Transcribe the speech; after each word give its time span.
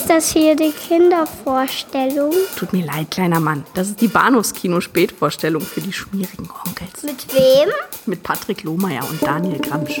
Ist 0.00 0.08
das 0.08 0.32
hier 0.32 0.56
die 0.56 0.72
Kindervorstellung? 0.72 2.32
Tut 2.56 2.72
mir 2.72 2.86
leid, 2.86 3.10
kleiner 3.10 3.38
Mann. 3.38 3.64
Das 3.74 3.88
ist 3.88 4.00
die 4.00 4.08
Bahnhofskino-Spätvorstellung 4.08 5.60
für 5.60 5.82
die 5.82 5.92
schmierigen 5.92 6.48
Onkels. 6.66 7.02
Mit 7.02 7.26
wem? 7.34 7.68
Mit 8.06 8.22
Patrick 8.22 8.62
Lohmeier 8.62 9.06
und 9.06 9.22
Daniel 9.22 9.58
Gramsch. 9.58 10.00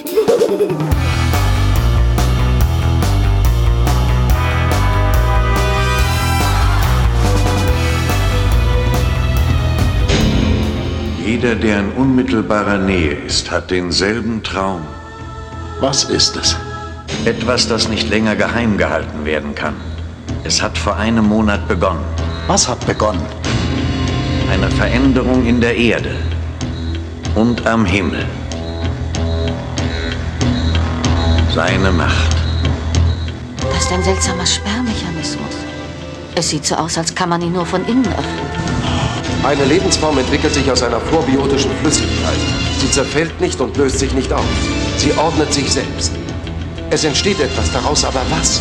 Jeder, 11.22 11.54
der 11.56 11.80
in 11.80 11.92
unmittelbarer 11.92 12.78
Nähe 12.78 13.12
ist, 13.26 13.50
hat 13.50 13.70
denselben 13.70 14.42
Traum. 14.42 14.80
Was 15.80 16.04
ist 16.04 16.36
es? 16.38 16.56
Etwas, 17.26 17.68
das 17.68 17.90
nicht 17.90 18.08
länger 18.08 18.34
geheim 18.34 18.78
gehalten 18.78 19.26
werden 19.26 19.54
kann. 19.54 19.89
Es 20.42 20.62
hat 20.62 20.76
vor 20.76 20.96
einem 20.96 21.28
Monat 21.28 21.68
begonnen. 21.68 22.04
Was 22.46 22.66
hat 22.66 22.84
begonnen? 22.86 23.24
Eine 24.50 24.70
Veränderung 24.70 25.46
in 25.46 25.60
der 25.60 25.76
Erde 25.76 26.16
und 27.34 27.66
am 27.66 27.84
Himmel. 27.84 28.26
Seine 31.54 31.92
Macht. 31.92 32.36
Das 33.60 33.84
ist 33.84 33.92
ein 33.92 34.02
seltsamer 34.02 34.46
Sperrmechanismus. 34.46 35.54
Es 36.34 36.48
sieht 36.48 36.64
so 36.64 36.74
aus, 36.74 36.96
als 36.96 37.14
kann 37.14 37.28
man 37.28 37.42
ihn 37.42 37.52
nur 37.52 37.66
von 37.66 37.84
innen 37.86 38.06
öffnen. 38.06 38.50
Eine 39.44 39.64
Lebensform 39.64 40.18
entwickelt 40.18 40.54
sich 40.54 40.70
aus 40.70 40.82
einer 40.82 41.00
vorbiotischen 41.00 41.70
Flüssigkeit. 41.82 42.38
Sie 42.80 42.90
zerfällt 42.90 43.40
nicht 43.40 43.60
und 43.60 43.76
löst 43.76 43.98
sich 43.98 44.12
nicht 44.14 44.32
auf. 44.32 44.44
Sie 44.96 45.12
ordnet 45.12 45.52
sich 45.52 45.70
selbst. 45.70 46.12
Es 46.90 47.04
entsteht 47.04 47.40
etwas 47.40 47.70
daraus, 47.72 48.04
aber 48.04 48.22
was? 48.30 48.60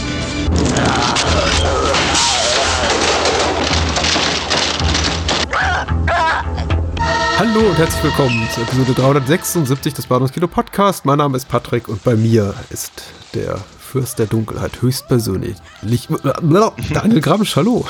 Hallo 7.39 7.61
und 7.69 7.77
herzlich 7.77 8.03
willkommen 8.03 8.45
zur 8.53 8.63
Episode 8.63 8.93
376 8.93 9.93
des 9.93 10.07
Bahnhofs 10.07 10.33
Kino 10.33 10.47
Podcast. 10.47 11.05
Mein 11.05 11.19
Name 11.19 11.37
ist 11.37 11.47
Patrick 11.47 11.87
und 11.87 12.03
bei 12.03 12.15
mir 12.15 12.53
ist 12.69 12.91
der 13.33 13.57
Fürst 13.79 14.19
der 14.19 14.25
Dunkelheit 14.25 14.81
höchstpersönlich. 14.81 15.55
Daniel 16.93 17.21
Gramsch, 17.21 17.55
hallo. 17.55 17.85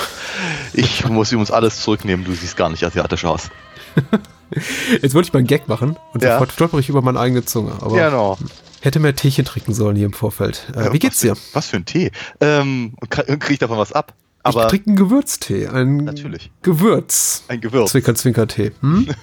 Ich 0.73 1.03
muss 1.09 1.31
übrigens 1.31 1.49
alles 1.51 1.81
zurücknehmen, 1.81 2.25
du 2.25 2.33
siehst 2.33 2.57
gar 2.57 2.69
nicht 2.69 2.83
asiatisch 2.83 3.25
aus. 3.25 3.49
Jetzt 5.01 5.15
wollte 5.15 5.27
ich 5.29 5.33
mal 5.33 5.39
einen 5.39 5.47
Gag 5.47 5.67
machen 5.67 5.97
und 6.13 6.23
Ja. 6.23 6.33
sofort 6.33 6.51
stolper 6.51 6.77
ich 6.77 6.89
über 6.89 7.01
meine 7.01 7.19
eigene 7.19 7.43
Zunge. 7.43 7.73
Aber 7.81 7.95
Genau. 7.95 8.37
hätte 8.81 8.99
mehr 8.99 9.15
Teechen 9.15 9.45
trinken 9.45 9.73
sollen 9.73 9.95
hier 9.95 10.05
im 10.05 10.13
Vorfeld. 10.13 10.67
Äh, 10.75 10.85
Ja, 10.85 10.93
wie 10.93 10.99
geht's 10.99 11.21
dir? 11.21 11.35
was 11.53 11.65
für, 11.67 11.77
ein 11.77 11.85
Tee. 11.85 12.11
Ähm, 12.39 12.93
krieg 13.09 13.49
ich 13.49 13.59
davon 13.59 13.79
was 13.79 13.93
ab? 13.93 14.13
Ich 14.41 14.45
Aber 14.55 14.67
trinke 14.67 14.87
einen 14.87 14.95
Gewürztee. 14.95 15.67
Ein 15.67 15.97
Natürlich. 15.97 16.51
Gewürz. 16.61 17.43
ein 17.49 17.61
Gewürz. 17.61 17.91
Zwinker, 17.91 18.15
Zwinker 18.15 18.47
Tee. 18.47 18.71
Hm? 18.81 19.07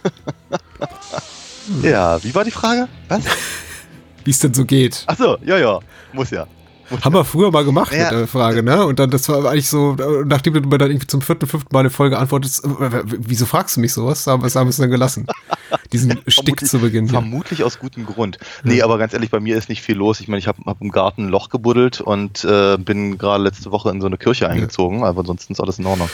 Ja, 1.83 2.22
wie 2.22 2.34
war 2.34 2.45
die 2.45 2.50
Frage? 2.53 2.89
Was? 3.09 3.22
Wie 4.25 4.31
es 4.31 4.39
denn 4.41 4.55
so 4.55 4.64
geht. 4.64 5.05
Ach 5.06 5.17
so, 5.17 5.37
ja, 5.44 5.56
ja. 5.59 5.81
Muss 6.12 6.31
ja. 6.31 6.47
Haben 7.03 7.14
wir 7.14 7.25
früher 7.25 7.50
mal 7.50 7.64
gemacht 7.64 7.92
Ja. 7.92 8.05
mit 8.05 8.12
der 8.12 8.27
Frage, 8.28 8.62
ne? 8.62 8.84
Und 8.87 8.98
dann, 9.00 9.11
das 9.11 9.28
war 9.28 9.44
eigentlich 9.50 9.69
so, 9.69 9.97
nachdem 10.25 10.55
du 10.55 10.61
mir 10.61 10.78
dann 10.78 10.91
irgendwie 10.91 11.06
zum 11.09 11.20
vierten, 11.22 11.47
fünften 11.47 11.72
Mal 11.75 11.81
eine 11.81 11.91
Folge 11.91 12.19
antwortest, 12.19 12.64
äh, 12.64 13.03
wieso 13.05 13.47
fragst 13.47 13.77
du 13.77 13.81
mich 13.81 13.92
sowas? 13.92 14.20
Es 14.20 14.27
haben 14.28 14.42
wir 14.42 14.67
es 14.69 14.77
dann 14.77 14.91
gelassen. 14.91 15.27
Diesen 15.92 16.19
Stick 16.27 16.67
zu 16.67 16.79
Beginn. 16.79 17.05
Hier. 17.05 17.12
Vermutlich 17.12 17.62
aus 17.65 17.79
gutem 17.79 18.06
Grund. 18.06 18.39
Nee, 18.65 18.83
aber 18.83 18.98
ganz 18.98 19.12
ehrlich, 19.12 19.31
bei 19.31 19.41
mir 19.41 19.56
ist 19.56 19.69
nicht 19.69 19.83
viel 19.83 19.97
los. 19.97 20.20
Ich 20.20 20.28
meine, 20.28 20.39
ich 20.39 20.48
habe 20.48 20.62
hab 20.67 20.81
im 20.81 20.91
Garten 20.91 21.27
ein 21.27 21.28
Loch 21.28 21.48
gebuddelt 21.48 22.01
und 22.01 22.45
äh, 22.45 22.77
bin 22.78 23.19
gerade 23.19 23.43
letzte 23.43 23.70
Woche 23.70 23.91
in 23.91 24.01
so 24.01 24.06
eine 24.06 24.19
Kirche 24.19 24.48
eingezogen, 24.48 25.05
aber 25.05 25.20
ansonsten 25.20 25.53
ist 25.53 25.61
alles 25.61 25.78
in 25.78 25.87
Ordnung. 25.87 26.09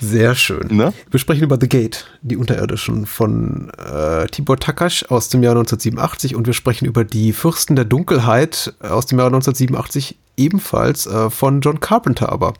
Sehr 0.00 0.34
schön. 0.34 0.68
Ne? 0.76 0.92
Wir 1.10 1.20
sprechen 1.20 1.44
über 1.44 1.58
The 1.60 1.68
Gate, 1.68 2.06
die 2.22 2.36
Unterirdischen 2.36 3.06
von 3.06 3.70
äh, 3.70 4.26
Tibor 4.26 4.58
Takash 4.58 5.04
aus 5.08 5.28
dem 5.28 5.42
Jahr 5.42 5.52
1987 5.52 6.34
und 6.34 6.46
wir 6.46 6.54
sprechen 6.54 6.86
über 6.86 7.04
die 7.04 7.32
Fürsten 7.32 7.76
der 7.76 7.84
Dunkelheit 7.84 8.74
aus 8.80 9.06
dem 9.06 9.18
Jahr 9.18 9.28
1987 9.28 10.18
ebenfalls 10.36 11.06
äh, 11.06 11.30
von 11.30 11.60
John 11.60 11.80
Carpenter 11.80 12.30
aber. 12.32 12.54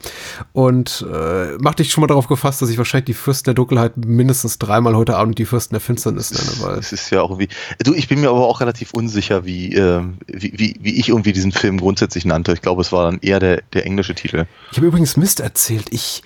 Und 0.53 1.05
äh, 1.13 1.57
mach 1.59 1.75
dich 1.75 1.91
schon 1.91 2.03
mal 2.03 2.07
darauf 2.07 2.29
gefasst, 2.29 2.63
dass 2.63 2.71
ich 2.71 2.79
wahrscheinlich 2.79 3.07
die 3.07 3.15
Fürsten 3.15 3.47
der 3.47 3.55
Dunkelheit 3.55 3.97
mindestens 3.97 4.59
dreimal 4.59 4.95
heute 4.97 5.17
Abend 5.17 5.39
die 5.39 5.45
Fürsten 5.45 5.75
der 5.75 5.81
Finsternis 5.81 6.31
nenne, 6.33 6.51
weil 6.61 6.79
Es 6.79 6.93
ist 6.93 7.11
ja 7.11 7.23
auch 7.23 7.31
irgendwie. 7.31 7.49
Du, 7.83 7.95
ich 7.95 8.09
bin 8.09 8.21
mir 8.21 8.31
aber 8.31 8.47
auch 8.47 8.61
relativ 8.61 8.93
unsicher, 8.95 9.45
wie, 9.45 9.75
äh, 9.75 10.03
wie, 10.27 10.53
wie, 10.57 10.77
wie 10.81 10.99
ich 11.01 11.09
irgendwie 11.09 11.33
diesen 11.33 11.53
Film 11.53 11.79
grundsätzlich 11.81 12.25
nannte. 12.25 12.53
Ich 12.53 12.63
glaube, 12.63 12.81
es 12.83 12.93
war 12.93 13.11
dann 13.11 13.19
eher 13.21 13.41
der, 13.41 13.63
der 13.73 13.85
englische 13.87 14.15
Titel. 14.15 14.47
Ich 14.71 14.77
habe 14.77 14.87
übrigens 14.87 15.17
Mist 15.17 15.41
erzählt. 15.41 15.87
Ich, 15.91 16.23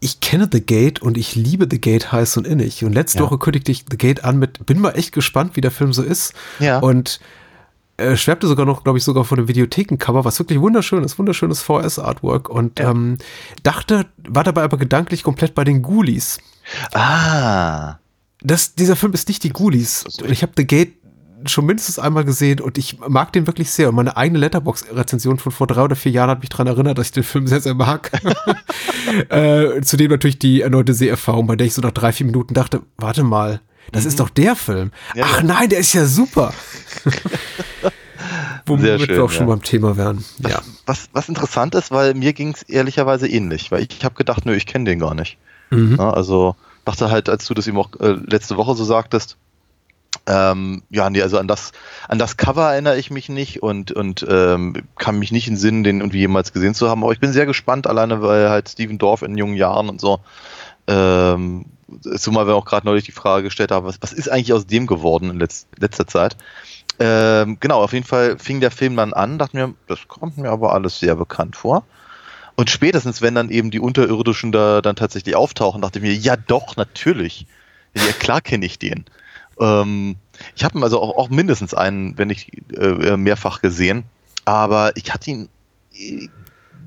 ich 0.00 0.20
kenne 0.20 0.48
The 0.52 0.60
Gate 0.60 1.00
und 1.02 1.16
ich 1.16 1.34
liebe 1.34 1.66
The 1.70 1.80
Gate 1.80 2.12
heiß 2.12 2.36
und 2.36 2.46
innig. 2.46 2.84
Und 2.84 2.92
letzte 2.92 3.18
Ja. 3.18 3.24
Woche 3.24 3.38
kündigte 3.38 3.72
ich 3.72 3.86
The 3.90 3.96
Gate 3.96 4.22
an 4.22 4.38
mit, 4.38 4.66
bin 4.66 4.80
mal 4.80 4.90
echt 4.92 5.12
gespannt, 5.12 5.56
wie 5.56 5.60
der 5.62 5.70
Film 5.70 5.92
so 5.92 6.02
ist. 6.02 6.34
Ja. 6.60 6.78
Und 6.78 7.20
äh, 7.96 8.16
schwärmte 8.16 8.46
sogar 8.46 8.66
noch, 8.66 8.82
glaube 8.84 8.98
ich, 8.98 9.04
sogar 9.04 9.24
von 9.24 9.36
dem 9.38 9.48
Videothekencover, 9.48 10.24
was 10.24 10.38
wirklich 10.38 10.60
wunderschön 10.60 11.04
ist, 11.04 11.18
wunderschönes 11.18 11.62
VS-Artwork. 11.62 12.48
Und 12.48 12.78
Ja. 12.80 12.90
ähm, 12.90 13.18
dachte, 13.62 14.06
war 14.28 14.44
dabei 14.44 14.62
aber 14.62 14.76
gedanklich 14.78 15.22
komplett 15.22 15.54
bei 15.54 15.64
den 15.64 15.82
Ghoulies. 15.82 16.38
Ah. 16.92 17.96
Das, 18.40 18.74
dieser 18.74 18.96
Film 18.96 19.12
ist 19.12 19.28
nicht 19.28 19.42
die 19.44 19.50
Ghoulies. 19.52 20.04
Ich 20.28 20.42
habe 20.42 20.52
The 20.56 20.66
Gate 20.66 20.94
schon 21.46 21.66
mindestens 21.66 21.98
einmal 21.98 22.24
gesehen 22.24 22.60
und 22.60 22.78
ich 22.78 22.98
mag 23.06 23.32
den 23.34 23.46
wirklich 23.46 23.70
sehr. 23.70 23.90
Und 23.90 23.96
meine 23.96 24.16
eigene 24.16 24.38
Letterbox-Rezension 24.38 25.38
von 25.38 25.52
vor 25.52 25.66
drei 25.66 25.82
oder 25.82 25.94
vier 25.96 26.10
Jahren 26.12 26.30
hat 26.30 26.40
mich 26.40 26.48
daran 26.48 26.66
erinnert, 26.66 26.96
dass 26.96 27.06
ich 27.08 27.12
den 27.12 27.22
Film 27.22 27.46
sehr, 27.46 27.60
sehr 27.60 27.74
mag. 27.74 28.10
äh, 29.28 29.80
zudem 29.82 30.10
natürlich 30.10 30.38
die 30.38 30.62
erneute 30.62 30.94
Seherfahrung, 30.94 31.46
bei 31.46 31.56
der 31.56 31.66
ich 31.66 31.74
so 31.74 31.82
nach 31.82 31.90
drei, 31.90 32.12
vier 32.12 32.26
Minuten 32.26 32.54
dachte, 32.54 32.80
warte 32.96 33.22
mal, 33.24 33.60
das 33.92 34.06
ist 34.06 34.20
doch 34.20 34.30
der 34.30 34.56
Film. 34.56 34.86
Mhm. 34.86 35.18
Ja, 35.18 35.24
Ach 35.28 35.36
ja. 35.38 35.42
nein, 35.44 35.68
der 35.68 35.80
ist 35.80 35.92
ja 35.92 36.06
super. 36.06 36.54
Womit 38.66 39.00
schön, 39.00 39.08
wir 39.08 39.24
auch 39.24 39.30
schon 39.30 39.46
ja. 39.46 39.54
beim 39.54 39.62
Thema 39.62 39.96
wären. 39.96 40.24
Ja. 40.38 40.62
Was, 40.86 41.08
was 41.12 41.28
interessant 41.28 41.74
ist, 41.74 41.90
weil 41.90 42.14
mir 42.14 42.32
ging 42.32 42.54
es 42.54 42.62
ehrlicherweise 42.62 43.28
ähnlich, 43.28 43.70
weil 43.70 43.82
ich, 43.82 43.88
ich 43.90 44.04
habe 44.04 44.14
gedacht, 44.14 44.46
nö, 44.46 44.54
ich 44.54 44.66
kenne 44.66 44.86
den 44.86 44.98
gar 44.98 45.14
nicht. 45.14 45.36
Mhm. 45.70 45.96
Ja, 45.98 46.10
also 46.10 46.56
dachte 46.84 47.10
halt, 47.10 47.28
als 47.28 47.46
du 47.46 47.54
das 47.54 47.66
eben 47.66 47.78
auch 47.78 47.90
äh, 48.00 48.16
letzte 48.26 48.56
Woche 48.56 48.74
so 48.74 48.84
sagtest, 48.84 49.36
ähm, 50.26 50.82
ja, 50.90 51.10
nee, 51.10 51.20
also 51.20 51.38
an 51.38 51.48
das, 51.48 51.72
an 52.08 52.18
das 52.18 52.36
Cover 52.36 52.72
erinnere 52.72 52.96
ich 52.96 53.10
mich 53.10 53.28
nicht 53.28 53.62
und, 53.62 53.92
und 53.92 54.24
ähm, 54.28 54.74
kann 54.96 55.18
mich 55.18 55.32
nicht 55.32 55.48
in 55.48 55.56
Sinn, 55.56 55.84
den 55.84 56.00
irgendwie 56.00 56.20
jemals 56.20 56.52
gesehen 56.52 56.74
zu 56.74 56.88
haben. 56.88 57.02
Aber 57.02 57.12
ich 57.12 57.20
bin 57.20 57.32
sehr 57.32 57.46
gespannt, 57.46 57.86
alleine 57.86 58.22
weil 58.22 58.48
halt 58.48 58.68
Steven 58.68 58.96
Dorff 58.96 59.22
in 59.22 59.36
jungen 59.36 59.56
Jahren 59.56 59.88
und 59.88 60.00
so, 60.00 60.20
ähm, 60.86 61.66
zumal 62.16 62.46
wir 62.46 62.54
auch 62.54 62.64
gerade 62.64 62.86
neulich 62.86 63.04
die 63.04 63.12
Frage 63.12 63.44
gestellt 63.44 63.70
haben, 63.70 63.86
was, 63.86 64.00
was 64.00 64.12
ist 64.12 64.30
eigentlich 64.30 64.52
aus 64.52 64.66
dem 64.66 64.86
geworden 64.86 65.30
in 65.30 65.38
letz, 65.38 65.66
letzter 65.78 66.06
Zeit? 66.06 66.36
Ähm, 66.98 67.58
genau, 67.60 67.82
auf 67.82 67.92
jeden 67.92 68.06
Fall 68.06 68.38
fing 68.38 68.60
der 68.60 68.70
Film 68.70 68.96
dann 68.96 69.12
an, 69.12 69.38
dachte 69.38 69.56
mir, 69.56 69.74
das 69.88 70.06
kommt 70.06 70.38
mir 70.38 70.50
aber 70.50 70.72
alles 70.72 70.98
sehr 70.98 71.16
bekannt 71.16 71.56
vor. 71.56 71.84
Und 72.56 72.70
spätestens, 72.70 73.20
wenn 73.20 73.34
dann 73.34 73.50
eben 73.50 73.70
die 73.70 73.80
Unterirdischen 73.80 74.52
da 74.52 74.80
dann 74.80 74.94
tatsächlich 74.94 75.34
auftauchen, 75.34 75.82
dachte 75.82 75.98
ich 75.98 76.04
mir, 76.04 76.14
ja 76.14 76.36
doch, 76.36 76.76
natürlich. 76.76 77.46
Ja, 77.94 78.02
klar 78.18 78.40
kenne 78.40 78.66
ich 78.66 78.78
den. 78.78 79.04
Ähm, 79.58 80.16
ich 80.54 80.64
habe 80.64 80.78
ihn 80.78 80.84
also 80.84 81.00
auch, 81.00 81.16
auch 81.16 81.28
mindestens 81.30 81.74
einen, 81.74 82.16
wenn 82.16 82.28
nicht 82.28 82.50
äh, 82.76 83.16
mehrfach 83.16 83.60
gesehen, 83.60 84.04
aber 84.44 84.96
ich 84.96 85.12
hatte 85.12 85.30
ihn 85.30 85.48
äh, 85.94 86.28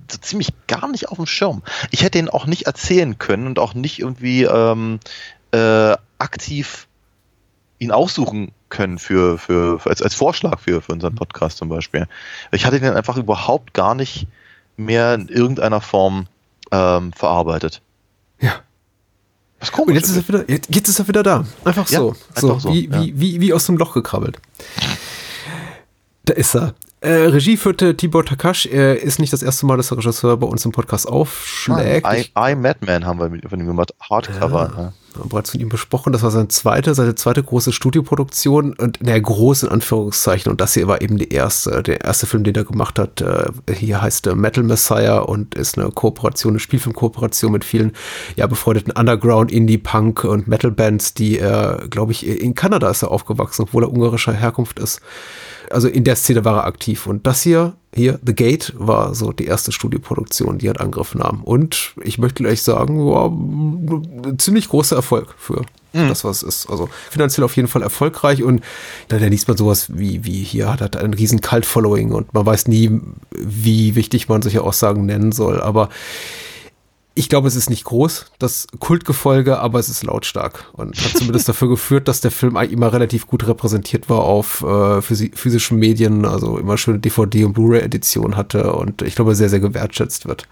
so 0.09 0.17
ziemlich 0.19 0.49
gar 0.67 0.89
nicht 0.89 1.09
auf 1.09 1.17
dem 1.17 1.25
Schirm. 1.25 1.63
Ich 1.91 2.03
hätte 2.03 2.17
ihn 2.17 2.29
auch 2.29 2.45
nicht 2.45 2.65
erzählen 2.65 3.17
können 3.17 3.47
und 3.47 3.59
auch 3.59 3.73
nicht 3.73 3.99
irgendwie 3.99 4.43
ähm, 4.43 4.99
äh, 5.51 5.95
aktiv 6.17 6.87
ihn 7.79 7.91
aussuchen 7.91 8.51
können 8.69 8.97
für, 8.99 9.37
für, 9.37 9.79
als, 9.85 10.01
als 10.01 10.13
Vorschlag 10.15 10.59
für, 10.59 10.81
für 10.81 10.91
unseren 10.91 11.15
Podcast 11.15 11.57
zum 11.57 11.69
Beispiel. 11.69 12.07
Ich 12.51 12.65
hatte 12.65 12.79
den 12.79 12.93
einfach 12.93 13.17
überhaupt 13.17 13.73
gar 13.73 13.95
nicht 13.95 14.27
mehr 14.75 15.13
in 15.15 15.27
irgendeiner 15.29 15.81
Form 15.81 16.27
ähm, 16.71 17.13
verarbeitet. 17.13 17.81
Ja. 18.39 18.51
Was 19.59 19.71
komisch 19.71 19.87
Und 19.89 19.95
jetzt 19.95 20.09
ist 20.09 20.17
er 20.17 20.27
wieder, 20.27 20.49
jetzt, 20.49 20.75
jetzt 20.75 20.87
ist 20.87 20.99
er 20.99 21.07
wieder 21.07 21.23
da. 21.23 21.45
Einfach 21.65 21.89
Ja, 21.89 21.99
so. 21.99 22.15
so, 22.35 22.47
einfach 22.51 22.61
so, 22.61 22.73
wie, 22.73 22.87
ja. 22.89 23.01
wie, 23.01 23.19
wie, 23.19 23.41
wie 23.41 23.53
aus 23.53 23.65
dem 23.65 23.77
Loch 23.77 23.93
gekrabbelt. 23.93 24.39
Da 26.25 26.33
ist 26.33 26.55
er. 26.55 26.73
Äh, 26.99 27.09
Regie 27.27 27.57
führte 27.57 27.95
Tibor 27.95 28.25
Takash. 28.25 28.65
Er 28.65 29.01
ist 29.01 29.19
nicht 29.19 29.31
das 29.31 29.43
erste 29.43 29.65
Mal, 29.65 29.77
dass 29.77 29.89
der 29.89 29.97
Regisseur 29.99 30.35
bei 30.37 30.47
uns 30.47 30.65
im 30.65 30.71
Podcast 30.71 31.07
aufschlägt. 31.07 32.05
I, 32.07 32.17
Ich 32.21 32.31
I 32.37 32.55
Madman 32.55 33.05
haben 33.05 33.19
wir 33.19 33.29
mit- 33.29 33.47
von 33.49 33.59
ihm 33.59 33.67
gemacht. 33.67 33.93
Hardcover. 34.09 34.73
Ja. 34.77 34.93
Bereits 35.25 35.51
von 35.51 35.59
ihm 35.59 35.69
besprochen. 35.69 36.13
Das 36.13 36.23
war 36.23 36.31
seine 36.31 36.47
zweite, 36.47 36.93
seine 36.93 37.15
zweite 37.15 37.43
große 37.43 37.71
Studioproduktion 37.71 38.73
und 38.73 39.01
naja, 39.01 39.19
groß 39.19 39.63
in 39.63 39.69
Anführungszeichen. 39.69 40.51
Und 40.51 40.61
das 40.61 40.73
hier 40.73 40.87
war 40.87 41.01
eben 41.01 41.17
die 41.17 41.29
erste, 41.29 41.83
der 41.83 42.01
erste 42.01 42.25
Film, 42.25 42.43
den 42.43 42.55
er 42.55 42.63
gemacht 42.63 42.99
hat. 42.99 43.21
Äh, 43.21 43.45
Hier 43.73 44.01
heißt 44.01 44.27
er 44.27 44.35
Metal 44.35 44.63
Messiah 44.63 45.19
und 45.19 45.55
ist 45.55 45.77
eine 45.77 45.89
Kooperation, 45.91 46.53
eine 46.53 46.59
Spielfilmkooperation 46.59 47.51
mit 47.51 47.65
vielen 47.65 47.93
ja 48.35 48.47
befreundeten 48.47 48.93
Underground, 48.93 49.51
Indie, 49.51 49.77
Punk 49.77 50.23
und 50.23 50.47
Metal 50.47 50.71
Bands, 50.71 51.13
die 51.13 51.39
er, 51.39 51.83
glaube 51.89 52.11
ich, 52.11 52.25
in 52.25 52.55
Kanada 52.55 52.89
ist 52.89 53.03
er 53.03 53.11
aufgewachsen, 53.11 53.63
obwohl 53.63 53.83
er 53.83 53.91
ungarischer 53.91 54.33
Herkunft 54.33 54.79
ist. 54.79 55.01
Also 55.71 55.87
in 55.87 56.03
der 56.03 56.15
Szene 56.15 56.45
war 56.45 56.57
er 56.57 56.65
aktiv. 56.65 57.07
Und 57.07 57.27
das 57.27 57.41
hier, 57.41 57.75
hier, 57.93 58.19
The 58.25 58.35
Gate, 58.35 58.73
war 58.77 59.15
so 59.15 59.31
die 59.31 59.45
erste 59.45 59.71
Studioproduktion, 59.71 60.57
die 60.57 60.69
hat 60.69 60.79
Angriff 60.79 61.15
nahm. 61.15 61.43
Und 61.43 61.93
ich 62.03 62.17
möchte 62.17 62.43
gleich 62.43 62.61
sagen, 62.61 63.05
war 63.05 63.27
ein 63.29 64.39
ziemlich 64.39 64.69
großer 64.69 64.95
Erfolg 64.95 65.35
für 65.37 65.65
Mhm. 65.93 66.09
das, 66.09 66.23
was 66.23 66.43
es 66.43 66.61
ist. 66.61 66.69
Also 66.69 66.89
finanziell 67.09 67.43
auf 67.45 67.55
jeden 67.55 67.67
Fall 67.67 67.81
erfolgreich 67.81 68.43
und 68.43 68.61
da, 69.07 69.17
da 69.17 69.25
liest 69.27 69.47
man 69.47 69.57
sowas 69.57 69.87
wie, 69.97 70.23
wie 70.25 70.43
hier 70.43 70.69
hat 70.69 70.81
er 70.95 71.01
ein 71.01 71.13
riesen 71.13 71.41
Cult-Following 71.41 72.11
und 72.11 72.33
man 72.33 72.45
weiß 72.45 72.67
nie, 72.67 72.99
wie 73.31 73.95
wichtig 73.95 74.27
man 74.29 74.41
solche 74.41 74.63
Aussagen 74.63 75.05
nennen 75.05 75.31
soll. 75.31 75.61
Aber 75.61 75.89
ich 77.17 77.29
glaube, 77.29 77.47
es 77.47 77.55
ist 77.55 77.69
nicht 77.69 77.83
groß, 77.83 78.27
das 78.39 78.67
Kultgefolge, 78.79 79.59
aber 79.59 79.79
es 79.79 79.89
ist 79.89 80.03
lautstark 80.03 80.65
und 80.73 80.95
hat 80.97 81.17
zumindest 81.17 81.49
dafür 81.49 81.67
geführt, 81.67 82.07
dass 82.07 82.21
der 82.21 82.31
Film 82.31 82.55
eigentlich 82.55 82.73
immer 82.73 82.93
relativ 82.93 83.25
gut 83.27 83.47
repräsentiert 83.47 84.09
war 84.09 84.19
auf 84.19 84.61
äh, 84.63 85.01
physi 85.01 85.31
physischen 85.33 85.79
Medien, 85.79 86.25
also 86.25 86.57
immer 86.57 86.77
schöne 86.77 86.99
DVD- 86.99 87.45
und 87.45 87.53
Blu-ray-Edition 87.53 88.37
hatte 88.37 88.73
und 88.73 89.01
ich 89.01 89.15
glaube, 89.15 89.35
sehr, 89.35 89.49
sehr 89.49 89.59
gewertschätzt 89.59 90.27
wird. 90.27 90.47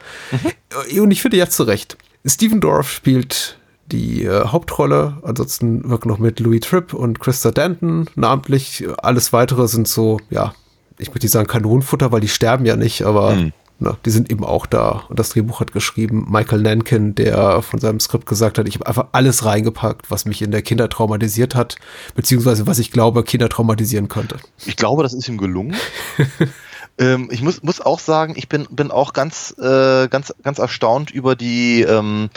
Und 1.00 1.12
ich 1.12 1.21
finde 1.21 1.38
ja 1.38 1.50
zu 1.50 1.63
Recht. 1.63 1.97
Steven 2.25 2.59
Dorff 2.59 2.91
spielt 2.91 3.57
die 3.91 4.23
äh, 4.23 4.45
Hauptrolle, 4.47 5.17
ansonsten 5.21 5.88
wirken 5.88 6.09
noch 6.09 6.17
mit 6.17 6.39
Louis 6.39 6.62
Tripp 6.62 6.94
und 6.94 7.19
Krista 7.19 7.51
Danton 7.51 8.09
namentlich. 8.15 8.83
Alles 8.97 9.31
weitere 9.31 9.67
sind 9.67 9.88
so, 9.88 10.19
ja, 10.31 10.56
ich 10.97 11.09
würde 11.09 11.25
nicht 11.25 11.31
sagen 11.31 11.47
Kanonenfutter, 11.47 12.12
weil 12.12 12.21
die 12.21 12.27
sterben 12.27 12.65
ja 12.65 12.75
nicht, 12.75 13.03
aber 13.03 13.35
Mhm. 13.35 13.53
Na, 13.77 13.98
die 14.06 14.10
sind 14.10 14.31
eben 14.31 14.45
auch 14.45 14.66
da. 14.66 15.04
Und 15.10 15.19
das 15.19 15.30
Drehbuch 15.30 15.60
hat 15.60 15.74
geschrieben 15.74 16.25
Michael 16.30 16.62
Nankin, 16.62 17.13
der 17.13 17.62
von 17.62 17.80
seinem 17.80 18.00
Skript 18.00 18.25
gesagt 18.25 18.57
hat, 18.57 18.68
ich 18.68 18.75
habe 18.75 18.88
einfach 18.88 19.07
alles 19.12 19.44
reingepackt, 19.44 20.10
was 20.10 20.25
mich 20.25 20.42
in 20.42 20.51
der 20.51 20.62
Kindheit 20.62 20.92
traumatisiert 20.92 21.56
hat, 21.56 21.75
beziehungsweise 22.16 22.68
was 22.68 22.80
ich 22.80 22.92
glaube, 22.92 23.24
Kinder 23.24 23.50
traumatisieren 23.50 24.07
könnte. 24.07 24.38
Ich 24.66 24.77
glaube, 24.77 25.04
das 25.04 25.13
ist 25.13 25.27
ihm 25.27 25.38
gelungen. 25.38 25.75
ähm, 26.98 27.27
ich 27.31 27.42
muss, 27.42 27.63
muss 27.63 27.81
auch 27.81 28.00
sagen, 28.00 28.36
ich 28.38 28.48
bin, 28.48 28.66
bin 28.69 28.92
auch 28.92 29.12
ganz, 29.12 29.54
äh, 29.60 30.07
ganz, 30.07 30.33
ganz 30.42 30.60
erstaunt 30.60 31.12
über 31.12 31.36
die, 31.36 31.81
ähm, 31.81 32.30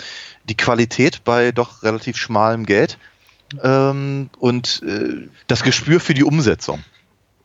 die 0.48 0.56
Qualität 0.56 1.22
bei 1.22 1.52
doch 1.52 1.84
relativ 1.84 2.16
schmalem 2.16 2.66
Geld 2.66 2.98
ähm, 3.62 4.28
und 4.38 4.82
äh, 4.84 5.28
das 5.46 5.62
Gespür 5.62 6.00
für 6.00 6.14
die 6.14 6.24
Umsetzung. 6.24 6.82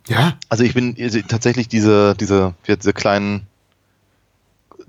Ja. 0.08 0.38
Also 0.50 0.64
ich 0.64 0.74
bin 0.74 0.96
also 1.00 1.20
tatsächlich 1.22 1.68
diese, 1.68 2.16
diese, 2.16 2.56
diese 2.68 2.94
kleinen 2.94 3.48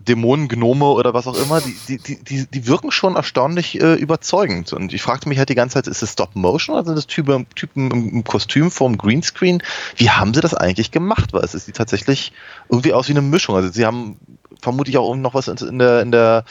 Dämonen, 0.04 0.48
Gnome 0.48 0.86
oder 0.86 1.14
was 1.14 1.26
auch 1.26 1.36
immer, 1.36 1.60
die, 1.60 1.98
die, 1.98 2.22
die, 2.22 2.46
die, 2.46 2.66
wirken 2.66 2.90
schon 2.90 3.16
erstaunlich 3.16 3.80
äh, 3.80 3.94
überzeugend. 3.94 4.72
Und 4.72 4.92
ich 4.92 5.02
fragte 5.02 5.28
mich 5.28 5.38
halt 5.38 5.48
die 5.48 5.54
ganze 5.54 5.74
Zeit, 5.74 5.86
ist 5.86 6.02
es 6.02 6.12
Stop 6.12 6.34
Motion 6.34 6.76
oder 6.76 6.84
sind 6.84 6.96
das 6.96 7.06
Typen, 7.06 7.46
Typen 7.54 7.90
im, 7.90 8.08
im 8.10 8.24
Kostüm 8.24 8.70
vorm 8.70 8.98
Greenscreen? 8.98 9.62
Wie 9.96 10.10
haben 10.10 10.34
sie 10.34 10.40
das 10.40 10.54
eigentlich 10.54 10.90
gemacht? 10.90 11.32
Weil 11.32 11.44
es 11.44 11.52
sieht 11.52 11.76
tatsächlich 11.76 12.32
irgendwie 12.68 12.92
aus 12.92 13.08
wie 13.08 13.12
eine 13.12 13.22
Mischung. 13.22 13.56
Also 13.56 13.70
sie 13.70 13.86
haben 13.86 14.18
vermutlich 14.60 14.96
auch 14.96 15.14
noch 15.14 15.34
was 15.34 15.48
in 15.48 15.78
der, 15.78 16.02
in 16.02 16.10
der, 16.10 16.44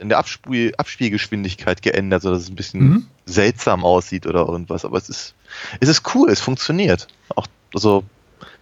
in 0.00 0.08
der 0.08 0.18
Abspiel, 0.18 0.74
Abspielgeschwindigkeit 0.76 1.82
geändert, 1.82 2.22
sodass 2.22 2.42
es 2.42 2.48
ein 2.50 2.56
bisschen 2.56 2.80
Mhm. 2.80 3.06
seltsam 3.26 3.84
aussieht 3.84 4.26
oder 4.26 4.40
irgendwas. 4.40 4.84
Aber 4.84 4.98
es 4.98 5.08
ist, 5.08 5.34
es 5.80 5.88
ist 5.88 6.14
cool, 6.14 6.30
es 6.30 6.40
funktioniert. 6.40 7.06
Auch, 7.34 7.46
also 7.74 8.04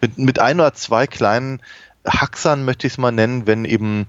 mit, 0.00 0.18
mit 0.18 0.38
ein 0.38 0.60
oder 0.60 0.74
zwei 0.74 1.06
kleinen 1.06 1.60
Haxern 2.06 2.64
möchte 2.64 2.86
ich 2.86 2.94
es 2.94 2.98
mal 2.98 3.12
nennen, 3.12 3.46
wenn 3.46 3.64
eben, 3.64 4.06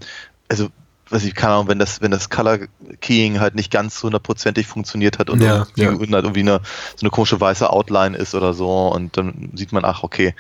also 0.50 0.70
weiß 1.10 1.24
ich, 1.24 1.34
keine 1.34 1.54
Ahnung, 1.54 1.68
wenn 1.68 1.80
das, 1.80 2.02
wenn 2.02 2.12
das 2.12 2.30
Color 2.30 2.60
Keying 3.02 3.40
halt 3.40 3.56
nicht 3.56 3.72
ganz 3.72 4.02
hundertprozentig 4.04 4.68
funktioniert 4.68 5.20
hat 5.20 5.30
und 5.30 5.42
Ja, 5.42 5.66
irgendwie, 5.76 5.82
ja. 5.82 5.90
und 5.90 6.14
halt 6.14 6.26
irgendwie 6.26 6.42
eine, 6.42 6.62
so 6.96 7.04
eine 7.04 7.10
komische 7.10 7.40
weiße 7.40 7.70
Outline 7.70 8.16
ist 8.16 8.36
oder 8.36 8.54
so 8.54 8.90
und 8.90 9.18
dann 9.18 9.52
sieht 9.56 9.72
man, 9.72 9.86
ach, 9.86 10.04
okay, 10.04 10.36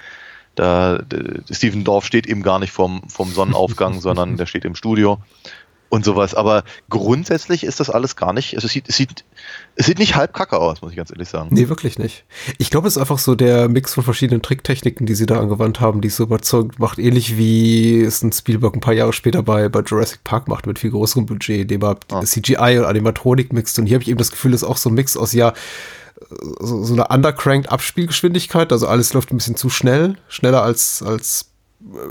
da, 0.56 1.00
Steven 1.50 1.84
Dorf 1.84 2.06
steht 2.06 2.28
eben 2.28 2.44
gar 2.44 2.60
nicht 2.60 2.72
vorm, 2.72 3.02
vorm 3.08 3.32
Sonnenaufgang, 3.32 4.00
sondern 4.02 4.38
der 4.38 4.46
steht 4.46 4.66
im 4.66 4.76
Studio 4.76 5.20
und 5.90 6.06
sowas. 6.06 6.36
Aber 6.36 6.64
grundsätzlich 6.90 7.64
ist 7.64 7.80
das 7.80 7.90
alles 7.90 8.16
gar 8.16 8.34
nicht, 8.34 8.56
also 8.56 8.68
es 8.68 8.72
sieht, 8.72 8.88
es 8.88 8.96
sieht, 8.98 9.26
es 9.76 9.88
sieht 9.88 10.00
nicht 10.00 10.16
halb 10.16 10.34
kacke 10.34 10.58
aus, 10.58 10.82
muss 10.82 10.92
ich 10.92 10.98
ganz 10.98 11.12
ehrlich 11.12 11.30
sagen. 11.30 11.50
Nee, 11.52 11.68
wirklich 11.70 11.98
nicht. 12.00 12.26
Ich 12.58 12.70
glaube, 12.70 12.88
es 12.88 12.96
ist 12.96 13.02
einfach 13.02 13.20
so 13.20 13.36
der 13.36 13.68
Mix 13.70 13.94
von 13.94 14.04
verschiedenen 14.04 14.42
Tricktechniken, 14.42 15.06
die 15.06 15.16
sie 15.16 15.26
da 15.26 15.40
angewandt 15.40 15.80
haben, 15.80 16.02
die 16.02 16.08
es 16.10 16.16
so 16.16 16.24
überzeugend 16.24 16.80
macht. 16.80 17.00
Ähnlich 17.00 17.38
wie 17.38 18.02
es 18.02 18.22
ein 18.24 18.32
Spielberg 18.32 18.76
ein 18.76 18.82
paar 18.82 18.94
Jahre 18.94 19.14
später 19.14 19.44
bei, 19.44 19.70
bei 19.70 19.82
Jurassic 19.82 20.24
Park 20.24 20.48
macht, 20.48 20.68
mit 20.68 20.80
viel 20.80 20.92
größerem 20.92 21.26
Budget, 21.26 21.62
indem 21.62 21.84
er 21.84 21.98
Ah. 22.12 22.22
CGI 22.24 22.78
und 22.80 22.86
Animatronik 22.86 23.52
mixt. 23.54 23.78
Und 23.80 23.86
hier 23.86 23.96
habe 23.96 24.04
ich 24.04 24.10
eben 24.10 24.18
das 24.18 24.32
Gefühl, 24.32 24.54
es 24.54 24.62
ist 24.64 24.68
auch 24.68 24.78
so 24.78 24.90
ein 24.90 24.94
Mix 24.94 25.18
aus, 25.18 25.34
ja, 25.34 25.54
so, 26.60 26.84
so 26.84 26.94
eine 26.94 27.08
undercranked 27.08 27.72
Abspielgeschwindigkeit. 27.72 28.72
Also 28.72 28.88
alles 28.88 29.14
läuft 29.14 29.32
ein 29.32 29.38
bisschen 29.38 29.56
zu 29.56 29.70
schnell, 29.70 30.18
schneller 30.28 30.62
als, 30.64 31.02
als 31.02 31.50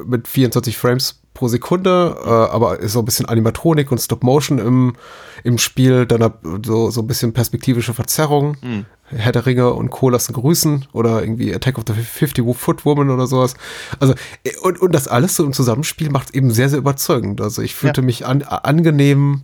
mit 0.07 0.27
24 0.27 0.77
Frames 0.77 1.21
pro 1.39 1.47
Sekunde, 1.47 2.17
äh, 2.25 2.29
aber 2.29 2.81
ist 2.81 2.93
so 2.95 2.99
ein 2.99 3.05
bisschen 3.05 3.27
Animatronik 3.27 3.93
und 3.93 3.99
Stop 3.99 4.25
Motion 4.25 4.59
im, 4.59 4.97
im 5.45 5.57
Spiel, 5.59 6.05
dann 6.05 6.33
so, 6.67 6.91
so 6.91 7.01
ein 7.01 7.07
bisschen 7.07 7.33
perspektivische 7.33 7.95
Verzerrung. 7.95 8.57
Hm. 8.61 8.87
Herr 9.11 9.31
der 9.31 9.47
Ringe 9.47 9.73
und 9.73 9.91
Co. 9.91 10.11
lassen 10.11 10.33
grüßen 10.33 10.87
oder 10.93 11.23
irgendwie 11.23 11.55
Attack 11.55 11.79
of 11.79 11.85
the 11.87 11.95
50 11.95 12.45
Foot 12.57 12.85
Woman 12.85 13.09
oder 13.09 13.29
sowas. 13.29 13.55
Also, 14.01 14.15
äh, 14.43 14.51
und, 14.63 14.81
und 14.81 14.93
das 14.93 15.07
alles 15.07 15.37
so 15.37 15.45
im 15.45 15.53
Zusammenspiel 15.53 16.11
macht 16.11 16.35
eben 16.35 16.51
sehr, 16.51 16.69
sehr 16.69 16.79
überzeugend. 16.81 17.41
Also 17.41 17.63
ich 17.63 17.75
fühlte 17.77 18.01
Ja. 18.01 18.05
mich 18.05 18.27
an, 18.27 18.43
angenehm 18.43 19.43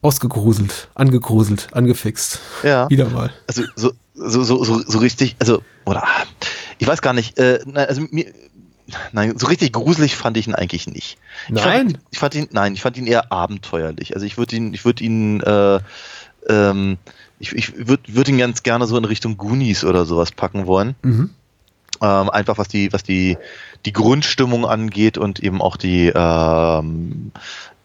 ausgegruselt, 0.00 0.88
angegruselt, 0.94 1.66
angefixt. 1.72 2.38
Ja. 2.62 2.88
Wieder 2.90 3.08
mal. 3.10 3.32
also 3.48 3.64
so, 3.74 3.90
so, 4.14 4.44
so, 4.44 4.62
so, 4.62 4.80
so 4.86 4.98
richtig, 4.98 5.34
also, 5.40 5.62
oder 5.84 6.04
ich 6.78 6.86
weiß 6.86 7.02
gar 7.02 7.12
nicht, 7.12 7.38
äh, 7.38 7.58
also 7.74 8.02
mir, 8.10 8.26
nein, 9.12 9.38
so 9.38 9.46
richtig 9.46 9.72
gruselig 9.72 10.16
fand 10.16 10.36
ich 10.36 10.46
ihn 10.46 10.54
eigentlich 10.54 10.86
nicht. 10.86 11.18
Ich 11.48 11.54
Nein. 11.54 11.88
fand, 11.88 11.98
ich 12.10 12.18
fand 12.18 12.34
ihn, 12.34 12.48
nein, 12.52 12.74
ich 12.74 12.82
fand 12.82 12.96
ihn 12.96 13.06
eher 13.06 13.32
abenteuerlich. 13.32 14.14
Also 14.14 14.26
ich 14.26 14.38
würde 14.38 14.56
ihn, 14.56 14.74
ich 14.74 14.84
würde 14.84 15.04
ihn, 15.04 15.40
äh, 15.40 15.80
ähm, 16.48 16.98
ich, 17.38 17.52
ich 17.52 17.86
würde 17.86 18.02
würd 18.14 18.28
ihn 18.28 18.38
ganz 18.38 18.62
gerne 18.62 18.86
so 18.86 18.96
in 18.96 19.04
Richtung 19.04 19.36
Goonies 19.36 19.84
oder 19.84 20.04
sowas 20.04 20.32
packen 20.32 20.66
wollen. 20.66 20.94
Mhm. 21.02 21.30
Ähm, 22.00 22.30
einfach 22.30 22.58
was 22.58 22.68
die, 22.68 22.92
was 22.92 23.02
die, 23.02 23.36
die 23.84 23.92
Grundstimmung 23.92 24.66
angeht 24.66 25.18
und 25.18 25.40
eben 25.40 25.60
auch 25.60 25.76
die, 25.76 26.12
ähm, 26.14 27.32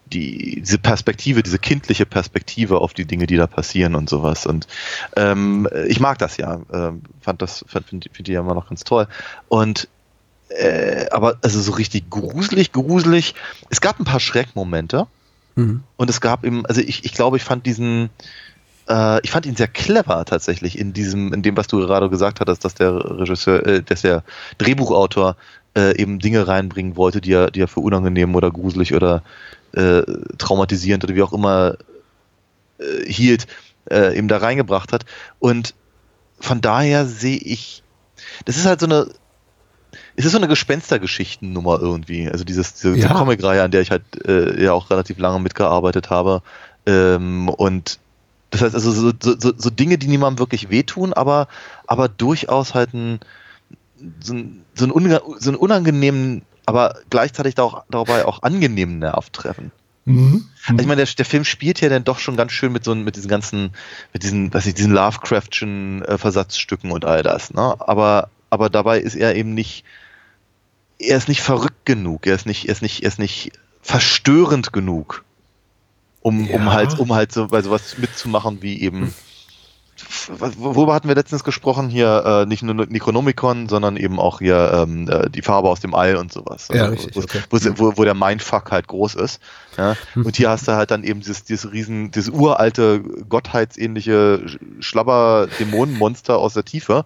die, 0.06 0.60
diese 0.60 0.78
Perspektive, 0.78 1.42
diese 1.42 1.58
kindliche 1.58 2.06
Perspektive 2.06 2.78
auf 2.78 2.94
die 2.94 3.06
Dinge, 3.06 3.26
die 3.26 3.36
da 3.36 3.46
passieren 3.46 3.94
und 3.94 4.08
sowas. 4.08 4.46
Und 4.46 4.66
ähm, 5.16 5.68
ich 5.88 6.00
mag 6.00 6.18
das 6.18 6.36
ja. 6.36 6.60
Ähm, 6.72 7.02
fand 7.20 7.42
das, 7.42 7.64
finde 7.66 7.88
find, 7.88 8.10
find 8.12 8.28
die 8.28 8.32
ja 8.32 8.40
immer 8.40 8.54
noch 8.54 8.68
ganz 8.68 8.84
toll. 8.84 9.08
Und 9.48 9.88
äh, 10.48 11.06
aber 11.10 11.38
also 11.42 11.60
so 11.60 11.72
richtig 11.72 12.10
gruselig, 12.10 12.72
gruselig. 12.72 13.34
Es 13.70 13.80
gab 13.80 13.98
ein 13.98 14.04
paar 14.04 14.20
Schreckmomente 14.20 15.06
Mhm. 15.56 15.84
und 15.96 16.10
es 16.10 16.20
gab 16.20 16.44
eben, 16.44 16.66
also 16.66 16.80
ich, 16.80 17.04
ich 17.04 17.14
glaube, 17.14 17.36
ich 17.36 17.44
fand 17.44 17.64
diesen, 17.66 18.10
äh, 18.88 19.20
ich 19.22 19.30
fand 19.30 19.46
ihn 19.46 19.56
sehr 19.56 19.68
clever 19.68 20.24
tatsächlich 20.24 20.78
in 20.78 20.92
diesem, 20.92 21.32
in 21.32 21.42
dem, 21.42 21.56
was 21.56 21.68
du 21.68 21.78
gerade 21.78 22.10
gesagt 22.10 22.40
hattest, 22.40 22.64
dass 22.64 22.74
der 22.74 23.20
Regisseur, 23.20 23.64
äh, 23.64 23.82
dass 23.82 24.02
der 24.02 24.24
Drehbuchautor 24.58 25.36
äh, 25.76 25.96
eben 25.96 26.18
Dinge 26.18 26.46
reinbringen 26.48 26.96
wollte, 26.96 27.20
die 27.20 27.32
er, 27.32 27.50
die 27.50 27.60
er 27.60 27.68
für 27.68 27.80
unangenehm 27.80 28.34
oder 28.34 28.50
gruselig 28.50 28.94
oder 28.94 29.22
äh, 29.72 30.02
traumatisierend 30.38 31.04
oder 31.04 31.14
wie 31.14 31.22
auch 31.22 31.32
immer 31.32 31.76
äh, 32.78 33.10
hielt, 33.10 33.46
äh, 33.90 34.16
eben 34.16 34.28
da 34.28 34.38
reingebracht 34.38 34.92
hat. 34.92 35.04
Und 35.38 35.74
von 36.40 36.60
daher 36.60 37.06
sehe 37.06 37.38
ich, 37.38 37.82
das 38.44 38.56
ist 38.56 38.66
halt 38.66 38.80
so 38.80 38.86
eine, 38.86 39.06
es 40.16 40.24
ist 40.24 40.32
so 40.32 40.38
eine 40.38 40.48
Gespenstergeschichtennummer 40.48 41.80
irgendwie. 41.80 42.28
Also 42.28 42.44
dieses, 42.44 42.74
diese, 42.74 42.94
diese 42.94 43.08
Ja. 43.08 43.14
Comicreihe, 43.14 43.62
an 43.62 43.70
der 43.70 43.80
ich 43.80 43.90
halt 43.90 44.02
äh, 44.26 44.62
ja 44.62 44.72
auch 44.72 44.90
relativ 44.90 45.18
lange 45.18 45.40
mitgearbeitet 45.40 46.10
habe. 46.10 46.42
Ähm, 46.86 47.48
und 47.48 47.98
das 48.50 48.62
heißt 48.62 48.74
also 48.74 48.92
so, 48.92 49.12
so, 49.20 49.52
so, 49.56 49.70
Dinge, 49.70 49.98
die 49.98 50.06
niemandem 50.06 50.38
wirklich 50.38 50.70
wehtun, 50.70 51.12
aber, 51.12 51.48
aber 51.88 52.08
durchaus 52.08 52.74
halt 52.74 52.94
ein, 52.94 53.18
so, 54.20 54.34
ein, 54.34 54.64
so, 54.74 54.84
ein 54.84 54.92
unga- 54.92 55.22
so 55.38 55.50
einen 55.50 55.58
unangenehmen, 55.58 56.42
aber 56.64 56.94
gleichzeitig 57.10 57.56
da 57.56 57.64
auch, 57.64 57.84
dabei 57.90 58.24
auch 58.24 58.42
angenehmen 58.42 59.00
Nerv 59.00 59.30
treffen. 59.30 59.72
Mhm. 60.04 60.46
Also 60.68 60.80
ich 60.80 60.86
meine, 60.86 61.04
der, 61.04 61.14
der 61.14 61.24
Film 61.24 61.44
spielt 61.44 61.80
ja 61.80 61.88
dann 61.88 62.04
doch 62.04 62.18
schon 62.20 62.36
ganz 62.36 62.52
schön 62.52 62.72
mit 62.72 62.84
so 62.84 62.94
mit 62.94 63.16
diesen 63.16 63.28
ganzen, 63.28 63.70
mit 64.12 64.22
diesen, 64.22 64.52
weiß 64.54 64.66
ich, 64.66 64.74
diesen 64.74 64.92
Lovecraftschen 64.92 66.02
äh, 66.04 66.18
Versatzstücken 66.18 66.92
und 66.92 67.04
all 67.04 67.22
das, 67.22 67.52
ne? 67.52 67.74
Aber, 67.80 68.28
aber 68.50 68.70
dabei 68.70 69.00
ist 69.00 69.16
er 69.16 69.34
eben 69.34 69.54
nicht, 69.54 69.84
er 70.98 71.16
ist 71.16 71.28
nicht 71.28 71.42
verrückt 71.42 71.84
genug, 71.84 72.26
er 72.26 72.34
ist 72.34 72.46
nicht, 72.46 72.66
er 72.66 72.72
ist 72.72 72.82
nicht, 72.82 73.02
er 73.02 73.08
ist 73.08 73.18
nicht 73.18 73.52
verstörend 73.82 74.72
genug, 74.72 75.24
um, 76.22 76.48
um 76.50 76.64
Ja. 76.66 76.72
halt, 76.72 76.98
um 76.98 77.12
halt 77.12 77.32
so 77.32 77.48
bei 77.48 77.60
sowas 77.62 77.98
mitzumachen 77.98 78.62
wie 78.62 78.80
eben. 78.80 79.12
Worüber 80.58 80.92
hatten 80.92 81.06
wir 81.06 81.14
letztens 81.14 81.44
gesprochen? 81.44 81.88
Hier 81.88 82.24
äh, 82.26 82.46
nicht 82.46 82.62
nur 82.62 82.74
Necronomicon, 82.74 83.68
sondern 83.68 83.96
eben 83.96 84.18
auch 84.18 84.40
hier 84.40 84.72
ähm, 84.74 85.08
äh, 85.08 85.30
die 85.30 85.40
Farbe 85.40 85.68
aus 85.68 85.80
dem 85.80 85.94
All 85.94 86.16
und 86.16 86.32
sowas. 86.32 86.68
Ja, 86.72 86.86
Also, 86.86 86.92
richtig, 86.94 87.16
wo, 87.16 87.20
okay. 87.20 87.40
wo, 87.50 87.78
wo, 87.78 87.96
wo 87.98 88.04
der 88.04 88.14
Mindfuck 88.14 88.72
halt 88.72 88.88
groß 88.88 89.14
ist. 89.14 89.40
Ja? 89.78 89.96
Hm. 90.14 90.26
Und 90.26 90.36
hier 90.36 90.50
hast 90.50 90.66
du 90.66 90.72
halt 90.72 90.90
dann 90.90 91.04
eben 91.04 91.20
dieses, 91.20 91.44
dieses 91.44 91.70
riesen, 91.72 92.10
dieses 92.10 92.30
uralte, 92.30 93.00
gottheitsähnliche 93.28 94.44
Schlabber-Dämonenmonster 94.80 96.38
aus 96.38 96.54
der 96.54 96.64
Tiefe. 96.64 97.04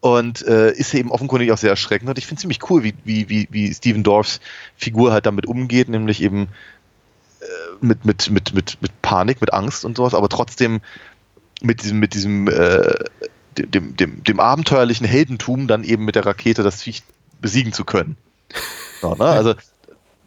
Und 0.00 0.46
äh, 0.46 0.72
ist 0.72 0.94
eben 0.94 1.10
offenkundig 1.10 1.50
auch 1.50 1.58
sehr 1.58 1.70
erschreckend. 1.70 2.08
Und 2.08 2.18
ich 2.18 2.26
finde 2.26 2.40
ziemlich 2.40 2.70
cool, 2.70 2.84
wie, 2.84 2.94
wie, 3.04 3.28
wie, 3.28 3.48
wie 3.50 3.74
Steven 3.74 4.04
Dorfs 4.04 4.40
Figur 4.76 5.12
halt 5.12 5.26
damit 5.26 5.46
umgeht, 5.46 5.88
nämlich 5.88 6.22
eben 6.22 6.48
äh, 7.40 7.44
mit, 7.80 8.04
mit, 8.04 8.30
mit, 8.30 8.54
mit, 8.54 8.78
mit 8.80 9.02
Panik, 9.02 9.40
mit 9.40 9.52
Angst 9.52 9.84
und 9.84 9.96
sowas, 9.96 10.14
aber 10.14 10.28
trotzdem 10.28 10.80
mit 11.60 11.82
diesem, 11.82 11.98
mit 11.98 12.14
diesem 12.14 12.48
äh, 12.48 12.94
dem, 13.56 13.96
dem, 13.96 14.22
dem 14.22 14.40
abenteuerlichen 14.40 15.06
Heldentum 15.06 15.66
dann 15.66 15.84
eben 15.84 16.04
mit 16.04 16.14
der 16.14 16.26
Rakete 16.26 16.62
das 16.62 16.82
Viech 16.82 17.02
besiegen 17.40 17.72
zu 17.72 17.84
können. 17.84 18.16
So, 19.00 19.14
ne? 19.14 19.24
Also 19.24 19.54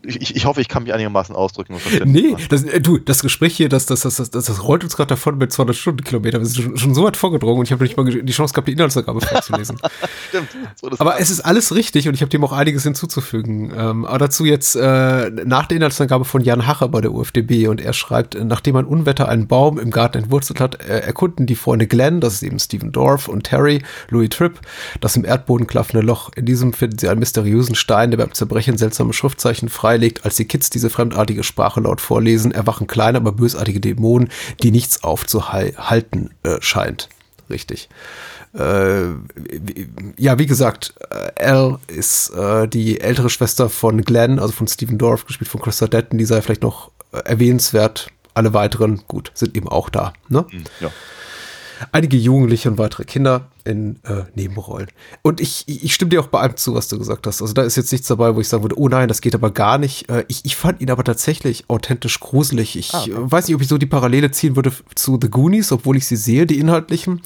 ich, 0.03 0.35
ich 0.35 0.45
hoffe, 0.45 0.61
ich 0.61 0.67
kann 0.67 0.83
mich 0.83 0.93
einigermaßen 0.93 1.35
ausdrücken. 1.35 1.75
Nee, 2.05 2.35
das, 2.49 2.63
äh, 2.63 2.81
du, 2.81 2.97
das 2.97 3.21
Gespräch 3.21 3.55
hier, 3.55 3.69
das, 3.69 3.85
das, 3.85 4.01
das, 4.01 4.15
das, 4.15 4.29
das, 4.31 4.45
das 4.45 4.63
rollt 4.63 4.83
uns 4.83 4.95
gerade 4.95 5.09
davon 5.09 5.37
mit 5.37 5.51
200 5.51 5.75
Stundenkilometer. 5.75 6.39
Wir 6.39 6.45
sind 6.45 6.63
schon, 6.63 6.77
schon 6.77 6.93
so 6.95 7.03
weit 7.03 7.17
vorgedrungen 7.17 7.59
und 7.59 7.65
ich 7.65 7.71
habe 7.71 7.83
nicht 7.83 7.97
mal 7.97 8.05
die 8.05 8.33
Chance 8.33 8.53
gehabt, 8.53 8.67
die 8.67 8.73
Inhaltsangabe 8.73 9.21
vorzulesen. 9.21 9.77
Stimmt. 10.29 10.49
So 10.79 10.89
aber 10.97 11.19
es 11.19 11.29
ist 11.29 11.41
alles 11.41 11.75
richtig 11.75 12.07
und 12.07 12.13
ich 12.13 12.21
habe 12.21 12.29
dem 12.29 12.43
auch 12.43 12.51
einiges 12.51 12.83
hinzuzufügen. 12.83 13.71
Ähm, 13.75 14.05
aber 14.05 14.19
dazu 14.19 14.45
jetzt 14.45 14.75
äh, 14.75 15.29
nach 15.29 15.65
der 15.67 15.77
Inhaltsangabe 15.77 16.25
von 16.25 16.41
Jan 16.41 16.67
Hache 16.67 16.87
bei 16.89 17.01
der 17.01 17.13
UFDB 17.13 17.67
und 17.67 17.81
er 17.81 17.93
schreibt, 17.93 18.35
äh, 18.35 18.43
nachdem 18.43 18.75
ein 18.75 18.85
Unwetter 18.85 19.27
einen 19.27 19.47
Baum 19.47 19.79
im 19.79 19.91
Garten 19.91 20.17
entwurzelt 20.17 20.59
hat, 20.59 20.81
äh, 20.81 20.99
erkunden 20.99 21.45
die 21.45 21.55
Freunde 21.55 21.87
Glenn, 21.87 22.21
das 22.21 22.35
ist 22.35 22.43
eben 22.43 22.59
Stephen 22.59 22.91
Dorff 22.91 23.27
und 23.27 23.43
Terry, 23.43 23.83
Louis 24.09 24.29
Tripp, 24.29 24.59
das 24.99 25.15
im 25.15 25.25
Erdboden 25.25 25.67
klaffende 25.67 26.05
Loch. 26.05 26.31
In 26.35 26.45
diesem 26.45 26.73
finden 26.73 26.97
sie 26.97 27.09
einen 27.09 27.19
mysteriösen 27.19 27.75
Stein, 27.75 28.11
der 28.11 28.17
beim 28.17 28.33
Zerbrechen 28.33 28.77
seltsame 28.77 29.13
Schriftzeichen 29.13 29.69
freilegt. 29.91 30.25
Als 30.25 30.35
die 30.37 30.45
Kids 30.45 30.69
diese 30.69 30.89
fremdartige 30.89 31.43
Sprache 31.43 31.81
laut 31.81 32.01
vorlesen, 32.01 32.51
erwachen 32.51 32.87
kleine, 32.87 33.17
aber 33.17 33.31
bösartige 33.31 33.79
Dämonen, 33.79 34.29
die 34.63 34.71
nichts 34.71 35.03
aufzuhalten 35.03 36.33
äh, 36.43 36.57
scheint. 36.61 37.09
Richtig. 37.49 37.89
Äh, 38.53 39.07
ja, 40.17 40.39
wie 40.39 40.45
gesagt, 40.45 40.93
äh, 41.09 41.31
Elle 41.35 41.79
ist 41.87 42.29
äh, 42.29 42.67
die 42.67 43.01
ältere 43.01 43.29
Schwester 43.29 43.69
von 43.69 44.01
Glenn, 44.01 44.39
also 44.39 44.53
von 44.53 44.67
Stephen 44.67 44.97
Dorff, 44.97 45.25
gespielt 45.25 45.49
von 45.49 45.61
Chris 45.61 45.79
Detten, 45.79 46.17
die 46.17 46.25
sei 46.25 46.41
vielleicht 46.41 46.63
noch 46.63 46.91
äh, 47.11 47.19
erwähnenswert. 47.19 48.07
Alle 48.33 48.53
weiteren, 48.53 49.01
gut, 49.09 49.31
sind 49.33 49.57
eben 49.57 49.67
auch 49.67 49.89
da. 49.89 50.13
Ne? 50.29 50.45
Ja. 50.79 50.89
Einige 51.91 52.15
Jugendliche 52.15 52.69
und 52.69 52.77
weitere 52.77 53.03
Kinder 53.03 53.47
in 53.65 53.97
äh, 54.03 54.23
Nebenrollen. 54.35 54.87
Und 55.21 55.39
ich, 55.41 55.63
ich 55.67 55.93
stimme 55.93 56.09
dir 56.09 56.21
auch 56.21 56.27
bei 56.27 56.39
allem 56.39 56.57
zu, 56.57 56.73
was 56.73 56.87
du 56.87 56.97
gesagt 56.97 57.27
hast. 57.27 57.41
Also 57.41 57.53
da 57.53 57.63
ist 57.63 57.75
jetzt 57.77 57.91
nichts 57.91 58.07
dabei, 58.07 58.35
wo 58.35 58.41
ich 58.41 58.47
sagen 58.47 58.63
würde, 58.63 58.77
oh 58.77 58.87
nein, 58.89 59.07
das 59.07 59.21
geht 59.21 59.35
aber 59.35 59.51
gar 59.51 59.77
nicht. 59.77 60.09
Äh, 60.09 60.25
ich, 60.27 60.45
ich 60.45 60.55
fand 60.55 60.81
ihn 60.81 60.91
aber 60.91 61.03
tatsächlich 61.03 61.65
authentisch 61.67 62.19
gruselig. 62.19 62.75
Ich 62.77 62.93
Ah, 62.93 63.01
okay. 63.01 63.11
äh, 63.11 63.31
weiß 63.31 63.47
nicht, 63.47 63.55
ob 63.55 63.61
ich 63.61 63.67
so 63.67 63.77
die 63.77 63.85
Parallele 63.85 64.31
ziehen 64.31 64.55
würde 64.55 64.71
zu 64.95 65.17
The 65.21 65.29
Goonies, 65.29 65.71
obwohl 65.71 65.97
ich 65.97 66.07
sie 66.07 66.15
sehe, 66.15 66.45
die 66.45 66.59
inhaltlichen. 66.59 67.21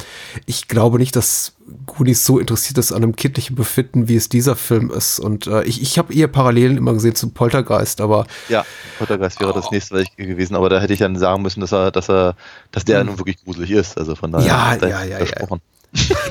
Ich 0.46 0.68
glaube 0.68 0.98
nicht, 1.00 1.16
dass 1.16 1.54
Goonies 1.88 2.26
so 2.26 2.38
interessiert 2.38 2.78
ist 2.78 2.92
an 2.92 3.02
einem 3.02 3.16
kindlichen 3.16 3.56
Befinden, 3.56 4.08
wie 4.08 4.16
es 4.16 4.30
dieser 4.30 4.56
Film 4.56 4.92
ist. 4.92 5.20
Und 5.20 5.48
äh, 5.48 5.64
ich, 5.64 5.82
ich 5.82 5.98
habe 5.98 6.14
eher 6.14 6.28
Parallelen 6.28 6.78
immer 6.78 6.94
gesehen 6.94 7.16
zum 7.16 7.32
Poltergeist, 7.34 8.02
aber 8.02 8.28
Ja, 8.50 8.66
Poltergeist 9.00 9.40
wäre 9.40 9.54
das 9.54 9.72
nächste 9.72 9.96
was 9.96 10.04
ich 10.04 10.16
gewesen, 10.16 10.56
aber 10.56 10.70
da 10.70 10.80
hätte 10.80 10.94
ich 10.94 11.00
dann 11.00 11.16
sagen 11.18 11.42
müssen, 11.42 11.62
dass 11.62 11.72
er, 11.72 11.90
dass 11.92 12.10
er, 12.10 12.36
dass 12.72 12.86
der 12.86 13.04
nun 13.04 13.18
wirklich 13.18 13.44
gruselig 13.44 13.72
ist. 13.72 13.98
Also 13.98 14.16
von 14.16 14.32
daher 14.32 14.46
Hm. 14.46 14.90
Ja, 14.90 15.04
ja, 15.04 15.04
ja, 15.06 15.20
ja. 15.26 15.58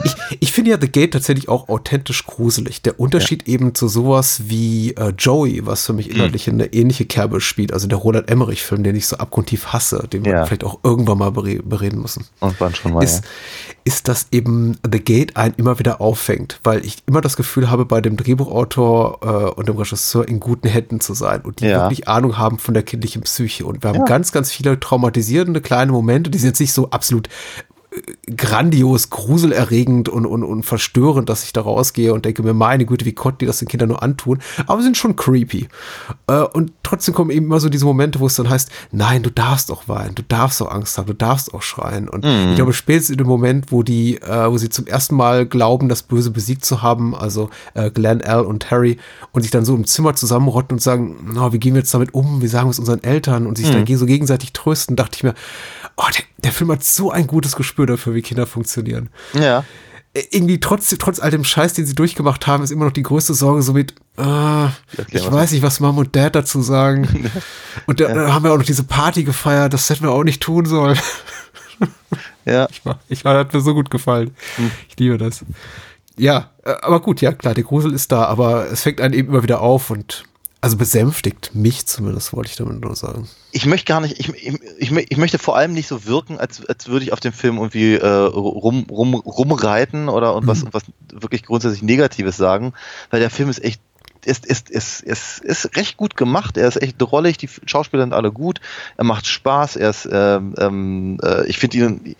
Ich, 0.04 0.14
ich 0.40 0.52
finde 0.52 0.70
ja 0.72 0.78
The 0.80 0.88
Gate 0.90 1.12
tatsächlich 1.12 1.48
auch 1.48 1.68
authentisch 1.68 2.24
gruselig. 2.26 2.82
Der 2.82 3.00
Unterschied 3.00 3.48
eben 3.48 3.74
zu 3.74 3.88
sowas 3.88 4.42
wie 4.46 4.92
äh, 4.94 5.12
Joey, 5.18 5.66
was 5.66 5.86
für 5.86 5.92
mich 5.92 6.06
Hm. 6.06 6.14
inhaltlich 6.16 6.48
eine 6.48 6.72
ähnliche 6.72 7.06
Kerbe 7.06 7.40
spielt, 7.40 7.72
also 7.72 7.86
der 7.88 7.98
Roland 7.98 8.30
Emmerich-Film, 8.30 8.82
den 8.82 8.94
ich 8.96 9.06
so 9.06 9.16
abgrundtief 9.16 9.66
hasse, 9.68 10.06
den 10.12 10.24
wir 10.24 10.32
Ja. 10.32 10.44
vielleicht 10.46 10.64
auch 10.64 10.80
irgendwann 10.82 11.18
mal 11.18 11.30
bere 11.30 11.56
bereden 11.62 12.00
müssen, 12.02 12.26
Und 12.40 12.58
waren 12.60 12.74
schon 12.74 12.92
mal. 12.92 13.02
ist, 13.02 13.24
ist, 13.84 14.08
dass 14.08 14.28
eben 14.32 14.76
The 14.90 15.00
Gate 15.00 15.36
einen 15.36 15.54
immer 15.56 15.78
wieder 15.78 16.00
auffängt, 16.00 16.60
weil 16.64 16.84
ich 16.84 16.98
immer 17.06 17.20
das 17.20 17.36
Gefühl 17.36 17.70
habe, 17.70 17.84
bei 17.86 18.00
dem 18.00 18.16
Drehbuchautor 18.16 19.20
äh, 19.22 19.50
und 19.58 19.68
dem 19.68 19.76
Regisseur 19.76 20.26
in 20.28 20.40
guten 20.40 20.68
Händen 20.68 21.00
zu 21.00 21.14
sein 21.14 21.42
und 21.42 21.60
die 21.60 21.66
Ja. 21.66 21.82
wirklich 21.82 22.08
Ahnung 22.08 22.38
haben 22.38 22.58
von 22.58 22.74
der 22.74 22.82
kindlichen 22.82 23.22
Psyche. 23.22 23.64
Und 23.66 23.82
wir 23.82 23.88
haben 23.90 23.98
Ja. 24.00 24.04
ganz, 24.04 24.32
ganz 24.32 24.52
viele 24.52 24.78
traumatisierende 24.78 25.60
kleine 25.60 25.92
Momente, 25.92 26.30
die 26.30 26.38
sind 26.38 26.48
jetzt 26.50 26.60
nicht 26.60 26.72
so 26.72 26.90
absolut 26.90 27.28
grandios, 28.36 29.10
gruselerregend 29.10 30.08
und, 30.08 30.26
und, 30.26 30.42
und 30.42 30.62
verstörend, 30.64 31.28
dass 31.28 31.44
ich 31.44 31.52
da 31.52 31.60
rausgehe 31.60 32.12
und 32.12 32.24
denke 32.24 32.42
mir, 32.42 32.54
meine 32.54 32.86
Güte, 32.86 33.04
wie 33.04 33.12
konnten 33.12 33.38
die 33.40 33.46
das 33.46 33.58
den 33.58 33.68
Kindern 33.68 33.90
nur 33.90 34.02
antun? 34.02 34.40
Aber 34.66 34.80
sie 34.80 34.86
sind 34.86 34.96
schon 34.96 35.16
creepy. 35.16 35.68
Äh, 36.26 36.40
und 36.40 36.72
trotzdem 36.82 37.14
kommen 37.14 37.30
eben 37.30 37.46
immer 37.46 37.60
so 37.60 37.68
diese 37.68 37.84
Momente, 37.84 38.20
wo 38.20 38.26
es 38.26 38.34
dann 38.34 38.48
heißt, 38.48 38.70
nein, 38.92 39.22
du 39.22 39.30
darfst 39.30 39.70
auch 39.70 39.88
weinen, 39.88 40.14
du 40.14 40.22
darfst 40.22 40.60
auch 40.62 40.70
Angst 40.70 40.98
haben, 40.98 41.06
du 41.06 41.14
darfst 41.14 41.54
auch 41.54 41.62
schreien. 41.62 42.08
Und 42.08 42.24
ich 42.24 42.56
glaube, 42.56 42.72
spätestens 42.72 43.10
in 43.12 43.18
dem 43.18 43.26
Moment, 43.26 43.70
wo 43.70 43.82
die, 43.82 44.16
äh, 44.16 44.50
wo 44.50 44.58
sie 44.58 44.70
zum 44.70 44.86
ersten 44.86 45.14
Mal 45.14 45.46
glauben, 45.46 45.88
das 45.88 46.02
Böse 46.02 46.30
besiegt 46.30 46.64
zu 46.64 46.82
haben, 46.82 47.14
also 47.14 47.50
äh, 47.74 47.90
Glenn, 47.90 48.22
Al 48.22 48.44
und 48.44 48.70
Harry, 48.70 48.98
und 49.32 49.42
sich 49.42 49.50
dann 49.50 49.64
so 49.64 49.74
im 49.74 49.86
Zimmer 49.86 50.14
zusammenrotten 50.14 50.76
und 50.76 50.80
sagen, 50.80 51.32
na, 51.34 51.52
wie 51.52 51.58
gehen 51.58 51.74
wir 51.74 51.80
jetzt 51.80 51.94
damit 51.94 52.14
um? 52.14 52.42
Wie 52.42 52.48
sagen 52.48 52.66
wir 52.66 52.70
es 52.72 52.78
unseren 52.78 53.02
Eltern? 53.02 53.46
Und 53.46 53.58
sich 53.58 53.70
dann 53.70 53.86
so 53.86 54.06
gegenseitig 54.06 54.52
trösten, 54.52 54.96
dachte 54.96 55.16
ich 55.16 55.24
mir, 55.24 55.34
oh, 55.96 56.06
der, 56.16 56.24
der 56.38 56.52
Film 56.52 56.70
hat 56.70 56.84
so 56.84 57.10
ein 57.10 57.26
gutes 57.26 57.56
Gespür 57.56 57.86
dafür, 57.86 58.14
wie 58.14 58.22
Kinder 58.22 58.46
funktionieren. 58.46 59.08
Ja. 59.32 59.64
Äh, 60.12 60.22
Irgendwie 60.30 60.60
trotz, 60.60 60.94
trotz 60.98 61.20
all 61.20 61.30
dem 61.30 61.44
Scheiß, 61.44 61.74
den 61.74 61.86
sie 61.86 61.94
durchgemacht 61.94 62.46
haben, 62.46 62.62
ist 62.62 62.70
immer 62.70 62.86
noch 62.86 62.92
die 62.92 63.02
größte 63.02 63.34
Sorge 63.34 63.62
so 63.62 63.72
mit, 63.72 63.94
äh, 64.18 64.66
ich 65.10 65.30
weiß 65.30 65.52
nicht, 65.52 65.62
was 65.62 65.80
Mom 65.80 65.98
und 65.98 66.14
Dad 66.14 66.34
dazu 66.34 66.62
sagen. 66.62 67.30
und 67.86 68.00
da, 68.00 68.08
dann 68.08 68.32
haben 68.32 68.44
wir 68.44 68.52
auch 68.52 68.58
noch 68.58 68.64
diese 68.64 68.84
Party 68.84 69.24
gefeiert, 69.24 69.72
das 69.72 69.88
hätten 69.90 70.04
wir 70.04 70.12
auch 70.12 70.24
nicht 70.24 70.42
tun 70.42 70.66
sollen. 70.66 70.98
Ja. 72.46 72.68
Ich 72.70 72.84
war, 72.84 73.00
ich 73.08 73.24
war, 73.24 73.38
hat 73.38 73.54
mir 73.54 73.60
so 73.60 73.72
gut 73.72 73.90
gefallen. 73.90 74.34
Hm. 74.56 74.70
Ich 74.88 74.98
liebe 74.98 75.16
das. 75.16 75.44
Ja, 76.16 76.50
äh, 76.64 76.74
aber 76.82 77.00
gut, 77.00 77.20
ja, 77.20 77.32
klar, 77.32 77.54
der 77.54 77.64
Grusel 77.64 77.92
ist 77.92 78.12
da, 78.12 78.24
aber 78.26 78.70
es 78.70 78.82
fängt 78.82 79.00
einen 79.00 79.14
eben 79.14 79.28
immer 79.28 79.42
wieder 79.42 79.60
auf 79.60 79.90
und 79.90 80.24
also 80.64 80.76
besänftigt 80.78 81.54
mich 81.54 81.84
zumindest, 81.86 82.32
wollte 82.32 82.48
ich 82.50 82.56
damit 82.56 82.80
nur 82.80 82.96
sagen. 82.96 83.28
Ich 83.52 83.66
möchte 83.66 83.84
gar 83.86 84.00
nicht, 84.00 84.18
ich, 84.18 84.28
ich, 84.30 84.58
ich, 84.78 84.90
mö- 84.90 85.06
ich 85.08 85.16
möchte 85.18 85.38
vor 85.38 85.56
allem 85.56 85.72
nicht 85.74 85.88
so 85.88 86.06
wirken, 86.06 86.38
als, 86.38 86.64
als 86.66 86.88
würde 86.88 87.04
ich 87.04 87.12
auf 87.12 87.20
dem 87.20 87.34
Film 87.34 87.56
irgendwie 87.58 87.94
äh, 87.96 88.06
rum, 88.06 88.86
rum, 88.90 89.14
rumreiten 89.14 90.08
oder 90.08 90.34
und 90.34 90.46
was, 90.46 90.64
Mhm. 90.64 90.68
was 90.72 90.84
wirklich 91.12 91.44
grundsätzlich 91.44 91.82
Negatives 91.82 92.36
sagen, 92.38 92.72
weil 93.10 93.20
der 93.20 93.28
Film 93.30 93.50
ist 93.50 93.62
echt 93.62 93.80
ist, 94.24 94.46
ist, 94.46 94.70
ist, 94.70 95.02
ist, 95.02 95.40
ist 95.40 95.76
recht 95.76 95.98
gut 95.98 96.16
gemacht. 96.16 96.56
Er 96.56 96.66
ist 96.66 96.80
echt 96.80 96.96
drollig, 96.98 97.36
die 97.36 97.50
Schauspieler 97.66 98.04
sind 98.04 98.14
alle 98.14 98.32
gut, 98.32 98.58
er 98.96 99.04
macht 99.04 99.26
Spaß, 99.26 99.76
er 99.76 99.90
ist, 99.90 100.08
ähm, 100.10 100.54
ähm, 100.56 101.18
äh, 101.22 101.44
ich 101.46 101.58
finde 101.58 101.76
ihn 101.76 102.16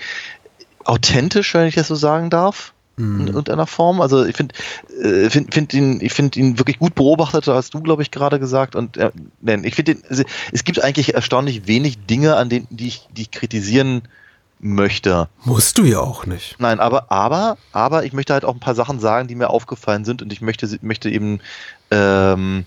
authentisch, 0.85 1.55
wenn 1.55 1.67
ich 1.67 1.77
das 1.77 1.89
so 1.89 1.95
sagen 1.95 2.29
darf. 2.29 2.74
In 2.97 3.27
irgendeiner 3.27 3.67
Form. 3.67 4.01
Also 4.01 4.25
ich 4.25 4.37
finde 4.37 4.55
äh, 5.03 5.29
find, 5.29 5.53
find 5.53 5.75
ihn, 5.75 6.01
ich 6.01 6.13
finde 6.13 6.39
ihn 6.39 6.59
wirklich 6.59 6.79
gut 6.79 6.95
beobachtet, 6.95 7.47
hast 7.49 7.75
du, 7.75 7.81
glaube 7.81 8.03
ich, 8.03 8.13
gerade 8.13 8.39
gesagt. 8.39 8.77
Und 8.77 8.97
äh, 8.97 9.11
nein, 9.41 9.65
ich 9.65 9.75
finde, 9.75 9.97
also, 10.09 10.23
es 10.53 10.63
gibt 10.63 10.83
eigentlich 10.83 11.15
erstaunlich 11.15 11.67
wenig 11.67 12.07
Dinge, 12.07 12.37
an 12.37 12.49
denen 12.49 12.69
die 12.71 12.87
ich, 12.87 13.09
die 13.11 13.23
ich 13.23 13.31
kritisieren 13.33 14.03
möchte. 14.61 15.29
Musst 15.45 15.79
du 15.79 15.85
ja 15.85 15.99
auch 16.01 16.25
nicht. 16.27 16.57
Nein, 16.59 16.79
aber, 16.79 17.11
aber, 17.11 17.59
aber 17.73 18.05
ich 18.05 18.13
möchte 18.13 18.33
halt 18.33 18.45
auch 18.45 18.55
ein 18.55 18.61
paar 18.61 18.75
Sachen 18.75 19.01
sagen, 19.01 19.29
die 19.29 19.35
mir 19.35 19.51
aufgefallen 19.51 20.05
sind 20.05 20.23
und 20.23 20.33
ich 20.33 20.41
möchte, 20.41 20.69
möchte 20.81 21.11
eben, 21.11 21.41
ähm, 21.91 22.65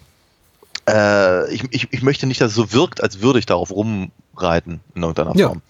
äh, 0.90 1.50
ich, 1.54 1.64
ich, 1.72 1.88
ich 1.92 2.02
möchte 2.02 2.28
nicht, 2.28 2.42
dass 2.42 2.52
es 2.52 2.56
so 2.56 2.72
wirkt, 2.74 3.02
als 3.02 3.22
würde 3.22 3.40
ich 3.40 3.46
darauf 3.46 3.72
rumreiten 3.72 4.82
in 4.94 5.02
irgendeiner 5.02 5.36
Ja. 5.36 5.48
Form. 5.48 5.62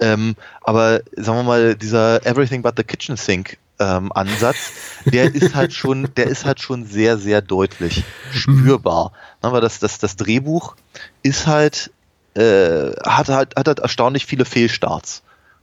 Ähm, 0.00 0.36
aber 0.62 1.00
sagen 1.16 1.38
wir 1.38 1.44
mal, 1.44 1.74
dieser 1.74 2.24
Everything 2.24 2.62
but 2.62 2.74
the 2.76 2.84
Kitchen 2.84 3.16
Sink 3.16 3.58
ähm, 3.78 4.12
Ansatz, 4.12 4.72
der 5.04 5.34
ist 5.34 5.54
halt 5.54 5.72
schon, 5.72 6.08
der 6.16 6.26
ist 6.26 6.44
halt 6.44 6.60
schon 6.60 6.86
sehr, 6.86 7.18
sehr 7.18 7.42
deutlich 7.42 8.04
spürbar. 8.32 9.12
Na, 9.42 9.52
weil 9.52 9.60
das, 9.60 9.78
das, 9.78 9.98
das 9.98 10.16
Drehbuch 10.16 10.76
ist 11.22 11.46
halt, 11.46 11.90
äh, 12.34 12.92
hat 13.04 13.28
halt, 13.28 13.56
hat 13.56 13.68
halt 13.68 13.78
erstaunlich 13.80 14.26
viele 14.26 14.44
Fehlstarts. 14.44 15.22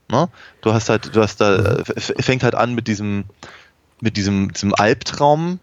Ne? 0.10 0.30
Du 0.62 0.74
hast 0.74 0.90
halt, 0.90 1.16
du 1.16 1.22
hast 1.22 1.42
da, 1.42 1.84
fängt 1.98 2.44
halt 2.44 2.56
an 2.56 2.76
mit 2.76 2.88
diesem, 2.88 3.26
mit 4.02 4.18
diesem, 4.18 4.52
diesem 4.52 4.74
Albtraum, 4.76 5.60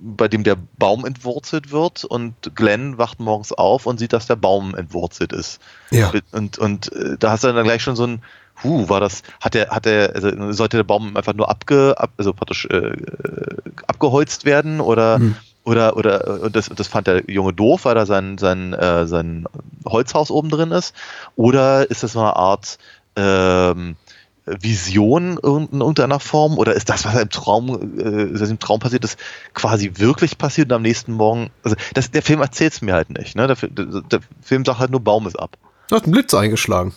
bei 0.00 0.28
dem 0.28 0.44
der 0.44 0.56
Baum 0.76 1.06
entwurzelt 1.06 1.70
wird 1.70 2.04
und 2.04 2.34
Glenn 2.54 2.98
wacht 2.98 3.20
morgens 3.20 3.52
auf 3.52 3.86
und 3.86 3.98
sieht, 3.98 4.12
dass 4.12 4.26
der 4.26 4.36
Baum 4.36 4.74
entwurzelt 4.74 5.32
ist. 5.32 5.60
Ja. 5.90 6.12
Und, 6.32 6.58
und 6.58 6.92
äh, 6.92 7.16
da 7.18 7.30
hast 7.30 7.44
du 7.44 7.52
dann 7.52 7.64
gleich 7.64 7.82
schon 7.82 7.96
so 7.96 8.06
ein, 8.06 8.22
huh, 8.62 8.88
war 8.88 9.00
das, 9.00 9.22
hat 9.40 9.54
der, 9.54 9.70
hat 9.70 9.84
der, 9.84 10.14
also 10.14 10.52
sollte 10.52 10.76
der 10.76 10.84
Baum 10.84 11.16
einfach 11.16 11.34
nur 11.34 11.48
abge, 11.48 11.94
ab, 11.98 12.10
also 12.16 12.32
praktisch 12.32 12.66
äh, 12.66 12.92
abgeholzt 13.86 14.44
werden 14.44 14.80
oder 14.80 15.18
Hm. 15.18 15.36
oder 15.64 15.96
oder 15.96 16.42
und 16.42 16.56
das, 16.56 16.68
das 16.68 16.86
fand 16.88 17.06
der 17.06 17.22
Junge 17.30 17.52
doof, 17.52 17.84
weil 17.84 17.94
da 17.94 18.06
sein 18.06 18.38
sein 18.38 18.72
äh, 18.72 19.06
sein 19.06 19.46
Holzhaus 19.86 20.30
oben 20.30 20.50
drin 20.50 20.70
ist 20.70 20.94
oder 21.36 21.90
ist 21.90 22.02
das 22.02 22.12
so 22.12 22.20
eine 22.20 22.36
Art 22.36 22.78
ähm, 23.16 23.96
Vision 24.46 25.38
in 25.38 25.80
irgendeiner 25.80 26.20
Form 26.20 26.58
oder 26.58 26.74
ist 26.74 26.90
das, 26.90 27.04
was 27.04 27.14
im 27.14 27.30
Traum, 27.30 27.98
äh, 27.98 28.38
was 28.38 28.50
im 28.50 28.58
Traum 28.58 28.78
passiert 28.78 29.04
ist, 29.04 29.18
quasi 29.54 29.92
wirklich 29.96 30.36
passiert 30.36 30.68
und 30.70 30.76
am 30.76 30.82
nächsten 30.82 31.12
Morgen, 31.12 31.50
also 31.62 31.76
das, 31.94 32.10
der 32.10 32.22
Film 32.22 32.40
erzählt 32.42 32.74
es 32.74 32.82
mir 32.82 32.92
halt 32.94 33.10
nicht, 33.10 33.36
ne? 33.36 33.46
Der, 33.46 33.56
der, 33.56 34.02
der 34.02 34.20
Film 34.42 34.64
sagt 34.64 34.80
halt 34.80 34.90
nur 34.90 35.00
Baum 35.00 35.26
ist 35.26 35.38
ab. 35.38 35.56
Du 35.88 35.96
hast 35.96 36.04
einen 36.04 36.12
Blitz 36.12 36.34
eingeschlagen. 36.34 36.94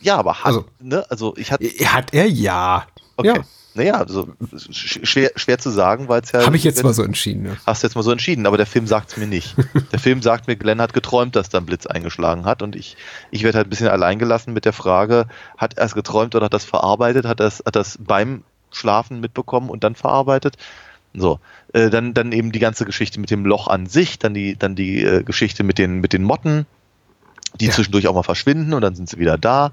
Ja, 0.00 0.16
aber 0.16 0.34
hat, 0.38 0.46
Also- 0.46 0.64
ne? 0.80 1.04
Also 1.10 1.34
ich 1.36 1.50
hatte, 1.52 1.64
Hat 1.86 2.12
er 2.14 2.26
ja. 2.28 2.86
okay. 3.16 3.28
Ja. 3.36 3.44
naja, 3.74 3.94
also 3.94 4.28
sch- 4.52 5.04
schwer, 5.06 5.30
schwer 5.36 5.58
zu 5.58 5.70
sagen, 5.70 6.08
weil 6.08 6.22
es 6.22 6.32
ja. 6.32 6.44
Habe 6.44 6.56
ich 6.56 6.64
jetzt 6.64 6.82
mal 6.82 6.92
so 6.94 7.02
entschieden. 7.02 7.46
Ja. 7.46 7.52
Hast 7.66 7.82
du 7.82 7.86
jetzt 7.86 7.94
mal 7.94 8.02
so 8.02 8.10
entschieden, 8.12 8.46
aber 8.46 8.56
der 8.56 8.66
Film 8.66 8.86
sagt 8.86 9.10
es 9.10 9.16
mir 9.16 9.26
nicht. 9.26 9.54
der 9.92 9.98
Film 9.98 10.22
sagt 10.22 10.46
mir, 10.46 10.56
Glenn 10.56 10.80
hat 10.80 10.92
geträumt, 10.92 11.36
dass 11.36 11.48
da 11.48 11.58
ein 11.58 11.66
Blitz 11.66 11.86
eingeschlagen 11.86 12.44
hat 12.44 12.62
und 12.62 12.76
ich, 12.76 12.96
ich 13.30 13.42
werde 13.42 13.58
halt 13.58 13.66
ein 13.66 13.70
bisschen 13.70 13.88
alleingelassen 13.88 14.52
mit 14.54 14.64
der 14.64 14.72
Frage, 14.72 15.26
hat 15.56 15.76
er 15.78 15.84
es 15.86 15.94
geträumt 15.94 16.34
oder 16.34 16.46
hat 16.46 16.54
das 16.54 16.64
verarbeitet, 16.64 17.24
hat 17.26 17.40
das, 17.40 17.62
hat 17.66 17.76
das 17.76 17.98
beim 18.00 18.42
Schlafen 18.70 19.20
mitbekommen 19.20 19.70
und 19.70 19.82
dann 19.84 19.94
verarbeitet? 19.94 20.56
So, 21.14 21.40
äh, 21.72 21.88
dann, 21.90 22.12
dann 22.14 22.32
eben 22.32 22.52
die 22.52 22.58
ganze 22.58 22.84
Geschichte 22.84 23.18
mit 23.18 23.30
dem 23.30 23.46
Loch 23.46 23.66
an 23.66 23.86
sich, 23.86 24.18
dann 24.18 24.34
die, 24.34 24.56
dann 24.56 24.76
die 24.76 25.02
äh, 25.02 25.22
Geschichte 25.24 25.64
mit 25.64 25.78
den, 25.78 26.00
mit 26.00 26.12
den 26.12 26.22
Motten, 26.22 26.66
die 27.60 27.66
Ja. 27.66 27.72
zwischendurch 27.72 28.06
auch 28.08 28.14
mal 28.14 28.22
verschwinden 28.22 28.74
und 28.74 28.82
dann 28.82 28.94
sind 28.94 29.08
sie 29.08 29.18
wieder 29.18 29.38
da. 29.38 29.72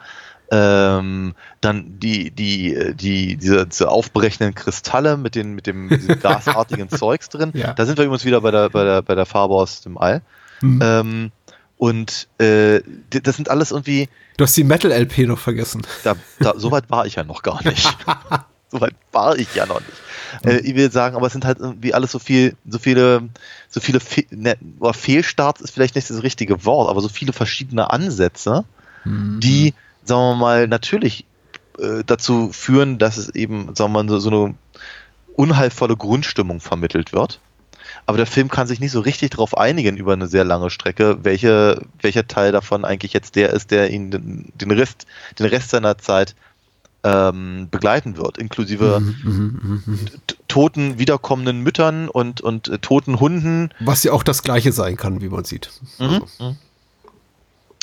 Ähm, 0.51 1.33
dann 1.61 1.99
die, 1.99 2.29
die, 2.29 2.93
die, 2.95 3.35
diese, 3.35 3.65
diese 3.65 3.89
aufbrechenden 3.89 4.53
Kristalle 4.53 5.17
mit, 5.17 5.33
den, 5.33 5.55
mit 5.55 5.65
dem 5.65 5.87
mit 5.87 6.21
gasartigen 6.21 6.89
Zeugs 6.89 7.29
drin. 7.29 7.51
Ja. 7.55 7.73
Da 7.73 7.85
sind 7.85 7.97
wir 7.97 8.05
übrigens 8.05 8.25
wieder 8.25 8.41
bei 8.41 8.51
der, 8.51 8.69
bei 8.69 8.83
der, 8.83 9.01
bei 9.01 9.15
der 9.15 9.25
Farbe 9.25 9.55
aus 9.55 9.81
dem 9.81 9.97
All. 9.97 10.21
Mhm. 10.61 10.79
Ähm, 10.83 11.31
und 11.77 12.27
äh, 12.37 12.81
das 13.09 13.35
sind 13.35 13.49
alles 13.49 13.71
irgendwie, 13.71 14.07
Du 14.37 14.43
hast 14.43 14.55
die 14.55 14.63
Metal-LP 14.63 15.19
noch 15.27 15.39
vergessen. 15.39 15.81
da, 16.03 16.15
da, 16.39 16.53
so 16.57 16.69
weit 16.71 16.89
war 16.91 17.05
ich 17.05 17.15
ja 17.15 17.23
noch 17.23 17.41
gar 17.41 17.63
nicht. 17.63 17.97
so 18.71 18.81
weit 18.81 18.93
war 19.11 19.35
ich 19.37 19.53
ja 19.55 19.65
noch 19.65 19.79
nicht. 19.79 19.91
Äh, 20.43 20.57
ich 20.57 20.75
will 20.75 20.91
sagen, 20.91 21.15
aber 21.15 21.27
es 21.27 21.33
sind 21.33 21.45
halt 21.45 21.59
irgendwie 21.59 21.93
alles 21.93 22.11
so 22.11 22.19
viel, 22.19 22.55
so 22.67 22.79
viele, 22.79 23.29
so 23.69 23.79
viele 23.79 23.99
Fe 23.99 24.25
ne, 24.31 24.57
Fehlstarts 24.93 25.61
ist 25.61 25.71
vielleicht 25.71 25.95
nicht 25.95 26.09
das 26.09 26.23
richtige 26.23 26.65
Wort, 26.65 26.89
aber 26.89 27.01
so 27.01 27.09
viele 27.09 27.33
verschiedene 27.33 27.91
Ansätze, 27.91 28.65
die, 29.39 29.73
sagen 30.03 30.21
wir 30.21 30.35
mal, 30.35 30.67
natürlich 30.67 31.25
äh, 31.77 32.03
dazu 32.05 32.51
führen, 32.51 32.97
dass 32.97 33.17
es 33.17 33.29
eben, 33.29 33.75
sagen 33.75 33.93
wir 33.93 34.03
mal, 34.03 34.09
so, 34.09 34.19
so 34.19 34.29
eine 34.29 34.55
unheilvolle 35.35 35.95
Grundstimmung 35.95 36.59
vermittelt 36.59 37.13
wird. 37.13 37.39
Aber 38.07 38.17
der 38.17 38.25
Film 38.25 38.49
kann 38.49 38.67
sich 38.67 38.79
nicht 38.79 38.91
so 38.91 38.99
richtig 38.99 39.31
darauf 39.31 39.57
einigen 39.57 39.97
über 39.97 40.13
eine 40.13 40.27
sehr 40.27 40.43
lange 40.43 40.69
Strecke, 40.69 41.19
welche, 41.23 41.81
welcher 42.01 42.27
Teil 42.27 42.51
davon 42.51 42.85
eigentlich 42.85 43.13
jetzt 43.13 43.35
der 43.35 43.51
ist, 43.51 43.71
der 43.71 43.91
ihn 43.91 44.11
den, 44.11 44.51
den, 44.55 44.71
Rest, 44.71 45.05
den 45.39 45.47
Rest 45.47 45.69
seiner 45.69 45.97
Zeit 45.97 46.35
ähm, 47.05 47.67
begleiten 47.69 48.17
wird, 48.17 48.37
inklusive 48.39 49.01
t- 50.27 50.35
toten, 50.47 50.97
wiederkommenden 50.97 51.61
Müttern 51.61 52.09
und, 52.09 52.41
und 52.41 52.67
äh, 52.67 52.79
toten 52.79 53.19
Hunden. 53.19 53.69
Was 53.79 54.03
ja 54.03 54.11
auch 54.11 54.23
das 54.23 54.41
gleiche 54.41 54.71
sein 54.71 54.97
kann, 54.97 55.21
wie 55.21 55.29
man 55.29 55.43
sieht. 55.45 55.69
Also, 55.99 56.25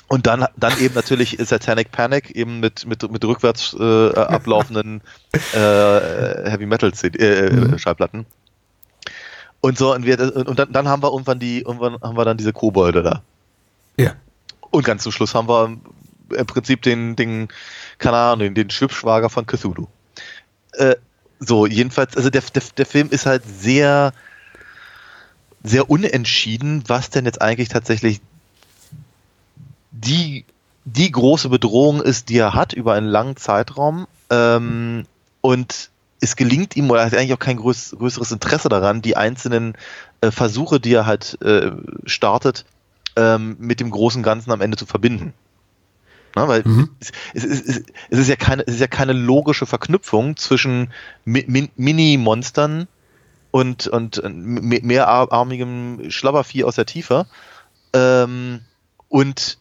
Und 0.08 0.26
dann, 0.26 0.46
dann 0.56 0.78
eben 0.80 0.94
natürlich 0.94 1.38
Satanic 1.42 1.92
Panic, 1.92 2.30
eben 2.32 2.60
mit, 2.60 2.84
mit, 2.84 3.08
mit 3.10 3.24
rückwärts 3.24 3.74
äh, 3.78 4.14
ablaufenden 4.14 5.00
äh, 5.54 6.50
Heavy 6.50 6.66
Metal 6.66 6.92
CD, 6.92 7.18
äh, 7.18 7.50
Mhm. 7.52 7.78
Schallplatten. 7.78 8.26
Und 9.60 9.78
so, 9.78 9.94
und, 9.94 10.04
wir, 10.04 10.18
und 10.48 10.58
dann, 10.58 10.72
dann 10.72 10.88
haben 10.88 11.02
wir 11.04 11.12
irgendwann 11.12 11.38
die, 11.38 11.60
irgendwann 11.60 11.94
haben 12.02 12.16
wir 12.16 12.24
dann 12.24 12.36
diese 12.36 12.52
Kobolde 12.52 13.02
da. 13.04 13.22
Ja. 13.96 14.14
Und 14.70 14.84
ganz 14.84 15.04
zum 15.04 15.12
Schluss 15.12 15.34
haben 15.36 15.48
wir 15.48 15.76
im 16.36 16.46
Prinzip 16.46 16.82
den, 16.82 17.14
den 17.14 17.48
keine 17.99 18.16
Ahnung, 18.16 18.54
den, 18.54 18.70
Schwibschwager 18.70 19.30
von 19.30 19.46
Cthulhu. 19.46 19.87
Äh, 20.72 20.96
so, 21.38 21.66
jedenfalls, 21.66 22.16
also 22.16 22.30
der, 22.30 22.42
der, 22.54 22.62
der 22.76 22.87
Film 22.87 23.11
ist 23.11 23.26
halt 23.26 23.42
sehr, 23.44 24.12
sehr 25.62 25.90
unentschieden, 25.90 26.84
was 26.87 27.11
denn 27.11 27.25
jetzt 27.25 27.40
eigentlich 27.40 27.68
tatsächlich 27.68 28.20
die, 29.90 30.44
die 30.84 31.11
große 31.11 31.49
Bedrohung 31.49 32.00
ist, 32.00 32.28
die 32.28 32.38
er 32.38 32.54
hat 32.54 32.72
über 32.72 32.94
einen 32.94 33.08
langen 33.08 33.37
Zeitraum. 33.37 34.06
Ähm, 34.30 35.04
und 35.40 35.90
es 36.20 36.37
gelingt 36.37 36.76
ihm, 36.76 36.90
oder 36.90 37.00
er 37.00 37.06
hat 37.06 37.14
eigentlich 37.14 37.34
auch 37.34 37.38
kein 37.38 37.56
größ, 37.56 37.96
größeres 37.99 38.32
Interesse 38.32 38.68
daran, 38.68 39.02
die 39.02 39.16
einzelnen 39.16 39.75
äh, 40.20 40.30
Versuche, 40.30 40.80
die 40.80 40.94
er 40.94 41.06
halt 41.06 41.40
äh, 41.42 41.72
startet, 42.06 42.64
ähm, 43.16 43.56
mit 43.58 43.80
dem 43.80 43.90
großen 43.90 44.22
Ganzen 44.22 44.52
am 44.52 44.61
Ende 44.61 44.76
zu 44.76 44.87
verbinden. 44.87 45.34
Na, 46.34 46.48
weil 46.48 46.62
Mhm. 46.64 46.90
es, 47.00 47.12
es, 47.34 47.44
es, 47.44 47.82
es, 48.11 48.18
ist 48.18 48.28
ja 48.28 48.37
keine, 48.37 48.62
es 48.66 48.74
ist 48.74 48.80
ja 48.80 48.87
keine 48.87 49.12
logische 49.12 49.66
Verknüpfung 49.66 50.37
zwischen 50.37 50.90
Mi 51.24 51.44
Min 51.46 51.68
Mini-Monstern 51.76 52.88
und, 53.50 53.87
und 53.88 54.22
me- 54.24 54.80
mehrarmigem 54.83 56.11
Schlabbervieh 56.11 56.64
aus 56.64 56.76
der 56.76 56.87
Tiefe 56.87 57.26
ähm, 57.92 58.61
und 59.09 59.59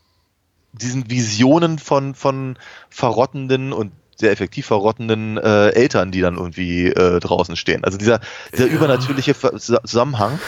diesen 0.74 1.10
Visionen 1.10 1.78
von, 1.80 2.16
von 2.16 2.58
verrottenden 2.90 3.74
und 3.74 3.92
sehr 4.16 4.32
effektiv 4.32 4.68
verrottenden 4.68 5.38
äh, 5.38 5.70
Eltern, 5.72 6.12
die 6.12 6.22
dann 6.22 6.38
irgendwie 6.38 6.86
äh, 6.86 7.20
draußen 7.20 7.58
stehen. 7.58 7.84
Also 7.84 7.98
dieser, 7.98 8.22
dieser 8.54 8.68
übernatürliche 8.68 9.34
Ver 9.34 9.58
Zusammenhang, 9.58 10.40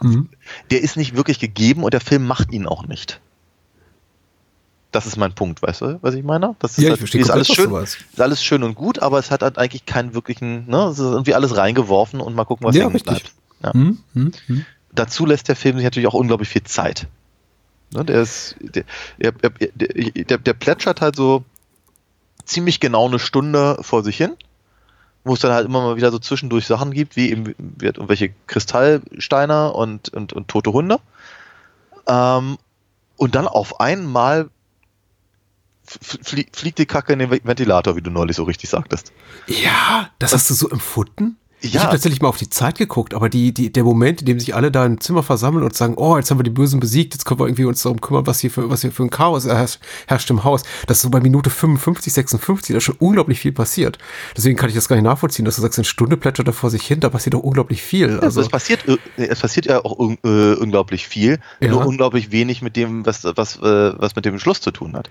Mhm. 0.00 0.28
der 0.72 0.82
ist 0.82 0.96
nicht 0.96 1.16
wirklich 1.16 1.38
gegeben 1.38 1.82
und 1.84 1.94
der 1.94 2.00
Film 2.00 2.26
macht 2.26 2.52
ihn 2.52 2.66
auch 2.66 2.86
nicht. 2.86 3.20
Das 4.94 5.06
ist 5.06 5.16
mein 5.16 5.32
Punkt, 5.32 5.60
weißt 5.60 5.80
du, 5.80 5.98
was 6.02 6.14
ich 6.14 6.22
meine? 6.22 6.54
Das 6.60 6.72
ist, 6.72 6.78
Ja, 6.78 6.84
ich 6.84 6.90
halt, 6.90 6.98
verstehe 7.00 7.20
ist 7.20 7.30
alles 7.30 7.48
schön, 7.48 7.74
ist 7.74 8.20
alles 8.20 8.44
schön 8.44 8.62
und 8.62 8.76
gut, 8.76 9.00
aber 9.00 9.18
es 9.18 9.32
hat 9.32 9.42
halt 9.42 9.58
eigentlich 9.58 9.86
keinen 9.86 10.14
wirklichen, 10.14 10.68
ne, 10.68 10.84
es 10.84 11.00
ist 11.00 11.06
irgendwie 11.06 11.34
alles 11.34 11.56
reingeworfen 11.56 12.20
und 12.20 12.36
mal 12.36 12.44
gucken, 12.44 12.64
was 12.64 12.76
Ja, 12.76 12.84
hängen 12.84 13.00
bleibt. 13.00 13.32
Ja. 13.64 13.72
Mhm. 13.74 13.98
Mhm. 14.12 14.32
Mhm. 14.46 14.66
Dazu 14.92 15.26
lässt 15.26 15.48
der 15.48 15.56
Film 15.56 15.78
sich 15.78 15.84
natürlich 15.84 16.06
auch 16.06 16.14
unglaublich 16.14 16.48
viel 16.48 16.62
Zeit. 16.62 17.08
Ne, 17.92 18.04
der 18.04 18.22
ist, 18.22 18.54
der, 18.60 18.84
der, 19.18 19.32
der, 19.32 20.38
der, 20.38 20.54
plätschert 20.54 21.00
halt 21.00 21.16
so 21.16 21.44
ziemlich 22.44 22.78
genau 22.78 23.08
eine 23.08 23.18
Stunde 23.18 23.78
vor 23.80 24.04
sich 24.04 24.16
hin, 24.16 24.36
wo 25.24 25.34
es 25.34 25.40
dann 25.40 25.50
halt 25.50 25.66
immer 25.66 25.82
mal 25.82 25.96
wieder 25.96 26.12
so 26.12 26.20
zwischendurch 26.20 26.68
Sachen 26.68 26.92
gibt, 26.92 27.16
wie 27.16 27.32
eben 27.32 27.46
wie 27.58 27.86
halt 27.86 27.96
irgendwelche 27.96 28.32
Kristallsteine 28.46 29.72
und, 29.72 30.10
und, 30.10 30.32
und 30.32 30.46
tote 30.46 30.70
Ähm, 32.06 32.58
und 33.16 33.34
dann 33.34 33.48
auf 33.48 33.80
einmal 33.80 34.50
fliegt 35.86 36.78
die 36.78 36.86
Kacke 36.86 37.12
in 37.12 37.18
den 37.18 37.30
Ventilator, 37.30 37.96
wie 37.96 38.02
du 38.02 38.10
neulich 38.10 38.36
so 38.36 38.44
richtig 38.44 38.70
sagtest. 38.70 39.12
Ja, 39.46 40.10
das 40.18 40.32
hast 40.32 40.50
du 40.50 40.54
so 40.54 40.68
empfunden? 40.70 41.36
Ich 41.64 41.72
Ja. 41.72 41.80
habe 41.82 41.92
tatsächlich 41.92 42.20
mal 42.20 42.28
auf 42.28 42.36
die 42.36 42.50
Zeit 42.50 42.76
geguckt, 42.76 43.14
aber 43.14 43.28
die, 43.28 43.54
die, 43.54 43.72
der 43.72 43.84
Moment, 43.84 44.20
in 44.20 44.26
dem 44.26 44.38
sich 44.38 44.54
alle 44.54 44.70
da 44.70 44.84
im 44.84 45.00
Zimmer 45.00 45.22
versammeln 45.22 45.64
und 45.64 45.74
sagen, 45.74 45.94
oh, 45.96 46.16
jetzt 46.18 46.30
haben 46.30 46.38
wir 46.38 46.44
die 46.44 46.50
Bösen 46.50 46.78
besiegt, 46.78 47.14
jetzt 47.14 47.24
können 47.24 47.40
wir 47.40 47.46
irgendwie 47.46 47.64
uns 47.64 47.82
darum 47.82 48.00
kümmern, 48.00 48.26
was 48.26 48.40
hier 48.40 48.50
für, 48.50 48.68
was 48.68 48.82
hier 48.82 48.92
für 48.92 49.02
ein 49.02 49.10
Chaos 49.10 49.46
herrscht, 49.46 49.80
herrscht 50.06 50.28
im 50.30 50.44
Haus. 50.44 50.62
Das 50.86 50.98
ist 50.98 51.02
so 51.02 51.10
bei 51.10 51.20
Minute 51.20 51.48
55, 51.48 52.12
56, 52.12 52.74
da 52.74 52.78
ist 52.78 52.84
schon 52.84 52.96
unglaublich 52.98 53.40
viel 53.40 53.52
passiert. 53.52 53.98
Deswegen 54.36 54.56
kann 54.58 54.68
ich 54.68 54.74
das 54.74 54.88
gar 54.88 54.96
nicht 54.96 55.04
nachvollziehen, 55.04 55.44
dass 55.46 55.56
du 55.56 55.62
sagst, 55.62 55.78
eine 55.78 55.84
Stunde 55.86 56.16
plätschert 56.18 56.46
da 56.48 56.52
vor 56.52 56.68
sich 56.70 56.82
hin, 56.86 57.00
da 57.00 57.08
passiert 57.08 57.32
doch 57.34 57.40
unglaublich 57.40 57.82
viel. 57.82 58.20
Also 58.20 58.40
es 58.42 58.48
passiert, 58.48 58.86
äh, 58.86 58.98
es 59.16 59.40
passiert 59.40 59.66
ja 59.66 59.84
auch 59.84 59.98
un- 59.98 60.18
äh, 60.24 60.54
unglaublich 60.54 61.08
viel, 61.08 61.38
Ja. 61.60 61.70
nur 61.70 61.86
unglaublich 61.86 62.30
wenig 62.30 62.60
mit 62.60 62.76
dem, 62.76 63.06
was, 63.06 63.24
was, 63.24 63.56
äh, 63.56 63.92
was 63.98 64.14
mit 64.16 64.24
dem 64.26 64.38
Schluss 64.38 64.60
zu 64.60 64.70
tun 64.70 64.94
hat. 64.94 65.08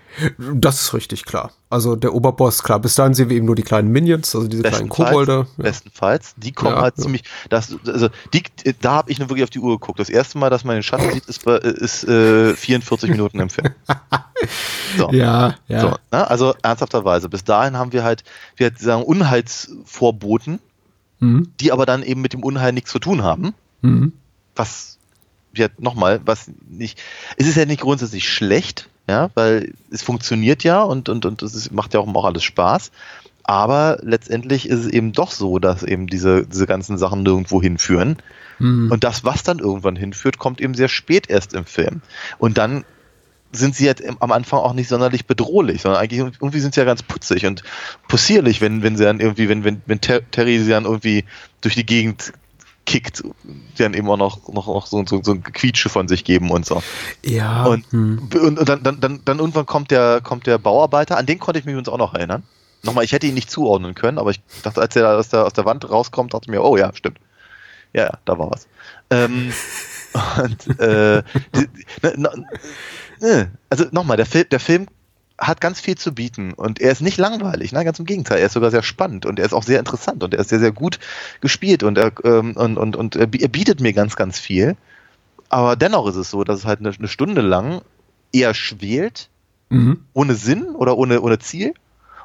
das 0.54 0.82
ist 0.82 0.94
richtig, 0.94 1.26
klar. 1.26 1.52
Also 1.70 1.96
der 1.96 2.14
Oberboss, 2.14 2.62
klar, 2.62 2.80
bis 2.80 2.94
dahin 2.96 3.16
sehen 3.16 3.30
wir 3.30 3.38
eben 3.38 3.48
nur 3.48 3.56
die 3.56 3.64
kleinen 3.64 3.92
Minions, 3.92 4.36
also 4.36 4.48
diese 4.48 4.62
kleinen 4.62 4.90
Kobolde. 4.90 5.48
Ja. 5.58 5.64
bestenfalls. 5.64 6.36
Die 6.44 6.52
kommen 6.52 6.76
Ja, 6.76 6.82
halt 6.82 6.98
ja. 6.98 7.04
ziemlich, 7.04 7.24
das, 7.50 7.76
also 7.86 8.10
die, 8.34 8.44
da 8.82 8.94
habe 8.94 9.12
ich 9.12 9.20
nur 9.20 9.30
wirklich 9.30 9.44
auf 9.44 9.50
die 9.50 9.60
Uhr 9.60 9.80
geguckt. 9.80 10.00
Das 10.00 10.10
erste 10.10 10.38
Mal, 10.38 10.50
dass 10.50 10.64
man 10.64 10.76
den 10.76 10.84
Schatten 10.84 11.12
sieht, 11.12 11.26
ist, 11.26 11.46
ist 11.48 12.04
äh, 12.06 12.56
44 12.56 13.10
Minuten 13.10 13.40
im 13.40 13.50
Film. 13.50 13.74
So. 14.98 15.10
Ja, 15.12 15.56
ja. 15.70 15.80
So, 15.80 15.88
ne? 16.12 16.30
Also 16.30 16.54
ernsthafterweise. 16.62 17.30
Bis 17.30 17.46
dahin 17.46 17.78
haben 17.78 17.94
wir 17.94 18.04
halt, 18.04 18.26
wir 18.58 18.68
halt 18.68 18.80
sagen, 18.80 19.04
Unheilsvorboten, 19.04 20.60
Mhm. 21.20 21.54
die 21.62 21.72
aber 21.72 21.86
dann 21.86 22.04
eben 22.04 22.20
mit 22.22 22.34
dem 22.34 22.44
Unheil 22.44 22.74
nichts 22.74 22.92
zu 22.92 23.00
tun 23.00 23.24
haben. 23.24 23.54
Mhm. 23.82 24.12
was 24.56 24.98
ja 25.56 25.68
nochmal, 25.78 26.20
was 26.26 26.52
nicht, 26.70 27.00
es 27.38 27.48
ist 27.48 27.56
ja 27.56 27.66
nicht 27.66 27.82
grundsätzlich 27.82 28.28
schlecht, 28.28 28.90
ja, 29.08 29.30
weil 29.36 29.74
es 29.92 30.02
funktioniert 30.04 30.64
ja 30.64 30.82
und, 30.82 31.10
und, 31.10 31.26
und 31.26 31.42
es 31.42 31.54
ist, 31.56 31.72
macht 31.72 31.94
ja 31.94 32.00
auch, 32.00 32.14
auch 32.16 32.26
alles 32.26 32.44
Spaß. 32.44 32.92
Aber 33.44 34.00
letztendlich 34.02 34.70
ist 34.70 34.86
es 34.86 34.88
eben 34.88 35.12
doch 35.12 35.32
so, 35.32 35.60
dass 35.60 35.84
eben 35.84 36.08
diese, 36.08 36.46
diese 36.46 36.66
ganzen 36.66 36.98
Sachen 36.98 37.24
nirgendwo 37.24 37.62
hinführen. 37.62 38.18
Mhm. 38.60 38.92
Und 38.92 39.04
das, 39.04 39.26
was 39.26 39.44
dann 39.44 39.60
irgendwann 39.60 39.96
hinführt, 39.96 40.38
kommt 40.38 40.62
eben 40.62 40.74
sehr 40.76 40.88
spät 40.88 41.30
erst 41.30 41.54
im 41.54 41.66
Film. 41.66 42.02
Und 42.38 42.58
dann 42.58 42.86
sind 43.52 43.76
sie 43.76 43.86
jetzt 43.86 44.02
im- 44.02 44.18
am 44.20 44.32
Anfang 44.32 44.60
auch 44.60 44.74
nicht 44.74 44.88
sonderlich 44.88 45.28
bedrohlich, 45.28 45.82
sondern 45.82 46.02
eigentlich 46.02 46.20
irgendwie 46.20 46.60
sind 46.60 46.74
sie 46.74 46.80
ja 46.80 46.86
ganz 46.86 47.04
putzig 47.04 47.46
und 47.46 47.64
possierlich, 48.08 48.62
wenn, 48.62 48.82
wenn 48.82 48.98
sie 48.98 49.04
dann 49.04 49.20
irgendwie, 49.20 49.48
wenn, 49.48 49.64
wenn, 49.64 49.82
wenn 49.86 50.02
Ter 50.02 50.22
Terry 50.32 50.60
sie 50.60 50.72
dann 50.72 50.86
irgendwie 50.86 51.26
durch 51.62 51.76
die 51.76 51.86
Gegend 51.86 52.34
kickt, 52.86 53.24
die 53.44 53.84
dann 53.84 53.94
eben 53.94 54.10
auch 54.10 54.18
noch, 54.18 54.48
noch, 54.48 54.68
noch 54.68 54.88
so, 54.88 55.06
so, 55.06 55.22
so 55.22 55.34
ein 55.34 55.44
Gequietsche 55.44 55.90
von 55.90 56.08
sich 56.08 56.24
geben 56.24 56.50
und 56.50 56.66
so. 56.66 56.82
ja. 57.24 57.66
Und, 57.66 57.92
mhm. 57.94 58.30
und, 58.34 58.60
und 58.60 58.70
dann, 58.70 58.84
dann, 58.84 59.00
dann, 59.00 59.22
dann 59.24 59.40
irgendwann 59.40 59.66
kommt 59.66 59.92
der, 59.92 60.22
kommt 60.22 60.48
der 60.48 60.58
Bauarbeiter, 60.58 61.18
an 61.18 61.26
den 61.26 61.40
konnte 61.40 61.60
ich 61.60 61.66
mich 61.66 61.74
übrigens 61.74 61.90
auch 61.90 61.98
noch 61.98 62.14
erinnern. 62.16 62.44
Nochmal, 62.84 63.06
ich 63.06 63.14
hätte 63.14 63.28
ihn 63.28 63.34
nicht 63.34 63.50
zuordnen 63.50 63.96
können, 63.96 64.18
aber 64.18 64.32
ich 64.32 64.42
dachte, 64.62 64.82
als 64.82 64.96
er 64.96 65.18
aus 65.18 65.30
der, 65.30 65.46
aus 65.46 65.54
der 65.54 65.66
Wand 65.66 65.90
rauskommt, 65.90 66.34
dachte 66.34 66.46
ich 66.46 66.52
mir, 66.52 66.62
oh 66.62 66.76
ja, 66.76 66.94
stimmt. 66.94 67.18
Ja, 67.94 68.06
ja, 68.06 68.12
da 68.26 68.38
war 68.38 68.52
was. 68.52 68.68
Ähm, 69.10 69.54
und, 70.44 70.80
äh, 70.80 71.24
die, 71.56 71.68
die, 71.68 71.86
ne, 72.02 72.14
ne, 72.18 72.46
ne, 73.22 73.52
also 73.70 73.86
nochmal, 73.92 74.18
der, 74.18 74.26
Film, 74.26 74.46
der 74.52 74.60
Film 74.60 74.88
hat 75.38 75.62
ganz 75.62 75.80
viel 75.80 75.98
zu 75.98 76.14
bieten 76.14 76.54
und 76.54 76.82
er 76.82 76.92
ist 76.92 77.02
nicht 77.02 77.18
langweilig, 77.18 77.72
ne? 77.72 77.86
ganz 77.86 78.00
im 78.00 78.06
Gegenteil, 78.06 78.40
er 78.40 78.48
ist 78.48 78.54
sogar 78.54 78.72
sehr 78.72 78.84
spannend 78.84 79.26
und 79.26 79.40
er 79.40 79.46
ist 79.46 79.54
auch 79.54 79.64
sehr 79.64 79.80
interessant 79.80 80.24
und 80.24 80.34
er 80.34 80.42
ist 80.42 80.50
sehr, 80.50 80.60
sehr 80.60 80.72
gut 80.72 81.00
gespielt 81.42 81.84
und 81.84 81.98
er, 81.98 82.12
ähm, 82.24 82.56
und, 82.56 82.78
und, 82.78 82.96
und 82.96 83.16
er 83.16 83.28
bietet 83.28 83.80
mir 83.80 83.94
ganz, 83.94 84.16
ganz 84.16 84.40
viel. 84.40 84.76
Aber 85.50 85.76
dennoch 85.76 86.08
ist 86.08 86.16
es 86.16 86.30
so, 86.30 86.44
dass 86.44 86.60
es 86.60 86.66
halt 86.66 86.80
eine, 86.80 86.92
eine 86.92 87.08
Stunde 87.08 87.42
lang 87.42 87.82
eher 88.32 88.54
schwelt, 88.54 89.30
Mhm. 89.74 90.06
ohne 90.14 90.36
Sinn 90.36 90.76
oder 90.76 90.98
ohne, 90.98 91.22
ohne 91.22 91.40
Ziel 91.40 91.74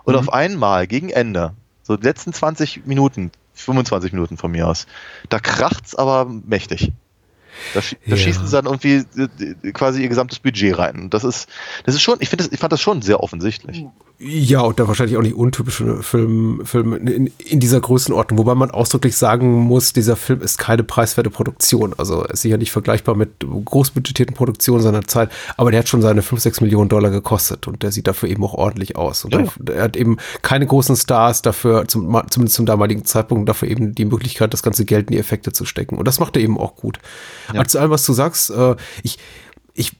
und 0.08 0.14
Mhm. 0.14 0.20
auf 0.20 0.32
einmal 0.32 0.86
gegen 0.86 1.10
Ende, 1.10 1.52
so 1.82 1.96
die 1.98 2.04
letzten 2.04 2.32
20 2.32 2.86
Minuten, 2.86 3.30
25 3.54 4.12
Minuten 4.12 4.38
von 4.38 4.50
mir 4.50 4.66
aus, 4.66 4.86
da 5.28 5.38
kracht's 5.38 5.94
aber 5.94 6.24
mächtig. 6.24 6.92
Da, 7.74 7.82
schie 7.82 7.96
da 8.06 8.10
Ja. 8.12 8.16
schießen 8.16 8.46
sie 8.46 8.52
dann 8.52 8.66
irgendwie 8.66 9.04
äh, 9.16 9.72
quasi 9.72 10.02
ihr 10.02 10.08
gesamtes 10.08 10.38
Budget 10.38 10.78
rein. 10.78 11.08
Das 11.10 11.24
ist, 11.24 11.48
das 11.84 11.94
ist 11.94 12.02
schon, 12.02 12.16
ich 12.20 12.28
finde, 12.28 12.48
ich 12.50 12.58
fand 12.60 12.72
das 12.72 12.80
schon 12.80 13.02
sehr 13.02 13.20
offensichtlich. 13.22 13.84
Ja, 14.20 14.62
und 14.62 14.80
da 14.80 14.88
wahrscheinlich 14.88 15.16
auch 15.16 15.22
nicht 15.22 15.36
untypische 15.36 16.02
Film, 16.02 16.62
Film 16.64 16.92
in, 17.06 17.30
in 17.38 17.60
dieser 17.60 17.80
Größenordnung, 17.80 18.36
wobei 18.38 18.56
man 18.56 18.72
ausdrücklich 18.72 19.16
sagen 19.16 19.52
muss, 19.60 19.92
dieser 19.92 20.16
Film 20.16 20.40
ist 20.40 20.58
keine 20.58 20.82
preiswerte 20.82 21.30
Produktion. 21.30 21.94
Also 21.98 22.24
ist 22.24 22.42
sicher 22.42 22.56
nicht 22.58 22.72
vergleichbar 22.72 23.14
mit 23.14 23.30
großbudgetierten 23.64 24.34
Produktionen 24.34 24.82
seiner 24.82 25.02
Zeit, 25.06 25.30
aber 25.56 25.70
der 25.70 25.80
hat 25.80 25.88
schon 25.88 26.02
seine 26.02 26.22
5, 26.22 26.40
6 26.42 26.60
Millionen 26.62 26.88
Dollar 26.88 27.10
gekostet 27.10 27.68
und 27.68 27.84
der 27.84 27.92
sieht 27.92 28.08
dafür 28.08 28.28
eben 28.28 28.42
auch 28.42 28.54
ordentlich 28.54 28.96
aus. 28.96 29.24
Und 29.24 29.34
Ja. 29.34 29.44
er, 29.68 29.74
er 29.76 29.82
hat 29.84 29.96
eben 29.96 30.16
keine 30.42 30.66
großen 30.66 30.96
Stars 30.96 31.42
dafür, 31.42 31.86
zum, 31.86 32.20
zumindest 32.28 32.56
zum 32.56 32.66
damaligen 32.66 33.04
Zeitpunkt, 33.04 33.48
dafür 33.48 33.68
eben 33.68 33.94
die 33.94 34.04
Möglichkeit, 34.04 34.52
das 34.52 34.64
ganze 34.64 34.84
Geld 34.84 35.10
in 35.10 35.12
die 35.12 35.20
Effekte 35.20 35.52
zu 35.52 35.64
stecken. 35.64 35.96
Und 35.96 36.08
das 36.08 36.18
macht 36.18 36.34
er 36.36 36.42
eben 36.42 36.58
auch 36.58 36.74
gut. 36.74 36.98
Ja. 37.52 37.60
Also 37.60 37.72
zu 37.72 37.78
allem, 37.78 37.90
was 37.90 38.04
du 38.04 38.12
sagst, 38.12 38.50
äh, 38.50 38.76
ich, 39.02 39.18
ich 39.74 39.92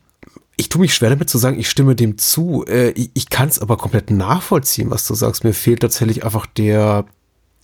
ich 0.57 0.69
tue 0.69 0.81
mich 0.81 0.95
schwer 0.95 1.11
damit 1.11 1.31
zu 1.31 1.39
sagen, 1.39 1.59
ich 1.59 1.71
stimme 1.71 1.95
dem 1.95 2.19
zu. 2.19 2.65
Äh, 2.67 2.91
ich 2.91 3.11
ich 3.15 3.31
kann 3.31 3.49
es 3.49 3.61
aber 3.61 3.77
komplett 3.77 4.11
nachvollziehen, 4.11 4.91
was 4.91 5.07
du 5.07 5.15
sagst. 5.15 5.45
Mir 5.45 5.55
fehlt 5.55 5.81
tatsächlich 5.81 6.25
einfach 6.25 6.47
der, 6.47 7.05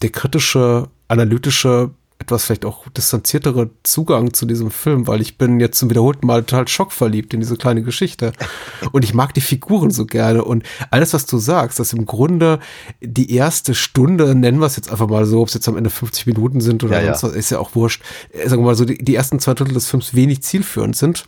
der 0.01 0.11
kritische, 0.11 0.89
analytische, 1.09 1.91
etwas 2.25 2.45
vielleicht 2.45 2.65
auch 2.65 2.89
distanziertere 2.89 3.71
Zugang 3.83 4.35
zu 4.35 4.47
diesem 4.47 4.71
Film, 4.71 5.07
weil 5.07 5.21
ich 5.21 5.39
bin 5.39 5.61
jetzt 5.61 5.79
zum 5.79 5.91
wiederholten 5.91 6.27
Mal 6.27 6.43
total 6.43 6.69
schockverliebt 6.69 7.33
in 7.35 7.41
diese 7.41 7.57
kleine 7.57 7.83
Geschichte. 7.83 8.33
Und 8.93 9.05
ich 9.05 9.15
mag 9.15 9.35
die 9.35 9.41
Figuren 9.41 9.91
so 9.91 10.07
gerne. 10.07 10.45
Und 10.45 10.65
alles, 10.91 11.15
was 11.15 11.27
du 11.27 11.39
sagst, 11.39 11.79
dass 11.79 11.93
im 11.93 12.07
Grunde 12.07 12.59
die 13.01 13.35
erste 13.35 13.75
Stunde, 13.75 14.35
nennen 14.35 14.59
wir 14.59 14.67
es 14.67 14.77
jetzt 14.77 14.91
einfach 14.91 15.09
mal 15.09 15.27
so, 15.27 15.41
ob 15.41 15.49
es 15.49 15.55
jetzt 15.55 15.69
am 15.69 15.77
Ende 15.77 15.91
50 15.91 16.27
Minuten 16.27 16.61
sind 16.61 16.83
oder 16.83 17.01
Ja, 17.01 17.15
sonst 17.15 17.33
was, 17.33 17.39
ist 17.39 17.51
ja 17.51 17.59
auch 17.59 17.75
wurscht. 17.75 18.03
Äh, 18.33 18.49
Sagen 18.49 18.63
wir 18.63 18.67
mal 18.67 18.75
so, 18.75 18.85
die, 18.85 18.99
die 18.99 19.15
ersten 19.15 19.39
zwei 19.39 19.55
Drittel 19.55 19.75
des 19.75 19.87
Films 19.87 20.15
wenig 20.15 20.43
zielführend 20.43 20.97
sind 20.97 21.25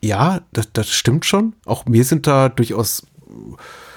ja, 0.00 0.40
das, 0.52 0.68
das 0.72 0.90
stimmt 0.90 1.24
schon. 1.24 1.54
Auch 1.64 1.86
mir 1.86 2.04
sind 2.04 2.26
da 2.26 2.48
durchaus 2.48 3.06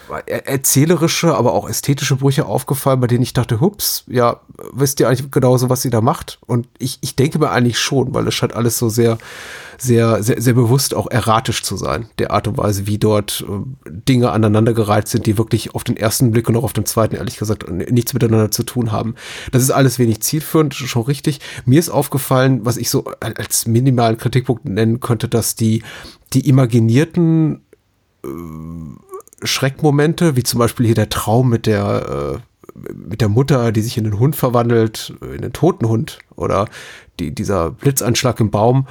erzählerische, 0.10 1.36
aber 1.36 1.54
auch 1.54 1.70
ästhetische 1.70 2.16
Brüche 2.16 2.46
aufgefallen, 2.46 3.00
bei 3.00 3.08
denen 3.08 3.24
ich 3.24 3.34
dachte, 3.34 3.60
hups, 3.60 4.04
ja, 4.08 4.40
wisst 4.74 5.00
ihr 5.00 5.08
eigentlich 5.08 5.32
genauso, 5.32 5.70
was 5.70 5.82
sie 5.82 5.90
da 5.90 6.02
macht? 6.02 6.40
Und 6.46 6.68
ich, 6.78 6.98
ich 7.02 7.16
denke 7.16 7.40
mir 7.40 7.50
eigentlich 7.52 7.80
schon, 7.80 8.14
weil 8.14 8.28
es 8.28 8.34
scheint 8.34 8.56
alles 8.56 8.78
so 8.78 8.90
sehr, 8.90 9.18
sehr, 9.78 10.22
sehr, 10.24 10.42
sehr 10.42 10.54
bewusst 10.54 10.94
auch 10.94 11.10
erratisch 11.10 11.64
zu 11.64 11.78
sein, 11.78 12.10
der 12.20 12.32
Art 12.32 12.48
und 12.48 12.58
Weise, 12.58 12.88
wie 12.88 12.98
dort 12.98 13.46
äh, 13.48 13.90
Dinge 13.90 14.32
aneinandergereiht 14.32 15.08
sind, 15.08 15.26
die 15.26 15.38
wirklich 15.38 15.76
auf 15.76 15.84
den 15.84 15.98
ersten 15.98 16.32
Blick 16.32 16.50
und 16.50 16.58
auch 16.58 16.64
auf 16.64 16.74
den 16.74 16.86
zweiten, 16.86 17.16
ehrlich 17.16 17.38
gesagt, 17.38 17.70
nichts 17.70 18.14
miteinander 18.14 18.52
zu 18.52 18.64
tun 18.64 18.92
haben. 18.92 19.16
Das 19.52 19.64
ist 19.64 19.72
alles 19.72 20.00
wenig 20.00 20.22
zielführend, 20.22 20.74
schon 20.74 21.04
richtig. 21.04 21.40
Mir 21.66 21.80
ist 21.80 21.90
aufgefallen, 21.90 22.66
was 22.66 22.78
ich 22.78 22.90
so 22.90 23.06
als 23.20 23.68
minimalen 23.68 24.18
Kritikpunkt 24.18 24.66
nennen 24.66 25.00
könnte, 25.00 25.28
dass 25.28 25.56
die, 25.56 25.84
die 26.34 26.48
imaginierten 26.48 27.62
Schreckmomente, 29.44 30.36
wie 30.36 30.44
zum 30.44 30.60
Beispiel 30.60 30.86
hier 30.86 30.96
der 30.96 31.10
Traum 31.10 31.50
mit 31.50 31.66
der, 31.66 32.42
äh, 32.76 32.90
mit 32.94 33.22
der 33.22 33.30
Mutter, 33.30 33.72
die 33.72 33.82
sich 33.82 33.98
in 33.98 34.04
den 34.04 34.20
Hund 34.20 34.36
verwandelt, 34.36 35.14
äh, 35.22 35.36
in 35.36 35.42
den 35.42 35.54
toten 35.54 35.88
Hund, 35.88 36.20
oder 36.36 36.68
die, 37.20 37.34
dieser 37.34 37.72
Blitzanschlag 37.72 38.40
im 38.40 38.52
Baum, 38.52 38.88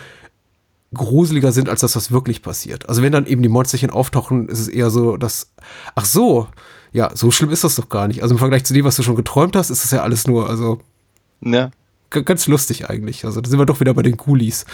gruseliger 0.95 1.53
sind 1.53 1.69
als 1.69 1.81
das, 1.81 1.97
was 1.97 2.11
wirklich 2.13 2.43
passiert. 2.43 2.89
Also 2.89 3.03
wenn 3.03 3.13
dann 3.13 3.27
eben 3.27 3.43
die 3.43 3.49
Monsterchen 3.49 3.91
auftauchen, 3.91 4.49
ist 4.49 4.61
es 4.61 4.69
eher 4.69 4.91
so, 4.91 5.17
dass, 5.17 5.53
ach 5.95 6.07
so, 6.07 6.49
ja, 6.93 7.11
so 7.15 7.31
schlimm 7.31 7.51
ist 7.51 7.65
das 7.65 7.75
doch 7.75 7.89
gar 7.89 8.09
nicht. 8.09 8.23
Also 8.23 8.35
im 8.35 8.39
Vergleich 8.39 8.65
zu 8.65 8.73
dem, 8.73 8.85
was 8.85 8.97
du 8.97 9.03
schon 9.03 9.17
geträumt 9.17 9.55
hast, 9.57 9.71
ist 9.71 9.85
das 9.85 9.91
ja 9.91 10.03
alles 10.03 10.27
nur, 10.27 10.49
also 10.49 10.81
Ja. 11.41 11.71
Ganz 12.11 12.47
lustig 12.47 12.89
eigentlich. 12.89 13.25
Also 13.25 13.41
da 13.41 13.49
sind 13.49 13.59
wir 13.59 13.67
doch 13.67 13.81
wieder 13.81 13.95
bei 13.95 14.03
den 14.03 14.17
Ghoulies. 14.17 14.65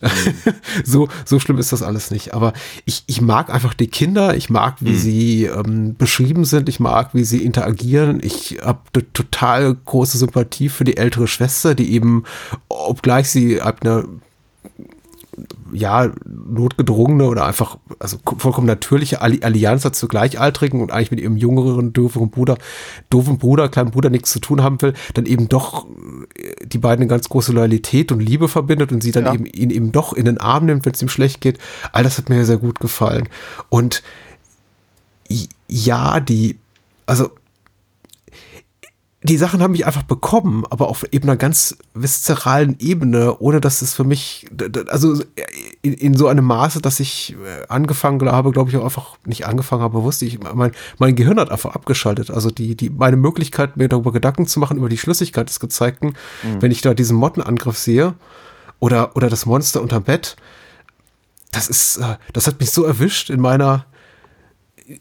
so, 0.84 1.08
so 1.24 1.38
schlimm 1.38 1.58
ist 1.58 1.72
das 1.72 1.82
alles 1.82 2.10
nicht. 2.10 2.34
Aber 2.34 2.52
ich, 2.84 3.04
ich 3.06 3.20
mag 3.20 3.52
einfach 3.52 3.74
die 3.74 3.86
Kinder, 3.86 4.36
ich 4.36 4.50
mag, 4.50 4.76
wie 4.80 4.94
sie 4.94 5.44
ähm, 5.44 5.94
beschrieben 5.96 6.44
sind, 6.44 6.68
ich 6.68 6.80
mag, 6.80 7.14
wie 7.14 7.24
sie 7.24 7.44
interagieren. 7.44 8.20
Ich 8.22 8.58
habe 8.62 8.80
eine 8.94 9.12
total 9.12 9.74
große 9.74 10.18
Sympathie 10.18 10.68
für 10.68 10.84
die 10.84 10.96
ältere 10.96 11.26
Schwester, 11.26 11.74
die 11.74 11.92
eben, 11.92 12.24
obgleich 12.68 13.30
sie 13.30 13.60
ab 13.60 13.80
einer 13.82 14.04
ja, 15.74 16.10
notgedrungene 16.24 17.24
oder 17.24 17.46
einfach, 17.46 17.78
also 17.98 18.18
vollkommen 18.38 18.66
natürliche 18.66 19.20
Alli 19.20 19.42
Allianz 19.42 19.82
zu 19.92 20.08
Gleichaltrigen 20.08 20.80
und 20.80 20.92
eigentlich 20.92 21.10
mit 21.10 21.20
ihrem 21.20 21.36
jüngeren, 21.36 21.92
dooferen 21.92 22.30
Bruder, 22.30 22.56
doofen 23.10 23.38
Bruder, 23.38 23.68
kleinen 23.68 23.90
Bruder 23.90 24.08
nichts 24.08 24.30
zu 24.30 24.38
tun 24.38 24.62
haben 24.62 24.80
will, 24.82 24.94
dann 25.14 25.26
eben 25.26 25.48
doch 25.48 25.86
äh, 26.36 26.66
die 26.66 26.78
beiden 26.78 27.02
eine 27.02 27.08
ganz 27.08 27.28
große 27.28 27.52
Loyalität 27.52 28.12
und 28.12 28.20
Liebe 28.20 28.48
verbindet 28.48 28.92
und 28.92 29.02
sie 29.02 29.10
dann 29.10 29.26
Ja. 29.26 29.34
eben 29.34 29.46
ihn 29.46 29.70
eben 29.70 29.92
doch 29.92 30.12
in 30.12 30.24
den 30.24 30.38
Arm 30.38 30.66
nimmt, 30.66 30.86
wenn 30.86 30.92
es 30.92 31.02
ihm 31.02 31.08
schlecht 31.08 31.40
geht. 31.40 31.58
All 31.92 32.04
das 32.04 32.18
hat 32.18 32.28
mir 32.28 32.44
sehr 32.44 32.58
gut 32.58 32.80
gefallen. 32.80 33.28
Und 33.68 34.02
ja, 35.68 36.20
die, 36.20 36.58
also 37.06 37.30
die 39.26 39.38
Sachen 39.38 39.62
haben 39.62 39.72
mich 39.72 39.86
einfach 39.86 40.02
bekommen, 40.02 40.64
aber 40.68 40.88
auf 40.88 41.10
eben 41.10 41.26
einer 41.26 41.38
ganz 41.38 41.78
viszeralen 41.94 42.76
Ebene, 42.78 43.38
ohne 43.38 43.58
dass 43.58 43.80
es 43.80 43.94
für 43.94 44.04
mich, 44.04 44.46
also 44.88 45.18
in, 45.80 45.94
in 45.94 46.14
so 46.14 46.28
einem 46.28 46.44
Maße, 46.44 46.82
dass 46.82 47.00
ich 47.00 47.34
äh, 47.42 47.66
angefangen 47.70 48.30
habe, 48.30 48.50
glaube 48.50 48.68
ich 48.68 48.76
auch 48.76 48.84
einfach 48.84 49.16
nicht 49.24 49.46
angefangen 49.46 49.80
habe, 49.80 50.02
wusste 50.02 50.26
ich, 50.26 50.40
mein, 50.40 50.72
mein 50.98 51.14
Gehirn 51.14 51.40
hat 51.40 51.50
einfach 51.50 51.74
abgeschaltet. 51.74 52.30
Also 52.30 52.50
die, 52.50 52.76
die, 52.76 52.90
meine 52.90 53.16
Möglichkeit, 53.16 53.78
mir 53.78 53.88
darüber 53.88 54.12
Gedanken 54.12 54.46
zu 54.46 54.60
machen, 54.60 54.76
über 54.76 54.90
die 54.90 54.98
Schlüssigkeit 54.98 55.48
des 55.48 55.58
Gezeigten, 55.58 56.12
wenn 56.60 56.70
ich 56.70 56.82
da 56.82 56.92
diesen 56.92 57.16
Mottenangriff 57.16 57.78
sehe 57.78 58.14
oder, 58.78 59.16
oder 59.16 59.30
das 59.30 59.46
Monster 59.46 59.80
unterm 59.80 60.02
Bett, 60.02 60.36
das 61.50 61.68
ist, 61.68 61.96
äh, 61.96 62.16
das 62.34 62.46
hat 62.46 62.60
mich 62.60 62.72
so 62.72 62.84
erwischt 62.84 63.30
in 63.30 63.40
meiner, 63.40 63.86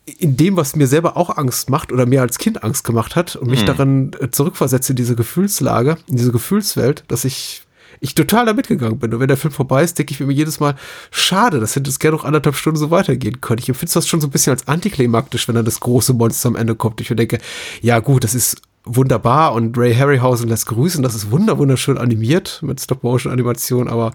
in 0.06 0.38
dem, 0.38 0.56
was 0.56 0.76
mir 0.76 0.88
selber 0.88 1.18
auch 1.18 1.38
Angst 1.38 1.70
macht 1.70 1.92
oder 1.92 2.06
mir 2.06 2.22
als 2.22 2.38
Kind 2.38 2.64
Angst 2.64 2.84
gemacht 2.86 3.16
hat 3.16 3.36
und 3.36 3.50
mich 3.50 3.66
darin 3.66 4.12
äh, 4.20 4.30
zurückversetze 4.30 4.94
in 4.94 4.96
diese 4.96 5.16
Gefühlslage, 5.16 5.98
in 6.08 6.16
diese 6.16 6.32
Gefühlswelt, 6.32 7.04
dass 7.08 7.26
ich 7.26 7.64
ich 8.00 8.16
total 8.16 8.46
da 8.46 8.54
mitgegangen 8.54 9.00
bin. 9.00 9.14
Und 9.14 9.22
wenn 9.22 9.30
der 9.30 9.38
Film 9.38 9.54
vorbei 9.54 9.82
ist, 9.82 9.98
denke 9.98 10.12
ich 10.14 10.20
mir 10.20 10.30
jedes 10.34 10.60
Mal, 10.60 10.76
schade, 11.10 11.62
das 11.62 11.76
hätte 11.76 11.90
es 11.90 12.00
gerne 12.00 12.18
noch 12.18 12.26
anderthalb 12.26 12.56
Stunden 12.58 12.78
so 12.78 12.92
weitergehen 12.92 13.40
können. 13.40 13.60
Ich 13.60 13.70
empfinde 13.70 13.94
das 13.94 14.08
schon 14.08 14.20
so 14.20 14.28
ein 14.28 14.32
bisschen 14.32 14.52
als 14.52 14.68
antiklimaktisch, 14.68 15.48
wenn 15.48 15.56
dann 15.56 15.64
das 15.64 15.80
große 15.80 16.14
Monster 16.14 16.50
am 16.50 16.58
Ende 16.58 16.76
kommt. 16.76 17.00
Ich 17.00 17.10
mir 17.10 17.16
denke, 17.16 17.40
ja 17.82 18.00
gut, 18.00 18.26
das 18.26 18.36
ist 18.36 18.62
wunderbar 18.84 19.54
und 19.54 19.78
Ray 19.78 19.96
Harryhausen 19.96 20.50
lässt 20.50 20.66
grüßen, 20.66 21.02
das 21.02 21.16
ist 21.16 21.32
wunder 21.32 21.58
wunderschön 21.58 21.98
animiert 21.98 22.60
mit 22.62 22.82
Stop-Motion-Animation, 22.82 23.88
aber 23.88 24.12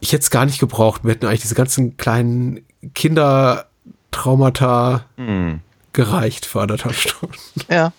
ich 0.00 0.12
hätte 0.12 0.22
es 0.22 0.30
gar 0.30 0.44
nicht 0.44 0.58
gebraucht. 0.58 1.04
Wir 1.04 1.12
hätten 1.12 1.26
eigentlich 1.26 1.42
diese 1.42 1.54
ganzen 1.54 1.96
kleinen 1.96 2.62
Kindertraumata 4.12 5.04
gereicht 5.92 6.46
für 6.46 6.60
anderthalb 6.62 6.94
Stunden. 6.94 7.34
Ja. 7.70 7.92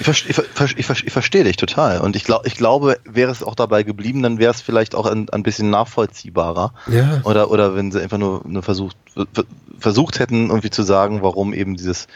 Ich, 0.00 0.06
verste- 0.06 0.28
ich, 0.28 0.36
ver- 0.36 0.66
ich, 0.76 0.84
ver- 0.86 0.96
ich 1.06 1.12
verstehe 1.12 1.44
dich 1.44 1.56
total. 1.56 2.00
Und 2.02 2.14
ich, 2.14 2.24
glaub, 2.24 2.46
ich 2.46 2.56
glaube, 2.56 2.98
wäre 3.04 3.30
es 3.30 3.42
auch 3.42 3.54
dabei 3.54 3.84
geblieben, 3.84 4.22
dann 4.22 4.38
wäre 4.38 4.52
es 4.52 4.60
vielleicht 4.60 4.94
auch 4.94 5.06
ein, 5.06 5.30
ein 5.30 5.42
bisschen 5.42 5.70
nachvollziehbarer. 5.70 6.74
Ja. 6.88 7.22
Oder, 7.24 7.50
oder 7.50 7.74
wenn 7.74 7.90
sie 7.90 8.02
einfach 8.02 8.18
nur, 8.18 8.42
nur 8.46 8.62
versucht, 8.62 8.96
ver- 9.14 9.44
versucht 9.78 10.18
hätten, 10.18 10.48
irgendwie 10.50 10.68
zu 10.70 10.82
sagen, 10.82 11.22
warum 11.22 11.54
eben 11.54 11.74
dieses, 11.74 12.06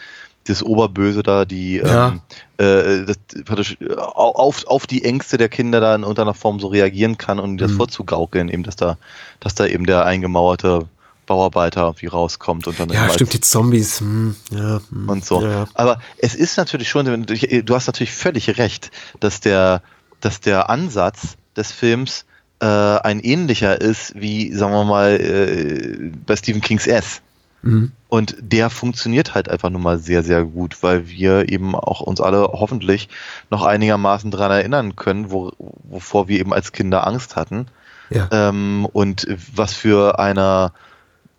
dieses 0.47 0.63
Oberböse 0.63 1.23
da, 1.23 1.47
die 1.47 1.77
Ja. 1.79 2.09
ähm, 2.09 2.21
äh, 2.59 3.07
das, 3.07 3.17
praktisch 3.47 3.79
auf, 3.97 4.67
auf 4.67 4.87
die 4.87 5.05
Ängste 5.05 5.39
der 5.39 5.49
Kinder 5.49 5.81
da 5.81 5.95
in 5.95 6.03
irgendeiner 6.03 6.35
Form 6.35 6.61
so 6.61 6.67
reagieren 6.67 7.17
kann 7.17 7.39
und 7.41 7.57
das 7.57 7.71
Mhm. 7.73 7.77
vorzugaukeln, 7.79 8.51
eben, 8.51 8.65
dass 8.65 8.77
da, 8.77 8.99
dass 9.41 9.55
da 9.55 9.65
eben 9.65 9.87
der 9.87 10.05
eingemauerte 10.05 10.89
Bauarbeiter 11.27 11.83
irgendwie 11.83 12.07
rauskommt 12.07 12.67
und 12.67 12.79
dann 12.79 12.89
Ja, 12.89 13.11
stimmt, 13.11 13.33
die 13.33 13.41
Zombies. 13.41 14.01
Hm, 14.01 14.37
ja, 14.51 14.81
hm, 14.89 15.09
und 15.09 15.25
so. 15.25 15.43
Ja. 15.43 15.67
Aber 15.75 16.01
es 16.19 16.35
ist 16.35 16.57
natürlich 16.57 16.89
schon, 16.89 17.27
du 17.27 17.75
hast 17.75 17.87
natürlich 17.87 18.13
völlig 18.13 18.59
recht, 18.59 18.91
dass 19.21 19.41
der, 19.41 19.83
dass 20.21 20.41
der 20.41 20.71
Ansatz 20.71 21.37
des 21.57 21.73
Films 21.73 22.25
äh, 22.61 22.67
ein 22.67 23.21
ähnlicher 23.21 23.81
ist 23.81 24.15
wie, 24.15 24.53
sagen 24.53 24.73
wir 24.73 24.85
mal, 24.85 25.21
äh, 25.21 26.13
bei 26.25 26.37
Stephen 26.37 26.61
Kings 26.61 26.87
S. 26.87 27.21
Mhm. 27.63 27.93
Und 28.09 28.37
der 28.41 28.71
funktioniert 28.71 29.35
halt 29.35 29.49
einfach 29.49 29.71
nur 29.71 29.81
mal 29.81 29.99
sehr, 29.99 30.23
sehr 30.23 30.45
gut, 30.45 30.83
weil 30.83 31.09
wir 31.09 31.51
eben 31.51 31.75
auch 31.75 32.01
uns 32.01 32.21
alle 32.21 32.45
hoffentlich 32.45 33.09
noch 33.51 33.65
einigermaßen 33.65 34.31
dran 34.31 34.53
erinnern 34.53 34.97
können, 34.97 35.31
wo, 35.31 35.53
wovor 35.59 36.29
wir 36.29 36.39
eben 36.39 36.55
als 36.55 36.73
Kinder 36.73 37.07
Angst 37.07 37.37
hatten. 37.37 37.67
Ja. 38.11 38.29
Ähm, 38.31 38.87
und 38.93 39.27
was 39.55 39.75
für 39.75 40.19
einer 40.19 40.73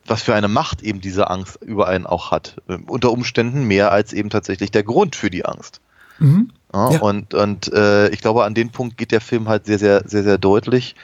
was 0.07 0.23
für 0.23 0.33
eine 0.33 0.47
Macht 0.47 0.81
eben 0.81 1.01
diese 1.01 1.29
Angst 1.29 1.59
über 1.61 1.87
einen 1.87 2.05
auch 2.05 2.31
hat. 2.31 2.55
Ähm, 2.69 2.85
unter 2.87 3.11
Umständen 3.11 3.65
mehr 3.65 3.91
als 3.91 4.13
eben 4.13 4.29
tatsächlich 4.29 4.71
der 4.71 4.83
Grund 4.83 5.15
für 5.15 5.29
die 5.29 5.45
Angst. 5.45 5.81
Mhm. 6.19 6.51
Ja, 6.73 6.91
Ja. 6.91 6.99
Und, 6.99 7.33
und 7.33 7.71
äh, 7.73 8.09
ich 8.09 8.21
glaube, 8.21 8.43
an 8.43 8.53
den 8.53 8.71
Punkt 8.71 8.97
geht 8.97 9.11
der 9.11 9.21
Film 9.21 9.47
halt 9.47 9.65
sehr, 9.65 9.79
sehr, 9.79 10.03
sehr, 10.05 10.23
sehr 10.23 10.37
deutlich 10.37 10.95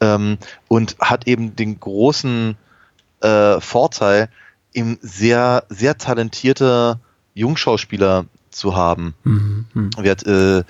ähm, 0.00 0.38
und 0.68 0.96
hat 1.00 1.26
eben 1.26 1.56
den 1.56 1.80
großen 1.80 2.56
äh, 3.20 3.60
Vorteil, 3.60 4.28
eben 4.74 4.98
sehr, 5.00 5.64
sehr 5.68 5.98
talentierte 5.98 7.00
Jungschauspieler 7.34 8.26
zu 8.50 8.76
haben. 8.76 9.14
Mhm. 9.24 9.64
Mhm. 9.74 9.90
Wir 9.98 10.10
hat, 10.10 10.26
äh, 10.26 10.58
äh, 10.58 10.62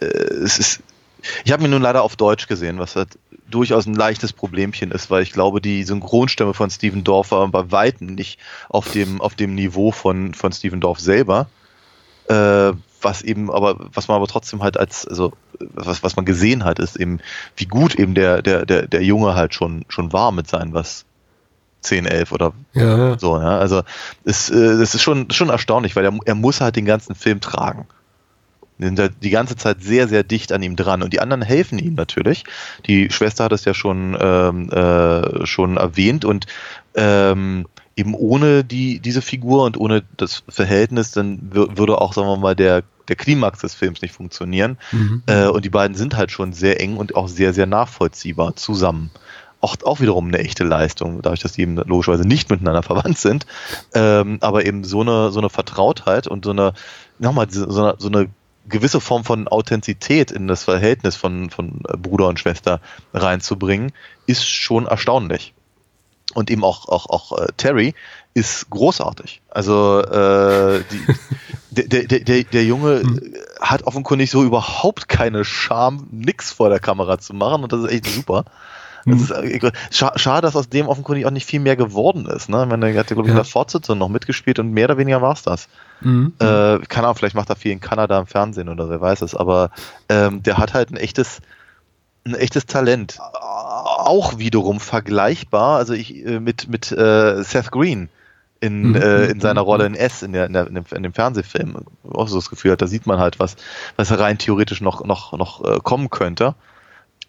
es 0.00 0.58
ist, 0.58 0.82
ich 1.44 1.52
habe 1.52 1.62
mir 1.62 1.68
nun 1.68 1.82
leider 1.82 2.02
auf 2.02 2.16
Deutsch 2.16 2.46
gesehen, 2.46 2.78
was 2.78 2.96
halt 2.96 3.18
durchaus 3.50 3.86
ein 3.86 3.94
leichtes 3.94 4.32
Problemchen 4.32 4.90
ist, 4.90 5.10
weil 5.10 5.22
ich 5.22 5.32
glaube, 5.32 5.60
die 5.60 5.84
Synchronstimme 5.84 6.54
von 6.54 6.70
Steven 6.70 7.04
Dorff 7.04 7.30
war 7.30 7.46
bei 7.48 7.70
Weitem 7.70 8.14
nicht 8.14 8.38
auf 8.68 8.90
dem, 8.90 9.20
auf 9.20 9.34
dem 9.34 9.54
Niveau 9.54 9.92
von, 9.92 10.34
von 10.34 10.52
Steven 10.52 10.80
Dorff 10.80 11.00
selber. 11.00 11.48
Äh, 12.28 12.72
was 13.02 13.22
eben, 13.22 13.50
aber 13.50 13.76
was 13.94 14.08
man 14.08 14.16
aber 14.16 14.26
trotzdem 14.26 14.62
halt 14.62 14.78
als, 14.78 15.06
also 15.06 15.32
was, 15.58 16.02
was 16.02 16.16
man 16.16 16.24
gesehen 16.24 16.64
hat, 16.64 16.78
ist 16.78 16.96
eben, 16.96 17.20
wie 17.56 17.66
gut 17.66 17.94
eben 17.94 18.14
der, 18.14 18.42
der, 18.42 18.66
der, 18.66 18.86
der 18.86 19.02
Junge 19.02 19.34
halt 19.34 19.54
schon, 19.54 19.84
schon 19.88 20.12
war 20.12 20.32
mit 20.32 20.48
seinen 20.48 20.74
was 20.74 21.04
10, 21.82 22.06
11 22.06 22.32
oder 22.32 22.52
Ja, 22.74 23.18
so, 23.18 23.38
ja. 23.38 23.58
Also 23.58 23.82
es, 24.24 24.50
äh, 24.50 24.78
das 24.78 24.94
ist 24.94 25.02
schon, 25.02 25.30
schon 25.30 25.48
erstaunlich, 25.48 25.96
weil 25.96 26.04
er, 26.04 26.18
er 26.24 26.34
muss 26.34 26.60
halt 26.60 26.76
den 26.76 26.84
ganzen 26.84 27.14
Film 27.14 27.40
tragen. 27.40 27.86
Die 28.80 28.86
sind 28.86 28.98
halt 28.98 29.12
die 29.22 29.30
ganze 29.30 29.56
Zeit 29.56 29.82
sehr, 29.82 30.08
sehr 30.08 30.22
dicht 30.24 30.52
an 30.52 30.62
ihm 30.62 30.74
dran. 30.76 31.02
Und 31.02 31.12
die 31.12 31.20
anderen 31.20 31.42
helfen 31.42 31.78
ihm 31.78 31.94
natürlich. 31.94 32.44
Die 32.86 33.10
Schwester 33.10 33.44
hat 33.44 33.52
es 33.52 33.64
ja 33.64 33.74
schon, 33.74 34.16
ähm, 34.20 34.70
äh, 34.70 35.46
schon 35.46 35.76
erwähnt 35.76 36.24
und 36.24 36.46
ähm, 36.94 37.66
eben 37.96 38.14
ohne 38.14 38.64
die, 38.64 39.00
diese 39.00 39.20
Figur 39.22 39.64
und 39.64 39.76
ohne 39.76 40.02
das 40.16 40.42
Verhältnis, 40.48 41.12
dann 41.12 41.50
wür- 41.52 41.76
würde 41.76 42.00
auch, 42.00 42.14
sagen 42.14 42.28
wir 42.28 42.36
mal, 42.38 42.56
der, 42.56 42.82
der 43.08 43.16
Klimax 43.16 43.60
des 43.60 43.74
Films 43.74 44.00
nicht 44.00 44.14
funktionieren. 44.14 44.78
Mhm. 44.92 45.22
Äh, 45.26 45.46
und 45.48 45.64
die 45.64 45.70
beiden 45.70 45.96
sind 45.96 46.16
halt 46.16 46.30
schon 46.30 46.52
sehr 46.52 46.80
eng 46.80 46.96
und 46.96 47.14
auch 47.16 47.28
sehr, 47.28 47.52
sehr 47.52 47.66
nachvollziehbar 47.66 48.56
zusammen. 48.56 49.10
Auch, 49.60 49.76
auch 49.84 50.00
wiederum 50.00 50.28
eine 50.28 50.38
echte 50.38 50.64
Leistung, 50.64 51.20
dadurch, 51.20 51.40
dass 51.40 51.52
die 51.52 51.62
eben 51.62 51.76
logischerweise 51.76 52.26
nicht 52.26 52.48
miteinander 52.48 52.82
verwandt 52.84 53.18
sind. 53.18 53.44
Ähm, 53.92 54.38
aber 54.40 54.64
eben 54.64 54.84
so 54.84 55.02
eine, 55.02 55.30
so 55.30 55.38
eine 55.38 55.50
Vertrautheit 55.50 56.26
und 56.26 56.46
so 56.46 56.52
eine, 56.52 56.72
nochmal, 57.18 57.48
so 57.50 57.66
eine, 57.66 57.94
so 57.98 58.08
eine 58.08 58.28
gewisse 58.68 59.00
Form 59.00 59.24
von 59.24 59.48
Authentizität 59.48 60.30
in 60.30 60.46
das 60.46 60.64
Verhältnis 60.64 61.16
von, 61.16 61.50
von 61.50 61.80
Bruder 61.98 62.28
und 62.28 62.38
Schwester 62.38 62.80
reinzubringen, 63.12 63.92
ist 64.26 64.46
schon 64.46 64.86
erstaunlich. 64.86 65.54
Und 66.34 66.50
eben 66.50 66.62
auch, 66.62 66.88
auch, 66.88 67.06
auch 67.10 67.38
äh, 67.38 67.48
Terry 67.56 67.94
ist 68.34 68.70
großartig. 68.70 69.42
Also 69.50 70.00
äh, 70.00 70.84
die, 70.90 71.06
der, 71.88 72.04
der, 72.04 72.20
der, 72.20 72.44
der 72.44 72.64
Junge 72.64 73.02
hat 73.60 73.82
offenkundig 73.82 74.30
so 74.30 74.44
überhaupt 74.44 75.08
keine 75.08 75.44
Scham, 75.44 76.06
nix 76.12 76.52
vor 76.52 76.68
der 76.68 76.78
Kamera 76.78 77.18
zu 77.18 77.34
machen 77.34 77.64
und 77.64 77.72
das 77.72 77.80
ist 77.80 77.90
echt 77.90 78.06
super. 78.06 78.44
Scha 79.90 80.12
schade, 80.16 80.42
dass 80.42 80.56
aus 80.56 80.68
dem 80.68 80.88
offenkundig 80.88 81.26
auch 81.26 81.30
nicht 81.30 81.46
viel 81.46 81.60
mehr 81.60 81.76
geworden 81.76 82.26
ist. 82.26 82.48
Ne? 82.48 82.62
Ich 82.62 82.68
meine, 82.68 82.90
er 82.90 82.98
hat 83.00 83.06
glaube 83.08 83.22
ich, 83.22 83.28
in 83.28 83.32
Ja. 83.34 83.42
der 83.42 83.44
Fortsetzung 83.44 83.98
noch 83.98 84.08
mitgespielt 84.08 84.58
und 84.58 84.72
mehr 84.72 84.86
oder 84.86 84.98
weniger 84.98 85.22
war 85.22 85.32
es 85.32 85.42
das. 85.42 85.68
Mhm. 86.00 86.32
Äh, 86.38 86.78
keine 86.88 87.06
Ahnung, 87.06 87.16
vielleicht 87.16 87.34
macht 87.34 87.48
er 87.50 87.56
viel 87.56 87.72
in 87.72 87.80
Kanada 87.80 88.18
im 88.18 88.26
Fernsehen 88.26 88.68
oder 88.68 88.88
wer 88.90 89.00
weiß 89.00 89.22
es, 89.22 89.34
aber 89.34 89.70
ähm, 90.08 90.42
der 90.42 90.58
hat 90.58 90.74
halt 90.74 90.90
ein 90.90 90.96
echtes, 90.96 91.40
ein 92.24 92.34
echtes 92.34 92.66
Talent. 92.66 93.18
Auch 93.20 94.38
wiederum 94.38 94.80
vergleichbar, 94.80 95.76
also 95.78 95.92
ich 95.94 96.24
äh, 96.24 96.40
mit, 96.40 96.68
mit 96.68 96.90
äh, 96.92 97.42
Seth 97.42 97.70
Green 97.70 98.08
in, 98.60 98.90
Mhm. 98.90 98.96
äh, 98.96 99.24
in 99.26 99.40
seiner 99.40 99.62
Rolle 99.62 99.86
in 99.86 99.94
S 99.94 100.22
in, 100.22 100.32
der, 100.34 100.46
in, 100.46 100.52
der, 100.52 100.66
in, 100.66 100.74
dem, 100.74 100.84
in 100.94 101.02
dem 101.02 101.12
Fernsehfilm. 101.14 101.76
Auch 102.12 102.28
so 102.28 102.36
das 102.36 102.50
Gefühl 102.50 102.72
hat, 102.72 102.82
da 102.82 102.86
sieht 102.86 103.06
man 103.06 103.18
halt, 103.18 103.38
was, 103.40 103.56
was 103.96 104.16
rein 104.18 104.36
theoretisch 104.38 104.80
noch, 104.82 105.02
noch, 105.04 105.32
noch 105.32 105.64
äh, 105.64 105.78
kommen 105.82 106.10
könnte. 106.10 106.54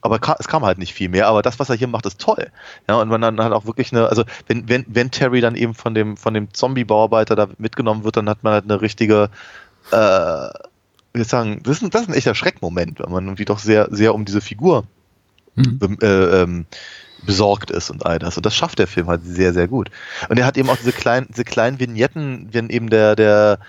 Aber 0.02 0.20
es 0.40 0.48
kam 0.48 0.66
halt 0.66 0.78
nicht 0.78 0.94
viel 0.94 1.10
mehr. 1.10 1.28
Aber 1.28 1.42
das, 1.42 1.60
was 1.60 1.70
er 1.70 1.76
hier 1.76 1.88
macht, 1.88 2.06
ist 2.06 2.20
toll. 2.20 2.52
Ja, 2.90 2.96
und 2.96 3.10
man 3.10 3.22
dann 3.22 3.42
halt 3.42 3.54
auch 3.54 3.66
wirklich 3.66 3.92
eine, 3.92 4.08
also 4.08 4.24
wenn, 4.48 4.68
wenn, 4.68 4.86
wenn 4.88 5.12
Terry 5.12 5.42
dann 5.42 5.56
eben 5.56 5.74
von 5.74 5.94
dem, 5.94 6.18
von 6.18 6.34
dem 6.34 6.54
Zombie-Bauarbeiter 6.54 7.36
da 7.36 7.48
mitgenommen 7.58 8.04
wird, 8.04 8.18
dann 8.18 8.30
hat 8.30 8.44
man 8.44 8.54
halt 8.54 8.66
eine 8.66 8.82
richtige, 8.82 9.30
äh, 9.92 10.48
ich 11.14 11.28
sagen, 11.28 11.62
das 11.64 11.78
ist, 11.78 11.84
ein, 11.84 11.90
das 11.92 12.02
ist 12.04 12.10
ein 12.10 12.16
echter 12.16 12.36
Schreckmoment, 12.36 13.00
weil 13.00 13.10
man 13.10 13.26
irgendwie 13.26 13.46
doch 13.46 13.60
sehr, 13.60 13.88
sehr 13.92 14.16
um 14.16 14.26
diese 14.26 14.42
Figur 14.42 14.86
Mhm. 15.56 15.98
äh, 16.02 16.08
ähm, 16.42 16.66
besorgt 17.24 17.72
ist 17.72 17.90
und 17.90 18.06
all 18.06 18.20
das. 18.20 18.38
Und 18.38 18.46
das 18.46 18.56
schafft 18.56 18.80
der 18.80 18.88
Film 18.88 19.08
halt 19.08 19.22
sehr, 19.24 19.54
sehr 19.54 19.68
gut. 19.68 19.92
Und 20.30 20.40
er 20.40 20.46
hat 20.46 20.58
eben 20.58 20.70
auch 20.70 20.78
diese 20.78 20.94
kleinen, 20.94 21.28
diese 21.30 21.44
kleinen 21.44 21.80
Vignetten, 21.80 22.48
wenn 22.52 22.70
eben 22.70 22.90
der, 22.90 23.16
der, 23.16 23.60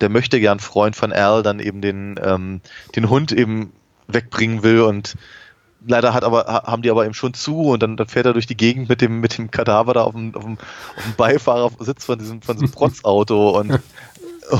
der 0.00 0.08
möchte 0.10 0.38
gern 0.38 0.60
Freund 0.60 0.94
von 0.94 1.12
Al 1.12 1.42
dann 1.42 1.58
eben 1.58 1.80
den, 1.80 2.20
ähm, 2.22 2.60
den 2.94 3.10
Hund 3.10 3.32
eben 3.32 3.72
wegbringen 4.06 4.62
will 4.62 4.82
und 4.82 5.16
leider 5.86 6.12
hat 6.14 6.24
aber, 6.24 6.44
ha- 6.46 6.64
haben 6.66 6.82
die 6.82 6.90
aber 6.90 7.04
eben 7.04 7.14
schon 7.14 7.34
zu 7.34 7.70
und 7.70 7.82
dann, 7.82 7.96
dann 7.96 8.06
fährt 8.08 8.26
er 8.26 8.32
durch 8.32 8.46
die 8.46 8.56
Gegend 8.56 8.88
mit 8.88 9.00
dem, 9.00 9.20
mit 9.20 9.38
dem 9.38 9.50
Kadaver 9.50 9.94
da 9.94 10.02
auf 10.02 10.12
dem, 10.14 10.34
auf 10.34 10.42
dem, 10.44 10.58
auf 10.96 11.04
dem 11.04 11.14
Beifahrersitz 11.16 12.04
von 12.04 12.18
diesem, 12.18 12.42
von 12.42 12.56
diesem 12.56 12.70
Protzauto 12.72 13.58
und 13.58 13.78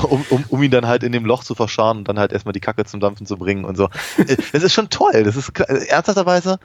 um, 0.09 0.25
um, 0.29 0.43
um 0.47 0.63
ihn 0.63 0.71
dann 0.71 0.87
halt 0.87 1.03
in 1.03 1.11
dem 1.11 1.25
Loch 1.25 1.43
zu 1.43 1.53
verscharen 1.53 1.99
und 1.99 2.07
dann 2.07 2.17
halt 2.17 2.31
erstmal 2.31 2.53
die 2.53 2.61
Kacke 2.61 2.85
zum 2.85 2.99
Dampfen 3.01 3.25
zu 3.25 3.37
bringen 3.37 3.65
und 3.65 3.75
so. 3.75 3.89
Äh, 4.17 4.37
Das 4.53 4.63
ist 4.63 4.73
schon 4.73 4.89
toll. 4.89 5.23
Das 5.23 5.35
ist 5.35 5.53
klar- 5.53 5.69
ernsthafterweise, 5.69 6.59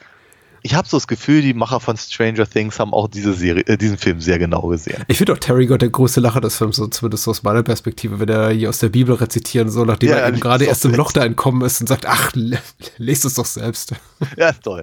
ich 0.63 0.75
habe 0.75 0.89
so 0.89 0.97
das 0.97 1.07
Gefühl, 1.07 1.43
die 1.43 1.55
Macher 1.55 1.81
von 1.81 1.97
Stranger 1.97 2.49
Things 2.49 2.79
haben 2.81 2.93
auch 2.93 3.09
diese 3.09 3.33
Serie, 3.35 3.63
äh, 3.67 3.77
diesen 3.77 3.99
Film 3.99 4.21
sehr 4.21 4.39
genau 4.39 4.63
gesehen. 4.69 5.03
Ich 5.09 5.19
finde 5.19 5.33
auch 5.33 5.39
Terry 5.39 5.67
Gott 5.67 5.83
der 5.83 5.91
größte 5.91 6.21
Lacher 6.21 6.41
des 6.41 6.57
Films, 6.57 6.77
so 6.77 6.87
zumindest 6.89 7.25
so 7.25 7.31
aus 7.31 7.43
meiner 7.43 7.63
Perspektive, 7.63 8.19
wenn 8.21 8.29
er 8.29 8.51
hier 8.51 8.69
aus 8.69 8.79
der 8.79 8.89
Bibel 8.89 9.15
rezitieren 9.15 9.69
soll, 9.71 9.87
nachdem 9.87 10.11
Ja, 10.11 10.17
er 10.17 10.29
eben 10.29 10.41
gerade 10.41 10.65
erst 10.65 10.85
im 10.85 10.95
Loch 10.95 11.13
da 11.13 11.25
entkommen 11.25 11.63
ist 11.63 11.81
und 11.81 11.87
sagt, 11.87 12.07
ach, 12.07 12.31
le- 12.35 12.59
lest 12.99 13.25
es 13.25 13.35
doch 13.35 13.47
selbst. 13.47 13.93
Ja, 14.37 14.49
ist 14.51 14.63
toll. 14.63 14.83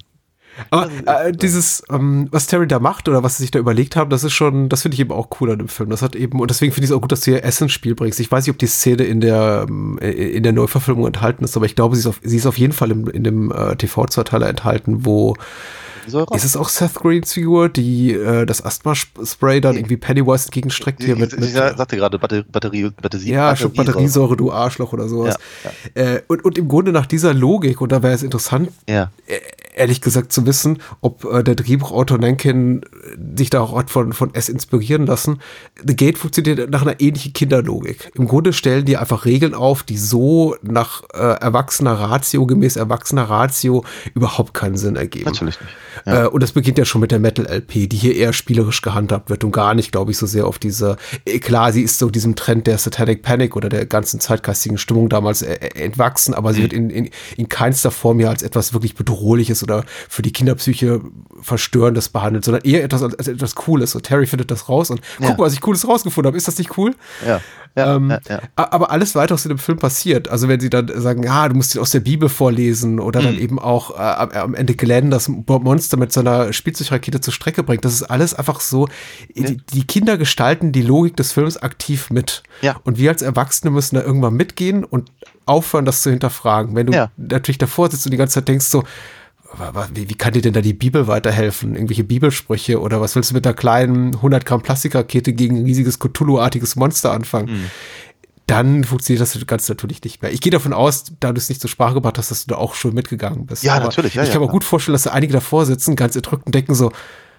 Aber 0.70 0.90
äh, 1.06 1.32
dieses, 1.32 1.84
ähm, 1.90 2.28
was 2.32 2.48
Terry 2.48 2.68
da 2.68 2.80
macht 2.80 3.08
oder 3.10 3.24
was 3.24 3.38
sie 3.38 3.44
sich 3.44 3.52
da 3.52 3.60
überlegt 3.60 3.96
haben, 3.96 4.10
das 4.10 4.24
ist 4.24 4.34
schon, 4.34 4.70
das 4.70 4.84
finde 4.84 4.96
ich 4.96 5.02
eben 5.02 5.12
auch 5.12 5.30
cool 5.40 5.52
an 5.52 5.60
dem 5.60 5.68
Film. 5.68 5.90
Das 5.90 6.02
hat 6.02 6.16
eben, 6.16 6.40
und 6.40 6.50
deswegen 6.50 6.72
finde 6.72 6.86
ich 6.86 6.92
es 6.92 6.96
auch 6.96 7.02
gut, 7.02 7.12
dass 7.12 7.22
du 7.22 7.32
hier 7.32 7.44
Essen 7.44 7.64
ins 7.64 7.74
Spiel 7.74 7.96
bringst. 7.96 8.20
Ich 8.20 8.32
weiß 8.32 8.46
nicht, 8.46 8.54
ob 8.54 8.60
die 8.60 8.68
Szene 8.68 9.04
in 9.04 9.22
der, 9.22 9.66
ähm, 9.68 9.98
äh, 10.02 10.12
in 10.12 10.44
der 10.44 10.54
Neuverfilmung 10.54 11.08
enthalten 11.08 11.44
ist, 11.44 11.58
aber 11.58 11.66
ich 11.66 11.76
glaube, 11.76 11.96
sie 11.96 12.02
ist 12.02 12.08
auf, 12.08 12.20
sie 12.24 12.38
ist 12.38 12.46
auf 12.46 12.58
jeden 12.58 12.74
Fall 12.74 12.92
im, 12.92 13.08
in 13.08 13.24
dem 13.24 13.52
äh, 13.52 13.76
TV-Zweiteiler 13.76 14.48
enthalten, 14.48 15.06
wo 15.06 15.36
Säure. 16.08 16.36
ist 16.36 16.44
es 16.44 16.56
auch 16.56 16.70
Seth 16.70 16.96
Greens 16.96 17.34
Figur, 17.34 17.70
die 17.70 18.12
äh, 18.14 18.46
das 18.46 18.64
Asthma-Spray 18.64 19.62
dann 19.62 19.76
irgendwie 19.76 19.98
Pennywise 19.98 20.46
entgegenstreckt 20.46 21.04
hier 21.04 21.16
mit, 21.16 21.34
ich, 21.34 21.40
mit 21.40 21.50
ich 21.50 21.56
sagte 21.56 21.96
gerade 21.98 22.20
Batterie, 22.20 22.44
Batterie, 22.52 22.90
Batterie 23.02 23.30
ja, 23.30 23.56
schon 23.56 23.74
Batteriesäure, 23.74 24.38
du 24.38 24.52
Arschloch 24.52 24.94
oder 24.94 25.08
sowas. 25.08 25.36
Äh, 25.94 26.22
und, 26.28 26.44
und 26.46 26.58
im 26.58 26.68
Grunde 26.68 26.92
nach 26.92 27.06
dieser 27.06 27.34
Logik, 27.34 27.82
und 27.82 27.92
da 27.92 28.04
wäre 28.04 28.14
es 28.14 28.24
interessant, 28.24 28.70
Ja. 28.90 29.12
äh, 29.28 29.40
ehrlich 29.76 30.02
gesagt 30.02 30.32
zu 30.32 30.46
wissen, 30.46 30.80
ob 31.02 31.26
äh, 31.26 31.44
der 31.44 31.56
Drehbuchautor 31.56 32.18
Nankin 32.18 32.82
sich 33.36 33.50
da 33.50 33.62
auch 33.62 33.78
hat 33.78 33.90
von, 33.90 34.14
von 34.14 34.34
S 34.34 34.50
inspirieren 34.50 35.06
lassen. 35.06 35.40
The 35.86 35.96
Gate 35.96 36.18
funktioniert 36.18 36.70
nach 36.70 36.82
einer 36.82 37.00
ähnlichen 37.00 37.34
Kinderlogik. 37.34 38.12
Im 38.16 38.28
Grunde 38.28 38.54
stellen 38.54 38.86
die 38.86 38.98
einfach 38.98 39.26
Regeln 39.26 39.54
auf, 39.54 39.84
die 39.84 39.98
so 39.98 40.56
nach 40.62 41.04
äh, 41.14 41.18
erwachsener 41.18 41.94
Ratio, 41.94 42.46
gemäß 42.46 42.76
erwachsener 42.76 43.24
Ratio 43.24 43.84
überhaupt 44.14 44.54
keinen 44.54 44.78
Sinn 44.78 44.96
ergeben. 44.96 45.26
Natürlich 45.26 45.60
nicht. 45.60 45.74
Äh, 46.06 46.28
und 46.28 46.42
das 46.42 46.52
beginnt 46.52 46.78
ja 46.78 46.86
schon 46.86 47.02
mit 47.02 47.12
der 47.12 47.20
Metal-LP, 47.20 47.90
die 47.90 47.98
hier 47.98 48.16
eher 48.16 48.34
spielerisch 48.34 48.82
gehandhabt 48.82 49.30
wird 49.30 49.44
und 49.44 49.52
gar 49.52 49.74
nicht, 49.74 49.92
glaube 49.92 50.12
ich, 50.12 50.18
so 50.18 50.26
sehr 50.26 50.48
auf 50.48 50.60
diese, 50.60 50.98
äh, 51.26 51.40
klar, 51.40 51.72
sie 51.72 51.84
ist 51.84 52.00
so 52.00 52.10
diesem 52.10 52.36
Trend 52.36 52.68
der 52.68 52.78
Satanic 52.78 53.22
Panic 53.22 53.56
oder 53.56 53.70
der 53.70 53.86
ganzen 53.86 54.20
zeitgeistigen 54.20 54.78
Stimmung 54.78 55.10
damals 55.10 55.42
äh, 55.42 55.54
äh, 55.54 55.84
entwachsen, 55.84 56.34
aber 56.34 56.54
sie 56.54 56.64
wird 56.64 56.74
in, 56.74 56.90
in, 56.90 57.10
in 57.38 57.50
keinster 57.50 57.92
Form 57.92 58.20
ja 58.20 58.30
als 58.30 58.44
etwas 58.44 58.74
wirklich 58.74 58.96
Bedrohliches 58.96 59.64
oder 59.64 59.84
für 60.10 60.22
die 60.22 60.34
Kinderpsyche 60.34 61.02
Verstörendes 61.42 62.10
behandelt, 62.10 62.46
sondern 62.46 62.64
eher 62.64 62.84
etwas 62.84 63.03
als, 63.04 63.16
als 63.16 63.28
etwas 63.28 63.56
Cooles. 63.56 63.96
Und 63.96 64.04
Terry 64.04 64.26
findet 64.26 64.52
das 64.52 64.70
raus 64.70 64.90
und 64.90 65.02
Ja. 65.20 65.28
guck 65.30 65.40
mal, 65.40 65.46
was 65.46 65.54
ich 65.54 65.62
Cooles 65.62 65.88
rausgefunden 65.88 66.28
habe. 66.30 66.38
Ist 66.38 66.48
das 66.48 66.58
nicht 66.58 66.78
cool? 66.78 66.96
Ja. 67.28 67.42
Ja, 67.76 67.96
Ähm, 67.96 68.12
ja, 68.12 68.20
ja. 68.30 68.40
Aber 68.56 68.92
alles 68.92 69.16
weitere, 69.16 69.34
was 69.34 69.46
in 69.46 69.50
dem 69.50 69.58
Film 69.58 69.80
passiert, 69.80 70.28
also 70.30 70.48
wenn 70.48 70.60
sie 70.60 70.70
dann 70.70 70.92
sagen, 71.02 71.24
ja, 71.24 71.50
du 71.50 71.56
musst 71.56 71.74
ihn 71.74 71.82
aus 71.82 71.90
der 71.90 72.02
Bibel 72.02 72.30
vorlesen 72.30 73.00
oder 73.00 73.20
Mhm. 73.22 73.26
dann 73.26 73.38
eben 73.40 73.58
auch 73.60 73.98
äh, 73.98 74.38
am, 74.38 74.54
Ende 74.54 74.76
Glenn 74.76 75.10
das 75.10 75.28
Monster 75.28 75.98
mit 75.98 76.14
seiner 76.14 76.54
Spielzeugrakete 76.54 77.20
zur 77.20 77.34
Strecke 77.34 77.64
bringt, 77.64 77.84
das 77.84 77.94
ist 77.94 78.04
alles 78.04 78.36
einfach 78.36 78.60
so, 78.60 78.88
die, 79.36 79.58
die 79.74 79.88
Kinder 79.88 80.18
gestalten 80.20 80.72
die 80.72 80.84
Logik 80.84 81.18
des 81.18 81.32
Films 81.32 81.58
aktiv 81.58 82.12
mit. 82.12 82.44
Ja. 82.62 82.76
Und 82.84 83.00
wir 83.00 83.10
als 83.10 83.24
Erwachsene 83.24 83.72
müssen 83.72 83.96
da 83.96 84.04
irgendwann 84.04 84.36
mitgehen 84.36 84.84
und 84.84 85.12
aufhören, 85.48 85.86
das 85.86 86.04
zu 86.04 86.12
hinterfragen. 86.12 86.76
Wenn 86.76 86.86
du 86.86 86.94
Ja. 86.94 87.10
natürlich 87.18 87.58
davor 87.58 87.90
sitzt 87.90 88.06
und 88.06 88.12
die 88.12 88.18
ganze 88.18 88.36
Zeit 88.36 88.48
denkst 88.50 88.68
so, 88.68 88.84
wie, 89.94 90.10
wie 90.10 90.16
kann 90.16 90.34
dir 90.34 90.42
denn 90.42 90.54
da 90.54 90.62
die 90.62 90.74
Bibel 90.74 91.08
weiterhelfen? 91.08 91.76
Irgendwelche 91.76 92.04
Bibelsprüche 92.04 92.80
oder 92.80 93.02
was 93.02 93.16
willst 93.16 93.32
du 93.32 93.36
mit 93.36 93.46
einer 93.46 93.56
kleinen 93.56 94.16
100 94.16 94.46
Gramm 94.46 94.62
Plastikrakete 94.62 95.34
gegen 95.34 95.58
ein 95.58 95.66
riesiges 95.66 96.00
Cthulhu-artiges 96.00 96.76
Monster 96.76 97.12
anfangen? 97.12 97.52
Mhm. 97.52 97.72
Dann 98.48 98.84
funktioniert 98.84 99.22
das 99.22 99.48
ganz 99.48 99.70
natürlich 99.70 100.04
nicht 100.04 100.22
mehr. 100.22 100.32
Ich 100.32 100.42
gehe 100.42 100.52
davon 100.52 100.74
aus, 100.74 101.06
da 101.20 101.32
du 101.32 101.38
es 101.38 101.48
nicht 101.48 101.62
zur 101.62 101.70
Sprache 101.70 101.94
gebracht 101.94 102.18
hast, 102.18 102.30
dass 102.30 102.46
du 102.46 102.54
da 102.54 102.60
auch 102.60 102.74
schon 102.76 102.94
mitgegangen 102.94 103.46
bist. 103.46 103.64
Ja, 103.64 103.76
Aber 103.76 103.86
natürlich, 103.86 104.16
ja, 104.16 104.24
ich 104.24 104.30
ja, 104.30 104.34
kann 104.34 104.42
mir 104.42 104.48
klar. 104.48 104.54
gut 104.54 104.64
vorstellen, 104.66 104.94
dass 104.94 105.04
da 105.04 105.12
einige 105.12 105.32
davor 105.34 105.66
sitzen, 105.66 105.96
ganz 105.96 106.16
erdrückt 106.16 106.46
und 106.46 106.54
denken 106.54 106.76
so, 106.76 106.92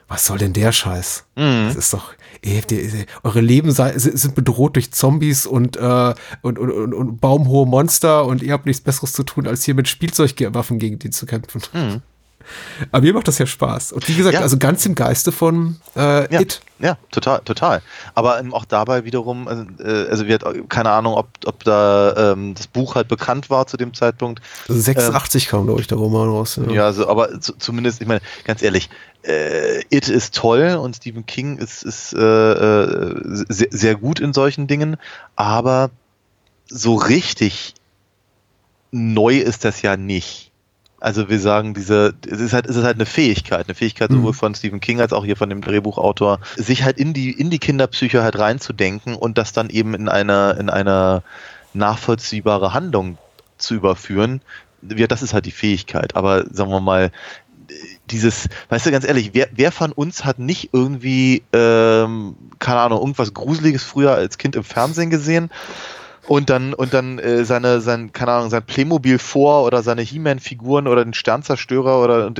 was 0.08 0.24
soll 0.26 0.38
denn 0.38 0.52
der 0.52 0.72
Scheiß? 0.72 1.24
Mhm. 1.36 1.66
Das 1.66 1.76
ist 1.76 1.92
doch, 1.92 2.12
ey, 2.44 2.62
die, 2.68 3.06
eure 3.22 3.40
Leben 3.40 3.72
sei, 3.72 3.98
sind 3.98 4.34
bedroht 4.34 4.76
durch 4.76 4.92
Zombies 4.92 5.46
und, 5.46 5.76
äh, 5.76 6.14
und, 6.42 6.58
und, 6.58 6.70
und, 6.70 6.94
und 6.94 7.20
baumhohe 7.20 7.66
Monster 7.66 8.26
und 8.26 8.42
ihr 8.42 8.52
habt 8.52 8.66
nichts 8.66 8.82
Besseres 8.82 9.12
zu 9.12 9.22
tun, 9.22 9.46
als 9.46 9.64
hier 9.64 9.74
mit 9.74 9.88
Spielzeugwaffen 9.88 10.78
gegen 10.78 10.98
die 10.98 11.10
zu 11.10 11.26
kämpfen. 11.26 11.62
Mhm. 11.72 12.02
Aber 12.92 13.02
mir 13.02 13.14
macht 13.14 13.28
das 13.28 13.38
ja 13.38 13.46
Spaß. 13.46 13.92
Und 13.92 14.08
wie 14.08 14.14
gesagt, 14.14 14.34
ja. 14.34 14.40
also 14.40 14.58
ganz 14.58 14.84
im 14.86 14.94
Geiste 14.94 15.32
von 15.32 15.76
äh, 15.96 16.32
ja. 16.32 16.40
It. 16.40 16.60
Ja, 16.80 16.98
total, 17.10 17.40
total. 17.44 17.82
Aber 18.14 18.38
ähm, 18.40 18.52
auch 18.52 18.64
dabei 18.64 19.04
wiederum, 19.04 19.46
also, 19.48 19.64
äh, 19.78 20.08
also 20.08 20.26
wir 20.26 20.34
hat 20.34 20.44
keine 20.68 20.90
Ahnung, 20.90 21.14
ob, 21.14 21.28
ob 21.46 21.62
da 21.64 22.32
ähm, 22.32 22.54
das 22.54 22.66
Buch 22.66 22.96
halt 22.96 23.08
bekannt 23.08 23.48
war 23.48 23.66
zu 23.66 23.76
dem 23.76 23.94
Zeitpunkt. 23.94 24.42
86 24.68 25.44
ähm, 25.44 25.50
kam, 25.50 25.66
glaube 25.66 25.80
ich, 25.80 25.86
der 25.86 25.98
Roman 25.98 26.28
raus. 26.28 26.58
Ja, 26.66 26.72
ja 26.72 26.84
also, 26.84 27.08
aber 27.08 27.40
zu, 27.40 27.52
zumindest, 27.56 28.00
ich 28.00 28.08
meine, 28.08 28.20
ganz 28.44 28.60
ehrlich, 28.60 28.90
äh, 29.22 29.82
It 29.88 30.08
ist 30.08 30.34
toll 30.34 30.78
und 30.80 30.96
Stephen 30.96 31.24
King 31.26 31.58
ist, 31.58 31.84
ist 31.84 32.12
äh, 32.12 32.18
äh 32.18 33.20
sehr, 33.48 33.68
sehr 33.70 33.94
gut 33.94 34.20
in 34.20 34.32
solchen 34.32 34.66
Dingen, 34.66 34.96
aber 35.36 35.90
so 36.66 36.96
richtig 36.96 37.74
neu 38.90 39.38
ist 39.38 39.64
das 39.64 39.82
ja 39.82 39.96
nicht. 39.96 40.50
Also 41.04 41.28
wir 41.28 41.38
sagen, 41.38 41.74
diese, 41.74 42.14
es 42.26 42.40
ist 42.40 42.54
halt, 42.54 42.64
es 42.64 42.76
ist 42.76 42.84
halt 42.84 42.96
eine 42.96 43.04
Fähigkeit, 43.04 43.68
eine 43.68 43.74
Fähigkeit 43.74 44.10
sowohl 44.10 44.30
mhm. 44.30 44.36
von 44.36 44.54
Stephen 44.54 44.80
King 44.80 45.02
als 45.02 45.12
auch 45.12 45.22
hier 45.22 45.36
von 45.36 45.50
dem 45.50 45.60
Drehbuchautor, 45.60 46.40
sich 46.56 46.82
halt 46.82 46.96
in 46.96 47.12
die, 47.12 47.30
in 47.30 47.50
die 47.50 47.58
Kinderpsyche 47.58 48.22
halt 48.22 48.38
reinzudenken 48.38 49.14
und 49.14 49.36
das 49.36 49.52
dann 49.52 49.68
eben 49.68 49.92
in 49.92 50.08
einer, 50.08 50.56
in 50.58 50.70
einer 50.70 51.22
nachvollziehbare 51.74 52.72
Handlung 52.72 53.18
zu 53.58 53.74
überführen. 53.74 54.40
Ja, 54.80 55.06
das 55.06 55.20
ist 55.20 55.34
halt 55.34 55.44
die 55.44 55.50
Fähigkeit. 55.50 56.16
Aber 56.16 56.46
sagen 56.50 56.70
wir 56.70 56.80
mal, 56.80 57.12
dieses, 58.10 58.48
weißt 58.70 58.86
du, 58.86 58.90
ganz 58.90 59.06
ehrlich, 59.06 59.34
wer, 59.34 59.48
wer 59.52 59.72
von 59.72 59.92
uns 59.92 60.24
hat 60.24 60.38
nicht 60.38 60.70
irgendwie, 60.72 61.42
ähm, 61.52 62.34
keine 62.58 62.80
Ahnung, 62.80 63.00
irgendwas 63.00 63.34
Gruseliges 63.34 63.82
früher 63.82 64.12
als 64.12 64.38
Kind 64.38 64.56
im 64.56 64.64
Fernsehen 64.64 65.10
gesehen? 65.10 65.50
Und 66.26 66.50
dann 66.50 66.74
und 66.74 66.94
dann 66.94 67.18
äh, 67.18 67.44
seine 67.44 67.80
sein 67.80 68.12
keine 68.12 68.32
Ahnung 68.32 68.50
sein 68.50 68.64
Playmobil 68.64 69.18
vor 69.18 69.64
oder 69.64 69.82
seine 69.82 70.02
He-Man 70.02 70.38
Figuren 70.38 70.88
oder 70.88 71.04
den 71.04 71.14
Sternzerstörer 71.14 72.02
oder 72.02 72.26
und, 72.26 72.38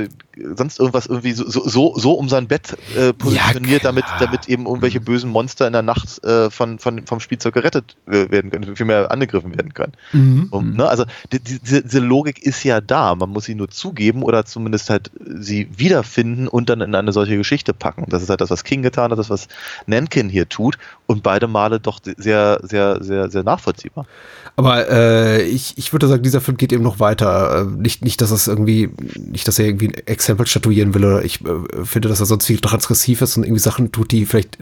sonst 0.55 0.79
irgendwas 0.79 1.05
irgendwie 1.05 1.31
so 1.31 1.45
so 1.47 1.97
so 1.97 2.13
um 2.13 2.29
sein 2.29 2.47
Bett 2.47 2.77
äh, 2.95 3.13
positioniert 3.13 3.83
ja, 3.83 3.89
damit 3.89 4.05
damit 4.19 4.47
eben 4.47 4.65
irgendwelche 4.65 4.99
mhm. 4.99 5.05
bösen 5.05 5.29
Monster 5.29 5.67
in 5.67 5.73
der 5.73 5.81
Nacht 5.81 6.23
äh, 6.23 6.49
von, 6.49 6.79
von 6.79 7.05
vom 7.05 7.19
Spielzeug 7.19 7.53
gerettet 7.53 7.95
werden 8.05 8.51
können 8.51 8.75
vielmehr 8.75 9.11
angegriffen 9.11 9.55
werden 9.55 9.73
können 9.73 9.93
mhm. 10.13 10.47
um, 10.51 10.73
ne? 10.73 10.87
also 10.87 11.05
die, 11.31 11.39
diese, 11.39 11.83
diese 11.83 11.99
Logik 11.99 12.43
ist 12.43 12.63
ja 12.63 12.81
da 12.81 13.15
man 13.15 13.29
muss 13.29 13.45
sie 13.45 13.55
nur 13.55 13.69
zugeben 13.69 14.23
oder 14.23 14.45
zumindest 14.45 14.89
halt 14.89 15.11
sie 15.19 15.69
wiederfinden 15.77 16.47
und 16.47 16.69
dann 16.69 16.81
in 16.81 16.95
eine 16.95 17.11
solche 17.11 17.37
Geschichte 17.37 17.73
packen 17.73 18.05
das 18.09 18.23
ist 18.23 18.29
halt 18.29 18.41
das 18.41 18.49
was 18.49 18.63
King 18.63 18.81
getan 18.81 19.11
hat 19.11 19.19
das 19.19 19.29
was 19.29 19.47
Nankin 19.85 20.29
hier 20.29 20.49
tut 20.49 20.77
und 21.07 21.23
beide 21.23 21.47
Male 21.47 21.79
doch 21.79 21.99
sehr 22.17 22.59
sehr 22.63 23.03
sehr 23.03 23.29
sehr 23.29 23.43
nachvollziehbar. 23.43 24.05
Aber 24.57 24.89
äh, 24.89 25.43
ich, 25.43 25.77
ich 25.77 25.91
würde 25.91 26.07
sagen, 26.07 26.23
dieser 26.23 26.39
Film 26.41 26.57
geht 26.57 26.71
eben 26.71 26.83
noch 26.83 26.99
weiter. 26.99 27.61
Äh, 27.61 27.65
nicht, 27.65 28.03
nicht, 28.03 28.21
dass 28.21 28.31
es 28.31 28.47
irgendwie, 28.47 28.89
nicht, 29.15 29.47
dass 29.47 29.59
er 29.59 29.65
irgendwie 29.65 29.89
ein 29.89 30.03
Exempel 30.25 30.47
statuieren 30.47 30.93
will 30.93 31.05
oder 31.05 31.23
ich 31.23 31.41
äh, 31.45 31.85
finde, 31.85 32.09
dass 32.09 32.19
er 32.19 32.25
sonst 32.25 32.45
viel 32.45 32.59
transgressiv 32.59 33.21
ist 33.21 33.37
und 33.37 33.43
irgendwie 33.43 33.59
Sachen 33.59 33.91
tut, 33.91 34.11
die 34.11 34.25
vielleicht 34.25 34.57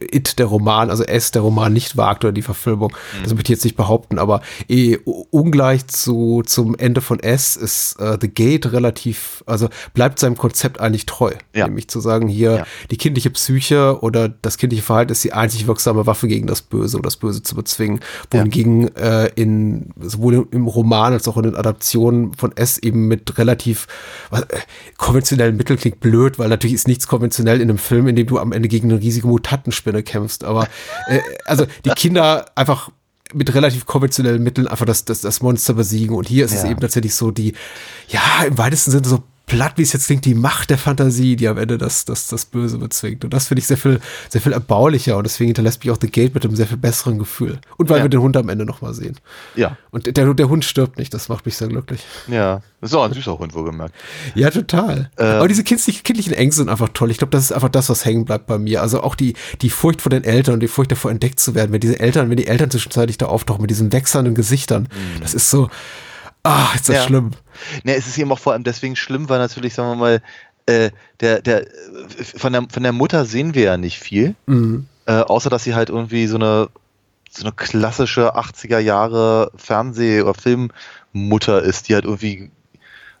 It, 0.00 0.38
der 0.38 0.46
Roman, 0.46 0.90
also 0.90 1.02
S, 1.02 1.32
der 1.32 1.42
Roman 1.42 1.72
nicht 1.72 1.96
wagt 1.96 2.24
oder 2.24 2.32
die 2.32 2.42
Verfilmung. 2.42 2.92
Mhm. 2.92 3.22
Das 3.24 3.34
möchte 3.34 3.52
ich 3.52 3.58
jetzt 3.58 3.64
nicht 3.64 3.76
behaupten, 3.76 4.18
aber 4.18 4.42
eh, 4.68 4.98
ungleich 5.30 5.86
zu, 5.88 6.42
zum 6.46 6.76
Ende 6.76 7.00
von 7.00 7.18
S 7.20 7.56
ist 7.56 7.98
äh, 7.98 8.16
The 8.20 8.28
Gate 8.28 8.72
relativ, 8.72 9.42
also 9.46 9.68
bleibt 9.94 10.18
seinem 10.18 10.36
Konzept 10.36 10.80
eigentlich 10.80 11.06
treu. 11.06 11.32
Ja. 11.54 11.66
Nämlich 11.66 11.88
zu 11.88 12.00
sagen, 12.00 12.28
hier 12.28 12.52
ja. 12.52 12.66
die 12.90 12.96
kindliche 12.96 13.30
Psyche 13.30 13.98
oder 14.00 14.28
das 14.28 14.56
kindliche 14.56 14.82
Verhalten 14.82 15.12
ist 15.12 15.24
die 15.24 15.32
einzig 15.32 15.66
wirksame 15.66 16.06
Waffe 16.06 16.28
gegen 16.28 16.46
das 16.46 16.62
Böse, 16.62 16.96
um 16.96 17.02
das 17.02 17.16
Böse 17.16 17.42
zu 17.42 17.54
bezwingen. 17.56 18.00
Wo 18.30 18.38
wohingegen 18.38 18.94
äh, 18.96 19.30
in 19.34 19.90
sowohl 20.00 20.46
im 20.50 20.66
Roman 20.66 21.12
als 21.12 21.28
auch 21.28 21.36
in 21.36 21.44
den 21.44 21.56
Adaptionen 21.56 22.34
von 22.34 22.56
S 22.56 22.78
eben 22.78 23.08
mit 23.08 23.38
relativ 23.38 23.86
was, 24.30 24.42
äh, 24.42 24.58
konventionellen 24.98 25.56
Mitteln 25.56 25.78
klingt 25.78 26.00
blöd, 26.00 26.38
weil 26.38 26.48
natürlich 26.48 26.74
ist 26.74 26.88
nichts 26.88 27.06
konventionell 27.06 27.60
in 27.60 27.68
einem 27.68 27.78
Film, 27.78 28.08
in 28.08 28.16
dem 28.16 28.26
du 28.26 28.38
am 28.38 28.52
Ende 28.52 28.68
gegen 28.68 28.90
eine 28.90 29.00
riesige 29.00 29.26
Mutantenspinne 29.26 30.02
kämpfst. 30.02 30.44
Aber 30.44 30.68
äh, 31.08 31.20
also 31.44 31.66
die 31.84 31.90
Kinder 31.90 32.46
einfach 32.54 32.90
mit 33.34 33.54
relativ 33.54 33.86
konventionellen 33.86 34.42
Mitteln 34.42 34.68
einfach 34.68 34.86
das, 34.86 35.04
das, 35.04 35.20
das 35.20 35.40
Monster 35.40 35.74
besiegen. 35.74 36.16
Und 36.16 36.28
hier 36.28 36.44
ist 36.44 36.52
ja. 36.52 36.58
es 36.58 36.64
eben 36.64 36.80
tatsächlich 36.80 37.14
so 37.14 37.30
die, 37.30 37.54
ja, 38.08 38.44
im 38.46 38.58
weitesten 38.58 38.90
Sinne 38.90 39.08
so 39.08 39.22
platt, 39.46 39.74
wie 39.76 39.82
es 39.82 39.92
jetzt 39.92 40.06
klingt, 40.06 40.24
die 40.24 40.34
Macht 40.34 40.70
der 40.70 40.78
Fantasie, 40.78 41.36
die 41.36 41.48
am 41.48 41.58
Ende 41.58 41.78
das, 41.78 42.04
das, 42.04 42.28
das 42.28 42.44
Böse 42.46 42.78
bezwingt. 42.78 43.24
Und 43.24 43.34
das 43.34 43.48
finde 43.48 43.60
ich 43.60 43.66
sehr 43.66 43.76
viel, 43.76 44.00
sehr 44.28 44.40
viel 44.40 44.52
erbaulicher 44.52 45.16
und 45.16 45.24
deswegen 45.24 45.48
hinterlässt 45.48 45.84
mich 45.84 45.90
auch 45.90 45.98
The 46.00 46.10
Gate 46.10 46.34
mit 46.34 46.44
einem 46.44 46.56
sehr 46.56 46.66
viel 46.66 46.76
besseren 46.76 47.18
Gefühl. 47.18 47.58
Und 47.76 47.90
weil 47.90 47.98
ja. 47.98 48.04
wir 48.04 48.08
den 48.08 48.20
Hund 48.20 48.36
am 48.36 48.48
Ende 48.48 48.64
nochmal 48.64 48.94
sehen. 48.94 49.16
Ja. 49.54 49.76
Und 49.90 50.16
der, 50.16 50.34
der 50.34 50.48
Hund 50.48 50.64
stirbt 50.64 50.98
nicht, 50.98 51.12
das 51.12 51.28
macht 51.28 51.44
mich 51.44 51.56
sehr 51.56 51.68
glücklich. 51.68 52.02
Ja, 52.28 52.62
das 52.80 52.90
ist 52.90 52.96
auch 52.96 53.04
ein 53.04 53.12
süßer 53.12 53.38
Hund, 53.38 53.54
wohlgemerkt. 53.54 53.94
Ja, 54.34 54.50
total. 54.50 55.10
Ähm. 55.18 55.26
Aber 55.36 55.48
diese 55.48 55.64
kindlichen, 55.64 56.02
kindlichen 56.02 56.32
Ängste 56.32 56.62
sind 56.62 56.68
einfach 56.68 56.88
toll. 56.92 57.10
Ich 57.10 57.18
glaube, 57.18 57.30
das 57.30 57.44
ist 57.44 57.52
einfach 57.52 57.68
das, 57.68 57.88
was 57.88 58.04
hängen 58.04 58.24
bleibt 58.24 58.46
bei 58.46 58.58
mir. 58.58 58.80
Also 58.80 59.02
auch 59.02 59.14
die, 59.14 59.34
die 59.60 59.70
Furcht 59.70 60.02
vor 60.02 60.10
den 60.10 60.24
Eltern 60.24 60.54
und 60.54 60.60
die 60.60 60.68
Furcht 60.68 60.92
davor 60.92 61.10
entdeckt 61.10 61.38
zu 61.40 61.54
werden, 61.54 61.72
wenn 61.72 61.80
diese 61.80 62.00
Eltern, 62.00 62.30
wenn 62.30 62.36
die 62.36 62.46
Eltern 62.46 62.70
zwischenzeitlich 62.70 63.18
da 63.18 63.26
auftauchen 63.26 63.60
mit 63.62 63.70
diesen 63.70 63.92
wechselnden 63.92 64.34
Gesichtern. 64.34 64.84
Mhm. 64.84 65.20
Das 65.20 65.34
ist 65.34 65.50
so, 65.50 65.68
ah, 66.42 66.68
ist 66.74 66.88
das 66.88 66.96
ja. 66.96 67.02
schlimm. 67.02 67.32
Ne, 67.84 67.94
es 67.94 68.06
ist 68.06 68.18
eben 68.18 68.32
auch 68.32 68.38
vor 68.38 68.52
allem 68.52 68.64
deswegen 68.64 68.96
schlimm, 68.96 69.28
weil 69.28 69.38
natürlich, 69.38 69.74
sagen 69.74 69.90
wir 69.90 69.96
mal, 69.96 70.22
äh, 70.66 70.90
der, 71.20 71.42
der, 71.42 71.66
von 72.16 72.52
der, 72.52 72.66
von 72.70 72.82
der 72.82 72.92
Mutter 72.92 73.24
sehen 73.24 73.54
wir 73.54 73.62
ja 73.62 73.76
nicht 73.76 73.98
viel. 73.98 74.34
Mhm. 74.46 74.86
Äh, 75.06 75.14
außer 75.14 75.50
dass 75.50 75.64
sie 75.64 75.74
halt 75.74 75.90
irgendwie 75.90 76.26
so 76.26 76.36
eine, 76.36 76.68
so 77.30 77.44
eine 77.44 77.52
klassische 77.52 78.36
80er 78.36 78.78
Jahre 78.78 79.50
Fernseh- 79.56 80.22
oder 80.22 80.34
Filmmutter 80.34 81.62
ist, 81.62 81.88
die 81.88 81.94
halt 81.94 82.04
irgendwie 82.04 82.50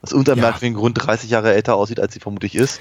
aus 0.02 0.10
irgendeinem 0.10 0.38
ja. 0.38 0.42
merkwürdigen 0.44 0.78
Grund 0.78 1.06
30 1.06 1.30
Jahre 1.30 1.54
älter 1.54 1.76
aussieht, 1.76 2.00
als 2.00 2.12
sie 2.12 2.20
vermutlich 2.20 2.56
ist. 2.56 2.80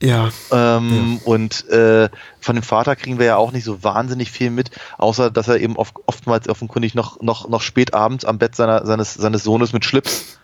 Ja. 0.00 0.30
Ähm, 0.52 1.20
ja. 1.20 1.26
Und 1.26 1.68
äh, 1.68 2.08
von 2.40 2.54
dem 2.54 2.62
Vater 2.62 2.96
kriegen 2.96 3.18
wir 3.18 3.26
ja 3.26 3.36
auch 3.36 3.52
nicht 3.52 3.64
so 3.64 3.82
wahnsinnig 3.82 4.30
viel 4.30 4.50
mit, 4.50 4.70
außer 4.98 5.30
dass 5.30 5.48
er 5.48 5.58
eben 5.58 5.76
oft, 5.76 5.94
oftmals 6.06 6.48
offenkundig 6.48 6.94
noch, 6.94 7.20
noch, 7.20 7.48
noch 7.48 7.60
spät 7.60 7.94
abends 7.94 8.24
am 8.24 8.38
Bett 8.38 8.54
seiner, 8.54 8.86
seines, 8.86 9.14
seines 9.14 9.42
Sohnes 9.42 9.72
mit 9.72 9.84
Schlips 9.84 10.38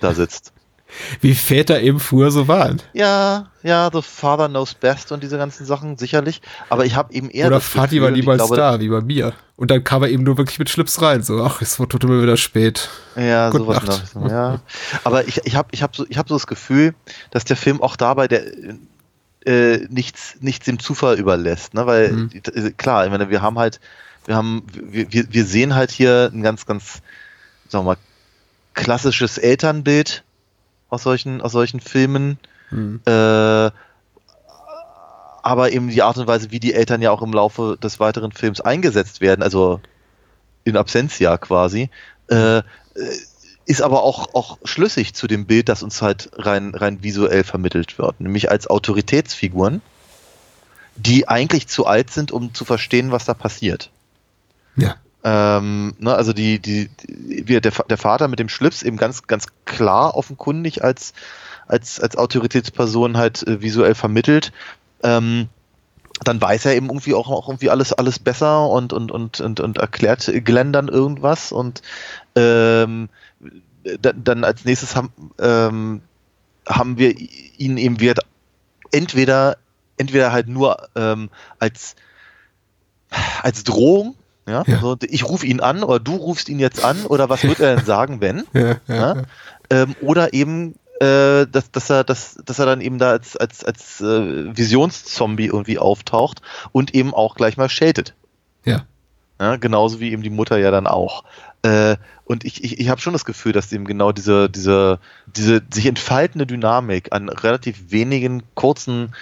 da 0.00 0.14
sitzt. 0.14 0.52
Wie 1.20 1.34
Väter 1.34 1.80
eben 1.80 2.00
früher 2.00 2.30
so 2.30 2.48
waren. 2.48 2.82
Ja, 2.92 3.50
ja, 3.62 3.90
The 3.92 4.02
Father 4.02 4.48
Knows 4.48 4.74
Best 4.74 5.12
und 5.12 5.22
diese 5.22 5.38
ganzen 5.38 5.64
Sachen, 5.64 5.96
sicherlich. 5.96 6.42
Aber 6.68 6.84
ich 6.84 6.96
habe 6.96 7.12
eben 7.14 7.30
eher. 7.30 7.46
Oder 7.46 7.60
Vati 7.60 8.02
war 8.02 8.10
niemals 8.10 8.38
glaube, 8.38 8.56
da, 8.56 8.80
wie 8.80 8.88
bei 8.88 9.00
mir. 9.00 9.32
Und 9.56 9.70
dann 9.70 9.84
kam 9.84 10.02
er 10.02 10.10
eben 10.10 10.22
nur 10.22 10.36
wirklich 10.36 10.58
mit 10.58 10.68
Schlips 10.68 11.00
rein. 11.00 11.22
So, 11.22 11.42
ach, 11.42 11.62
es 11.62 11.78
wird 11.78 11.94
immer 12.04 12.22
wieder 12.22 12.36
spät. 12.36 12.90
Ja, 13.16 13.50
Gute 13.50 13.64
sowas 13.64 13.84
Nacht. 13.84 14.14
noch. 14.16 14.30
Ja. 14.30 14.60
Aber 15.04 15.26
ich, 15.26 15.40
ich 15.44 15.54
habe 15.56 15.68
ich 15.72 15.82
hab 15.82 15.96
so, 15.96 16.04
hab 16.04 16.28
so 16.28 16.34
das 16.34 16.46
Gefühl, 16.46 16.94
dass 17.30 17.44
der 17.44 17.56
Film 17.56 17.80
auch 17.80 17.96
dabei 17.96 18.28
der, 18.28 18.42
äh, 19.46 19.78
nichts, 19.88 20.36
nichts 20.40 20.66
dem 20.66 20.78
Zufall 20.78 21.18
überlässt. 21.18 21.74
Ne? 21.74 21.86
Weil, 21.86 22.12
mhm. 22.12 22.76
klar, 22.76 23.04
ich 23.04 23.10
meine, 23.10 23.30
wir 23.30 23.40
haben 23.40 23.58
halt, 23.58 23.80
wir 24.26 24.36
haben, 24.36 24.62
wir, 24.72 25.06
wir 25.10 25.44
sehen 25.44 25.74
halt 25.74 25.90
hier 25.90 26.30
ein 26.32 26.42
ganz, 26.42 26.66
ganz, 26.66 27.02
sagen 27.68 27.84
wir 27.84 27.92
mal, 27.92 27.96
klassisches 28.74 29.38
Elternbild 29.38 30.24
aus 30.88 31.02
solchen, 31.02 31.40
aus 31.40 31.52
solchen 31.52 31.80
Filmen. 31.80 32.38
Mhm. 32.70 33.00
Äh, 33.06 33.70
aber 35.44 35.72
eben 35.72 35.88
die 35.88 36.02
Art 36.02 36.18
und 36.18 36.26
Weise, 36.26 36.50
wie 36.50 36.60
die 36.60 36.74
Eltern 36.74 37.02
ja 37.02 37.10
auch 37.10 37.22
im 37.22 37.32
Laufe 37.32 37.76
des 37.82 37.98
weiteren 37.98 38.32
Films 38.32 38.60
eingesetzt 38.60 39.20
werden, 39.20 39.42
also 39.42 39.80
in 40.64 40.76
Absentia 40.76 41.36
quasi, 41.36 41.90
äh, 42.28 42.62
ist 43.66 43.82
aber 43.82 44.02
auch, 44.02 44.34
auch 44.34 44.58
schlüssig 44.64 45.14
zu 45.14 45.26
dem 45.26 45.46
Bild, 45.46 45.68
das 45.68 45.82
uns 45.82 46.02
halt 46.02 46.30
rein, 46.34 46.74
rein 46.74 47.02
visuell 47.02 47.44
vermittelt 47.44 47.98
wird, 47.98 48.20
nämlich 48.20 48.50
als 48.50 48.68
Autoritätsfiguren, 48.68 49.82
die 50.96 51.28
eigentlich 51.28 51.68
zu 51.68 51.86
alt 51.86 52.10
sind, 52.10 52.32
um 52.32 52.54
zu 52.54 52.64
verstehen, 52.64 53.12
was 53.12 53.24
da 53.24 53.34
passiert. 53.34 53.90
Ja. 54.76 54.96
Ähm, 55.24 55.94
ne, 55.98 56.14
also 56.14 56.32
die, 56.32 56.58
die, 56.58 56.90
die 57.06 57.44
der, 57.44 57.60
der 57.60 57.98
Vater 57.98 58.28
mit 58.28 58.38
dem 58.38 58.48
Schlips 58.48 58.82
eben 58.82 58.96
ganz, 58.96 59.26
ganz 59.26 59.46
klar 59.64 60.16
offenkundig 60.16 60.82
als, 60.82 61.12
als, 61.66 62.00
als 62.00 62.16
Autoritätsperson 62.16 63.16
halt 63.16 63.46
äh, 63.46 63.62
visuell 63.62 63.94
vermittelt. 63.94 64.52
Ähm, 65.02 65.48
dann 66.24 66.40
weiß 66.40 66.66
er 66.66 66.76
eben 66.76 66.86
irgendwie 66.86 67.14
auch, 67.14 67.28
auch 67.30 67.48
irgendwie 67.48 67.70
alles, 67.70 67.92
alles 67.92 68.18
besser 68.18 68.68
und, 68.68 68.92
und, 68.92 69.10
und, 69.10 69.40
und, 69.40 69.60
und 69.60 69.78
erklärt 69.78 70.30
Glenn 70.44 70.72
dann 70.72 70.88
irgendwas 70.88 71.52
und 71.52 71.82
ähm, 72.36 73.08
dann 74.00 74.44
als 74.44 74.64
nächstes 74.64 74.94
haben, 74.94 75.12
ähm, 75.40 76.02
haben 76.68 76.98
wir 76.98 77.14
ihn 77.58 77.76
eben 77.76 78.00
wird 78.00 78.20
entweder, 78.92 79.56
entweder 79.96 80.32
halt 80.32 80.48
nur 80.48 80.88
ähm, 80.94 81.30
als, 81.58 81.96
als 83.42 83.64
Drohung 83.64 84.14
ja, 84.46 84.64
ja. 84.66 84.74
Also 84.76 84.96
ich 85.02 85.28
rufe 85.28 85.46
ihn 85.46 85.60
an 85.60 85.82
oder 85.84 86.00
du 86.00 86.16
rufst 86.16 86.48
ihn 86.48 86.58
jetzt 86.58 86.84
an 86.84 87.06
oder 87.06 87.28
was 87.28 87.44
wird 87.44 87.60
er 87.60 87.76
denn 87.76 87.84
sagen, 87.84 88.20
wenn? 88.20 88.44
Ja, 88.52 88.76
ja, 88.88 89.22
ähm, 89.70 89.94
oder 90.00 90.32
eben 90.34 90.74
äh, 91.00 91.46
dass, 91.46 91.70
dass, 91.72 91.90
er, 91.90 92.04
dass, 92.04 92.36
dass 92.44 92.58
er 92.58 92.66
dann 92.66 92.80
eben 92.80 92.98
da 92.98 93.10
als, 93.10 93.36
als, 93.36 93.64
als 93.64 94.00
äh, 94.00 94.56
Visionszombie 94.56 95.46
irgendwie 95.46 95.78
auftaucht 95.78 96.42
und 96.70 96.94
eben 96.94 97.12
auch 97.12 97.34
gleich 97.34 97.56
mal 97.56 97.68
scheltet. 97.68 98.14
Ja. 98.64 98.86
Ja, 99.40 99.56
genauso 99.56 99.98
wie 99.98 100.12
eben 100.12 100.22
die 100.22 100.30
Mutter 100.30 100.58
ja 100.58 100.70
dann 100.70 100.86
auch. 100.86 101.24
Äh, 101.62 101.96
und 102.24 102.44
ich, 102.44 102.62
ich, 102.62 102.78
ich 102.78 102.88
habe 102.88 103.00
schon 103.00 103.12
das 103.12 103.24
Gefühl, 103.24 103.52
dass 103.52 103.72
eben 103.72 103.84
genau 103.84 104.12
diese, 104.12 104.48
diese, 104.48 105.00
diese 105.26 105.62
sich 105.72 105.86
entfaltende 105.86 106.46
Dynamik 106.46 107.12
an 107.12 107.28
relativ 107.28 107.90
wenigen 107.90 108.44
kurzen 108.54 109.12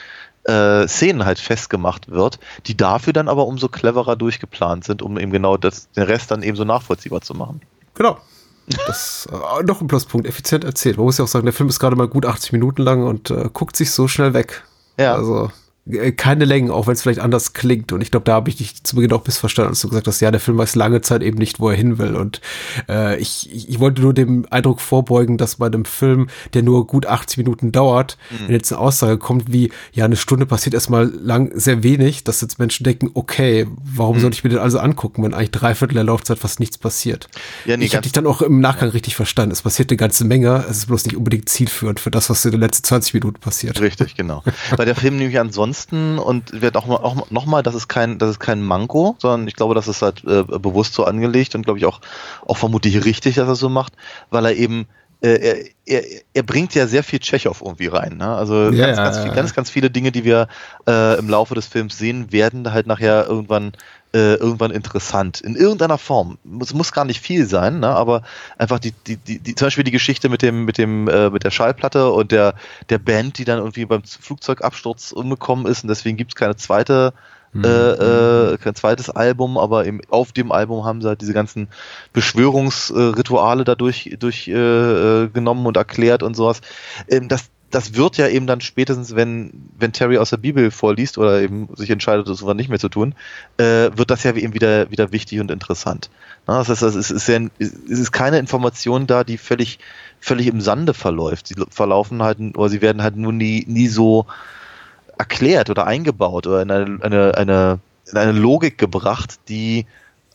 äh, 0.44 0.86
Szenen 0.88 1.24
halt 1.24 1.38
festgemacht 1.38 2.10
wird, 2.10 2.38
die 2.66 2.76
dafür 2.76 3.12
dann 3.12 3.28
aber 3.28 3.46
umso 3.46 3.68
cleverer 3.68 4.16
durchgeplant 4.16 4.84
sind, 4.84 5.02
um 5.02 5.18
eben 5.18 5.32
genau 5.32 5.56
das, 5.56 5.90
den 5.92 6.04
Rest 6.04 6.30
dann 6.30 6.42
eben 6.42 6.56
so 6.56 6.64
nachvollziehbar 6.64 7.20
zu 7.20 7.34
machen. 7.34 7.60
Genau. 7.94 8.18
Das 8.86 9.28
äh, 9.30 9.62
noch 9.64 9.80
ein 9.80 9.88
Pluspunkt, 9.88 10.26
effizient 10.26 10.64
erzählt. 10.64 10.96
Man 10.96 11.06
muss 11.06 11.18
ja 11.18 11.24
auch 11.24 11.28
sagen, 11.28 11.44
der 11.44 11.52
Film 11.52 11.68
ist 11.68 11.80
gerade 11.80 11.96
mal 11.96 12.08
gut 12.08 12.24
80 12.24 12.52
Minuten 12.52 12.82
lang 12.82 13.04
und 13.06 13.30
äh, 13.30 13.48
guckt 13.52 13.76
sich 13.76 13.90
so 13.90 14.08
schnell 14.08 14.32
weg. 14.32 14.64
Ja. 14.98 15.14
Also 15.14 15.50
keine 16.16 16.44
Längen, 16.44 16.70
auch 16.70 16.86
wenn 16.86 16.94
es 16.94 17.02
vielleicht 17.02 17.20
anders 17.20 17.52
klingt. 17.52 17.92
Und 17.92 18.00
ich 18.00 18.10
glaube, 18.10 18.24
da 18.24 18.34
habe 18.34 18.48
ich 18.50 18.56
dich 18.56 18.82
zu 18.84 18.96
Beginn 18.96 19.12
auch 19.12 19.24
missverstanden, 19.26 19.70
als 19.70 19.80
du 19.80 19.88
gesagt 19.88 20.06
hast, 20.06 20.20
ja, 20.20 20.30
der 20.30 20.40
Film 20.40 20.58
weiß 20.58 20.74
lange 20.76 21.00
Zeit 21.00 21.22
eben 21.22 21.38
nicht, 21.38 21.60
wo 21.60 21.70
er 21.70 21.76
hin 21.76 21.98
will. 21.98 22.16
Und 22.16 22.40
äh, 22.88 23.18
ich, 23.20 23.48
ich, 23.52 23.68
ich 23.68 23.80
wollte 23.80 24.02
nur 24.02 24.14
dem 24.14 24.46
Eindruck 24.50 24.80
vorbeugen, 24.80 25.38
dass 25.38 25.56
bei 25.56 25.66
einem 25.66 25.84
Film, 25.84 26.28
der 26.54 26.62
nur 26.62 26.86
gut 26.86 27.06
80 27.06 27.38
Minuten 27.38 27.72
dauert, 27.72 28.16
Mhm. 28.30 28.46
wenn 28.46 28.54
jetzt 28.54 28.72
eine 28.72 28.80
Aussage 28.80 29.18
kommt 29.18 29.52
wie, 29.52 29.70
ja, 29.92 30.04
eine 30.04 30.16
Stunde 30.16 30.46
passiert 30.46 30.74
erstmal 30.74 31.06
lang 31.06 31.50
sehr 31.54 31.82
wenig, 31.82 32.24
dass 32.24 32.40
jetzt 32.40 32.58
Menschen 32.58 32.84
denken, 32.84 33.10
okay, 33.14 33.66
warum 33.82 34.16
Mhm. 34.16 34.20
soll 34.20 34.32
ich 34.32 34.44
mir 34.44 34.50
den 34.50 34.58
also 34.58 34.78
angucken, 34.78 35.22
wenn 35.22 35.34
eigentlich 35.34 35.50
drei 35.50 35.74
Viertel 35.74 35.94
der 35.94 36.04
Laufzeit 36.04 36.38
fast 36.38 36.60
nichts 36.60 36.78
passiert. 36.78 37.28
Ja, 37.64 37.76
nee, 37.76 37.84
ich 37.84 37.94
habe 37.94 38.02
dich 38.02 38.12
dann 38.12 38.26
auch 38.26 38.42
im 38.42 38.60
Nachgang 38.60 38.90
richtig 38.90 39.16
verstanden. 39.16 39.52
Es 39.52 39.62
passiert 39.62 39.90
eine 39.90 39.96
ganze 39.96 40.24
Menge, 40.24 40.64
es 40.68 40.78
ist 40.78 40.86
bloß 40.86 41.04
nicht 41.06 41.16
unbedingt 41.16 41.48
zielführend 41.48 42.00
für 42.00 42.10
das, 42.10 42.30
was 42.30 42.44
in 42.44 42.50
den 42.52 42.60
letzten 42.60 42.84
20 42.84 43.14
Minuten 43.14 43.40
passiert. 43.40 43.80
Richtig, 43.80 44.14
genau. 44.16 44.42
Weil 44.76 44.86
der 44.86 44.94
Film 44.96 45.16
nämlich 45.16 45.38
ansonsten 45.40 45.79
und 45.88 46.60
wird 46.60 46.76
auch 46.76 46.88
auch 46.88 47.30
noch 47.30 47.46
mal, 47.46 47.62
das 47.62 47.74
ist 47.74 47.88
kein, 47.88 48.18
das 48.18 48.30
ist 48.30 48.40
kein 48.40 48.62
Manko, 48.62 49.16
sondern 49.18 49.48
ich 49.48 49.56
glaube, 49.56 49.74
das 49.74 49.88
ist 49.88 50.02
halt 50.02 50.24
äh, 50.24 50.42
bewusst 50.44 50.94
so 50.94 51.04
angelegt 51.04 51.54
und 51.54 51.62
glaube 51.62 51.78
ich 51.78 51.86
auch, 51.86 52.00
auch 52.46 52.56
vermutlich 52.56 53.04
richtig, 53.04 53.36
dass 53.36 53.48
er 53.48 53.56
so 53.56 53.68
macht, 53.68 53.94
weil 54.30 54.44
er 54.44 54.54
eben 54.54 54.86
äh, 55.22 55.36
er, 55.36 55.56
er, 55.86 56.02
er 56.32 56.42
bringt 56.42 56.74
ja 56.74 56.86
sehr 56.86 57.02
viel 57.02 57.18
Tschechow 57.18 57.60
irgendwie 57.60 57.88
rein. 57.88 58.16
Ne? 58.16 58.28
Also 58.28 58.70
Ja, 58.70 58.86
ganz, 58.86 58.96
ganz, 58.96 59.18
viel, 59.18 59.32
ganz, 59.32 59.54
ganz 59.54 59.70
viele 59.70 59.90
Dinge, 59.90 60.12
die 60.12 60.24
wir 60.24 60.48
äh, 60.88 61.18
im 61.18 61.28
Laufe 61.28 61.54
des 61.54 61.66
Films 61.66 61.98
sehen, 61.98 62.32
werden 62.32 62.72
halt 62.72 62.86
nachher 62.86 63.26
irgendwann 63.26 63.72
äh, 64.12 64.34
irgendwann 64.34 64.70
interessant. 64.70 65.40
In 65.40 65.56
irgendeiner 65.56 65.98
Form. 65.98 66.38
Es 66.60 66.74
muss 66.74 66.92
gar 66.92 67.04
nicht 67.04 67.20
viel 67.20 67.46
sein, 67.46 67.80
ne? 67.80 67.88
aber 67.88 68.22
einfach 68.58 68.78
die, 68.78 68.92
die, 69.06 69.16
die, 69.16 69.38
die, 69.38 69.54
zum 69.54 69.66
Beispiel 69.66 69.84
die 69.84 69.90
Geschichte 69.90 70.28
mit 70.28 70.42
dem, 70.42 70.64
mit 70.64 70.78
dem, 70.78 71.08
äh, 71.08 71.30
mit 71.30 71.44
der 71.44 71.50
Schallplatte 71.50 72.10
und 72.10 72.32
der, 72.32 72.54
der 72.88 72.98
Band, 72.98 73.38
die 73.38 73.44
dann 73.44 73.58
irgendwie 73.58 73.86
beim 73.86 74.02
Flugzeugabsturz 74.02 75.12
umgekommen 75.12 75.66
ist 75.66 75.84
und 75.84 75.88
deswegen 75.88 76.16
gibt 76.16 76.32
es 76.32 76.36
keine 76.36 76.56
zweite, 76.56 77.12
Mhm. 77.52 77.64
äh, 77.64 78.52
äh, 78.52 78.58
kein 78.58 78.76
zweites 78.76 79.10
Album, 79.10 79.58
aber 79.58 79.84
im, 79.84 80.00
auf 80.08 80.30
dem 80.30 80.52
Album 80.52 80.84
haben 80.84 81.02
sie 81.02 81.08
halt 81.08 81.20
diese 81.20 81.32
ganzen 81.32 81.66
Beschwörungsrituale 82.12 83.64
dadurch 83.64 84.16
durch, 84.20 84.46
äh, 84.46 84.52
äh, 85.24 85.28
genommen 85.28 85.66
und 85.66 85.76
erklärt 85.76 86.22
und 86.22 86.36
sowas. 86.36 86.60
Ähm, 87.08 87.26
das, 87.26 87.50
das 87.70 87.94
wird 87.94 88.16
ja 88.16 88.26
eben 88.26 88.46
dann 88.46 88.60
spätestens, 88.60 89.14
wenn, 89.14 89.52
wenn 89.78 89.92
Terry 89.92 90.18
aus 90.18 90.30
der 90.30 90.38
Bibel 90.38 90.70
vorliest 90.70 91.18
oder 91.18 91.40
eben 91.40 91.68
sich 91.76 91.90
entscheidet, 91.90 92.28
das 92.28 92.38
sowas 92.38 92.56
nicht 92.56 92.68
mehr 92.68 92.80
zu 92.80 92.88
tun, 92.88 93.14
äh, 93.58 93.90
wird 93.94 94.10
das 94.10 94.24
ja 94.24 94.34
eben 94.34 94.54
wieder, 94.54 94.90
wieder 94.90 95.12
wichtig 95.12 95.40
und 95.40 95.50
interessant. 95.50 96.10
Na, 96.46 96.58
das 96.58 96.68
heißt, 96.68 96.82
es 96.82 97.10
ist, 97.10 97.28
ja, 97.28 97.38
es 97.58 97.70
ist 97.70 98.12
keine 98.12 98.38
Information 98.38 99.06
da, 99.06 99.22
die 99.22 99.38
völlig, 99.38 99.78
völlig 100.20 100.48
im 100.48 100.60
Sande 100.60 100.94
verläuft. 100.94 101.46
Sie 101.46 101.54
verlaufen 101.70 102.22
halt, 102.22 102.38
oder 102.56 102.68
sie 102.68 102.82
werden 102.82 103.02
halt 103.02 103.16
nur 103.16 103.32
nie, 103.32 103.64
nie 103.68 103.88
so 103.88 104.26
erklärt 105.16 105.70
oder 105.70 105.86
eingebaut 105.86 106.46
oder 106.46 106.62
in 106.62 106.70
eine, 106.70 106.98
eine, 107.02 107.34
eine, 107.36 107.78
in 108.10 108.16
eine 108.16 108.32
Logik 108.32 108.78
gebracht, 108.78 109.38
die, 109.48 109.86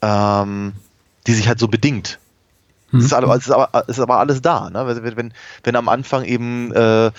ähm, 0.02 0.74
die 1.28 1.34
sich 1.34 1.50
halt 1.50 1.60
so 1.60 1.68
bedingt. 1.68 2.20
Es 3.00 3.06
ist, 3.06 3.14
aber, 3.14 3.36
es, 3.36 3.46
ist 3.46 3.52
aber, 3.52 3.70
es 3.88 3.98
ist 3.98 4.00
aber 4.00 4.20
alles 4.20 4.42
da. 4.42 4.70
Ne? 4.70 4.86
Wenn, 5.04 5.18
wenn, 5.18 5.34
wenn 5.64 5.76
am 5.76 5.90
Anfang 5.90 6.24
eben 6.24 6.72
äh, 6.74 7.12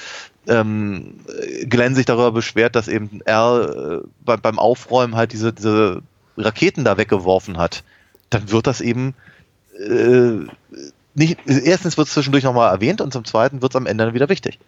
ähm, 0.49 1.21
Glenn 1.69 1.95
sich 1.95 2.07
darüber 2.07 2.33
beschwert, 2.33 2.77
dass 2.77 2.89
eben 2.89 3.21
er 3.25 4.03
äh, 4.03 4.07
beim, 4.25 4.41
beim 4.41 4.59
Aufräumen 4.59 5.17
halt 5.17 5.33
diese, 5.33 5.53
diese 5.53 6.03
Raketen 6.37 6.85
da 6.85 6.97
weggeworfen 6.97 7.59
hat, 7.59 7.83
dann 8.31 8.51
wird 8.51 8.67
das 8.67 8.81
eben 8.81 9.15
äh, 9.79 10.47
nicht, 11.15 11.39
erstens 11.47 11.97
wird 11.97 12.09
es 12.09 12.15
zwischendurch 12.15 12.45
nochmal 12.45 12.73
erwähnt 12.73 13.01
und 13.01 13.13
zum 13.13 13.25
zweiten 13.25 13.63
wird 13.63 13.73
es 13.73 13.77
am 13.77 13.87
Ende 13.87 14.05
dann 14.05 14.15
wieder 14.15 14.29
wichtig. 14.29 14.59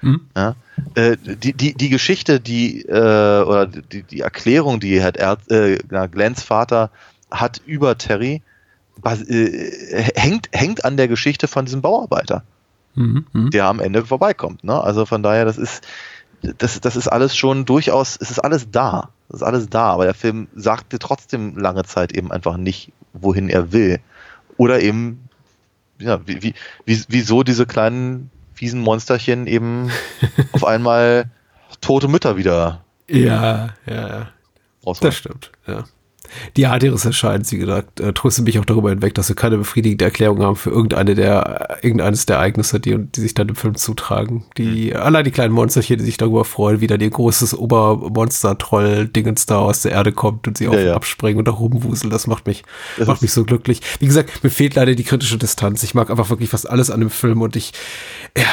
Mhm. 0.00 0.20
Ja? 0.36 0.54
Äh, 0.94 1.16
die, 1.16 1.52
die, 1.52 1.74
die 1.74 1.88
Geschichte, 1.88 2.40
die 2.40 2.82
äh, 2.82 3.42
oder 3.42 3.66
die, 3.66 4.02
die 4.02 4.20
Erklärung, 4.20 4.80
die 4.80 5.02
halt 5.02 5.16
er, 5.16 5.38
äh, 5.48 5.78
Glens 6.10 6.42
Vater 6.42 6.90
hat 7.30 7.60
über 7.66 7.98
Terry, 7.98 8.42
hängt, 9.04 10.48
hängt 10.52 10.84
an 10.84 10.96
der 10.96 11.08
Geschichte 11.08 11.48
von 11.48 11.64
diesem 11.64 11.82
Bauarbeiter, 11.82 12.42
Mhm. 12.94 13.26
Mhm. 13.32 13.50
der 13.50 13.66
am 13.66 13.80
Ende 13.80 14.04
vorbeikommt. 14.04 14.64
Ne? 14.64 14.80
Also 14.80 15.06
von 15.06 15.22
daher, 15.22 15.44
das 15.44 15.56
ist, 15.58 15.86
das, 16.42 16.80
das 16.80 16.96
ist 16.96 17.08
alles 17.08 17.36
schon 17.36 17.64
durchaus, 17.64 18.16
es 18.20 18.30
ist 18.30 18.38
alles 18.40 18.70
da. 18.70 19.10
Das 19.28 19.40
ist 19.40 19.46
alles 19.46 19.68
da, 19.68 19.90
aber 19.92 20.04
der 20.04 20.14
Film 20.14 20.48
sagte 20.54 20.98
trotzdem 20.98 21.56
lange 21.58 21.84
Zeit 21.84 22.12
eben 22.12 22.32
einfach 22.32 22.56
nicht, 22.56 22.92
wohin 23.12 23.48
er 23.50 23.72
will. 23.72 24.00
Oder 24.56 24.80
eben, 24.80 25.28
ja, 25.98 26.26
wie, 26.26 26.42
wie, 26.42 26.54
wie, 26.86 27.02
wieso 27.08 27.42
diese 27.42 27.66
kleinen 27.66 28.30
fiesen 28.54 28.80
Monsterchen 28.80 29.46
eben 29.46 29.90
auf 30.52 30.64
einmal 30.64 31.26
tote 31.80 32.08
Mütter 32.08 32.36
wieder 32.36 32.82
Ja, 33.08 33.74
ja, 33.86 34.08
ja. 34.08 34.28
rausholen. 34.84 35.10
Das 35.10 35.16
stimmt, 35.16 35.52
ja. 35.66 35.84
Die 36.56 36.66
Art 36.66 36.82
ihres 36.82 37.04
Erscheinens, 37.04 37.52
wie 37.52 37.58
gesagt, 37.58 38.00
äh, 38.00 38.12
tröstet 38.12 38.44
mich 38.44 38.58
auch 38.58 38.64
darüber 38.64 38.90
hinweg, 38.90 39.14
dass 39.14 39.28
wir 39.28 39.36
keine 39.36 39.58
befriedigende 39.58 40.04
Erklärung 40.04 40.42
haben 40.42 40.56
für 40.56 40.70
irgendeine 40.70 41.14
der, 41.14 41.78
irgendeines 41.82 42.26
der 42.26 42.36
Ereignisse, 42.36 42.80
die, 42.80 42.96
die 42.98 43.20
sich 43.20 43.34
dann 43.34 43.48
im 43.48 43.56
Film 43.56 43.74
zutragen. 43.74 44.44
Die, 44.56 44.94
allein 44.94 45.24
die 45.24 45.30
kleinen 45.30 45.54
Monsterchen, 45.54 45.98
die 45.98 46.04
sich 46.04 46.16
darüber 46.16 46.44
freuen, 46.44 46.80
wie 46.80 46.86
dann 46.86 47.00
ihr 47.00 47.10
großes 47.10 47.56
Obermonster-Troll-Dingens 47.56 49.46
da 49.46 49.58
aus 49.58 49.82
der 49.82 49.92
Erde 49.92 50.12
kommt 50.12 50.46
und 50.48 50.58
sie 50.58 50.68
auf 50.68 50.74
ja. 50.74 50.94
abspringen 50.94 51.38
und 51.38 51.48
da 51.48 51.52
rumwuseln, 51.52 52.10
das 52.10 52.26
macht 52.26 52.46
mich, 52.46 52.64
Das 52.96 53.08
macht 53.08 53.22
mich 53.22 53.32
so 53.32 53.44
glücklich. 53.44 53.80
Wie 53.98 54.06
gesagt, 54.06 54.42
mir 54.42 54.50
fehlt 54.50 54.74
leider 54.74 54.94
die 54.94 55.04
kritische 55.04 55.38
Distanz. 55.38 55.82
Ich 55.82 55.94
mag 55.94 56.10
einfach 56.10 56.30
wirklich 56.30 56.50
fast 56.50 56.68
alles 56.68 56.90
an 56.90 57.00
dem 57.00 57.10
Film 57.10 57.42
und 57.42 57.56
ich, 57.56 57.72
ja, 58.36 58.44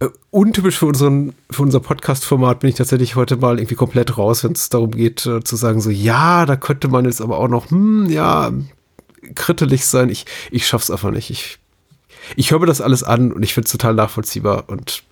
äh, 0.00 0.08
untypisch 0.30 0.78
für 0.78 0.86
unseren 0.86 1.34
für 1.50 1.62
unser 1.62 1.80
Podcast-Format 1.80 2.60
bin 2.60 2.70
ich 2.70 2.76
tatsächlich 2.76 3.16
heute 3.16 3.36
mal 3.36 3.58
irgendwie 3.58 3.74
komplett 3.74 4.16
raus, 4.18 4.42
wenn 4.44 4.52
es 4.52 4.68
darum 4.68 4.92
geht 4.92 5.26
äh, 5.26 5.44
zu 5.44 5.56
sagen 5.56 5.80
so 5.80 5.90
ja, 5.90 6.46
da 6.46 6.56
könnte 6.56 6.88
man 6.88 7.04
jetzt 7.04 7.20
aber 7.20 7.38
auch 7.38 7.48
noch 7.48 7.70
hm, 7.70 8.06
ja 8.08 8.50
krittelig 9.34 9.86
sein. 9.86 10.08
Ich 10.08 10.26
ich 10.50 10.66
schaff's 10.66 10.90
einfach 10.90 11.10
nicht. 11.10 11.30
Ich 11.30 11.58
ich 12.36 12.50
höre 12.50 12.60
mir 12.60 12.66
das 12.66 12.80
alles 12.80 13.02
an 13.02 13.32
und 13.32 13.42
ich 13.42 13.54
finde 13.54 13.66
es 13.66 13.72
total 13.72 13.94
nachvollziehbar 13.94 14.64
und 14.68 15.02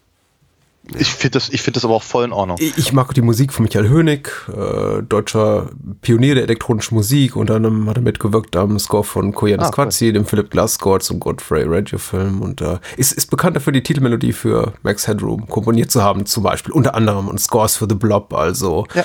Ich 0.96 1.08
finde 1.08 1.32
das, 1.38 1.48
ich 1.50 1.60
finde 1.62 1.76
das 1.76 1.84
aber 1.84 1.94
auch 1.94 2.02
voll 2.02 2.24
in 2.24 2.32
Ordnung. 2.32 2.56
ich 2.60 2.92
mag 2.92 3.12
die 3.14 3.20
Musik 3.20 3.52
von 3.52 3.64
Michael 3.64 3.88
Hönig, 3.88 4.30
äh, 4.48 5.02
deutscher 5.02 5.70
Pionier 6.00 6.34
der 6.34 6.44
elektronischen 6.44 6.94
Musik. 6.94 7.36
Unter 7.36 7.56
anderem 7.56 7.88
hat 7.88 7.96
er 7.96 8.02
mitgewirkt 8.02 8.56
am 8.56 8.78
Score 8.78 9.04
von 9.04 9.32
Koyanis 9.32 9.66
Ah, 9.66 9.68
cool. 9.68 9.84
Quatzi, 9.84 10.12
dem 10.12 10.24
Philip 10.24 10.50
Glass 10.50 10.74
Score 10.74 11.00
zum 11.00 11.20
Godfrey 11.20 11.64
Radio 11.66 11.98
Film 11.98 12.40
und 12.40 12.60
äh, 12.60 12.78
ist, 12.96 13.12
ist 13.12 13.30
bekannt 13.30 13.56
dafür, 13.56 13.72
die 13.72 13.82
Titelmelodie 13.82 14.32
für 14.32 14.72
Max 14.82 15.06
Headroom 15.06 15.46
komponiert 15.48 15.90
zu 15.90 16.02
haben, 16.02 16.24
zum 16.26 16.42
Beispiel. 16.42 16.72
Unter 16.72 16.94
anderem 16.94 17.28
und 17.28 17.38
Scores 17.40 17.76
für 17.76 17.86
The 17.88 17.94
Blob, 17.94 18.32
also. 18.32 18.86
Ja. 18.94 19.04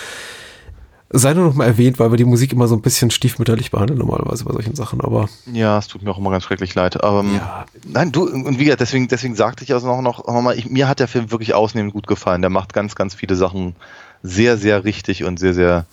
Sei 1.16 1.36
nur 1.36 1.46
noch 1.46 1.54
mal 1.54 1.66
erwähnt, 1.68 2.00
weil 2.00 2.10
wir 2.12 2.18
die 2.18 2.26
Musik 2.26 2.54
immer 2.54 2.68
so 2.68 2.76
ein 2.76 2.82
bisschen 2.82 3.12
stiefmütterlich 3.12 3.70
behandeln 3.70 4.00
normalerweise 4.00 4.46
bei 4.46 4.52
solchen 4.52 4.74
Sachen, 4.74 5.00
aber 5.00 5.30
Ja, 5.52 5.78
es 5.78 5.88
tut 5.88 6.02
mir 6.02 6.10
auch 6.10 6.18
immer 6.18 6.32
ganz 6.32 6.44
schrecklich 6.44 6.74
leid. 6.74 7.04
Aber 7.04 7.20
ähm, 7.20 7.36
Ja. 7.36 7.66
nein, 7.86 8.12
du, 8.12 8.24
und 8.24 8.58
wie 8.58 8.64
gesagt, 8.66 8.82
deswegen, 8.82 9.08
deswegen 9.08 9.36
sagte 9.36 9.64
ich 9.64 9.72
also 9.74 9.86
noch, 10.02 10.02
noch, 10.26 10.42
mal, 10.42 10.58
ich, 10.58 10.70
mir 10.72 10.88
hat 10.88 11.00
der 11.00 11.08
Film 11.08 11.30
wirklich 11.30 11.54
ausnehmend 11.54 11.94
gut 11.94 12.08
gefallen. 12.08 12.42
Der 12.42 12.50
macht 12.50 12.74
ganz, 12.74 12.96
ganz 12.96 13.14
viele 13.14 13.36
Sachen 13.36 13.76
sehr, 14.24 14.58
sehr 14.58 14.86
richtig 14.86 15.24
und 15.24 15.38
sehr, 15.38 15.54
sehr, 15.54 15.86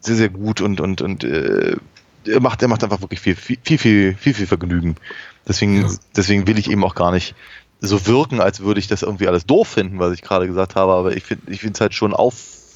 sehr, 0.00 0.16
sehr 0.16 0.30
gut 0.30 0.62
und, 0.62 0.80
und, 0.80 1.02
und 1.02 1.22
äh, 1.22 1.76
er 2.26 2.40
macht, 2.40 2.62
er 2.62 2.68
macht 2.68 2.82
einfach 2.82 3.02
wirklich 3.02 3.20
viel, 3.20 3.36
viel, 3.36 3.58
viel, 3.62 3.78
viel, 3.78 4.14
viel, 4.14 4.34
viel 4.34 4.46
Vergnügen. 4.46 4.96
Deswegen, 5.46 5.82
Ja. 5.82 5.88
deswegen 6.16 6.46
will 6.46 6.58
ich 6.58 6.70
eben 6.70 6.82
auch 6.84 6.94
gar 6.94 7.12
nicht 7.12 7.34
so 7.82 8.06
wirken, 8.06 8.40
als 8.40 8.60
würde 8.60 8.80
ich 8.80 8.88
das 8.88 9.02
irgendwie 9.02 9.28
alles 9.28 9.44
doof 9.44 9.68
finden, 9.68 9.98
was 9.98 10.14
ich 10.14 10.22
gerade 10.22 10.46
gesagt 10.46 10.76
habe, 10.76 10.92
aber 10.92 11.14
ich 11.14 11.24
finde 11.24 11.52
ich 11.52 11.60
finde 11.60 11.74
es 11.74 11.80
halt 11.82 11.94
schon 11.94 12.14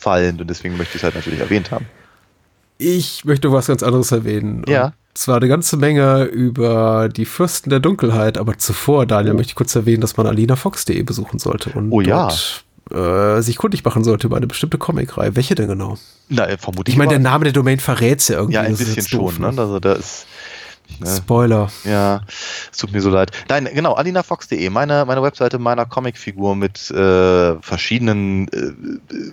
auffallend 0.05 0.41
und 0.41 0.49
deswegen 0.49 0.77
möchte 0.77 0.97
ich 0.97 1.03
es 1.03 1.05
halt 1.05 1.15
natürlich 1.15 1.41
erwähnt 1.41 1.71
haben. 1.71 1.87
Ich 2.79 3.25
möchte 3.25 3.53
was 3.53 3.67
ganz 3.67 3.83
anderes 3.83 4.11
erwähnen. 4.13 4.65
Ja. 4.69 4.87
Und 4.87 4.93
zwar 5.15 5.37
eine 5.37 5.49
ganze 5.49 5.77
Menge 5.77 6.25
über 6.25 7.09
die 7.09 7.25
Fürsten 7.25 7.71
der 7.71 7.81
Dunkelheit, 7.81 8.37
aber 8.37 8.59
zuvor, 8.59 9.07
Daniel, 9.07 9.35
möchte 9.35 9.51
ich 9.51 9.55
kurz 9.55 9.75
erwähnen, 9.75 10.01
dass 10.01 10.17
man 10.17 10.27
alinafox.de 10.27 11.03
besuchen 11.03 11.39
sollte 11.39 11.71
und 11.71 11.93
Oh 11.93 12.01
ja. 12.01 12.29
dort 12.29 12.65
äh, 12.91 13.41
sich 13.41 13.57
kundig 13.57 13.85
machen 13.85 14.03
sollte 14.03 14.27
über 14.27 14.37
eine 14.37 14.49
bestimmte 14.49 14.77
Comicreihe. 14.77 15.37
Welche 15.37 15.55
denn 15.55 15.69
genau? 15.69 15.97
Na, 16.29 16.49
äh, 16.49 16.59
vermutlich. 16.59 16.95
Ich 16.95 16.99
meine, 16.99 17.11
der 17.11 17.21
Name 17.21 17.45
der 17.45 17.53
Domain 17.53 17.79
verrät 17.79 18.27
ja 18.29 18.37
irgendwie. 18.37 18.55
Ja, 18.55 18.63
ein 18.63 18.73
das 18.73 18.81
ist 18.81 18.87
bisschen 18.97 19.03
jetzt 19.03 19.15
doof, 19.15 19.35
schon. 19.35 19.55
Ne? 19.55 19.63
Also 19.63 19.79
da 19.81 19.93
ist, 19.93 20.27
Ne? 21.01 21.07
Spoiler. 21.17 21.71
Ja, 21.85 22.21
es 22.71 22.79
tut 22.79 22.93
mir 22.93 23.01
so 23.01 23.09
leid. 23.11 23.31
Nein, 23.49 23.69
genau, 23.73 23.95
alinafox.de, 23.95 24.69
meine, 24.71 25.05
meine 25.07 25.23
Webseite 25.23 25.59
meiner 25.59 25.87
Comicfigur 25.87 26.55
mit 26.55 26.91
äh, 26.91 27.55
verschiedenen 27.63 28.49
äh, 28.49 29.33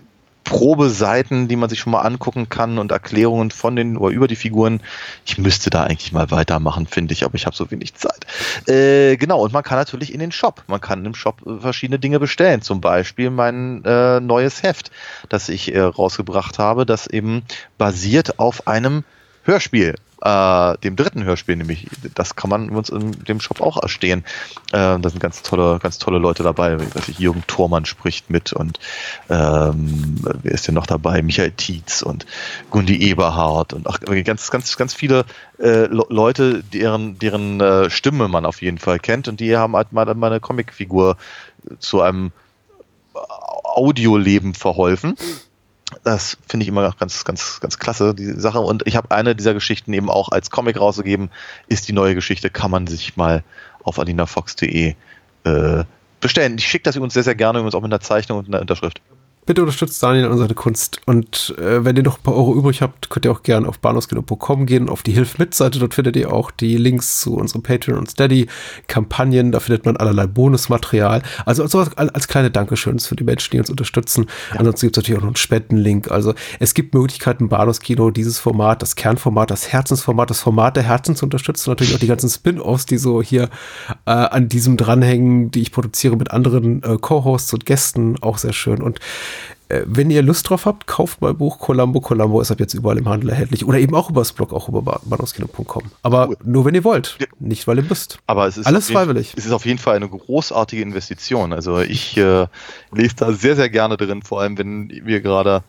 Probeseiten, 0.52 1.48
die 1.48 1.56
man 1.56 1.70
sich 1.70 1.80
schon 1.80 1.94
mal 1.94 2.02
angucken 2.02 2.50
kann 2.50 2.78
und 2.78 2.92
Erklärungen 2.92 3.52
von 3.52 3.78
den 3.78 3.96
oder 3.96 4.14
über 4.14 4.28
die 4.28 4.36
Figuren. 4.36 4.82
Ich 5.26 5.38
müsste 5.38 5.70
da 5.70 5.86
eigentlich 5.86 6.12
mal 6.12 6.30
weitermachen, 6.30 6.88
finde 6.88 7.14
ich, 7.14 7.24
aber 7.24 7.36
ich 7.36 7.46
habe 7.46 7.56
so 7.56 7.72
wenig 7.72 7.94
Zeit. 7.94 8.28
Äh, 8.68 9.16
genau, 9.16 9.40
und 9.40 9.54
man 9.54 9.64
kann 9.64 9.78
natürlich 9.78 10.14
in 10.14 10.20
den 10.20 10.34
Shop, 10.34 10.62
man 10.68 10.82
kann 10.82 11.06
im 11.06 11.16
Shop 11.16 11.42
äh, 11.48 11.62
verschiedene 11.62 12.00
Dinge 12.00 12.20
bestellen, 12.20 12.62
zum 12.62 12.82
Beispiel 12.82 13.30
mein 13.30 13.86
äh, 13.86 14.20
neues 14.20 14.62
Heft, 14.62 14.92
das 15.30 15.48
ich 15.48 15.74
äh, 15.74 15.80
rausgebracht 15.80 16.60
habe, 16.60 16.86
das 16.86 17.08
eben 17.08 17.44
basiert 17.78 18.38
auf 18.38 18.68
einem 18.68 19.06
Hörspiel 19.44 19.96
äh, 20.22 20.78
dem 20.80 20.96
dritten 20.96 21.24
Hörspiel, 21.24 21.56
nämlich 21.56 21.88
das 22.16 22.36
kann 22.36 22.50
man 22.50 22.70
uns 22.70 22.90
in 22.90 23.12
dem 23.24 23.40
Shop 23.40 23.62
auch 23.62 23.82
erstehen. 23.82 24.24
Äh, 24.72 25.00
da 25.00 25.10
sind 25.10 25.20
ganz 25.20 25.42
tolle, 25.42 25.80
ganz 25.80 25.98
tolle 25.98 26.20
Leute 26.20 26.44
dabei. 26.44 26.76
Ich 26.76 26.96
weiß 26.96 27.08
nicht, 27.08 27.20
Jürgen 27.20 27.44
Thormann 27.48 27.86
spricht 27.86 28.30
mit 28.30 28.54
und 28.54 28.80
ähm, 29.30 30.16
wer 30.22 30.52
ist 30.52 30.68
denn 30.68 30.76
noch 30.76 30.88
dabei? 30.88 31.22
Michael 31.22 31.52
Tietz 31.52 32.02
und 32.02 32.26
Gundi 32.70 33.10
Eberhardt 33.10 33.74
und 33.74 33.88
ach, 33.88 34.00
ganz, 34.00 34.52
ganz, 34.52 34.78
ganz 34.78 34.94
viele 34.94 35.26
äh, 35.60 35.86
Leute, 35.88 36.64
deren, 36.64 37.18
deren 37.20 37.60
äh, 37.60 37.90
Stimme 37.90 38.28
man 38.28 38.46
auf 38.46 38.62
jeden 38.62 38.78
Fall 38.78 39.00
kennt 39.00 39.28
und 39.28 39.40
die 39.40 39.58
haben 39.58 39.76
halt 39.76 39.92
mal 39.92 40.14
meine 40.16 40.40
Comicfigur 40.40 41.18
zu 41.80 42.02
einem 42.02 42.32
Audioleben 43.64 44.54
verholfen. 44.54 45.16
Das 46.04 46.38
finde 46.48 46.64
ich 46.64 46.68
immer 46.68 46.94
ganz, 47.00 47.24
ganz, 47.24 47.60
ganz 47.60 47.78
klasse, 47.78 48.16
die 48.16 48.32
Sache. 48.40 48.60
Und 48.60 48.88
ich 48.88 48.96
habe 48.96 49.12
eine 49.12 49.36
dieser 49.36 49.54
Geschichten 49.54 49.94
eben 49.94 50.10
auch 50.10 50.30
als 50.30 50.50
Comic 50.50 50.80
rausgegeben. 50.80 51.30
Ist 51.68 51.88
die 51.88 51.94
neue 51.94 52.16
Geschichte, 52.16 52.50
kann 52.50 52.72
man 52.72 52.88
sich 52.88 53.18
mal 53.18 53.44
auf 53.84 54.00
adinafox.de 54.00 54.96
äh, 55.44 55.84
bestellen. 56.20 56.58
Ich 56.58 56.68
schicke 56.68 56.84
das 56.84 56.96
übrigens 56.96 57.14
sehr, 57.14 57.24
sehr 57.24 57.36
gerne, 57.36 57.60
übrigens 57.60 57.76
auch 57.76 57.82
mit 57.82 57.92
einer 57.92 58.00
Zeichnung 58.00 58.40
und 58.40 58.48
einer 58.48 58.62
Unterschrift. 58.62 59.02
Bitte 59.46 59.62
unterstützt 59.62 60.02
Daniel 60.04 60.28
und 60.28 60.38
seine 60.38 60.54
Kunst. 60.54 61.02
Und 61.08 61.56
äh, 61.58 61.84
wenn 61.84 61.96
ihr 61.96 62.04
noch 62.04 62.20
ein 62.20 62.24
paar 62.24 62.36
Euro 62.36 62.56
übrig 62.56 62.84
habt, 62.84 63.10
könnt 63.10 63.26
ihr 63.26 63.32
auch 63.32 63.42
gerne 63.42 63.68
auf 63.68 63.80
bahnhofskino.com 63.80 64.68
gehen, 64.68 64.88
auf 64.88 65.02
die 65.02 65.14
Hilf 65.14 65.40
mit 65.40 65.56
Seite. 65.56 65.80
Dort 65.80 65.96
findet 65.96 66.16
ihr 66.16 66.32
auch 66.32 66.52
die 66.52 66.78
Links 66.78 67.22
zu 67.22 67.36
unserem 67.36 67.64
Patreon 67.64 67.98
und 67.98 68.10
Steady 68.10 68.48
Kampagnen. 68.88 69.52
Da 69.52 69.60
findet 69.60 69.86
man 69.86 69.98
allerlei 69.98 70.28
Bonusmaterial. 70.28 71.24
Also, 71.46 71.64
als, 71.64 71.98
als 71.98 72.28
kleine 72.28 72.52
Dankeschöns 72.52 73.08
für 73.08 73.16
die 73.16 73.24
Menschen, 73.24 73.50
die 73.52 73.60
uns 73.60 73.72
unterstützen. 73.72 74.28
Ja. 74.52 74.60
Ansonsten 74.60 74.86
gibt 74.86 74.98
es 74.98 75.04
natürlich 75.04 75.18
auch 75.18 75.24
noch 75.24 75.30
einen 75.30 75.36
Spendenlink. 75.38 76.12
Also 76.12 76.36
es 76.60 76.76
gibt 76.76 76.94
Möglichkeiten, 76.94 77.50
Bahnhofskino, 77.50 78.12
dieses 78.12 78.38
Format, 78.38 78.84
das 78.84 78.96
Kernformat, 78.96 79.50
das 79.50 79.74
Herzensformat, 79.74 80.30
das 80.30 80.42
Format 80.42 80.76
der 80.76 80.84
Herzen 80.84 81.16
zu 81.16 81.26
unterstützen. 81.26 81.72
Natürlich 81.72 81.96
auch 81.96 82.00
die 82.00 82.08
ganzen 82.08 82.30
Spin-offs, 82.30 82.86
die 82.86 83.00
so 83.00 83.24
hier 83.24 83.50
äh, 84.06 84.12
an 84.12 84.50
diesem 84.50 84.78
dranhängen, 84.78 85.50
die 85.50 85.64
ich 85.64 85.72
produziere 85.72 86.16
mit 86.16 86.30
anderen 86.30 86.84
äh, 86.84 86.98
Co-Hosts 87.02 87.54
und 87.54 87.66
Gästen. 87.66 88.22
Auch 88.22 88.38
sehr 88.38 88.54
schön. 88.54 88.84
Und 88.84 89.00
wenn 89.86 90.10
ihr 90.10 90.22
Lust 90.22 90.50
drauf 90.50 90.66
habt, 90.66 90.88
kauft 90.88 91.22
mal 91.22 91.34
Buch 91.34 91.60
Columbo. 91.60 92.02
Columbo 92.02 92.42
ist 92.42 92.52
ab 92.52 92.60
jetzt 92.60 92.74
überall 92.74 92.98
im 92.98 93.08
Handel 93.08 93.30
erhältlich. 93.30 93.66
Oder 93.66 93.80
eben 93.80 93.96
auch 93.96 94.10
übers 94.10 94.34
Blog, 94.34 94.54
auch 94.54 94.68
über 94.68 94.82
bahnhofskino.com. 94.82 95.84
Aber 96.02 96.30
cool. 96.30 96.38
nur 96.44 96.66
wenn 96.66 96.76
ihr 96.76 96.84
wollt, 96.84 97.18
nicht 97.40 97.68
weil 97.68 97.78
ihr 97.78 97.84
müsst. 97.84 98.20
Aber 98.28 98.48
es 98.48 98.58
ist 98.58 98.68
alles 98.68 98.92
freiwillig. 98.92 99.34
Es 99.38 99.46
ist 99.46 99.52
auf 99.52 99.66
jeden 99.66 99.80
Fall 99.80 99.96
eine 99.96 100.10
großartige 100.10 100.82
Investition. 100.82 101.54
Also 101.54 101.80
ich 101.80 102.18
äh, 102.18 102.48
lese 102.92 103.16
da 103.18 103.32
sehr, 103.34 103.56
sehr 103.56 103.70
gerne 103.70 103.98
drin, 103.98 104.22
vor 104.22 104.42
allem 104.42 104.58
wenn 104.58 104.90
wir 104.90 105.22
gerade 105.22 105.64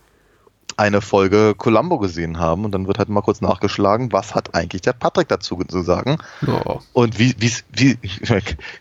eine 0.76 1.00
Folge 1.00 1.54
Columbo 1.56 1.98
gesehen 1.98 2.38
haben 2.38 2.64
und 2.64 2.72
dann 2.72 2.86
wird 2.86 2.98
halt 2.98 3.08
mal 3.08 3.20
kurz 3.20 3.40
nachgeschlagen, 3.40 4.12
was 4.12 4.34
hat 4.34 4.54
eigentlich 4.54 4.82
der 4.82 4.92
Patrick 4.92 5.28
dazu 5.28 5.62
zu 5.64 5.82
sagen 5.82 6.18
oh. 6.46 6.80
und 6.92 7.18
wie, 7.18 7.34
wie, 7.38 7.52
wie, 7.72 7.98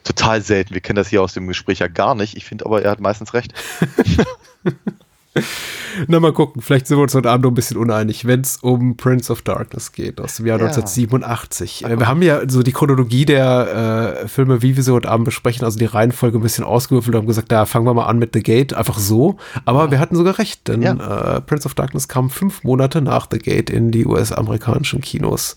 total 0.03 0.41
selten, 0.41 0.74
wir 0.74 0.82
kennen 0.82 0.97
das 0.97 1.09
hier 1.09 1.22
aus 1.22 1.34
dem 1.34 1.47
Gespräch 1.47 1.80
ja 1.80 1.88
gar 1.88 2.15
nicht, 2.15 2.36
ich 2.36 2.45
finde 2.45 2.65
aber, 2.65 2.82
er 2.82 2.91
hat 2.91 2.99
meistens 2.99 3.34
recht. 3.34 3.53
Na, 6.07 6.19
mal 6.19 6.34
gucken. 6.34 6.61
Vielleicht 6.61 6.88
sind 6.88 6.97
wir 6.97 7.03
uns 7.03 7.15
heute 7.15 7.29
Abend 7.29 7.43
noch 7.43 7.51
ein 7.51 7.55
bisschen 7.55 7.77
uneinig, 7.77 8.25
wenn 8.25 8.41
es 8.41 8.57
um 8.57 8.97
Prince 8.97 9.32
of 9.32 9.41
Darkness 9.41 9.91
geht, 9.93 10.19
aus 10.19 10.36
dem 10.36 10.45
Jahr 10.45 10.59
ja. 10.59 10.65
1987. 10.65 11.86
Äh, 11.86 11.99
wir 11.99 12.07
haben 12.07 12.21
ja 12.21 12.41
so 12.49 12.63
die 12.63 12.71
Chronologie 12.73 13.25
der 13.25 14.23
äh, 14.23 14.27
Filme, 14.27 14.61
wie 14.61 14.75
wir 14.75 14.84
sie 14.84 14.91
heute 14.93 15.09
Abend 15.09 15.25
besprechen, 15.25 15.63
also 15.63 15.79
die 15.79 15.86
Reihenfolge 15.86 16.38
ein 16.38 16.41
bisschen 16.41 16.65
ausgewürfelt 16.65 17.15
und 17.15 17.21
haben 17.21 17.27
gesagt, 17.27 17.51
da 17.51 17.65
fangen 17.65 17.86
wir 17.86 17.93
mal 17.93 18.05
an 18.05 18.19
mit 18.19 18.32
The 18.34 18.43
Gate, 18.43 18.73
einfach 18.73 18.99
so. 18.99 19.38
Aber 19.65 19.86
ja. 19.86 19.91
wir 19.91 19.99
hatten 19.99 20.15
sogar 20.15 20.38
recht, 20.38 20.67
denn 20.67 20.82
ja. 20.82 21.38
äh, 21.38 21.41
Prince 21.41 21.65
of 21.65 21.75
Darkness 21.75 22.07
kam 22.07 22.29
fünf 22.29 22.63
Monate 22.63 23.01
nach 23.01 23.27
The 23.32 23.39
Gate 23.39 23.69
in 23.69 23.91
die 23.91 24.05
US-amerikanischen 24.05 25.01
Kinos. 25.01 25.55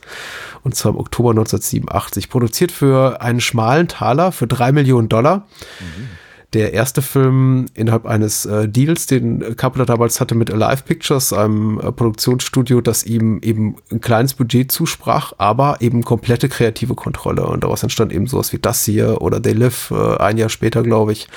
Und 0.62 0.74
zwar 0.74 0.92
im 0.92 0.98
Oktober 0.98 1.30
1987. 1.30 2.28
Produziert 2.28 2.70
für 2.70 3.20
einen 3.20 3.40
schmalen 3.40 3.88
Taler, 3.88 4.30
für 4.30 4.46
drei 4.46 4.72
Millionen 4.72 5.08
Dollar. 5.08 5.46
Mhm 5.80 6.08
der 6.54 6.72
erste 6.72 7.02
Film 7.02 7.66
innerhalb 7.74 8.06
eines 8.06 8.46
äh, 8.46 8.68
Deals, 8.68 9.06
den 9.06 9.56
Carpenter 9.56 9.86
damals 9.86 10.20
hatte 10.20 10.34
mit 10.34 10.52
Alive 10.52 10.84
Pictures, 10.84 11.32
einem 11.32 11.80
äh, 11.80 11.90
Produktionsstudio, 11.90 12.80
das 12.80 13.04
ihm 13.04 13.40
eben 13.42 13.76
ein 13.90 14.00
kleines 14.00 14.34
Budget 14.34 14.70
zusprach, 14.70 15.32
aber 15.38 15.78
eben 15.80 16.04
komplette 16.04 16.48
kreative 16.48 16.94
Kontrolle. 16.94 17.46
Und 17.46 17.64
daraus 17.64 17.82
entstand 17.82 18.12
eben 18.12 18.26
sowas 18.26 18.52
wie 18.52 18.58
das 18.58 18.84
hier 18.84 19.20
oder 19.20 19.42
They 19.42 19.52
Live, 19.52 19.90
äh, 19.90 20.16
ein 20.18 20.38
Jahr 20.38 20.48
später, 20.48 20.82
glaube 20.82 21.12
ich. 21.12 21.28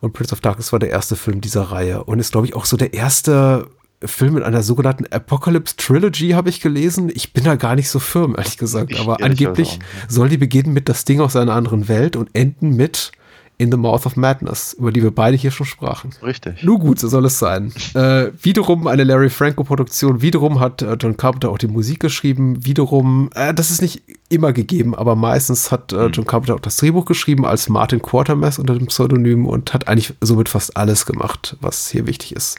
Und 0.00 0.14
Prince 0.14 0.32
of 0.32 0.40
Darkness 0.40 0.72
war 0.72 0.78
der 0.78 0.90
erste 0.90 1.14
Film 1.14 1.40
dieser 1.40 1.62
Reihe 1.62 2.02
und 2.02 2.18
ist, 2.18 2.32
glaube 2.32 2.46
ich, 2.46 2.56
auch 2.56 2.64
so 2.64 2.76
der 2.76 2.94
erste 2.94 3.68
Film 4.04 4.36
in 4.36 4.42
einer 4.42 4.62
sogenannten 4.62 5.06
Apocalypse 5.12 5.76
Trilogy 5.76 6.30
habe 6.30 6.48
ich 6.48 6.60
gelesen. 6.60 7.10
Ich 7.14 7.32
bin 7.32 7.44
da 7.44 7.54
gar 7.54 7.76
nicht 7.76 7.88
so 7.88 8.00
firm, 8.00 8.34
ehrlich 8.36 8.58
gesagt. 8.58 8.90
Ich, 8.92 9.00
aber 9.00 9.22
angeblich 9.22 9.78
soll 10.08 10.28
die 10.28 10.38
beginnen 10.38 10.72
mit 10.72 10.88
das 10.88 11.04
Ding 11.04 11.20
aus 11.20 11.36
einer 11.36 11.54
anderen 11.54 11.86
Welt 11.86 12.16
und 12.16 12.30
enden 12.32 12.74
mit 12.74 13.12
in 13.58 13.70
the 13.70 13.76
Mouth 13.76 14.06
of 14.06 14.16
Madness, 14.16 14.72
über 14.72 14.90
die 14.90 15.02
wir 15.02 15.12
beide 15.12 15.36
hier 15.36 15.50
schon 15.50 15.66
sprachen. 15.66 16.10
Richtig. 16.22 16.62
Nur 16.64 16.78
gut, 16.78 16.98
so 16.98 17.08
soll 17.08 17.26
es 17.26 17.38
sein. 17.38 17.72
äh, 17.94 18.30
wiederum 18.42 18.86
eine 18.86 19.04
Larry 19.04 19.30
Franco-Produktion, 19.30 20.20
wiederum 20.20 20.58
hat 20.58 20.82
äh, 20.82 20.94
John 20.94 21.16
Carpenter 21.16 21.50
auch 21.50 21.58
die 21.58 21.68
Musik 21.68 22.00
geschrieben, 22.00 22.64
wiederum, 22.64 23.30
äh, 23.34 23.54
das 23.54 23.70
ist 23.70 23.82
nicht 23.82 24.02
immer 24.28 24.52
gegeben, 24.52 24.94
aber 24.94 25.14
meistens 25.14 25.70
hat 25.70 25.92
äh, 25.92 26.06
John 26.06 26.26
Carpenter 26.26 26.54
auch 26.56 26.60
das 26.60 26.76
Drehbuch 26.76 27.04
geschrieben 27.04 27.46
als 27.46 27.68
Martin 27.68 28.02
Quatermass 28.02 28.58
unter 28.58 28.74
dem 28.74 28.86
Pseudonym 28.86 29.46
und 29.46 29.72
hat 29.74 29.86
eigentlich 29.86 30.14
somit 30.20 30.48
fast 30.48 30.76
alles 30.76 31.06
gemacht, 31.06 31.56
was 31.60 31.88
hier 31.88 32.06
wichtig 32.06 32.34
ist. 32.34 32.58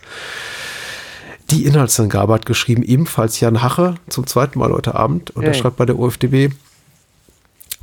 Die 1.51 1.65
Inhaltsangabe 1.65 2.33
hat 2.33 2.45
geschrieben 2.45 2.83
ebenfalls 2.83 3.39
Jan 3.39 3.61
Hache 3.61 3.95
zum 4.07 4.25
zweiten 4.25 4.59
Mal 4.59 4.71
heute 4.71 4.95
Abend 4.95 5.31
und 5.31 5.43
hey. 5.43 5.51
er 5.51 5.53
schreibt 5.53 5.77
bei 5.77 5.85
der 5.85 5.99
UFDB. 5.99 6.49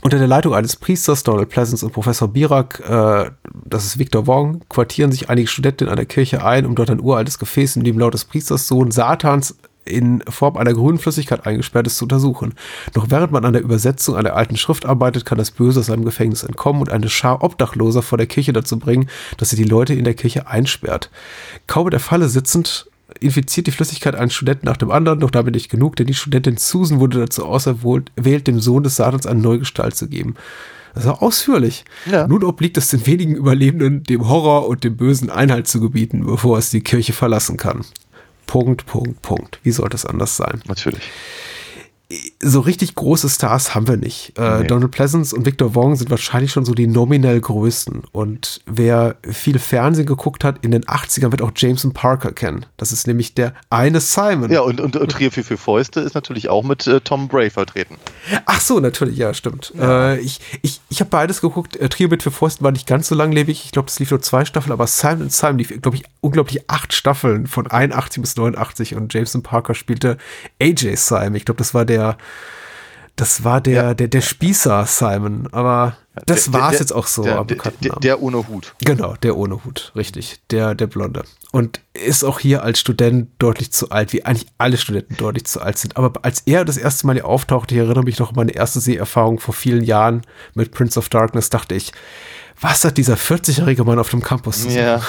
Unter 0.02 0.18
der 0.18 0.28
Leitung 0.28 0.54
eines 0.54 0.76
Priesters, 0.76 1.24
Donald 1.24 1.50
Pleasance 1.50 1.84
und 1.84 1.92
Professor 1.92 2.28
Birak, 2.28 2.80
äh, 2.88 3.30
das 3.64 3.84
ist 3.84 3.98
Victor 3.98 4.26
Wong, 4.26 4.62
quartieren 4.68 5.12
sich 5.12 5.28
einige 5.28 5.46
Studenten 5.46 5.84
in 5.84 5.90
einer 5.90 6.06
Kirche 6.06 6.44
ein, 6.44 6.64
um 6.64 6.74
dort 6.74 6.90
ein 6.90 7.00
uraltes 7.00 7.38
Gefäß, 7.38 7.76
in 7.76 7.84
dem 7.84 7.98
laut 7.98 8.14
des 8.14 8.24
Priesters 8.24 8.66
Sohn 8.66 8.90
Satans 8.90 9.56
in 9.84 10.22
Form 10.28 10.56
einer 10.56 10.72
grünen 10.72 10.98
Flüssigkeit 10.98 11.46
eingesperrt 11.46 11.86
ist, 11.86 11.98
zu 11.98 12.04
untersuchen. 12.04 12.54
Doch 12.92 13.06
während 13.10 13.32
man 13.32 13.44
an 13.44 13.52
der 13.52 13.62
Übersetzung 13.62 14.16
einer 14.16 14.34
alten 14.34 14.56
Schrift 14.56 14.86
arbeitet, 14.86 15.24
kann 15.24 15.38
das 15.38 15.50
Böse 15.50 15.80
aus 15.80 15.86
seinem 15.86 16.04
Gefängnis 16.04 16.44
entkommen 16.44 16.80
und 16.80 16.90
eine 16.90 17.08
Schar 17.08 17.42
Obdachloser 17.42 18.02
vor 18.02 18.18
der 18.18 18.26
Kirche 18.26 18.52
dazu 18.52 18.78
bringen, 18.78 19.08
dass 19.36 19.50
sie 19.50 19.56
die 19.56 19.64
Leute 19.64 19.94
in 19.94 20.04
der 20.04 20.14
Kirche 20.14 20.46
einsperrt. 20.46 21.10
Kaum 21.66 21.88
in 21.88 21.92
der 21.92 22.00
Falle 22.00 22.28
sitzend 22.28 22.89
infiziert 23.20 23.66
die 23.66 23.72
Flüssigkeit 23.72 24.14
einen 24.14 24.30
Studenten 24.30 24.66
nach 24.66 24.76
dem 24.76 24.90
anderen, 24.90 25.20
doch 25.20 25.30
damit 25.30 25.54
nicht 25.54 25.70
genug, 25.70 25.96
denn 25.96 26.06
die 26.06 26.14
Studentin 26.14 26.56
Susan 26.56 27.00
wurde 27.00 27.20
dazu 27.20 27.46
auserwählt, 27.46 28.46
dem 28.46 28.60
Sohn 28.60 28.82
des 28.82 28.96
Satans 28.96 29.26
eine 29.26 29.40
Neugestalt 29.40 29.94
zu 29.94 30.08
geben. 30.08 30.34
Das 30.94 31.06
war 31.06 31.22
ausführlich. 31.22 31.84
Ja. 32.10 32.26
Nun 32.26 32.42
obliegt 32.42 32.76
es 32.76 32.88
den 32.88 33.06
wenigen 33.06 33.36
Überlebenden, 33.36 34.02
dem 34.02 34.28
Horror 34.28 34.66
und 34.66 34.82
dem 34.82 34.96
Bösen 34.96 35.30
Einhalt 35.30 35.68
zu 35.68 35.80
gebieten, 35.80 36.26
bevor 36.26 36.58
es 36.58 36.70
die 36.70 36.80
Kirche 36.80 37.12
verlassen 37.12 37.56
kann. 37.56 37.84
Punkt, 38.46 38.86
Punkt, 38.86 39.22
Punkt. 39.22 39.60
Wie 39.62 39.70
sollte 39.70 39.94
es 39.94 40.04
anders 40.04 40.36
sein? 40.36 40.62
Natürlich 40.66 41.04
so 42.42 42.60
richtig 42.60 42.94
große 42.96 43.28
Stars 43.28 43.74
haben 43.74 43.86
wir 43.86 43.96
nicht. 43.96 44.36
Äh, 44.36 44.60
nee. 44.60 44.66
Donald 44.66 44.90
Pleasance 44.90 45.34
und 45.34 45.46
Victor 45.46 45.74
Wong 45.74 45.94
sind 45.94 46.10
wahrscheinlich 46.10 46.50
schon 46.50 46.64
so 46.64 46.74
die 46.74 46.88
nominell 46.88 47.40
größten. 47.40 48.02
Und 48.10 48.60
wer 48.66 49.16
viel 49.22 49.58
Fernsehen 49.58 50.06
geguckt 50.06 50.42
hat 50.42 50.56
in 50.62 50.72
den 50.72 50.84
80ern, 50.84 51.30
wird 51.30 51.42
auch 51.42 51.52
Jameson 51.54 51.92
Parker 51.92 52.32
kennen. 52.32 52.66
Das 52.76 52.90
ist 52.90 53.06
nämlich 53.06 53.34
der 53.34 53.54
eine 53.70 54.00
Simon. 54.00 54.50
Ja, 54.50 54.62
und, 54.62 54.80
und, 54.80 54.96
und 54.96 55.10
Trio 55.10 55.30
für 55.30 55.56
Fäuste 55.56 56.00
ist 56.00 56.14
natürlich 56.14 56.48
auch 56.48 56.64
mit 56.64 56.86
äh, 56.86 57.00
Tom 57.00 57.28
Bray 57.28 57.48
vertreten. 57.48 57.96
Ach 58.46 58.60
so, 58.60 58.80
natürlich, 58.80 59.16
ja, 59.16 59.32
stimmt. 59.32 59.72
Ja. 59.76 60.14
Äh, 60.14 60.20
ich 60.20 60.40
ich, 60.62 60.80
ich 60.88 61.00
habe 61.00 61.10
beides 61.10 61.40
geguckt. 61.40 61.76
Äh, 61.76 61.88
Trio 61.88 62.08
mit 62.08 62.22
für 62.22 62.32
Fäusten 62.32 62.64
war 62.64 62.72
nicht 62.72 62.86
ganz 62.86 63.08
so 63.08 63.14
langlebig. 63.14 63.64
Ich 63.64 63.72
glaube, 63.72 63.86
das 63.86 64.00
lief 64.00 64.10
nur 64.10 64.20
zwei 64.20 64.44
Staffeln, 64.44 64.72
aber 64.72 64.86
Simon 64.86 65.22
und 65.22 65.32
Simon 65.32 65.58
lief, 65.58 65.80
glaube 65.80 65.96
ich, 65.96 66.04
unglaublich 66.20 66.68
acht 66.68 66.92
Staffeln 66.92 67.46
von 67.46 67.68
81 67.68 68.20
bis 68.20 68.36
89 68.36 68.96
und 68.96 69.14
Jameson 69.14 69.42
Parker 69.42 69.74
spielte 69.74 70.18
AJ 70.60 70.96
Simon. 70.96 71.36
Ich 71.36 71.44
glaube, 71.44 71.58
das 71.58 71.72
war 71.72 71.84
der 71.84 71.99
der, 72.00 72.16
das 73.16 73.44
war 73.44 73.60
der, 73.60 73.74
ja. 73.82 73.94
der, 73.94 74.08
der 74.08 74.20
Spießer 74.22 74.86
Simon, 74.86 75.48
aber 75.52 75.96
Das 76.26 76.44
Der- 76.44 76.52
war's 76.54 76.70
der- 76.72 76.80
jetzt 76.80 76.92
auch 76.92 77.06
so 77.06 77.22
Der, 77.22 77.38
am 77.38 77.46
der, 78.00 78.22
ohne 78.22 78.48
Hut. 78.48 78.74
Genau, 78.84 79.14
der 79.22 79.36
ohne 79.36 79.62
Hut, 79.64 79.92
richtig. 79.94 80.40
Der, 80.50 80.74
der 80.74 80.86
Blonde. 80.86 81.22
Und 81.52 81.80
ist 81.94 82.24
auch 82.24 82.38
hier 82.40 82.62
als 82.62 82.80
Student 82.80 83.28
deutlich 83.38 83.72
zu 83.72 83.90
alt, 83.90 84.12
wie 84.12 84.24
eigentlich 84.24 84.48
alle 84.58 84.76
Studenten 84.76 85.16
deutlich 85.16 85.44
zu 85.46 85.60
alt 85.60 85.78
sind. 85.78 85.96
Aber 85.96 86.12
als 86.24 86.42
er 86.46 86.64
das 86.64 86.76
erste 86.76 87.06
Mal 87.06 87.14
hier 87.14 87.26
auftauchte, 87.26 87.74
ich 87.74 87.80
erinnere 87.80 88.04
mich 88.04 88.18
noch 88.18 88.30
an 88.30 88.36
meine 88.36 88.52
erste 88.52 88.80
Seherfahrung 88.80 89.38
vor 89.38 89.54
vielen 89.54 89.82
Jahren 89.84 90.22
mit 90.54 90.72
Prince 90.72 90.98
of 90.98 91.08
Darkness, 91.08 91.50
dachte 91.50 91.74
ich, 91.74 91.92
was 92.60 92.84
hat 92.84 92.96
dieser 92.98 93.14
40-jährige 93.16 93.84
Mann 93.84 93.98
auf 93.98 94.10
dem 94.10 94.22
Campus 94.22 94.58
zu 94.58 94.62
suchen? 94.64 94.76
Ja. 94.76 95.02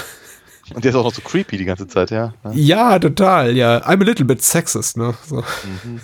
Und 0.74 0.84
der 0.84 0.92
ist 0.92 0.96
auch 0.96 1.04
noch 1.04 1.14
so 1.14 1.22
creepy 1.22 1.58
die 1.58 1.66
ganze 1.66 1.88
Zeit, 1.88 2.12
ja. 2.12 2.34
ja. 2.44 2.52
Ja, 2.54 3.00
total, 3.00 3.56
ja. 3.56 3.78
I'm 3.80 4.02
a 4.02 4.06
little 4.06 4.26
bit 4.26 4.42
sexist, 4.42 4.98
ne? 4.98 5.14
So. 5.28 5.38
Mhm. 5.84 6.00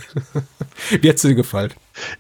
Wie 1.02 1.10
hat's 1.10 1.22
dir 1.22 1.36
gefallen? 1.36 1.74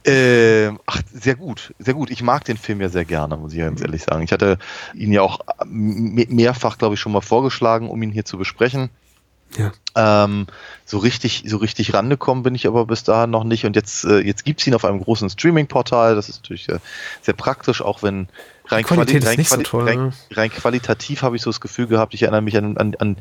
Ähm, 0.05 0.79
ach, 0.85 1.01
sehr 1.13 1.35
gut, 1.35 1.73
sehr 1.79 1.93
gut. 1.93 2.09
Ich 2.09 2.23
mag 2.23 2.43
den 2.45 2.57
Film 2.57 2.81
ja 2.81 2.89
sehr 2.89 3.05
gerne, 3.05 3.37
muss 3.37 3.53
ich 3.53 3.59
ganz 3.59 3.81
ehrlich 3.81 4.03
sagen. 4.03 4.23
Ich 4.23 4.31
hatte 4.31 4.57
ihn 4.95 5.11
ja 5.11 5.21
auch 5.21 5.39
me- 5.65 6.25
mehrfach, 6.29 6.77
glaube 6.77 6.95
ich, 6.95 6.99
schon 7.01 7.11
mal 7.11 7.21
vorgeschlagen, 7.21 7.89
um 7.89 8.01
ihn 8.01 8.11
hier 8.11 8.25
zu 8.25 8.37
besprechen. 8.37 8.89
Ja. 9.55 9.71
Ähm, 9.95 10.47
so 10.85 10.97
richtig, 10.97 11.43
so 11.47 11.57
richtig 11.57 11.93
rangekommen 11.93 12.43
bin 12.43 12.55
ich 12.55 12.67
aber 12.67 12.85
bis 12.85 13.03
dahin 13.03 13.29
noch 13.29 13.43
nicht. 13.43 13.65
Und 13.65 13.75
jetzt, 13.75 14.03
äh, 14.05 14.19
jetzt 14.19 14.45
gibt's 14.45 14.67
ihn 14.67 14.75
auf 14.75 14.85
einem 14.85 15.01
großen 15.01 15.29
Streaming-Portal. 15.29 16.15
Das 16.15 16.29
ist 16.29 16.43
natürlich 16.43 16.69
äh, 16.69 16.79
sehr 17.21 17.33
praktisch, 17.33 17.81
auch 17.81 18.03
wenn 18.03 18.27
rein, 18.67 18.83
Qualität 18.83 19.23
ist 19.23 19.29
rein, 19.29 19.37
nicht 19.37 19.49
so 19.49 19.61
toll, 19.61 19.85
rein, 19.85 19.97
ne? 19.97 20.13
rein 20.31 20.49
qualitativ 20.49 21.21
habe 21.21 21.35
ich 21.35 21.41
so 21.41 21.49
das 21.49 21.61
Gefühl 21.61 21.87
gehabt, 21.87 22.13
ich 22.13 22.23
erinnere 22.23 22.41
mich 22.41 22.57
an, 22.57 22.77
an, 22.77 22.95
an, 22.99 23.17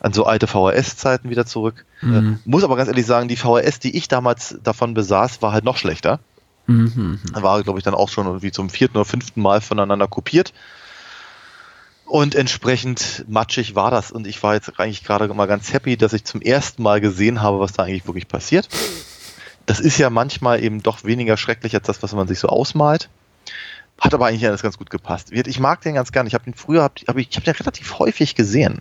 an 0.00 0.12
so 0.12 0.24
alte 0.24 0.46
VHS-Zeiten 0.46 1.30
wieder 1.30 1.46
zurück. 1.46 1.84
Mhm. 2.00 2.40
Äh, 2.44 2.48
muss 2.48 2.64
aber 2.64 2.76
ganz 2.76 2.88
ehrlich 2.88 3.06
sagen, 3.06 3.28
die 3.28 3.36
VHS, 3.36 3.78
die 3.78 3.96
ich 3.96 4.08
damals 4.08 4.58
davon 4.62 4.94
besaß, 4.94 5.42
war 5.42 5.52
halt 5.52 5.64
noch 5.64 5.76
schlechter. 5.76 6.20
Mhm. 6.66 7.20
War, 7.32 7.62
glaube 7.62 7.78
ich, 7.78 7.84
dann 7.84 7.94
auch 7.94 8.08
schon 8.08 8.26
irgendwie 8.26 8.50
zum 8.50 8.70
vierten 8.70 8.96
oder 8.96 9.04
fünften 9.04 9.40
Mal 9.40 9.60
voneinander 9.60 10.08
kopiert. 10.08 10.52
Und 12.06 12.36
entsprechend 12.36 13.24
matschig 13.28 13.74
war 13.74 13.90
das. 13.90 14.12
Und 14.12 14.26
ich 14.26 14.42
war 14.42 14.54
jetzt 14.54 14.78
eigentlich 14.78 15.02
gerade 15.02 15.32
mal 15.34 15.46
ganz 15.46 15.72
happy, 15.72 15.96
dass 15.96 16.12
ich 16.12 16.24
zum 16.24 16.40
ersten 16.40 16.82
Mal 16.82 17.00
gesehen 17.00 17.42
habe, 17.42 17.58
was 17.58 17.72
da 17.72 17.82
eigentlich 17.82 18.06
wirklich 18.06 18.28
passiert. 18.28 18.68
Das 19.66 19.80
ist 19.80 19.98
ja 19.98 20.08
manchmal 20.08 20.62
eben 20.62 20.82
doch 20.82 21.02
weniger 21.02 21.36
schrecklich 21.36 21.74
als 21.74 21.88
das, 21.88 22.02
was 22.02 22.14
man 22.14 22.28
sich 22.28 22.38
so 22.38 22.48
ausmalt. 22.48 23.08
Hat 23.98 24.14
aber 24.14 24.26
eigentlich 24.26 24.46
alles 24.46 24.62
ganz 24.62 24.78
gut 24.78 24.90
gepasst. 24.90 25.32
Ich 25.32 25.58
mag 25.58 25.80
den 25.80 25.94
ganz 25.94 26.12
gern. 26.12 26.28
Ich 26.28 26.34
habe 26.34 26.44
den 26.44 26.54
früher, 26.54 26.84
hab, 26.84 26.96
ich, 26.96 27.08
habe 27.08 27.20
den 27.44 27.54
relativ 27.54 27.98
häufig 27.98 28.36
gesehen. 28.36 28.80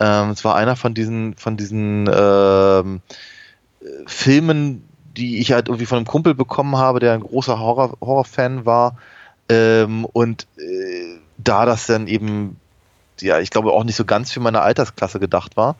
Ähm, 0.00 0.30
es 0.30 0.44
war 0.44 0.56
einer 0.56 0.74
von 0.74 0.92
diesen, 0.92 1.36
von 1.36 1.56
diesen 1.56 2.10
ähm, 2.12 3.00
äh, 3.80 3.84
Filmen, 4.06 4.82
die 5.16 5.38
ich 5.38 5.52
halt 5.52 5.68
irgendwie 5.68 5.86
von 5.86 5.98
einem 5.98 6.06
Kumpel 6.06 6.34
bekommen 6.34 6.76
habe, 6.76 6.98
der 6.98 7.12
ein 7.12 7.20
großer 7.20 7.60
Horror, 7.60 7.96
Horrorfan 8.00 8.66
war. 8.66 8.96
Ähm, 9.48 10.04
und 10.06 10.48
äh, 10.58 11.20
da 11.44 11.66
das 11.66 11.86
dann 11.86 12.06
eben, 12.06 12.56
ja, 13.20 13.38
ich 13.40 13.50
glaube 13.50 13.72
auch 13.72 13.84
nicht 13.84 13.96
so 13.96 14.04
ganz 14.04 14.32
für 14.32 14.40
meine 14.40 14.62
Altersklasse 14.62 15.20
gedacht 15.20 15.56
war, 15.56 15.76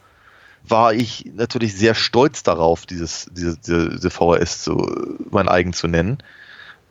war 0.68 0.92
ich 0.92 1.30
natürlich 1.34 1.74
sehr 1.76 1.94
stolz 1.94 2.42
darauf, 2.42 2.86
dieses, 2.86 3.28
diese, 3.32 3.56
diese, 3.56 4.10
VHS 4.10 4.62
zu, 4.62 5.16
mein 5.30 5.48
eigen 5.48 5.72
zu 5.72 5.88
nennen. 5.88 6.18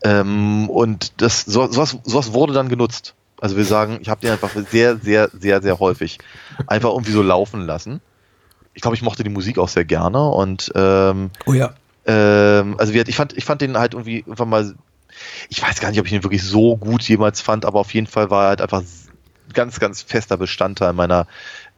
Ähm, 0.03 0.69
und 0.69 1.21
das, 1.21 1.41
so, 1.41 1.67
sowas, 1.71 1.97
sowas 2.03 2.33
wurde 2.33 2.53
dann 2.53 2.69
genutzt. 2.69 3.15
Also 3.39 3.57
wir 3.57 3.65
sagen, 3.65 3.99
ich 4.01 4.09
habe 4.09 4.21
den 4.21 4.31
einfach 4.31 4.51
sehr, 4.69 4.97
sehr, 4.97 5.29
sehr, 5.31 5.61
sehr 5.61 5.79
häufig 5.79 6.19
einfach 6.67 6.89
irgendwie 6.89 7.11
so 7.11 7.21
laufen 7.21 7.61
lassen. 7.61 8.01
Ich 8.73 8.81
glaube, 8.81 8.95
ich 8.95 9.01
mochte 9.01 9.23
die 9.23 9.29
Musik 9.29 9.57
auch 9.59 9.69
sehr 9.69 9.85
gerne 9.85 10.29
und 10.29 10.71
ähm, 10.75 11.31
Oh 11.45 11.53
ja. 11.53 11.73
ähm, 12.05 12.75
also 12.77 12.93
ich 12.93 13.15
fand, 13.15 13.37
ich 13.37 13.45
fand 13.45 13.61
den 13.61 13.77
halt 13.77 13.93
irgendwie 13.93 14.19
irgendwann 14.19 14.49
mal, 14.49 14.75
ich 15.49 15.61
weiß 15.61 15.79
gar 15.79 15.89
nicht, 15.89 15.99
ob 15.99 16.05
ich 16.05 16.13
ihn 16.13 16.23
wirklich 16.23 16.43
so 16.43 16.77
gut 16.77 17.03
jemals 17.03 17.41
fand, 17.41 17.65
aber 17.65 17.79
auf 17.79 17.93
jeden 17.93 18.07
Fall 18.07 18.29
war 18.29 18.45
er 18.45 18.49
halt 18.49 18.61
einfach 18.61 18.83
ganz, 19.53 19.79
ganz 19.79 20.01
fester 20.01 20.37
Bestandteil 20.37 20.93
meiner, 20.93 21.27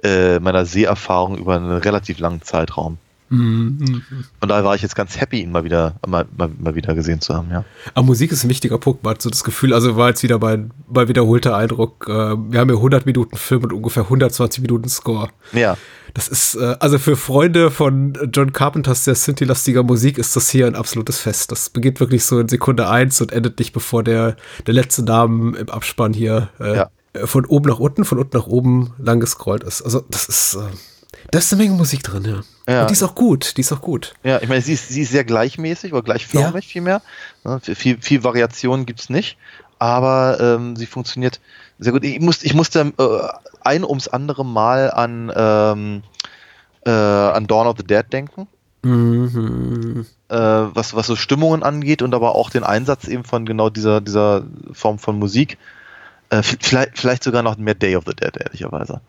äh, 0.04 0.40
meiner 0.40 0.66
Seherfahrung 0.66 1.38
über 1.38 1.56
einen 1.56 1.72
relativ 1.72 2.20
langen 2.20 2.42
Zeitraum. 2.42 2.98
Mhm. 3.32 4.04
Und 4.42 4.50
daher 4.50 4.64
war 4.66 4.76
ich 4.76 4.82
jetzt 4.82 4.96
ganz 4.96 5.20
happy, 5.20 5.42
ihn 5.42 5.52
mal 5.52 5.64
wieder, 5.64 5.96
mal, 6.06 6.26
mal, 6.38 6.50
mal 6.60 6.76
wieder 6.76 6.94
gesehen 6.94 7.22
zu 7.22 7.34
haben, 7.34 7.50
ja. 7.50 7.64
Aber 7.94 8.06
Musik 8.06 8.32
ist 8.32 8.44
ein 8.44 8.50
wichtiger 8.50 8.78
Punkt. 8.78 9.04
Man 9.04 9.14
hat 9.16 9.22
so 9.22 9.30
das 9.30 9.44
Gefühl, 9.44 9.74
also 9.74 9.96
war 9.96 10.10
jetzt 10.10 10.22
wieder 10.22 10.38
mein, 10.38 10.72
mein 10.94 11.08
wiederholter 11.08 11.56
Eindruck. 11.56 12.06
Äh, 12.10 12.12
wir 12.12 12.60
haben 12.60 12.70
ja 12.70 12.76
100 12.76 13.06
Minuten 13.06 13.38
Film 13.38 13.64
und 13.64 13.74
ungefähr 13.74 14.04
120 14.04 14.62
Minuten 14.62 14.90
Score. 14.90 15.30
Ja. 15.54 15.78
Das 16.14 16.28
ist, 16.28 16.56
äh, 16.56 16.76
also 16.80 17.00
für 17.00 17.16
Freunde 17.16 17.72
von 17.72 18.14
John 18.34 18.52
Carpenters 18.52 19.06
sehr 19.06 19.16
Synthi-lastiger 19.16 19.84
Musik 19.84 20.18
ist 20.18 20.36
das 20.36 20.50
hier 20.50 20.68
ein 20.68 20.76
absolutes 20.76 21.20
Fest. 21.20 21.54
Das 21.54 21.70
beginnt 21.70 22.02
wirklich 22.02 22.26
so 22.26 22.38
in 22.40 22.50
Sekunde 22.50 22.90
eins 22.90 23.22
und 23.22 23.32
endet 23.32 23.60
nicht, 23.60 23.72
bevor 23.72 24.04
der, 24.04 24.36
der 24.68 24.74
letzte 24.74 25.04
Name 25.04 25.58
im 25.58 25.70
Abspann 25.70 26.12
hier 26.14 26.50
äh, 26.60 26.76
Ja. 26.76 26.90
äh, 27.14 27.26
von 27.26 27.46
oben 27.46 27.70
nach 27.70 27.80
unten, 27.80 28.04
von 28.04 28.20
unten 28.20 28.36
nach 28.36 28.48
oben 28.48 28.92
lang 28.98 29.22
gescrollt 29.22 29.64
ist. 29.64 29.82
Also 29.84 30.04
das 30.10 30.26
ist, 30.26 30.56
äh, 30.56 30.60
da 31.32 31.40
ist 31.40 31.54
eine 31.54 31.64
Menge 31.64 31.76
Musik 31.76 32.04
drin, 32.04 32.26
ja. 32.26 32.42
Ja. 32.72 32.82
Und 32.82 32.90
die 32.90 32.94
ist 32.94 33.04
auch 33.04 33.16
gut, 33.16 33.58
die 33.58 33.62
ist 33.62 33.72
auch 33.72 33.82
gut. 33.82 34.14
Ja, 34.24 34.42
ich 34.42 34.48
meine, 34.48 34.62
sie 34.62 34.74
ist, 34.74 34.90
sie 34.90 35.02
ist 35.02 35.12
sehr 35.12 35.24
gleichmäßig 35.24 35.94
oder 35.94 36.04
gleichförmig 36.04 36.68
vielmehr. 36.68 37.02
Ne, 37.44 37.60
Viel, 37.62 37.98
viel 38.02 38.24
Variation 38.24 38.86
gibt's 38.86 39.10
nicht, 39.10 39.38
aber 39.80 40.38
ähm, 40.40 40.76
sie 40.76 40.86
funktioniert 40.86 41.40
sehr 41.80 41.92
gut. 41.92 42.04
Ich, 42.04 42.20
muss, 42.20 42.44
ich 42.44 42.54
musste 42.54 42.94
äh, 42.98 43.28
ein 43.62 43.84
ums 43.84 44.08
andere 44.08 44.46
Mal 44.46 44.92
an, 44.92 45.32
ähm, 45.36 46.04
äh, 46.86 46.90
an 46.92 47.48
Dawn 47.48 47.68
of 47.68 47.78
the 47.78 47.84
Dead 47.84 48.06
denken, 48.12 48.48
Mhm. 48.84 50.06
äh, 50.30 50.36
was, 50.36 50.96
was 50.96 51.06
so 51.08 51.16
Stimmungen 51.16 51.62
angeht 51.62 52.02
und 52.02 52.16
aber 52.16 52.34
auch 52.36 52.50
den 52.50 52.64
Einsatz 52.64 53.08
eben 53.08 53.24
von 53.24 53.46
genau 53.46 53.70
dieser, 53.70 54.02
dieser 54.02 54.44
Form 54.74 54.98
von 54.98 55.20
Musik. 55.20 55.58
Äh, 56.30 56.42
vielleicht, 56.44 56.98
vielleicht 56.98 57.24
sogar 57.24 57.44
noch 57.44 57.58
mehr 57.58 57.76
Day 57.76 57.96
of 57.96 58.06
the 58.08 58.16
Dead, 58.16 58.36
ehrlicherweise, 58.38 59.02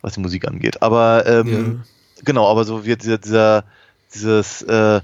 was 0.00 0.14
die 0.14 0.20
Musik 0.20 0.48
angeht. 0.48 0.82
Aber 0.82 1.24
ähm, 1.26 1.82
genau, 2.24 2.48
aber 2.50 2.64
so 2.64 2.84
wird 2.84 3.02
dieser, 3.02 3.18
dieser 3.18 3.64
dieses 4.14 4.62
äh, 4.62 4.96
äh, 4.96 5.00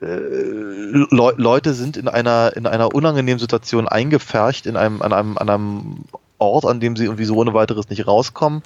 Le 0.00 1.06
Leute 1.36 1.74
sind 1.74 1.96
in 1.96 2.08
einer 2.08 2.52
in 2.56 2.66
einer 2.66 2.94
unangenehmen 2.94 3.38
Situation 3.38 3.88
eingepfercht 3.88 4.66
in 4.66 4.76
einem 4.76 5.02
an 5.02 5.12
einem 5.12 5.38
an 5.38 5.48
einem 5.48 5.96
Ort, 6.38 6.66
an 6.66 6.80
dem 6.80 6.96
sie 6.96 7.04
irgendwie 7.04 7.24
so 7.24 7.36
ohne 7.36 7.54
weiteres 7.54 7.88
nicht 7.88 8.06
rauskommen 8.06 8.62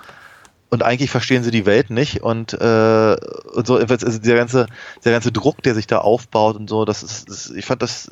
und 0.71 0.83
eigentlich 0.83 1.11
verstehen 1.11 1.43
sie 1.45 1.51
die 1.53 1.67
Welt 1.67 1.91
nicht 1.91 2.23
und 2.23 2.53
äh, 2.55 3.17
und 3.55 3.67
so 3.67 3.77
also 3.77 4.19
der 4.19 4.37
ganze 4.37 4.67
der 5.05 5.13
ganze 5.13 5.31
Druck, 5.33 5.63
der 5.63 5.75
sich 5.75 5.87
da 5.87 5.99
aufbaut 5.99 6.57
und 6.57 6.69
so, 6.69 6.85
das 6.85 7.03
ist, 7.03 7.29
das, 7.29 7.51
ich 7.51 7.65
fand 7.65 7.83
das 7.83 8.11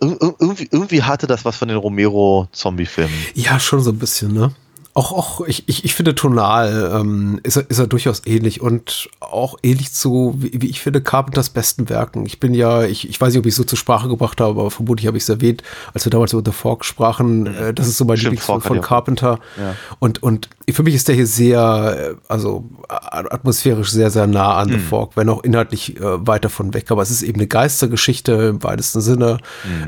ir- 0.00 0.18
ir- 0.20 0.34
irgendwie 0.38 0.68
irgendwie 0.70 1.02
hatte 1.02 1.26
das 1.26 1.44
was 1.44 1.56
von 1.56 1.68
den 1.68 1.76
Romero 1.76 2.48
Zombie 2.52 2.86
Filmen. 2.86 3.12
Ja, 3.34 3.58
schon 3.60 3.80
so 3.80 3.90
ein 3.90 3.98
bisschen, 3.98 4.32
ne? 4.32 4.52
Auch, 4.94 5.12
auch 5.12 5.46
ich, 5.46 5.68
ich, 5.68 5.84
ich 5.84 5.94
finde 5.94 6.14
tonal 6.14 6.90
ähm, 6.92 7.38
ist, 7.44 7.56
er, 7.56 7.70
ist 7.70 7.78
er 7.78 7.86
durchaus 7.86 8.22
ähnlich 8.26 8.60
und 8.60 9.08
auch 9.20 9.56
ähnlich 9.62 9.92
zu, 9.92 10.34
wie, 10.38 10.60
wie 10.60 10.66
ich 10.68 10.80
finde, 10.80 11.00
Carpenters 11.00 11.50
besten 11.50 11.88
Werken. 11.88 12.26
Ich 12.26 12.40
bin 12.40 12.52
ja, 12.52 12.82
ich, 12.84 13.08
ich 13.08 13.20
weiß 13.20 13.32
nicht, 13.32 13.38
ob 13.38 13.46
ich 13.46 13.52
es 13.52 13.56
so 13.56 13.64
zur 13.64 13.78
Sprache 13.78 14.08
gebracht 14.08 14.40
habe, 14.40 14.58
aber 14.60 14.70
vermutlich 14.70 15.06
habe 15.06 15.16
ich 15.16 15.22
es 15.22 15.28
erwähnt, 15.28 15.62
als 15.94 16.04
wir 16.04 16.10
damals 16.10 16.32
über 16.32 16.42
The 16.44 16.52
Fork 16.52 16.84
sprachen. 16.84 17.46
Äh, 17.46 17.74
das 17.74 17.86
ist 17.86 17.98
so 17.98 18.04
mein 18.04 18.16
Lieblingsfilm 18.16 18.60
von 18.60 18.76
ja 18.78 18.82
Carpenter. 18.82 19.38
Ja. 19.56 19.76
Und, 20.00 20.22
und 20.22 20.48
für 20.68 20.82
mich 20.82 20.94
ist 20.94 21.06
der 21.06 21.14
hier 21.14 21.26
sehr, 21.26 22.16
äh, 22.18 22.32
also 22.32 22.68
atmosphärisch 22.88 23.90
sehr, 23.90 24.10
sehr 24.10 24.26
nah 24.26 24.56
an 24.56 24.68
The 24.68 24.78
Fork, 24.78 25.16
wenn 25.16 25.28
auch 25.28 25.44
inhaltlich 25.44 25.96
äh, 25.96 26.26
weit 26.26 26.44
davon 26.44 26.74
weg. 26.74 26.90
Aber 26.90 27.02
es 27.02 27.10
ist 27.10 27.22
eben 27.22 27.38
eine 27.38 27.46
Geistergeschichte 27.46 28.32
im 28.32 28.62
weitesten 28.64 29.00
Sinne. 29.00 29.38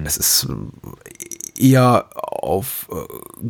Es 0.05 0.17
ist 0.17 0.47
äh, 1.59 1.69
eher 1.69 2.07
auf 2.15 2.89
äh, 2.93 3.49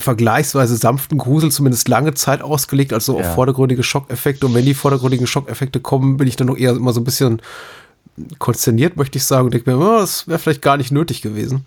vergleichsweise 0.00 0.76
sanften 0.76 1.18
Grusel 1.18 1.50
zumindest 1.52 1.88
lange 1.88 2.14
Zeit 2.14 2.42
ausgelegt, 2.42 2.92
also 2.92 3.14
auf 3.18 3.24
Ja. 3.24 3.34
vordergründige 3.34 3.82
Schockeffekte. 3.82 4.46
Und 4.46 4.54
wenn 4.54 4.64
die 4.64 4.74
vordergründigen 4.74 5.26
Schockeffekte 5.26 5.80
kommen, 5.80 6.16
bin 6.16 6.26
ich 6.28 6.36
dann 6.36 6.46
noch 6.48 6.56
eher 6.56 6.72
immer 6.72 6.92
so 6.92 7.00
ein 7.00 7.04
bisschen 7.04 7.40
konsterniert, 8.38 8.96
möchte 8.96 9.16
ich 9.16 9.24
sagen. 9.24 9.46
Und 9.46 9.54
denke 9.54 9.70
mir, 9.70 9.78
oh, 9.78 9.98
das 10.00 10.28
wäre 10.28 10.38
vielleicht 10.38 10.60
gar 10.60 10.76
nicht 10.76 10.90
nötig 10.90 11.22
gewesen. 11.22 11.64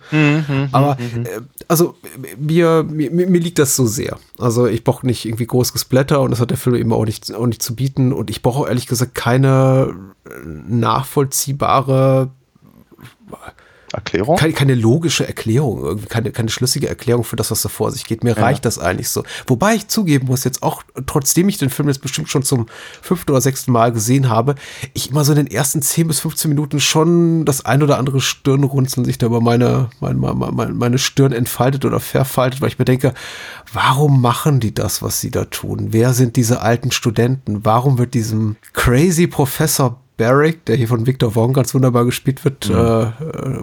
Aber 0.71 0.97
äh, 0.99 1.41
also 1.67 1.95
mir, 2.38 2.84
mir, 2.84 3.09
mir 3.11 3.39
liegt 3.39 3.57
das 3.57 3.75
so 3.75 3.88
sehr. 3.88 4.17
Also 4.38 4.67
ich 4.67 4.84
brauche 4.84 5.05
nicht 5.05 5.25
irgendwie 5.25 5.47
großes 5.47 5.86
Blätter 5.86 6.21
und 6.21 6.29
das 6.31 6.39
hat 6.39 6.51
der 6.51 6.57
Film 6.57 6.75
eben 6.75 6.93
auch 6.93 7.05
nicht, 7.05 7.34
auch 7.34 7.47
nicht 7.47 7.63
zu 7.63 7.75
bieten. 7.75 8.13
Und 8.13 8.29
ich 8.29 8.41
brauche 8.43 8.59
auch 8.59 8.67
ehrlich 8.67 8.86
gesagt 8.88 9.15
keine 9.15 9.95
äh, 10.25 10.29
nachvollziehbare 10.67 12.29
Erklärung? 13.93 14.37
keine, 14.37 14.53
keine 14.53 14.75
logische 14.75 15.27
Erklärung, 15.27 15.83
irgendwie 15.83 16.07
keine, 16.07 16.31
keine 16.31 16.49
schlüssige 16.49 16.89
Erklärung 16.89 17.23
für 17.23 17.35
das, 17.35 17.51
was 17.51 17.61
da 17.61 17.69
vor 17.69 17.91
sich 17.91 18.05
geht. 18.05 18.23
Mir 18.23 18.37
reicht 18.37 18.65
das 18.65 18.79
eigentlich 18.79 19.09
so. 19.09 19.23
Wobei 19.47 19.75
ich 19.75 19.87
zugeben 19.87 20.27
muss, 20.27 20.43
jetzt 20.43 20.63
auch, 20.63 20.83
trotzdem 21.05 21.49
ich 21.49 21.57
den 21.57 21.69
Film 21.69 21.87
jetzt 21.87 22.01
bestimmt 22.01 22.29
schon 22.29 22.43
zum 22.43 22.67
fünften 23.01 23.31
oder 23.31 23.41
sechsten 23.41 23.71
Mal 23.71 23.91
gesehen 23.91 24.29
habe, 24.29 24.55
ich 24.93 25.11
immer 25.11 25.23
so 25.23 25.31
in 25.31 25.37
den 25.37 25.47
ersten 25.47 25.81
10 25.81 26.07
bis 26.07 26.19
15 26.21 26.49
Minuten 26.49 26.79
schon 26.79 27.45
das 27.45 27.65
ein 27.65 27.83
oder 27.83 27.97
andere 27.97 28.21
Stirnrunzeln 28.21 29.05
sich 29.05 29.17
da 29.17 29.27
über 29.27 29.41
meine, 29.41 29.89
meine, 29.99 30.17
meine, 30.17 30.73
meine 30.73 30.97
Stirn 30.97 31.31
entfaltet 31.31 31.85
oder 31.85 31.99
verfaltet, 31.99 32.61
weil 32.61 32.69
ich 32.69 32.79
mir 32.79 32.85
denke, 32.85 33.13
warum 33.71 34.21
machen 34.21 34.59
die 34.59 34.73
das, 34.73 35.01
was 35.01 35.21
sie 35.21 35.31
da 35.31 35.45
tun? 35.45 35.87
Wer 35.91 36.13
sind 36.13 36.35
diese 36.35 36.61
alten 36.61 36.91
Studenten? 36.91 37.65
Warum 37.65 37.97
wird 37.97 38.13
diesem 38.13 38.55
crazy 38.73 39.27
Professor 39.27 40.03
Barrick, 40.18 40.66
der 40.66 40.76
hier 40.76 40.88
von 40.88 41.05
Victor 41.07 41.36
Wong 41.36 41.53
ganz 41.53 41.74
wunderbar 41.74 42.05
gespielt 42.05 42.43
wird. 42.45 42.70
Mhm. 42.70 42.76
Äh, 42.76 43.01
äh, 43.03 43.09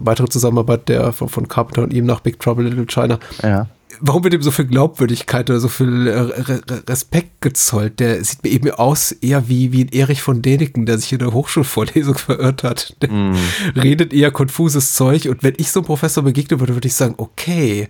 weitere 0.01 0.29
Zusammenarbeit 0.29 0.89
der 0.89 1.13
von, 1.13 1.29
von 1.29 1.49
Carpenter 1.49 1.83
und 1.83 1.93
ihm 1.93 2.07
nach 2.07 2.21
Big 2.21 2.39
Trouble 2.41 2.65
in 2.67 2.71
Little 2.77 2.87
China. 2.87 3.19
Ja. 3.43 3.69
Warum 4.03 4.25
wird 4.25 4.33
ihm 4.33 4.41
so 4.41 4.51
viel 4.51 4.65
Glaubwürdigkeit 4.65 5.51
oder 5.51 5.61
so 5.61 5.69
viel 5.69 6.07
äh, 6.07 6.19
Re 6.19 6.63
Re 6.69 6.83
Respekt 6.89 7.43
gezollt? 7.43 8.01
Der 8.01 8.25
sieht 8.25 8.43
mir 8.43 8.51
eben 8.51 8.71
aus 8.71 9.13
eher 9.13 9.49
wie, 9.49 9.73
wie 9.73 9.85
ein 9.85 9.89
Erich 9.91 10.23
von 10.23 10.41
Däniken, 10.41 10.87
der 10.87 10.97
sich 10.97 11.13
in 11.13 11.19
der 11.19 11.33
Hochschulvorlesung 11.35 12.15
verirrt 12.19 12.63
hat. 12.63 12.97
Der 13.03 13.11
Mhm. 13.11 13.37
redet 13.77 14.15
eher 14.15 14.31
konfuses 14.31 14.95
Zeug. 14.95 15.27
Und 15.29 15.43
wenn 15.43 15.55
ich 15.59 15.71
so 15.71 15.81
einem 15.81 15.87
Professor 15.87 16.23
begegnen 16.25 16.61
würde, 16.61 16.75
würde 16.75 16.89
ich 16.89 16.95
sagen, 16.95 17.15
okay, 17.19 17.89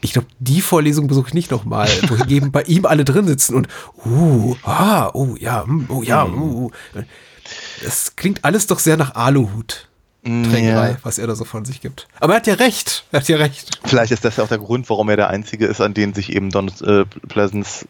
ich 0.00 0.14
glaube, 0.14 0.28
die 0.38 0.62
Vorlesung 0.62 1.08
besuche 1.08 1.28
ich 1.28 1.34
nicht 1.34 1.50
nochmal. 1.50 1.88
Wohingegen 2.08 2.52
bei 2.52 2.62
ihm 2.62 2.86
alle 2.86 3.04
drin 3.04 3.26
sitzen 3.26 3.54
und, 3.54 3.68
uh, 4.06 4.56
ah, 4.62 5.10
oh 5.12 5.34
ja, 5.38 5.64
mm, 5.66 5.86
oh 5.90 6.02
ja, 6.02 6.24
Mhm. 6.24 6.42
uh. 6.42 6.70
Das 7.82 8.16
klingt 8.16 8.44
alles 8.44 8.66
doch 8.66 8.78
sehr 8.78 8.96
nach 8.96 9.14
Aluhut. 9.14 9.86
Trägerei, 10.22 10.90
Ja. 10.90 10.96
was 11.02 11.16
er 11.18 11.26
da 11.26 11.34
so 11.34 11.44
von 11.46 11.64
sich 11.64 11.80
gibt. 11.80 12.06
Aber 12.20 12.34
er 12.34 12.36
hat 12.36 12.46
ja 12.46 12.52
recht. 12.54 13.04
Er 13.10 13.20
hat 13.20 13.28
ja 13.28 13.38
recht. 13.38 13.78
Vielleicht 13.84 14.12
ist 14.12 14.22
das 14.22 14.36
ja 14.36 14.44
auch 14.44 14.48
der 14.48 14.58
Grund, 14.58 14.90
warum 14.90 15.08
er 15.08 15.16
der 15.16 15.28
Einzige 15.30 15.66
ist, 15.66 15.80
an 15.80 15.94
den 15.94 16.12
sich 16.12 16.34
eben 16.36 16.50
Donald 16.50 16.82
äh, 16.82 17.06
Pleasance 17.28 17.86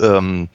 ähm, 0.00 0.48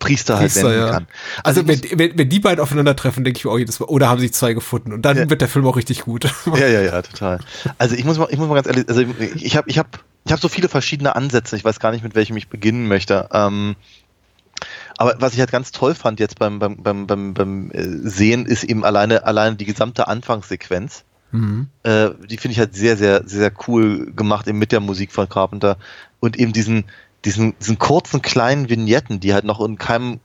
Priester 0.00 0.34
halt 0.34 0.52
Priester, 0.52 0.68
wenden 0.68 0.80
ja. 0.86 0.90
kann. 0.92 1.06
Also, 1.44 1.62
ich 1.62 1.66
wenn, 1.66 1.98
wenn, 1.98 2.18
wenn 2.18 2.28
die 2.28 2.40
beiden 2.40 2.60
aufeinandertreffen, 2.62 3.24
denke 3.24 3.38
ich 3.38 3.44
mir 3.46 3.52
auch 3.52 3.58
jedes 3.58 3.80
Mal, 3.80 3.86
oder 3.86 4.10
haben 4.10 4.20
sich 4.20 4.34
zwei 4.34 4.52
gefunden? 4.52 4.92
Und 4.92 5.00
dann 5.02 5.16
Ja. 5.16 5.30
wird 5.30 5.40
der 5.40 5.48
Film 5.48 5.66
auch 5.66 5.76
richtig 5.76 6.02
gut. 6.02 6.30
Ja, 6.54 6.66
ja, 6.66 6.82
ja, 6.82 7.00
total. 7.00 7.40
Also 7.78 7.94
ich 7.94 8.04
muss 8.04 8.18
mal, 8.18 8.28
ich 8.30 8.36
muss 8.36 8.46
mal 8.46 8.54
ganz 8.54 8.66
ehrlich, 8.66 8.86
also 8.86 9.00
ich 9.00 9.56
habe, 9.56 9.70
ich 9.70 9.78
habe, 9.78 9.88
ich 10.26 10.32
habe 10.32 10.42
so 10.42 10.48
viele 10.50 10.68
verschiedene 10.68 11.16
Ansätze. 11.16 11.56
Ich 11.56 11.64
weiß 11.64 11.80
gar 11.80 11.90
nicht, 11.90 12.04
mit 12.04 12.14
welchem 12.14 12.36
ich 12.36 12.48
beginnen 12.48 12.86
möchte. 12.86 13.30
Ähm, 13.32 13.76
aber 15.04 15.20
was 15.20 15.34
ich 15.34 15.40
halt 15.40 15.52
ganz 15.52 15.70
toll 15.70 15.94
fand 15.94 16.18
jetzt 16.18 16.38
beim 16.38 16.58
beim 16.58 16.82
beim 16.82 17.06
beim, 17.06 17.34
beim 17.34 17.70
äh, 17.72 17.82
Sehen 17.82 18.46
ist 18.46 18.64
eben 18.64 18.84
alleine 18.84 19.24
alleine 19.24 19.56
die 19.56 19.66
gesamte 19.66 20.08
Anfangssequenz. 20.08 21.04
Mhm. 21.30 21.68
Äh, 21.82 22.10
die 22.28 22.38
finde 22.38 22.52
ich 22.52 22.58
halt 22.58 22.74
sehr 22.74 22.96
sehr 22.96 23.28
sehr 23.28 23.52
cool 23.68 24.12
gemacht 24.14 24.46
eben 24.46 24.58
mit 24.58 24.72
der 24.72 24.80
Musik 24.80 25.12
von 25.12 25.28
Carpenter 25.28 25.76
und 26.20 26.38
eben 26.38 26.52
diesen 26.52 26.84
diesen 27.24 27.58
diesen 27.58 27.78
kurzen 27.78 28.22
kleinen 28.22 28.70
Vignetten, 28.70 29.20
die 29.20 29.34
halt 29.34 29.44
noch 29.44 29.60
in 29.60 29.76
keinem 29.76 30.20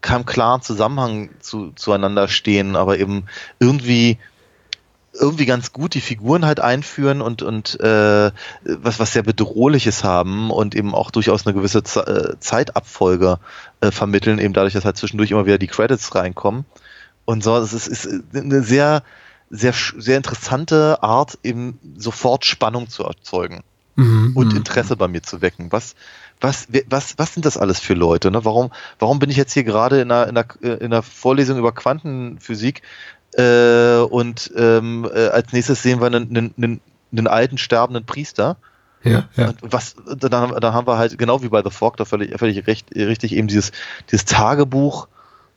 keinem 0.00 0.26
klaren 0.26 0.62
Zusammenhang 0.62 1.30
zu, 1.40 1.72
zueinander 1.72 2.28
stehen, 2.28 2.76
aber 2.76 2.98
eben 2.98 3.24
irgendwie 3.58 4.18
irgendwie 5.18 5.46
ganz 5.46 5.72
gut 5.72 5.94
die 5.94 6.00
Figuren 6.00 6.44
halt 6.44 6.60
einführen 6.60 7.20
und 7.20 7.42
und 7.42 7.78
äh, 7.80 8.30
was 8.64 8.98
was 8.98 9.12
sehr 9.12 9.22
bedrohliches 9.22 10.04
haben 10.04 10.50
und 10.50 10.74
eben 10.74 10.94
auch 10.94 11.10
durchaus 11.10 11.46
eine 11.46 11.54
gewisse 11.54 11.82
Ze 11.82 12.06
äh, 12.06 12.40
Zeitabfolge 12.40 13.38
äh, 13.80 13.90
vermitteln 13.90 14.38
eben 14.38 14.54
dadurch 14.54 14.74
dass 14.74 14.84
halt 14.84 14.96
zwischendurch 14.96 15.30
immer 15.30 15.46
wieder 15.46 15.58
die 15.58 15.68
Credits 15.68 16.14
reinkommen 16.14 16.64
und 17.24 17.44
so 17.44 17.56
es 17.56 17.72
ist, 17.72 17.86
ist 17.86 18.08
eine 18.34 18.62
sehr 18.62 19.02
sehr 19.50 19.72
sehr 19.72 20.16
interessante 20.16 21.02
Art 21.02 21.38
eben 21.42 21.78
sofort 21.96 22.44
Spannung 22.44 22.88
zu 22.88 23.04
erzeugen 23.04 23.62
Mhm. 23.96 24.32
und 24.34 24.54
Interesse 24.54 24.96
bei 24.96 25.06
mir 25.06 25.22
zu 25.22 25.40
wecken. 25.40 25.70
Was, 25.70 25.94
was, 26.40 26.66
was, 26.88 27.16
was 27.16 27.32
sind 27.32 27.46
das 27.46 27.56
alles 27.56 27.78
für 27.78 27.94
Leute? 27.94 28.30
Ne? 28.30 28.44
Warum, 28.44 28.72
warum 28.98 29.20
bin 29.20 29.30
ich 29.30 29.36
jetzt 29.36 29.52
hier 29.52 29.62
gerade 29.62 30.00
in 30.00 30.10
einer, 30.10 30.28
in 30.28 30.36
einer, 30.36 30.80
in 30.80 30.92
einer 30.92 31.02
Vorlesung 31.02 31.58
über 31.58 31.72
Quantenphysik 31.72 32.82
äh, 33.36 33.98
und 33.98 34.52
ähm, 34.56 35.08
äh, 35.12 35.28
als 35.28 35.52
nächstes 35.52 35.82
sehen 35.82 36.00
wir 36.00 36.06
einen, 36.06 36.28
einen, 36.36 36.54
einen, 36.56 36.80
einen 37.12 37.26
alten 37.26 37.58
sterbenden 37.58 38.04
Priester? 38.04 38.56
Ja, 39.02 39.28
ja. 39.36 39.52
Und 39.60 39.72
was, 39.72 39.96
dann, 40.06 40.30
dann 40.30 40.74
haben 40.74 40.86
wir 40.86 40.96
halt 40.96 41.18
genau 41.18 41.42
wie 41.42 41.48
bei 41.48 41.62
The 41.62 41.70
Fog 41.70 41.96
da 41.96 42.04
völlig, 42.04 42.38
völlig 42.38 42.66
recht, 42.66 42.94
richtig 42.94 43.34
eben 43.34 43.48
dieses, 43.48 43.72
dieses 44.10 44.24
Tagebuch 44.24 45.08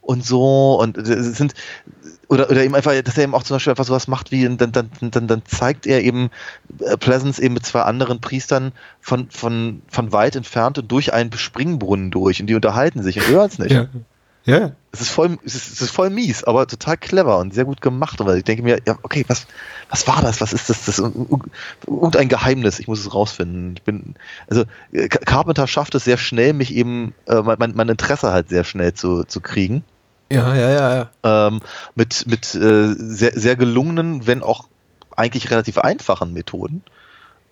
und 0.01 0.25
so 0.25 0.79
und 0.81 0.97
es 0.97 1.37
sind 1.37 1.53
oder, 2.29 2.49
oder 2.49 2.63
eben 2.63 2.75
einfach, 2.75 2.93
dass 3.01 3.17
er 3.17 3.23
eben 3.23 3.33
auch 3.33 3.43
zum 3.43 3.55
Beispiel 3.55 3.71
einfach 3.71 3.85
sowas 3.85 4.07
macht 4.07 4.31
wie, 4.31 4.43
dann, 4.43 4.71
dann, 4.71 4.89
dann, 4.99 5.27
dann 5.27 5.41
zeigt 5.45 5.85
er 5.85 6.03
eben 6.03 6.29
äh, 6.79 6.97
Pleasance 6.97 7.41
eben 7.41 7.53
mit 7.53 7.65
zwei 7.65 7.81
anderen 7.81 8.19
Priestern 8.19 8.73
von, 8.99 9.29
von, 9.29 9.81
von 9.87 10.11
weit 10.11 10.35
entfernt 10.35 10.77
und 10.77 10.91
durch 10.91 11.13
einen 11.13 11.31
Springbrunnen 11.31 12.11
durch 12.11 12.41
und 12.41 12.47
die 12.47 12.55
unterhalten 12.55 13.01
sich 13.01 13.17
und 13.17 13.27
hören 13.27 13.47
es 13.47 13.59
nicht. 13.59 13.71
Ja. 13.71 13.87
Ja. 14.47 14.71
Es 14.93 15.01
ist 15.01 15.09
voll, 15.09 15.37
es 15.43 15.55
ist, 15.55 15.73
es 15.73 15.81
ist 15.81 15.91
voll 15.91 16.09
mies, 16.09 16.45
aber 16.45 16.65
total 16.67 16.95
clever 16.95 17.37
und 17.37 17.53
sehr 17.53 17.65
gut 17.65 17.81
gemacht. 17.81 18.17
Weil 18.21 18.37
ich 18.37 18.45
denke 18.45 18.63
mir, 18.63 18.79
ja, 18.87 18.97
okay, 19.03 19.25
was, 19.27 19.45
was 19.89 20.07
war 20.07 20.21
das? 20.21 20.39
Was 20.39 20.53
ist 20.53 20.69
das? 20.69 20.85
Das 20.85 20.99
irgendein 20.99 22.29
Geheimnis. 22.29 22.79
Ich 22.79 22.87
muss 22.87 23.01
es 23.01 23.13
rausfinden. 23.13 23.73
Ich 23.75 23.83
bin, 23.83 24.15
also 24.49 24.63
äh, 24.93 25.09
Carpenter 25.09 25.67
schafft 25.67 25.95
es 25.95 26.05
sehr 26.05 26.17
schnell, 26.17 26.53
mich 26.53 26.73
eben 26.73 27.13
äh, 27.27 27.41
mein, 27.41 27.73
mein 27.75 27.89
Interesse 27.89 28.31
halt 28.31 28.47
sehr 28.47 28.63
schnell 28.63 28.93
zu, 28.93 29.25
zu 29.25 29.41
kriegen. 29.41 29.83
Ja, 30.31 30.55
ja, 30.55 30.69
ja, 30.69 30.95
ja. 30.95 31.47
Ähm, 31.47 31.59
mit 31.95 32.25
mit 32.27 32.55
äh, 32.55 32.93
sehr, 32.97 33.33
sehr 33.37 33.57
gelungenen, 33.57 34.27
wenn 34.27 34.43
auch 34.43 34.69
eigentlich 35.17 35.51
relativ 35.51 35.77
einfachen 35.77 36.31
Methoden. 36.31 36.83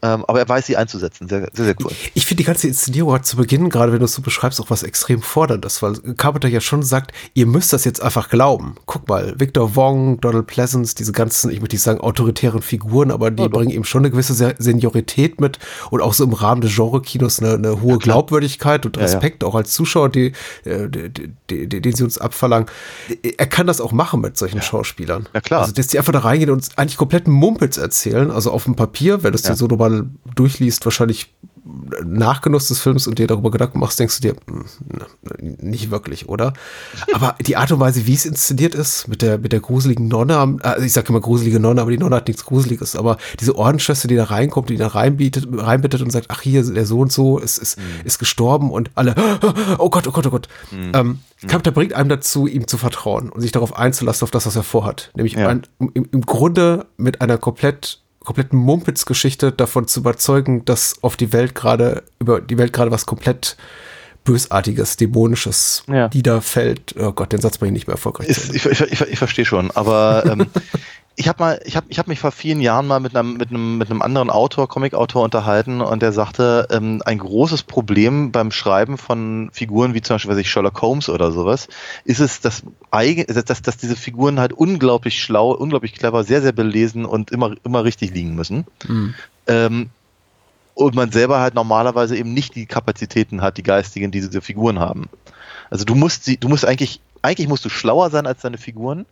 Ähm, 0.05 0.23
aber 0.27 0.39
er 0.39 0.47
weiß 0.47 0.67
sie 0.67 0.77
einzusetzen. 0.77 1.27
Sehr, 1.27 1.49
sehr, 1.53 1.65
sehr 1.65 1.75
cool. 1.83 1.91
Ich 2.13 2.25
finde 2.25 2.43
die 2.43 2.45
ganze 2.47 2.67
Inszenierung 2.67 3.13
hat 3.13 3.25
zu 3.25 3.37
Beginn, 3.37 3.69
gerade 3.69 3.91
wenn 3.91 3.99
du 3.99 4.05
es 4.05 4.13
so 4.13 4.21
beschreibst, 4.21 4.61
auch 4.61 4.69
was 4.69 4.83
extrem 4.83 5.21
forderndes, 5.21 5.81
weil 5.81 5.93
Carpenter 6.15 6.47
ja 6.47 6.61
schon 6.61 6.83
sagt, 6.83 7.11
ihr 7.33 7.47
müsst 7.47 7.73
das 7.73 7.85
jetzt 7.85 8.01
einfach 8.03 8.29
glauben. 8.29 8.75
Guck 8.85 9.07
mal, 9.09 9.33
Victor 9.39 9.75
Wong, 9.75 10.19
Donald 10.21 10.45
Pleasance, 10.47 10.93
diese 10.95 11.11
ganzen, 11.11 11.49
ich 11.49 11.59
möchte 11.59 11.75
nicht 11.75 11.81
sagen 11.83 11.99
autoritären 12.01 12.61
Figuren, 12.61 13.09
aber 13.09 13.31
die 13.31 13.41
Ja, 13.43 13.49
doch. 13.49 13.57
bringen 13.57 13.71
ihm 13.71 13.83
schon 13.83 14.01
eine 14.01 14.11
gewisse 14.11 14.33
Se- 14.35 14.55
Seniorität 14.59 15.41
mit 15.41 15.57
und 15.89 16.01
auch 16.01 16.13
so 16.13 16.23
im 16.23 16.33
Rahmen 16.33 16.61
des 16.61 16.75
Genre-Kinos 16.75 17.39
eine, 17.39 17.53
eine 17.55 17.81
hohe 17.81 17.97
Glaubwürdigkeit 17.97 18.85
und 18.85 18.97
Ja, 18.97 19.01
ja. 19.03 19.07
Respekt 19.07 19.43
auch 19.43 19.55
als 19.55 19.71
Zuschauer, 19.71 20.09
die, 20.09 20.33
äh, 20.65 20.87
die, 20.87 21.09
die, 21.49 21.67
die, 21.67 21.81
den 21.81 21.95
sie 21.95 22.03
uns 22.03 22.17
abverlangen. 22.19 22.67
Er 23.37 23.47
kann 23.47 23.65
das 23.65 23.81
auch 23.81 23.91
machen 23.91 24.21
mit 24.21 24.37
solchen 24.37 24.61
Schauspielern. 24.61 25.27
Ja, 25.33 25.41
klar. 25.41 25.61
Also, 25.61 25.73
dass 25.73 25.87
die 25.87 25.97
einfach 25.97 26.13
da 26.13 26.19
reingehen 26.19 26.49
und 26.51 26.57
uns 26.57 26.77
eigentlich 26.77 26.97
komplett 26.97 27.27
Mumpels 27.27 27.77
erzählen, 27.77 28.29
also 28.29 28.51
auf 28.51 28.65
dem 28.65 28.75
Papier, 28.75 29.23
wenn 29.23 29.31
du 29.31 29.35
es 29.37 29.43
dir 29.43 29.49
Ja. 29.49 29.55
so 29.55 29.65
nochmal 29.95 30.09
durchliest, 30.35 30.85
wahrscheinlich 30.85 31.33
Nachgenuss 32.03 32.67
des 32.67 32.79
Films 32.79 33.07
und 33.07 33.17
dir 33.17 33.25
darüber 33.25 33.49
Gedanken 33.49 33.79
machst, 33.79 33.99
denkst 33.99 34.19
du 34.19 34.27
dir, 34.27 34.35
hm, 34.47 34.65
nicht 35.59 35.89
wirklich, 35.89 36.29
oder? 36.29 36.53
Aber 37.13 37.35
die 37.41 37.57
Art 37.57 37.71
und 37.71 37.79
Weise, 37.79 38.05
wie 38.05 38.13
es 38.13 38.25
inszeniert 38.25 38.75
ist, 38.75 39.07
mit 39.07 39.23
der, 39.23 39.39
mit 39.39 39.51
der 39.51 39.61
gruseligen 39.61 40.07
Nonne, 40.07 40.37
also 40.61 40.85
ich 40.85 40.93
sage 40.93 41.09
immer 41.09 41.21
gruselige 41.21 41.59
Nonne, 41.59 41.81
aber 41.81 41.89
die 41.89 41.97
Nonne 41.97 42.17
hat 42.17 42.27
nichts 42.27 42.45
Gruseliges, 42.45 42.95
aber 42.95 43.17
diese 43.39 43.55
Ordensschwester, 43.57 44.07
die 44.07 44.15
da 44.15 44.25
reinkommt, 44.25 44.69
die 44.69 44.77
da 44.77 44.87
reinbietet, 44.87 45.47
reinbittet 45.51 46.01
und 46.03 46.11
sagt, 46.11 46.27
ach 46.29 46.41
hier, 46.41 46.63
der 46.63 46.85
so 46.85 46.99
und 46.99 47.11
so 47.11 47.39
ist, 47.39 47.57
ist, 47.57 47.79
ist 48.03 48.19
gestorben 48.19 48.69
und 48.69 48.91
alle, 48.93 49.15
oh 49.79 49.89
Gott, 49.89 50.07
oh 50.07 50.11
Gott, 50.11 50.27
oh 50.27 50.31
Gott. 50.31 50.47
Ähm, 50.71 51.19
Carpenter 51.41 51.71
bringt 51.71 51.93
einem 51.93 52.09
dazu, 52.09 52.45
ihm 52.45 52.67
zu 52.67 52.77
vertrauen 52.77 53.29
und 53.29 53.41
sich 53.41 53.51
darauf 53.51 53.75
einzulassen, 53.75 54.23
auf 54.23 54.31
das, 54.31 54.45
was 54.45 54.55
er 54.55 54.63
vorhat. 54.63 55.11
Nämlich 55.15 55.33
Ja. 55.33 55.47
ein, 55.49 55.63
im, 55.79 56.07
im 56.11 56.21
Grunde 56.21 56.85
mit 56.97 57.21
einer 57.21 57.37
komplett 57.39 58.01
kompletten 58.25 58.59
Mumpitz-Geschichte 58.59 59.51
davon 59.51 59.87
zu 59.87 60.01
überzeugen, 60.01 60.65
dass 60.65 60.95
auf 61.01 61.15
die 61.15 61.31
Welt 61.33 61.55
gerade, 61.55 62.03
über 62.19 62.41
die 62.41 62.57
Welt 62.57 62.73
gerade 62.73 62.91
was 62.91 63.05
komplett 63.05 63.55
Bösartiges, 64.25 64.97
Dämonisches 64.97 65.83
Ja. 65.87 66.09
niederfällt. 66.11 66.95
Oh 66.99 67.11
Gott, 67.11 67.31
den 67.31 67.39
Satz 67.41 67.59
bringe 67.59 67.69
ich 67.69 67.73
nicht 67.81 67.87
mehr 67.87 67.93
erfolgreich. 67.93 68.27
Ist, 68.27 68.53
ich, 68.55 68.65
ich, 68.65 68.81
ich, 68.81 69.01
ich 69.01 69.17
verstehe 69.19 69.45
schon, 69.45 69.69
aber 69.71 70.23
ähm, 70.25 70.47
ich 71.17 71.29
habe 71.29 71.41
mal, 71.41 71.61
ich 71.63 71.77
habe, 71.77 71.85
ich 71.89 71.97
habe 71.97 72.09
mich 72.09 72.19
vor 72.19 72.31
vielen 72.31 72.59
Jahren 72.59 72.87
mal 72.87 72.99
mit 72.99 73.15
einem, 73.15 73.37
mit 73.37 73.49
einem, 73.49 73.77
mit 73.77 73.89
einem 73.89 74.01
anderen 74.01 74.29
Autor, 74.29 74.67
Comic-Autor 74.67 75.23
unterhalten 75.23 75.79
und 75.79 76.01
der 76.01 76.11
sagte, 76.11 76.67
ähm, 76.71 77.01
ein 77.05 77.19
großes 77.19 77.63
Problem 77.63 78.31
beim 78.31 78.51
Schreiben 78.51 78.97
von 78.97 79.49
Figuren 79.53 79.93
wie 79.93 80.01
zum 80.01 80.15
Beispiel, 80.15 80.31
weiß 80.31 80.39
ich, 80.39 80.51
Sherlock 80.51 80.81
Holmes 80.81 81.07
oder 81.07 81.31
sowas, 81.31 81.69
ist 82.03 82.19
es, 82.19 82.41
dass, 82.41 82.63
dass, 82.91 83.61
dass, 83.61 83.77
diese 83.77 83.95
Figuren 83.95 84.39
halt 84.39 84.51
unglaublich 84.51 85.21
schlau, 85.21 85.51
unglaublich 85.51 85.93
clever, 85.93 86.25
sehr, 86.25 86.41
sehr 86.41 86.51
belesen 86.51 87.05
und 87.05 87.31
immer, 87.31 87.53
immer 87.63 87.85
richtig 87.85 88.13
liegen 88.13 88.35
müssen. 88.35 88.65
Ähm, 89.47 89.89
und 90.73 90.95
man 90.95 91.11
selber 91.11 91.39
halt 91.39 91.55
normalerweise 91.55 92.17
eben 92.17 92.33
nicht 92.33 92.55
die 92.55 92.65
Kapazitäten 92.65 93.41
hat, 93.41 93.57
die 93.57 93.63
geistigen, 93.63 94.11
die 94.11 94.19
diese 94.19 94.41
Figuren 94.41 94.79
haben. 94.79 95.05
Also 95.69 95.85
du 95.85 95.95
musst 95.95 96.25
sie, 96.25 96.35
du 96.35 96.49
musst 96.49 96.65
eigentlich, 96.65 96.99
eigentlich 97.21 97.47
musst 97.47 97.63
du 97.63 97.69
schlauer 97.69 98.09
sein 98.09 98.27
als 98.27 98.41
deine 98.41 98.57
Figuren, 98.57 99.05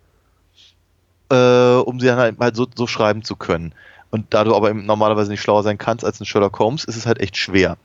äh, 1.30 1.36
um 1.76 2.00
sie 2.00 2.08
dann 2.08 2.18
halt, 2.18 2.40
halt 2.40 2.56
so, 2.56 2.68
so 2.76 2.88
schreiben 2.88 3.24
zu 3.24 3.36
können. 3.36 3.74
Und 4.12 4.32
da 4.34 4.44
du 4.44 4.56
aber 4.56 4.74
normalerweise 4.76 5.32
nicht 5.32 5.42
schlauer 5.42 5.64
sein 5.64 5.80
kannst 5.80 6.06
als 6.06 6.20
ein 6.22 6.26
Sherlock 6.26 6.60
Holmes, 6.60 6.84
ist 6.84 6.98
es 6.98 7.08
halt 7.08 7.20
echt 7.20 7.36
schwer. 7.36 7.78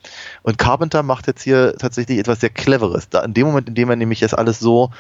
Und 0.43 0.59
Carpenter 0.59 1.03
macht 1.03 1.27
jetzt 1.27 1.43
hier 1.43 1.75
tatsächlich 1.79 2.19
etwas 2.19 2.41
sehr 2.41 2.51
Cleveres. 2.51 3.09
Da 3.09 3.23
in 3.25 3.33
dem 3.33 3.47
Moment, 3.47 3.69
in 3.69 3.75
dem 3.75 3.89
er 3.89 3.97
nämlich 3.97 4.21
jetzt 4.21 4.37
alles 4.37 4.59
so 4.59 4.91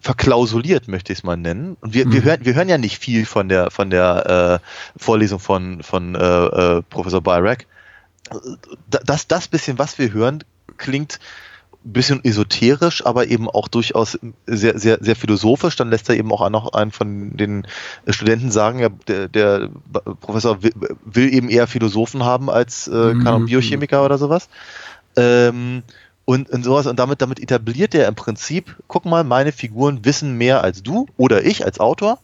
verklausuliert, 0.00 0.88
möchte 0.88 1.12
ich 1.12 1.20
es 1.20 1.22
mal 1.22 1.36
nennen. 1.36 1.76
Und 1.80 1.94
wir, 1.94 2.10
wir, 2.10 2.24
hören, 2.24 2.44
wir 2.44 2.54
hören 2.54 2.68
ja 2.68 2.78
nicht 2.78 2.98
viel 2.98 3.24
von 3.26 3.48
der, 3.48 3.70
von 3.70 3.90
der 3.90 4.60
äh, 4.60 4.98
Vorlesung 5.00 5.38
von, 5.38 5.84
von 5.84 6.16
äh, 6.16 6.18
äh, 6.78 6.82
Professor 6.90 7.20
Byrack. 7.20 7.66
Da- 8.90 9.00
Das, 9.04 9.28
das 9.28 9.46
bisschen, 9.46 9.78
was 9.78 9.98
wir 9.98 10.12
hören, 10.12 10.42
klingt 10.78 11.20
ein 11.84 11.92
bisschen 11.92 12.24
esoterisch, 12.24 13.04
aber 13.04 13.26
eben 13.28 13.48
auch 13.50 13.68
durchaus 13.68 14.18
sehr, 14.46 14.78
sehr, 14.78 14.98
sehr 15.00 15.16
philosophisch. 15.16 15.76
Dann 15.76 15.90
lässt 15.90 16.08
er 16.08 16.16
eben 16.16 16.32
auch 16.32 16.48
noch 16.50 16.72
einen 16.72 16.92
von 16.92 17.36
den 17.36 17.66
Studenten 18.08 18.50
sagen, 18.50 18.78
ja, 18.78 18.88
der, 19.08 19.28
der 19.28 19.68
Professor 20.20 20.62
will, 20.62 20.72
will 21.04 21.34
eben 21.34 21.48
eher 21.48 21.66
Philosophen 21.66 22.24
haben 22.24 22.50
als 22.50 22.88
äh, 22.88 22.92
Ahnung, 22.92 23.46
Biochemiker 23.46 24.04
oder 24.04 24.18
sowas. 24.18 24.48
Ähm, 25.16 25.82
und 26.24 26.50
und, 26.50 26.64
sowas. 26.64 26.86
Und 26.86 26.98
damit, 26.98 27.20
damit 27.20 27.40
etabliert 27.40 27.94
er 27.94 28.06
im 28.06 28.14
Prinzip, 28.14 28.76
guck 28.86 29.04
mal, 29.04 29.24
meine 29.24 29.52
Figuren 29.52 30.04
wissen 30.04 30.38
mehr 30.38 30.62
als 30.62 30.82
du 30.82 31.06
oder 31.16 31.44
ich 31.44 31.64
als 31.64 31.80
Autor. 31.80 32.18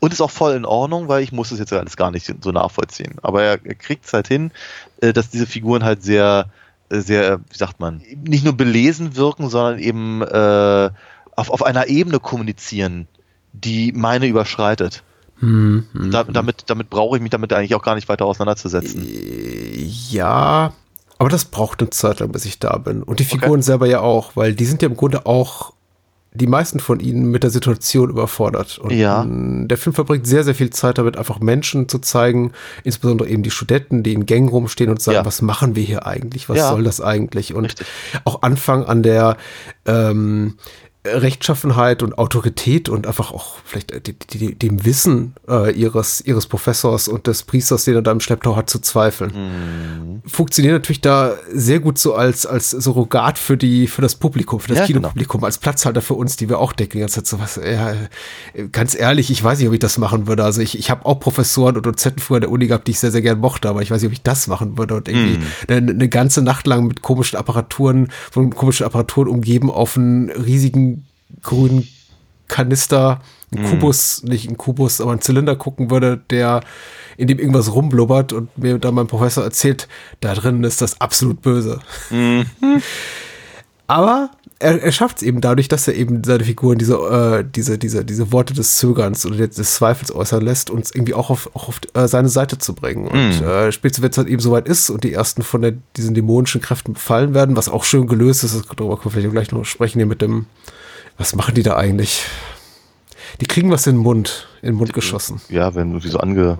Und 0.00 0.12
ist 0.12 0.20
auch 0.20 0.30
voll 0.30 0.54
in 0.54 0.64
Ordnung, 0.64 1.08
weil 1.08 1.24
ich 1.24 1.32
muss 1.32 1.50
es 1.50 1.58
jetzt 1.58 1.72
alles 1.72 1.96
gar 1.96 2.12
nicht 2.12 2.32
so 2.40 2.52
nachvollziehen. 2.52 3.16
Aber 3.22 3.42
er, 3.42 3.58
er 3.64 3.74
kriegt 3.74 4.04
es 4.06 4.12
halt 4.12 4.28
hin, 4.28 4.52
äh, 5.00 5.12
dass 5.12 5.28
diese 5.28 5.46
Figuren 5.46 5.82
halt 5.84 6.04
sehr, 6.04 6.46
sehr, 6.90 7.40
wie 7.50 7.56
sagt 7.56 7.80
man, 7.80 8.02
nicht 8.24 8.44
nur 8.44 8.56
belesen 8.56 9.16
wirken, 9.16 9.48
sondern 9.48 9.78
eben 9.78 10.22
äh, 10.22 10.90
auf, 11.36 11.50
auf 11.50 11.62
einer 11.62 11.88
Ebene 11.88 12.20
kommunizieren, 12.20 13.08
die 13.52 13.92
meine 13.92 14.26
überschreitet. 14.26 15.02
Hm, 15.40 15.86
Da, 16.10 16.24
damit 16.24 16.64
damit 16.66 16.90
brauche 16.90 17.16
ich 17.16 17.22
mich 17.22 17.30
damit 17.30 17.52
eigentlich 17.52 17.74
auch 17.74 17.82
gar 17.82 17.94
nicht 17.94 18.08
weiter 18.08 18.24
auseinanderzusetzen. 18.24 19.06
Ja, 20.10 20.72
aber 21.18 21.28
das 21.28 21.44
braucht 21.44 21.80
eine 21.80 21.90
Zeit 21.90 22.20
lang, 22.20 22.32
bis 22.32 22.44
ich 22.44 22.58
da 22.58 22.76
bin. 22.78 23.02
Und 23.02 23.20
die 23.20 23.24
Figuren 23.24 23.62
selber 23.62 23.86
ja 23.86 24.00
auch, 24.00 24.36
weil 24.36 24.54
die 24.54 24.64
sind 24.64 24.82
ja 24.82 24.88
im 24.88 24.96
Grunde 24.96 25.26
auch 25.26 25.72
die 26.38 26.46
meisten 26.46 26.80
von 26.80 27.00
ihnen 27.00 27.30
mit 27.30 27.42
der 27.42 27.50
Situation 27.50 28.08
überfordert. 28.10 28.78
Und 28.78 28.92
Ja. 28.92 29.26
der 29.28 29.76
Film 29.76 29.92
verbringt 29.92 30.26
sehr, 30.26 30.44
sehr 30.44 30.54
viel 30.54 30.70
Zeit 30.70 30.96
damit, 30.98 31.16
einfach 31.18 31.40
Menschen 31.40 31.88
zu 31.88 31.98
zeigen, 31.98 32.52
insbesondere 32.84 33.28
eben 33.28 33.42
die 33.42 33.50
Studenten, 33.50 34.02
die 34.02 34.14
in 34.14 34.24
Gängen 34.24 34.48
rumstehen 34.48 34.90
und 34.90 35.02
sagen, 35.02 35.16
Ja. 35.16 35.24
was 35.26 35.42
machen 35.42 35.76
wir 35.76 35.82
hier 35.82 36.06
eigentlich? 36.06 36.48
Was 36.48 36.58
Ja. 36.58 36.68
soll 36.70 36.84
das 36.84 37.00
eigentlich? 37.00 37.54
Und 37.54 37.66
Richtig. 37.66 37.86
auch 38.24 38.42
anfangen 38.42 38.84
an 38.84 39.02
der 39.02 39.36
ähm, 39.86 40.54
Rechtschaffenheit 41.06 42.02
und 42.02 42.18
Autorität 42.18 42.88
und 42.88 43.06
einfach 43.06 43.32
auch 43.32 43.56
vielleicht 43.64 43.92
äh, 43.92 44.00
die, 44.00 44.14
die, 44.14 44.54
dem 44.54 44.84
Wissen 44.84 45.34
äh, 45.48 45.72
ihres, 45.72 46.20
ihres 46.20 46.46
Professors 46.46 47.08
und 47.08 47.26
des 47.26 47.44
Priesters, 47.44 47.84
den 47.84 47.94
er 47.94 48.02
da 48.02 48.12
im 48.12 48.20
Schlepptau 48.20 48.56
hat, 48.56 48.68
zu 48.68 48.80
zweifeln. 48.80 49.32
Mhm. 49.34 50.22
Funktioniert 50.28 50.74
natürlich 50.74 51.00
da 51.00 51.34
sehr 51.52 51.80
gut 51.80 51.98
so 51.98 52.14
als, 52.14 52.46
als 52.46 52.70
Surrogat 52.70 53.38
für 53.38 53.56
die, 53.56 53.86
für 53.86 54.02
das 54.02 54.16
Publikum, 54.16 54.60
für 54.60 54.68
das 54.68 54.78
Ja, 54.78 54.86
genau. 54.86 54.98
Kinopublikum, 55.00 55.44
als 55.44 55.58
Platzhalter 55.58 56.02
für 56.02 56.14
uns, 56.14 56.36
die 56.36 56.48
wir 56.48 56.58
auch 56.58 56.72
decken. 56.72 56.98
Jetzt 56.98 57.26
so 57.26 57.38
was, 57.40 57.56
ja, 57.56 57.94
ganz 58.72 58.94
ehrlich, 58.98 59.30
ich 59.30 59.42
weiß 59.42 59.58
nicht, 59.58 59.68
ob 59.68 59.74
ich 59.74 59.80
das 59.80 59.98
machen 59.98 60.26
würde. 60.26 60.44
Also 60.44 60.60
ich, 60.60 60.78
ich 60.78 60.90
habe 60.90 61.06
auch 61.06 61.20
Professoren 61.20 61.76
und 61.76 61.86
Dozenten 61.86 62.20
früher 62.20 62.36
an 62.36 62.42
der 62.42 62.50
Uni 62.50 62.66
gehabt, 62.66 62.86
die 62.86 62.92
ich 62.92 62.98
sehr, 62.98 63.12
sehr 63.12 63.22
gern 63.22 63.38
mochte, 63.38 63.68
aber 63.68 63.82
ich 63.82 63.90
weiß 63.90 64.02
nicht, 64.02 64.08
ob 64.08 64.12
ich 64.12 64.22
das 64.22 64.46
machen 64.46 64.76
würde 64.76 64.96
und 64.96 65.08
irgendwie 65.08 65.38
Mhm. 65.38 65.42
eine, 65.68 65.90
eine 65.92 66.08
ganze 66.08 66.42
Nacht 66.42 66.66
lang 66.66 66.86
mit 66.86 67.02
komischen 67.02 67.38
Apparaturen, 67.38 68.08
von 68.30 68.50
komischen 68.54 68.86
Apparaturen 68.86 69.28
umgeben 69.28 69.70
auf 69.70 69.96
einen 69.96 70.30
riesigen 70.30 70.97
grünen 71.42 71.86
Kanister, 72.48 73.20
einen 73.54 73.64
Mhm. 73.64 73.70
Kubus, 73.70 74.22
nicht 74.24 74.46
einen 74.46 74.56
Kubus, 74.56 75.00
aber 75.00 75.12
einen 75.12 75.20
Zylinder 75.20 75.56
gucken 75.56 75.90
würde, 75.90 76.20
der 76.30 76.60
in 77.16 77.28
dem 77.28 77.38
irgendwas 77.38 77.72
rumblubbert 77.72 78.32
und 78.32 78.56
mir 78.56 78.78
dann 78.78 78.94
mein 78.94 79.06
Professor 79.06 79.42
erzählt, 79.42 79.88
da 80.20 80.34
drin 80.34 80.62
ist 80.64 80.80
das 80.80 81.00
absolut 81.00 81.42
böse. 81.42 81.80
Mhm. 82.10 82.46
Aber 83.90 84.30
er, 84.58 84.82
er 84.82 84.92
schafft 84.92 85.18
es 85.18 85.22
eben 85.22 85.40
dadurch, 85.40 85.68
dass 85.68 85.88
er 85.88 85.94
eben 85.94 86.22
seine 86.22 86.44
Figuren 86.44 86.78
diese, 86.78 86.94
äh, 86.94 87.44
diese, 87.44 87.78
diese, 87.78 88.04
diese 88.04 88.32
Worte 88.32 88.52
des 88.52 88.76
Zögerns 88.76 89.24
oder 89.24 89.48
des, 89.48 89.74
Zweifels 89.74 90.14
äußern 90.14 90.42
lässt, 90.42 90.70
uns 90.70 90.94
irgendwie 90.94 91.14
auch 91.14 91.30
auf, 91.30 91.50
auch 91.54 91.68
auf 91.68 91.80
äh, 91.94 92.06
seine 92.06 92.28
Seite 92.28 92.58
zu 92.58 92.74
bringen. 92.74 93.08
Und 93.08 93.40
äh, 93.40 93.72
spätestens, 93.72 94.02
wenn 94.02 94.10
es 94.10 94.18
halt 94.18 94.28
eben 94.28 94.40
soweit 94.40 94.68
ist 94.68 94.90
und 94.90 95.04
die 95.04 95.12
ersten 95.12 95.42
von 95.42 95.62
der, 95.62 95.74
diesen 95.96 96.14
dämonischen 96.14 96.60
Kräften 96.60 96.92
befallen 96.92 97.34
werden, 97.34 97.56
was 97.56 97.68
auch 97.68 97.84
schön 97.84 98.06
gelöst 98.06 98.44
ist, 98.44 98.62
darüber 98.76 98.96
können 98.98 99.14
wir 99.14 99.22
vielleicht 99.22 99.32
gleich 99.32 99.52
noch 99.52 99.64
sprechen 99.64 100.00
hier 100.00 100.06
mit 100.06 100.20
dem, 100.20 100.46
was 101.18 101.34
machen 101.34 101.54
die 101.54 101.62
da 101.62 101.76
eigentlich? 101.76 102.24
Die 103.40 103.46
kriegen 103.46 103.70
was 103.70 103.86
in 103.86 103.96
den 103.96 104.02
Mund, 104.02 104.48
in 104.62 104.68
den 104.68 104.76
Mund 104.76 104.92
geschossen. 104.92 105.40
Ja, 105.48 105.74
wenn 105.74 105.92
du 105.92 105.98
die 105.98 106.08
so 106.08 106.18
ange, 106.18 106.58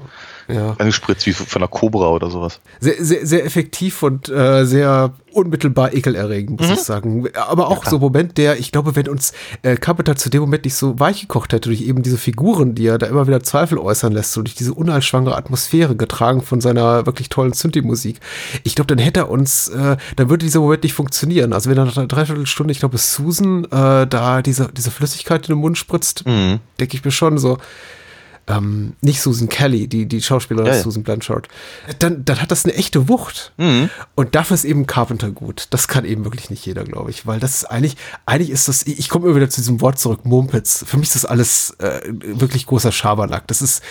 Ja. 0.49 0.75
angespritzt 0.79 1.27
wie 1.27 1.33
von 1.35 1.61
einer 1.63 1.69
Cobra 1.69 2.09
oder 2.09 2.31
sowas. 2.31 2.61
Sehr, 2.81 3.05
sehr, 3.05 3.27
sehr 3.27 3.45
effektiv 3.45 4.03
und 4.03 4.29
äh, 4.31 4.65
sehr 4.65 5.13
unmittelbar 5.33 5.93
ekelerregend, 5.93 6.59
muss 6.61 6.71
ich 6.71 6.81
sagen. 6.81 7.29
Aber 7.35 7.69
auch 7.69 7.85
so 7.85 7.97
ein 7.97 8.01
Moment, 8.01 8.39
der, 8.39 8.59
ich 8.59 8.73
glaube, 8.73 8.97
wenn 8.97 9.09
uns 9.09 9.33
äh, 9.63 9.77
Carpenter 9.77 10.17
zu 10.17 10.31
dem 10.31 10.41
Moment 10.41 10.65
nicht 10.65 10.75
so 10.75 10.99
weich 10.99 11.21
gekocht 11.21 11.53
hätte, 11.53 11.69
durch 11.69 11.83
eben 11.83 12.03
diese 12.03 12.17
Figuren, 12.17 12.75
die 12.75 12.87
er 12.87 12.97
da 12.99 13.07
immer 13.07 13.27
wieder 13.27 13.43
Zweifel 13.43 13.79
äußern 13.79 14.13
lässt, 14.13 14.33
so 14.33 14.41
durch 14.43 14.55
diese 14.55 14.73
unheilschwangere 14.73 15.37
Atmosphäre, 15.37 15.95
getragen 15.97 16.41
von 16.43 16.61
seiner 16.63 17.05
wirklich 17.07 17.29
tollen 17.29 17.53
Synthi-Musik, 17.53 18.19
ich 18.65 18.75
glaube, 18.75 18.89
dann 18.89 18.99
hätte 19.05 19.21
er 19.21 19.31
uns, 19.31 19.69
äh, 19.69 19.97
dann 20.17 20.31
würde 20.31 20.47
dieser 20.47 20.61
Moment 20.61 20.83
nicht 20.83 20.95
funktionieren. 20.95 21.53
Also 21.53 21.69
wenn 21.71 21.77
er 21.79 21.85
nach 21.85 21.97
einer 21.97 22.07
Dreiviertelstunde, 22.09 22.73
ich 22.73 22.79
glaube, 22.81 22.97
Susan 22.99 23.65
äh, 23.67 24.07
da 24.07 24.41
diese, 24.43 24.69
diese 24.75 24.91
Flüssigkeit 24.91 25.47
in 25.49 25.55
den 25.55 25.61
Mund 25.61 25.77
spritzt, 25.77 26.25
Mhm. 26.27 26.61
denke 26.81 26.97
ich 26.97 27.05
mir 27.05 27.11
schon 27.11 27.37
so, 27.39 27.59
ähm, 28.49 28.95
nicht 29.01 29.21
Susan 29.21 29.49
Kelly, 29.49 29.89
die, 29.89 30.07
die 30.07 30.23
Schauspielerin 30.23 30.67
Ja, 30.69 30.77
ja. 30.77 30.83
Susan 30.83 31.03
Blanchard, 31.03 31.49
dann, 31.99 32.25
dann 32.25 32.41
hat 32.41 32.51
das 32.51 32.65
eine 32.65 32.75
echte 32.75 33.09
Wucht. 33.09 33.53
Mhm. 33.57 33.91
Und 34.15 34.35
dafür 34.35 34.55
ist 34.55 34.65
eben 34.65 34.87
Carpenter 34.87 35.31
gut. 35.31 35.67
Das 35.71 35.89
kann 35.89 36.05
eben 36.05 36.25
wirklich 36.25 36.51
nicht 36.51 36.65
jeder, 36.65 36.85
glaube 36.85 37.11
ich, 37.11 37.27
weil 37.27 37.41
das 37.41 37.57
ist 37.57 37.65
eigentlich, 37.67 37.97
eigentlich 38.27 38.51
ist 38.51 38.69
das, 38.69 38.87
ich 38.87 39.09
komme 39.09 39.27
immer 39.27 39.37
wieder 39.37 39.51
zu 39.51 39.61
diesem 39.61 39.81
Wort 39.81 39.99
zurück, 39.99 40.25
Mumpitz. 40.25 40.85
Für 40.87 40.97
mich 40.97 41.09
ist 41.09 41.17
das 41.17 41.25
alles 41.25 41.77
äh, 41.79 42.01
wirklich 42.07 42.67
großer 42.67 42.93
Schabernack. 42.93 43.47
Das 43.47 43.63
ist 43.63 43.83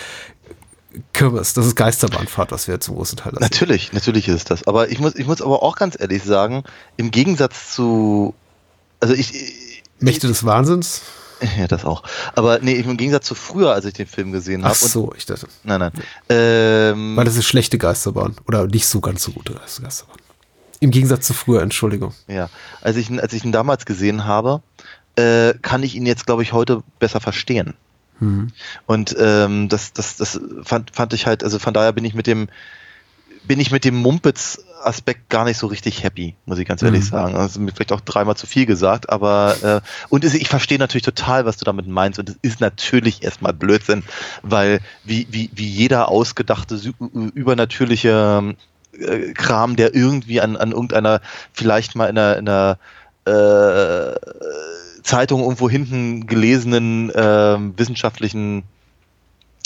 Kirmes, 1.12 1.52
das 1.52 1.66
ist 1.66 1.76
Geisterbahnfahrt, 1.76 2.50
was 2.50 2.66
wir 2.66 2.80
zum 2.80 2.96
großen 2.96 3.18
Teil. 3.18 3.34
Natürlich, 3.38 3.92
natürlich 3.92 4.26
ist 4.28 4.50
das. 4.50 4.66
Aber 4.66 4.90
ich 4.90 4.98
muss, 4.98 5.14
ich 5.14 5.26
muss 5.26 5.40
aber 5.40 5.62
auch 5.62 5.76
ganz 5.76 5.96
ehrlich 5.98 6.24
sagen, 6.24 6.64
im 6.96 7.10
Gegensatz 7.10 7.74
zu, 7.74 8.34
also 9.00 9.14
ich, 9.14 9.32
Mächte 10.00 10.28
des 10.28 10.44
Wahnsinns? 10.44 11.02
Ja, 11.58 11.66
das 11.68 11.84
auch. 11.84 12.02
Aber 12.34 12.58
nee, 12.60 12.72
im 12.74 12.96
Gegensatz 12.96 13.26
zu 13.26 13.34
früher, 13.34 13.72
als 13.72 13.84
ich 13.84 13.94
den 13.94 14.06
Film 14.06 14.32
gesehen 14.32 14.62
Ach 14.64 14.68
habe. 14.68 14.76
so, 14.76 15.12
ich 15.16 15.26
dachte, 15.26 15.46
Nein, 15.64 15.80
nein. 15.80 15.92
Ähm, 16.28 17.16
weil 17.16 17.24
das 17.24 17.36
ist 17.36 17.46
schlechte 17.46 17.78
Geisterbahn 17.78 18.36
oder 18.46 18.66
nicht 18.66 18.86
so 18.86 19.00
ganz 19.00 19.22
so 19.22 19.32
gute 19.32 19.54
Geisterbahn. 19.54 20.16
Im 20.80 20.90
Gegensatz 20.90 21.26
zu 21.26 21.34
früher, 21.34 21.62
Entschuldigung. 21.62 22.14
Ja, 22.28 22.48
als 22.80 22.96
ich, 22.96 23.10
ihn- 23.10 23.20
als 23.20 23.32
ich 23.32 23.44
ihn 23.44 23.52
damals 23.52 23.84
gesehen 23.84 24.24
habe, 24.26 24.62
äh, 25.16 25.54
kann 25.62 25.82
ich 25.82 25.94
ihn 25.96 26.06
jetzt, 26.06 26.26
glaube 26.26 26.42
ich, 26.44 26.52
heute 26.52 26.82
besser 26.98 27.20
verstehen. 27.20 27.74
Und 28.86 29.14
ähm, 29.16 29.68
das, 29.68 29.92
das, 29.92 30.16
das 30.16 30.40
fand, 30.64 30.90
fand 30.94 31.12
ich 31.12 31.26
halt, 31.26 31.44
also 31.44 31.60
von 31.60 31.72
daher 31.72 31.92
bin 31.92 32.04
ich 32.04 32.14
mit 32.14 32.26
dem, 32.26 32.48
bin 33.44 33.60
ich 33.60 33.70
mit 33.70 33.84
dem 33.84 33.94
Mumpitz-Aspekt 34.78 35.28
gar 35.28 35.44
nicht 35.44 35.58
so 35.58 35.66
richtig 35.66 36.02
happy, 36.02 36.34
muss 36.46 36.58
ich 36.58 36.66
ganz 36.66 36.82
ehrlich 36.82 37.06
sagen. 37.06 37.34
Also 37.36 37.60
mir 37.60 37.72
vielleicht 37.72 37.92
auch 37.92 38.00
dreimal 38.00 38.36
zu 38.36 38.46
viel 38.46 38.66
gesagt, 38.66 39.10
aber 39.10 39.56
äh, 39.62 39.80
und 40.08 40.24
ich 40.24 40.48
verstehe 40.48 40.78
natürlich 40.78 41.04
total, 41.04 41.44
was 41.44 41.56
du 41.56 41.64
damit 41.64 41.86
meinst. 41.86 42.18
Und 42.18 42.30
es 42.30 42.36
ist 42.42 42.60
natürlich 42.60 43.22
erstmal 43.22 43.52
Blödsinn, 43.52 44.02
weil 44.42 44.80
wie, 45.04 45.26
wie, 45.30 45.50
wie 45.54 45.68
jeder 45.68 46.08
ausgedachte, 46.08 46.80
übernatürliche 47.34 48.54
äh, 48.98 49.32
Kram, 49.32 49.76
der 49.76 49.94
irgendwie 49.94 50.40
an, 50.40 50.56
an 50.56 50.72
irgendeiner, 50.72 51.20
vielleicht 51.52 51.94
mal 51.94 52.06
in 52.06 52.18
einer, 52.18 52.36
in 52.36 52.48
einer 52.48 52.78
äh, 53.24 54.14
Zeitung 55.02 55.42
irgendwo 55.42 55.70
hinten 55.70 56.26
gelesenen 56.26 57.10
ähm, 57.14 57.74
wissenschaftlichen 57.76 58.64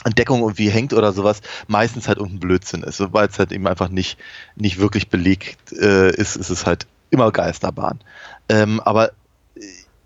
Entdeckung 0.05 0.41
irgendwie 0.41 0.71
hängt 0.71 0.93
oder 0.93 1.13
sowas, 1.13 1.41
meistens 1.69 2.09
halt 2.09 2.19
irgendein 2.19 2.41
Blödsinn 2.41 2.83
ist. 2.83 2.97
Sobald 2.97 3.33
es 3.33 3.39
halt 3.39 3.53
eben 3.53 3.67
einfach 3.67 3.89
nicht, 3.89 4.19
nicht 4.57 4.79
wirklich 4.79 5.09
belegt 5.09 5.73
äh, 5.73 6.11
ist, 6.15 6.37
ist 6.37 6.51
es 6.51 6.67
halt 6.67 6.87
immer 7.11 7.31
Geisterbahn. 7.31 8.01
Ähm, 8.49 8.81
aber 8.81 9.13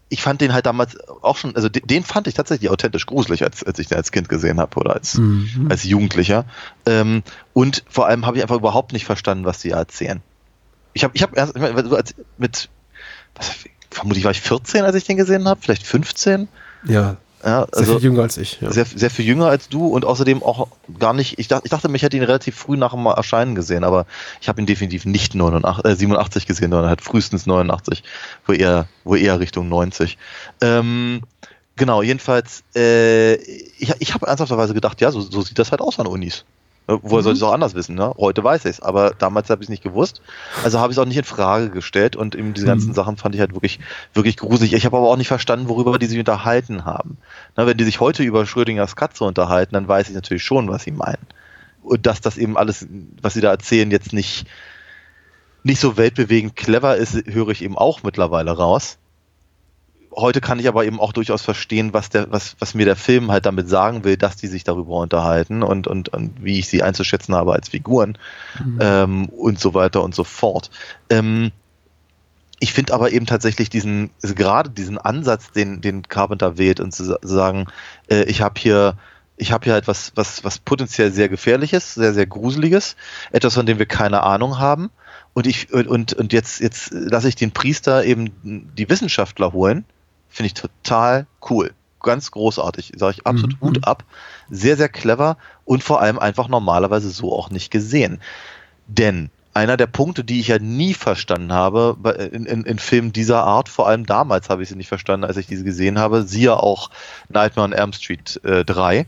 ich 0.09 0.23
fand 0.23 0.41
den 0.41 0.53
halt 0.53 0.67
damals 0.67 0.97
auch 1.23 1.37
schon, 1.37 1.57
also 1.57 1.69
den, 1.69 1.87
den 1.87 2.05
fand 2.05 2.27
ich 2.29 2.35
tatsächlich 2.35 2.71
authentisch 2.71 3.07
gruselig, 3.07 3.43
als, 3.43 3.65
als 3.65 3.79
ich 3.79 3.89
den 3.89 3.97
als 3.97 4.13
Kind 4.13 4.29
gesehen 4.29 4.61
habe 4.61 4.79
oder 4.79 4.95
als, 4.95 5.19
Mhm. 5.19 5.67
als 5.69 5.85
Jugendlicher. 5.85 6.45
Ähm, 6.87 7.23
und 7.53 7.85
vor 7.89 8.07
allem 8.07 8.25
habe 8.27 8.37
ich 8.37 8.43
einfach 8.43 8.57
überhaupt 8.57 8.93
nicht 8.93 9.05
verstanden, 9.05 9.45
was 9.45 9.61
die 9.61 9.71
erzählen. 9.71 10.23
Ich 10.93 11.05
habe 11.05 11.15
ich 11.17 11.23
hab 11.23 11.37
erst 11.37 11.57
ich 11.57 11.63
meine, 11.63 11.89
so 11.89 11.97
als, 11.97 12.15
mit, 12.39 12.69
was, 13.35 13.53
vermutlich 13.91 14.25
war 14.25 14.31
ich 14.31 14.41
14, 14.41 14.85
als 14.85 14.95
ich 14.95 15.05
den 15.05 15.17
gesehen 15.17 15.49
habe, 15.49 15.61
vielleicht 15.61 15.87
15. 15.87 16.49
Ja, 16.85 17.17
Ja, 17.47 17.65
sehr 17.71 17.79
also 17.79 17.99
viel 18.01 18.11
jünger 18.11 18.23
als 18.23 18.39
ich. 18.39 18.61
Ja. 18.61 18.73
sehr, 18.73 18.87
sehr 18.87 19.09
viel 19.09 19.25
jünger 19.25 19.47
als 19.47 19.69
du 19.69 19.87
und 19.87 20.05
außerdem 20.05 20.43
auch 20.43 20.67
gar 20.99 21.13
nicht, 21.13 21.39
ich 21.39 21.47
dachte, 21.47 21.65
ich 21.65 21.71
dachte, 21.71 21.89
ich 21.95 22.03
hätte 22.03 22.17
ihn 22.17 22.25
relativ 22.25 22.57
früh 22.57 22.77
nach 22.77 22.93
dem 22.93 23.07
Erscheinen 23.07 23.55
gesehen, 23.55 23.85
aber 23.85 24.07
ich 24.41 24.49
habe 24.49 24.61
ihn 24.61 24.67
definitiv 24.67 25.05
nicht 25.05 25.37
89, 25.37 25.85
äh, 25.85 25.95
87 25.95 26.47
gesehen, 26.47 26.73
sondern 26.73 26.89
halt 26.89 27.03
frühestens 27.03 27.47
89, 27.47 28.03
wo 28.47 28.53
eher, 28.53 28.89
wo 29.05 29.15
eher 29.15 29.39
Richtung 29.39 29.69
90. 29.69 30.19
Ähm, 30.61 31.23
genau, 31.77 32.03
jedenfalls, 32.03 32.65
äh, 32.75 33.35
ich, 33.35 33.95
ich 33.97 34.13
habe 34.13 34.27
ernsthafterweise 34.27 34.75
gedacht, 34.75 35.01
ja, 35.01 35.13
so, 35.13 35.21
so 35.21 35.41
sieht 35.41 35.61
das 35.61 35.71
halt 35.71 35.81
aus 35.81 36.01
an 36.01 36.09
Unis. 36.09 36.45
Äh, 36.89 36.97
Woher 37.03 37.23
soll 37.23 37.33
ich 37.33 37.41
es 37.41 37.43
auch 37.43 37.53
anders 37.53 37.75
wissen? 37.75 37.95
Ne? 37.95 38.15
Heute 38.17 38.45
weiß 38.45 38.65
ich 38.65 38.73
es, 38.73 38.81
aber 38.81 39.11
damals 39.11 39.51
habe 39.51 39.63
ich 39.63 39.67
es 39.67 39.71
nicht 39.71 39.83
gewusst. 39.83 40.23
Also 40.65 40.79
habe 40.79 40.93
ich 40.93 40.97
es 40.97 41.03
auch 41.03 41.07
nicht 41.07 41.17
in 41.17 41.25
Frage 41.25 41.71
gestellt 41.71 42.17
und 42.17 42.35
eben 42.35 42.55
diese 42.55 42.67
ganzen 42.67 42.95
Sachen 42.95 43.17
fand 43.17 43.35
ich 43.35 43.41
halt 43.41 43.55
wirklich, 43.55 43.81
wirklich 44.15 44.37
gruselig. 44.37 44.73
Ich 44.73 44.87
habe 44.87 44.97
aber 44.97 45.09
auch 45.09 45.17
nicht 45.17 45.29
verstanden, 45.29 45.69
worüber 45.69 45.99
die 45.99 46.07
sich 46.07 46.19
unterhalten 46.19 46.85
haben. 46.85 47.19
Na, 47.57 47.67
wenn 47.67 47.77
die 47.77 47.85
sich 47.85 48.01
heute 48.01 48.23
über 48.23 48.47
Schrödingers 48.47 48.97
Katze 48.97 49.25
unterhalten, 49.25 49.75
dann 49.75 49.89
weiß 49.89 50.09
ich 50.09 50.15
natürlich 50.15 50.45
schon, 50.45 50.69
was 50.69 50.85
sie 50.85 50.93
meinen. 50.93 51.27
Und 51.83 52.07
dass 52.07 52.21
das 52.21 52.37
eben 52.37 52.57
alles, 52.57 52.87
was 53.21 53.35
sie 53.35 53.41
da 53.41 53.51
erzählen, 53.51 53.91
jetzt 53.91 54.13
nicht, 54.13 54.47
nicht 55.63 55.81
so 55.81 55.97
weltbewegend 55.97 56.57
clever 56.57 56.97
ist, 56.97 57.15
höre 57.27 57.49
ich 57.49 57.63
eben 57.63 57.77
auch 57.77 58.03
mittlerweile 58.03 58.53
raus. 58.53 58.99
Heute 60.19 60.41
kann 60.41 60.59
ich 60.59 60.67
aber 60.67 60.87
eben 60.87 60.99
auch 60.99 61.13
durchaus 61.13 61.43
verstehen, 61.43 61.93
was, 61.93 62.09
der, 62.09 62.33
was, 62.33 62.57
was 62.59 62.73
mir 62.73 62.87
der 62.87 62.97
Film 62.97 63.31
halt 63.31 63.45
damit 63.45 63.69
sagen 63.69 64.03
will, 64.03 64.17
dass 64.17 64.37
die 64.37 64.47
sich 64.47 64.65
darüber 64.65 64.97
unterhalten 64.97 65.63
und, 65.63 65.87
und, 65.87 66.09
und 66.09 66.43
wie 66.43 66.59
ich 66.59 66.69
sie 66.69 66.83
einzuschätzen 66.83 67.35
habe 67.35 67.53
als 67.53 67.69
Figuren 67.69 68.17
ähm, 68.81 69.27
und 69.27 69.61
so 69.61 69.75
weiter 69.75 70.03
und 70.03 70.15
so 70.15 70.25
fort. 70.25 70.71
Ähm, 71.11 71.53
ich 72.61 72.73
finde 72.73 72.95
aber 72.95 73.13
eben 73.13 73.27
tatsächlich 73.27 73.69
diesen, 73.69 74.09
also 74.23 74.35
gerade 74.35 74.71
diesen 74.71 74.97
Ansatz, 74.97 75.53
den, 75.53 75.83
den 75.83 76.09
Carpenter 76.09 76.57
wählt 76.57 76.81
und 76.81 76.95
zu 76.95 77.05
sa- 77.05 77.19
sagen, 77.21 77.67
äh, 78.09 78.23
ich 78.23 78.41
habe 78.41 78.59
hier, 78.59 78.97
ich 79.37 79.53
habe 79.53 79.65
hier 79.65 79.77
etwas, 79.77 80.13
was, 80.15 80.43
was 80.45 80.59
potenziell 80.59 81.13
sehr 81.13 81.29
gefährliches, 81.29 81.93
sehr, 81.93 82.15
sehr 82.15 82.27
gruseliges, 82.27 82.97
etwas, 83.33 83.53
von 83.53 83.67
dem 83.67 83.79
wir 83.79 83.85
keine 83.85 84.23
Ahnung 84.23 84.59
haben. 84.59 84.89
Und 85.35 85.47
ich, 85.47 85.71
und, 85.75 85.87
und, 85.87 86.15
und 86.15 86.33
jetzt, 86.33 86.61
jetzt 86.61 86.89
lasse 86.93 87.29
ich 87.29 87.35
den 87.35 87.53
Priester 87.53 88.03
eben 88.03 88.31
die 88.43 88.89
Wissenschaftler 88.89 89.53
holen. 89.53 89.85
Finde 90.29 90.49
ich 90.49 90.55
total 90.55 91.27
cool. 91.51 91.73
Ganz 92.03 92.31
großartig. 92.31 92.93
Sage 92.97 93.17
ich 93.19 93.27
absolut 93.27 93.61
Mhm. 93.61 93.67
Hut 93.67 93.87
ab. 93.87 94.05
Sehr, 94.51 94.77
sehr 94.77 94.89
clever 94.89 95.37
und 95.65 95.83
vor 95.83 96.01
allem 96.01 96.19
einfach 96.19 96.49
normalerweise 96.49 97.11
so 97.11 97.33
auch 97.33 97.51
nicht 97.51 97.71
gesehen. 97.71 98.21
Denn 98.87 99.31
einer 99.57 99.79
der 99.79 99.87
Punkte, 99.87 100.23
die 100.23 100.39
ich 100.39 100.49
ja 100.49 100.59
nie 100.59 100.93
verstanden 100.93 101.53
habe 101.53 101.97
in, 102.31 102.45
in, 102.45 102.65
in 102.65 102.79
Filmen 102.79 103.13
dieser 103.13 103.43
Art, 103.43 103.71
vor 103.71 103.89
allem 103.89 104.05
damals 104.05 104.51
habe 104.51 104.63
ich 104.63 104.69
sie 104.69 104.77
nicht 104.77 104.89
verstanden, 104.89 105.25
als 105.25 105.39
ich 105.39 105.47
diese 105.47 105.65
gesehen 105.65 105.99
habe, 105.99 106.25
siehe 106.25 106.55
auch 106.55 106.91
Nightmare 107.31 107.65
on 107.65 107.73
Elm 107.73 107.95
Street 107.95 108.39
äh, 108.45 108.67
3. 108.67 109.07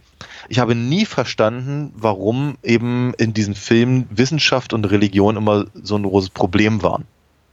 Ich 0.48 0.58
habe 0.58 0.74
nie 0.74 1.04
verstanden, 1.04 1.92
warum 1.94 2.56
eben 2.62 3.12
in 3.18 3.34
diesen 3.34 3.54
Filmen 3.54 4.06
Wissenschaft 4.10 4.72
und 4.72 4.86
Religion 4.86 5.36
immer 5.36 5.66
so 5.74 5.96
ein 5.96 6.02
großes 6.02 6.30
Problem 6.30 6.82
waren. 6.82 7.04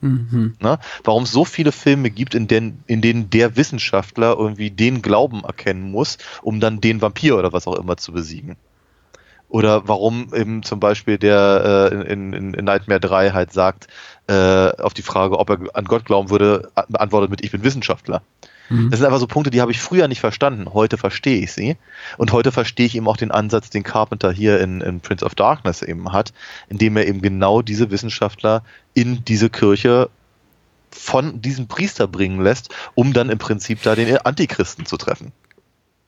Mhm. 0.06 0.56
Ne? 0.60 0.78
Warum 1.04 1.24
es 1.24 1.32
so 1.32 1.46
viele 1.46 1.72
Filme 1.72 2.12
gibt, 2.12 2.36
in 2.36 2.48
denen, 2.48 2.84
in 2.88 3.02
denen 3.02 3.30
der 3.32 3.56
Wissenschaftler 3.58 4.38
irgendwie 4.38 4.70
den 4.70 5.02
Glauben 5.02 5.44
erkennen 5.44 5.90
muss, 5.92 6.18
um 6.44 6.60
dann 6.60 6.80
den 6.82 7.02
Vampir 7.02 7.38
oder 7.38 7.54
was 7.54 7.66
auch 7.68 7.76
immer 7.76 7.98
zu 7.98 8.12
besiegen. 8.12 8.56
Oder 9.50 9.88
warum 9.88 10.34
eben 10.34 10.64
zum 10.64 10.80
Beispiel 10.80 11.18
der 11.18 11.92
äh, 11.92 12.12
in, 12.14 12.34
in, 12.34 12.54
in 12.56 12.66
Nightmare 12.66 13.00
3 13.00 13.32
halt 13.32 13.54
sagt, 13.54 13.88
äh, 14.28 14.70
auf 14.82 14.94
die 14.94 15.04
Frage, 15.04 15.40
ob 15.40 15.50
er 15.50 15.60
an 15.76 15.86
Gott 15.86 16.06
glauben 16.06 16.30
würde, 16.32 16.72
a- 16.76 16.86
beantwortet 16.90 17.30
mit 17.32 17.44
Ich 17.44 17.52
bin 17.52 17.64
Wissenschaftler. 17.64 18.24
Mhm. 18.70 18.90
Das 18.90 19.00
sind 19.00 19.06
einfach 19.06 19.20
so 19.20 19.28
Punkte, 19.28 19.52
die 19.52 19.62
habe 19.62 19.72
ich 19.72 19.80
früher 19.80 20.08
nicht 20.08 20.20
verstanden. 20.20 20.74
Heute 20.74 20.98
verstehe 20.98 21.40
ich 21.40 21.52
sie. 21.52 21.78
Und 22.18 22.32
heute 22.32 22.52
verstehe 22.52 22.86
ich 22.86 22.96
eben 22.96 23.08
auch 23.08 23.18
den 23.18 23.32
Ansatz, 23.32 23.70
den 23.70 23.84
Carpenter 23.84 24.32
hier 24.32 24.60
in, 24.60 24.82
in 24.82 25.02
Prince 25.02 25.26
of 25.26 25.36
Darkness 25.36 25.82
eben 25.82 26.12
hat, 26.12 26.34
indem 26.70 26.98
er 26.98 27.08
eben 27.08 27.22
genau 27.22 27.62
diese 27.62 27.92
Wissenschaftler 27.92 28.64
in 28.94 29.24
diese 29.26 29.50
Kirche 29.50 30.10
von 30.92 31.42
diesem 31.42 31.68
Priester 31.68 32.08
bringen 32.08 32.42
lässt, 32.42 32.74
um 32.96 33.14
dann 33.14 33.30
im 33.30 33.38
Prinzip 33.38 33.82
da 33.84 33.96
den 33.96 34.18
Antichristen 34.18 34.86
zu 34.86 34.98
treffen. 34.98 35.32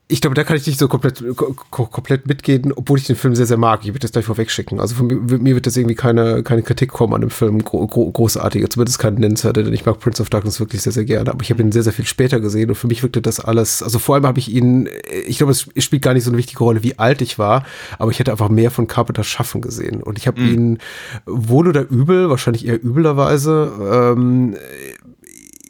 Ich 0.09 0.21
glaube, 0.21 0.35
da 0.35 0.45
kann 0.45 0.55
ich 0.55 0.65
nicht 0.65 0.79
so 0.79 0.87
komplett, 0.87 1.21
ko 1.35 1.53
ko 1.69 1.85
komplett 1.85 2.27
mitgehen, 2.27 2.71
obwohl 2.73 2.97
ich 2.97 3.05
den 3.05 3.17
Film 3.17 3.35
sehr, 3.35 3.45
sehr 3.45 3.57
mag. 3.57 3.81
Ich 3.81 3.87
würde 3.87 3.99
das 3.99 4.13
gleich 4.13 4.23
vorweg 4.23 4.49
schicken. 4.49 4.79
Also 4.79 4.95
von 4.95 5.07
mir, 5.07 5.37
mir 5.37 5.55
wird 5.55 5.67
das 5.67 5.75
irgendwie 5.75 5.95
keine, 5.95 6.43
keine 6.43 6.61
Kritik 6.61 6.91
kommen 6.91 7.13
an 7.13 7.19
dem 7.19 7.29
Film. 7.29 7.61
Gro 7.61 7.87
gro 7.87 8.09
großartige, 8.09 8.69
zumindest 8.69 8.99
keine 8.99 9.19
nennenswerte, 9.19 9.65
denn 9.65 9.73
ich 9.73 9.85
mag 9.85 9.99
Prince 9.99 10.21
of 10.21 10.29
Darkness 10.29 10.61
wirklich 10.61 10.81
sehr, 10.81 10.93
sehr 10.93 11.03
gerne. 11.03 11.29
Aber 11.29 11.41
ich 11.41 11.51
habe 11.51 11.61
ihn 11.61 11.73
sehr, 11.73 11.83
sehr 11.83 11.91
viel 11.91 12.05
später 12.05 12.39
gesehen 12.39 12.69
und 12.69 12.75
für 12.75 12.87
mich 12.87 13.03
wirkte 13.03 13.21
das 13.21 13.41
alles, 13.41 13.83
also 13.83 13.99
vor 13.99 14.15
allem 14.15 14.25
habe 14.25 14.39
ich 14.39 14.49
ihn, 14.49 14.87
ich 15.27 15.39
glaube, 15.39 15.51
es 15.51 15.67
spielt 15.77 16.03
gar 16.03 16.13
nicht 16.13 16.23
so 16.23 16.29
eine 16.29 16.37
wichtige 16.37 16.59
Rolle, 16.59 16.83
wie 16.83 16.97
alt 16.97 17.21
ich 17.21 17.37
war, 17.37 17.65
aber 17.99 18.09
ich 18.09 18.19
hätte 18.19 18.31
einfach 18.31 18.49
mehr 18.49 18.71
von 18.71 18.87
Carpenter 18.87 19.25
Schaffen 19.25 19.59
gesehen. 19.59 20.01
Und 20.01 20.17
ich 20.17 20.27
habe 20.27 20.39
ihn 20.39 20.77
wohl 21.25 21.67
oder 21.67 21.81
übel, 21.89 22.29
wahrscheinlich 22.29 22.65
eher 22.65 22.81
üblerweise, 22.81 23.71
ähm, 24.15 24.55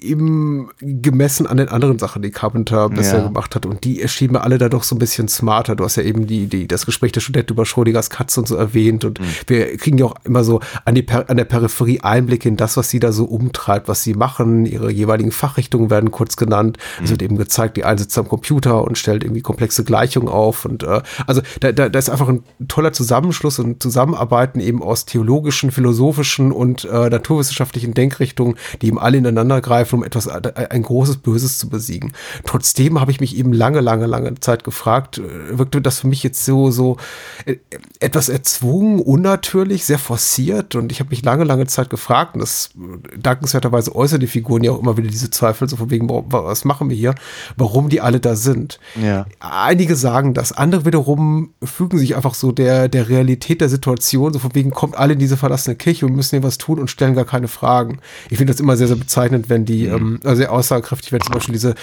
eben 0.04 0.70
gemessen 0.80 1.48
an 1.48 1.58
den 1.58 1.70
anderen 1.70 2.00
Sachen, 2.00 2.22
die 2.22 2.32
Carpenter 2.32 2.90
bisher 2.90 3.20
Ja. 3.20 3.28
gemacht 3.28 3.56
hat. 3.56 3.66
Und 3.66 3.84
die 3.84 4.02
erschienen 4.02 4.34
mir 4.34 4.42
alle 4.42 4.58
da 4.58 4.70
doch 4.70 4.84
so 4.84 4.96
ein 4.96 5.00
bisschen 5.00 5.28
smarter. 5.28 5.76
Du 5.76 5.84
hast 5.84 5.96
ja 5.96 6.04
eben 6.04 6.28
die, 6.28 6.48
die, 6.48 6.68
das 6.68 6.86
Gespräch 6.86 7.12
der 7.12 7.22
Studenten 7.22 7.54
über 7.54 7.66
Schrödingers 7.66 8.10
Katze 8.10 8.40
und 8.40 8.48
so 8.48 8.56
erwähnt. 8.56 9.06
Und 9.06 9.20
wir 9.48 9.78
kriegen 9.78 9.98
ja 9.98 10.06
auch 10.06 10.16
immer 10.24 10.44
so 10.44 10.60
an, 10.86 10.96
die 10.96 11.06
an 11.10 11.38
der 11.38 11.46
Peripherie 11.46 12.02
Einblicke 12.02 12.50
in 12.50 12.58
das, 12.58 12.78
was 12.78 12.90
sie 12.90 13.00
da 13.00 13.12
so 13.12 13.26
umtreibt, 13.26 13.88
was 13.88 14.04
sie 14.04 14.14
machen. 14.14 14.66
Ihre 14.66 14.92
jeweiligen 14.92 15.32
Fachrichtungen 15.32 15.90
werden 15.90 16.12
kurz 16.12 16.36
genannt. 16.38 16.78
Es 17.04 17.10
wird 17.10 17.22
eben 17.22 17.38
gezeigt, 17.38 17.78
die 17.78 17.84
eine 17.86 18.00
sitzt 18.00 18.18
am 18.18 18.28
Computer 18.28 18.84
und 18.84 18.98
stellt 18.98 19.24
irgendwie 19.24 19.42
komplexe 19.42 19.84
Gleichungen 19.84 20.30
auf. 20.30 20.66
Und 20.66 20.84
äh, 20.84 21.02
also 21.26 21.42
da, 21.60 21.72
da, 21.72 21.90
da 21.90 22.00
ist 22.00 22.10
einfach 22.10 22.28
ein 22.30 22.44
toller 22.68 22.94
Zusammenschluss 22.94 23.60
und 23.60 23.82
Zusammenarbeiten 23.82 24.60
eben 24.60 24.82
aus 24.84 25.06
theologischen, 25.06 25.72
philosophischen 25.72 26.52
und 26.52 26.86
äh, 26.86 27.10
naturwissenschaftlichen 27.10 27.94
Denkrichtungen, 27.94 28.56
die 28.82 28.88
eben 28.88 29.00
alle 29.00 29.18
ineinander 29.18 29.62
greifen, 29.62 29.87
um 29.94 30.04
etwas, 30.04 30.28
äh, 30.28 30.68
ein 30.70 30.84
großes 30.84 31.18
Böses 31.18 31.58
zu 31.58 31.70
besiegen. 31.70 32.14
Trotzdem 32.46 33.00
habe 33.00 33.12
ich 33.12 33.20
mich 33.20 33.38
eben 33.38 33.54
lange, 33.54 33.82
lange, 33.82 34.06
lange 34.06 34.36
Zeit 34.40 34.64
gefragt, 34.64 35.18
äh, 35.18 35.58
wirkte 35.58 35.82
das 35.82 36.00
für 36.00 36.08
mich 36.08 36.24
jetzt 36.24 36.44
so, 36.46 36.72
so 36.72 36.98
äh, 37.46 37.58
etwas 38.00 38.30
erzwungen, 38.30 39.00
unnatürlich, 39.00 39.86
sehr 39.86 40.00
forciert 40.00 40.76
und 40.76 40.92
ich 40.92 41.00
habe 41.00 41.10
mich 41.10 41.24
lange, 41.24 41.44
lange 41.44 41.68
Zeit 41.68 41.90
gefragt 41.90 42.36
und 42.36 42.42
das 42.42 42.70
dankenswerterweise 43.18 43.96
äußern 43.96 44.20
die 44.20 44.28
Figuren 44.28 44.64
ja 44.64 44.72
auch 44.72 44.80
immer 44.80 44.98
wieder 44.98 45.10
diese 45.10 45.30
Zweifel, 45.30 45.68
so 45.70 45.78
von 45.78 45.90
wegen, 45.90 46.08
was 46.10 46.66
machen 46.66 46.90
wir 46.90 46.98
hier, 46.98 47.16
warum 47.56 47.90
die 47.90 48.02
alle 48.02 48.20
da 48.20 48.36
sind. 48.36 48.80
Ja. 49.02 49.26
Einige 49.40 49.96
sagen 49.96 50.34
das, 50.34 50.52
andere 50.52 50.86
wiederum 50.86 51.54
fügen 51.64 51.98
sich 51.98 52.16
einfach 52.16 52.34
so 52.34 52.52
der, 52.52 52.88
der 52.88 53.10
Realität 53.10 53.62
der 53.62 53.70
Situation, 53.70 54.34
so 54.34 54.40
von 54.40 54.56
wegen, 54.56 54.72
kommt 54.72 54.98
alle 54.98 55.14
in 55.14 55.20
diese 55.20 55.38
verlassene 55.38 55.76
Kirche 55.76 56.06
und 56.06 56.16
müssen 56.16 56.36
hier 56.38 56.44
was 56.44 56.58
tun 56.58 56.80
und 56.80 56.90
stellen 56.90 57.16
gar 57.16 57.26
keine 57.26 57.48
Fragen. 57.48 58.00
Ich 58.30 58.38
finde 58.38 58.54
das 58.54 58.60
immer 58.60 58.78
sehr, 58.78 58.88
sehr 58.88 58.96
bezeichnend, 58.96 59.50
wenn 59.50 59.66
die, 59.66 59.77
ähm, 59.86 60.20
also 60.24 60.36
sehr 60.36 60.52
aussagekräftig, 60.52 61.12
wenn 61.12 61.22
zum 61.22 61.34
Beispiel 61.34 61.54
diese 61.54 61.76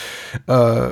äh, 0.46 0.88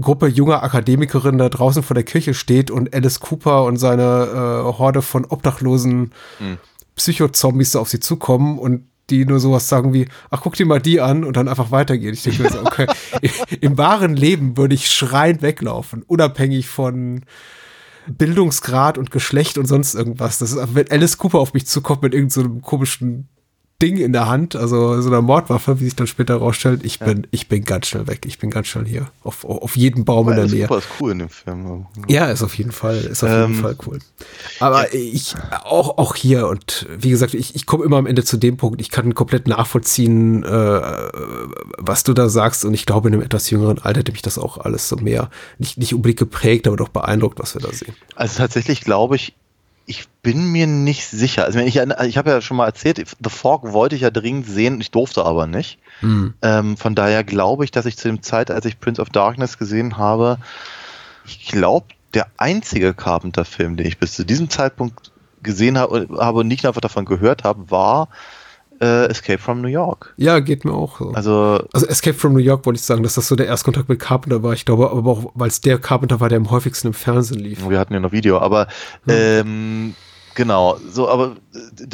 Gruppe 0.00 0.28
junger 0.28 0.62
Akademikerinnen 0.62 1.38
da 1.38 1.48
draußen 1.48 1.82
vor 1.82 1.94
der 1.94 2.04
Kirche 2.04 2.34
steht 2.34 2.70
und 2.70 2.94
Alice 2.94 3.20
Cooper 3.20 3.64
und 3.64 3.78
seine 3.78 4.02
äh, 4.02 4.78
Horde 4.78 5.02
von 5.02 5.24
obdachlosen 5.24 6.12
Psychozombies 6.94 7.72
da 7.72 7.80
auf 7.80 7.88
sie 7.88 8.00
zukommen 8.00 8.58
und 8.58 8.84
die 9.10 9.24
nur 9.24 9.40
sowas 9.40 9.68
sagen 9.68 9.92
wie, 9.92 10.08
ach, 10.30 10.40
guck 10.42 10.54
dir 10.54 10.66
mal 10.66 10.80
die 10.80 11.00
an 11.00 11.24
und 11.24 11.36
dann 11.36 11.48
einfach 11.48 11.70
weitergehen. 11.70 12.14
Ich 12.14 12.22
denke 12.22 12.42
mir 12.42 12.50
so, 12.50 12.60
okay, 12.64 12.86
im 13.60 13.76
wahren 13.78 14.16
Leben 14.16 14.56
würde 14.56 14.74
ich 14.74 14.90
schreiend 14.90 15.42
weglaufen, 15.42 16.02
unabhängig 16.02 16.68
von 16.68 17.24
Bildungsgrad 18.08 18.98
und 18.98 19.10
Geschlecht 19.10 19.58
und 19.58 19.66
sonst 19.66 19.94
irgendwas. 19.94 20.38
Das 20.38 20.52
ist, 20.52 20.74
wenn 20.74 20.90
Alice 20.90 21.18
Cooper 21.18 21.38
auf 21.38 21.54
mich 21.54 21.66
zukommt 21.66 22.02
mit 22.02 22.14
irgendeinem 22.14 22.54
so 22.54 22.60
komischen 22.60 23.28
Ding 23.82 23.96
in 23.96 24.12
der 24.12 24.28
Hand, 24.28 24.54
also 24.54 25.00
so 25.02 25.08
einer 25.08 25.22
Mordwaffe, 25.22 25.80
wie 25.80 25.84
sich 25.84 25.96
dann 25.96 26.06
später 26.06 26.36
rausstellt, 26.36 26.84
ich 26.84 27.00
bin, 27.00 27.26
ich 27.32 27.48
bin 27.48 27.64
ganz 27.64 27.88
schnell 27.88 28.06
weg. 28.06 28.20
Ich 28.26 28.38
bin 28.38 28.48
ganz 28.48 28.68
schnell 28.68 28.86
hier. 28.86 29.08
Auf, 29.24 29.44
auf 29.44 29.76
jeden 29.76 30.04
Baum 30.04 30.28
in 30.28 30.36
der 30.36 30.46
Nähe. 30.46 30.68
Cooper 30.68 30.78
ist 30.78 30.88
cool 31.00 31.10
in 31.10 31.18
dem 31.18 31.28
Film. 31.28 31.86
Ja, 32.06 32.30
ist 32.30 32.44
auf 32.44 32.54
jeden 32.54 32.70
Fall, 32.70 32.96
ist 32.98 33.24
auf 33.24 33.30
jeden 33.30 33.42
Ähm, 33.42 33.54
Fall 33.56 33.76
cool. 33.86 33.98
Aber 34.60 34.94
ich, 34.94 35.34
auch, 35.64 35.98
auch 35.98 36.14
hier 36.14 36.46
und 36.46 36.86
wie 36.96 37.10
gesagt, 37.10 37.34
ich, 37.34 37.56
ich 37.56 37.66
komme 37.66 37.84
immer 37.84 37.96
am 37.96 38.06
Ende 38.06 38.22
zu 38.22 38.36
dem 38.36 38.56
Punkt, 38.56 38.80
ich 38.80 38.90
kann 38.90 39.14
komplett 39.14 39.48
nachvollziehen, 39.48 40.44
äh, 40.44 40.80
was 41.78 42.04
du 42.04 42.12
da 42.12 42.28
sagst 42.28 42.64
und 42.64 42.74
ich 42.74 42.86
glaube, 42.86 43.08
in 43.08 43.14
einem 43.14 43.22
etwas 43.24 43.50
jüngeren 43.50 43.80
Alter 43.80 44.00
hätte 44.00 44.12
mich 44.12 44.22
das 44.22 44.38
auch 44.38 44.58
alles 44.58 44.88
so 44.88 44.94
mehr, 44.96 45.28
nicht, 45.58 45.76
nicht 45.78 45.92
unbedingt 45.92 46.20
geprägt, 46.20 46.68
aber 46.68 46.76
doch 46.76 46.88
beeindruckt, 46.88 47.40
was 47.40 47.54
wir 47.54 47.62
da 47.62 47.72
sehen. 47.72 47.94
Also 48.14 48.38
tatsächlich 48.38 48.82
glaube 48.82 49.16
ich, 49.16 49.34
ich 49.86 50.08
bin 50.22 50.52
mir 50.52 50.66
nicht 50.66 51.06
sicher. 51.06 51.44
Also 51.44 51.58
ich, 51.58 51.76
ich 51.76 52.16
habe 52.16 52.30
ja 52.30 52.40
schon 52.40 52.56
mal 52.56 52.66
erzählt, 52.66 52.98
The 52.98 53.30
Fog 53.30 53.72
wollte 53.72 53.96
ich 53.96 54.02
ja 54.02 54.10
dringend 54.10 54.46
sehen, 54.46 54.80
ich 54.80 54.90
durfte 54.90 55.24
aber 55.24 55.46
nicht. 55.46 55.78
Ähm, 56.42 56.76
von 56.76 56.94
daher 56.94 57.24
glaube 57.24 57.64
ich, 57.64 57.70
dass 57.70 57.86
ich 57.86 57.96
zu 57.96 58.08
dem 58.08 58.22
Zeit, 58.22 58.50
als 58.50 58.64
ich 58.64 58.80
Prince 58.80 59.00
of 59.00 59.10
Darkness 59.10 59.58
gesehen 59.58 59.98
habe, 59.98 60.38
ich 61.24 61.46
glaube, 61.46 61.86
der 62.14 62.26
einzige 62.36 62.94
Carpenter-Film, 62.94 63.76
den 63.76 63.86
ich 63.86 63.98
bis 63.98 64.12
zu 64.12 64.24
diesem 64.24 64.50
Zeitpunkt 64.50 65.12
gesehen 65.42 65.78
habe, 65.78 66.08
habe 66.18 66.40
und 66.40 66.48
nicht 66.48 66.66
einfach 66.66 66.80
davon 66.80 67.04
gehört 67.04 67.44
habe, 67.44 67.70
war 67.70 68.08
äh, 68.82 69.06
Escape 69.06 69.38
from 69.38 69.60
New 69.62 69.68
York. 69.68 70.12
Ja, 70.16 70.40
geht 70.40 70.64
mir 70.64 70.72
auch 70.74 70.98
so. 70.98 71.12
Also 71.12 71.64
Also 71.72 71.86
Escape 71.86 72.14
from 72.18 72.32
New 72.32 72.40
York 72.40 72.66
wollte 72.66 72.78
ich 72.80 72.84
sagen, 72.84 73.02
dass 73.02 73.14
das 73.14 73.28
so 73.28 73.36
der 73.36 73.46
Erstkontakt 73.46 73.88
mit 73.88 74.00
Carpenter 74.00 74.42
war. 74.42 74.52
Ich 74.54 74.64
glaube 74.64 74.90
aber 74.90 75.10
auch, 75.10 75.32
weil 75.34 75.48
es 75.48 75.60
der 75.60 75.78
Carpenter 75.78 76.20
war, 76.20 76.28
der 76.28 76.38
am 76.38 76.50
häufigsten 76.50 76.88
im 76.88 76.94
Fernsehen 76.94 77.38
lief. 77.40 77.68
Wir 77.68 77.78
hatten 77.78 77.94
ja 77.94 78.00
noch 78.00 78.12
Video, 78.12 78.38
aber 78.38 78.66
ähm, 79.08 79.94
genau, 80.34 80.78
so, 80.90 81.08
aber 81.08 81.36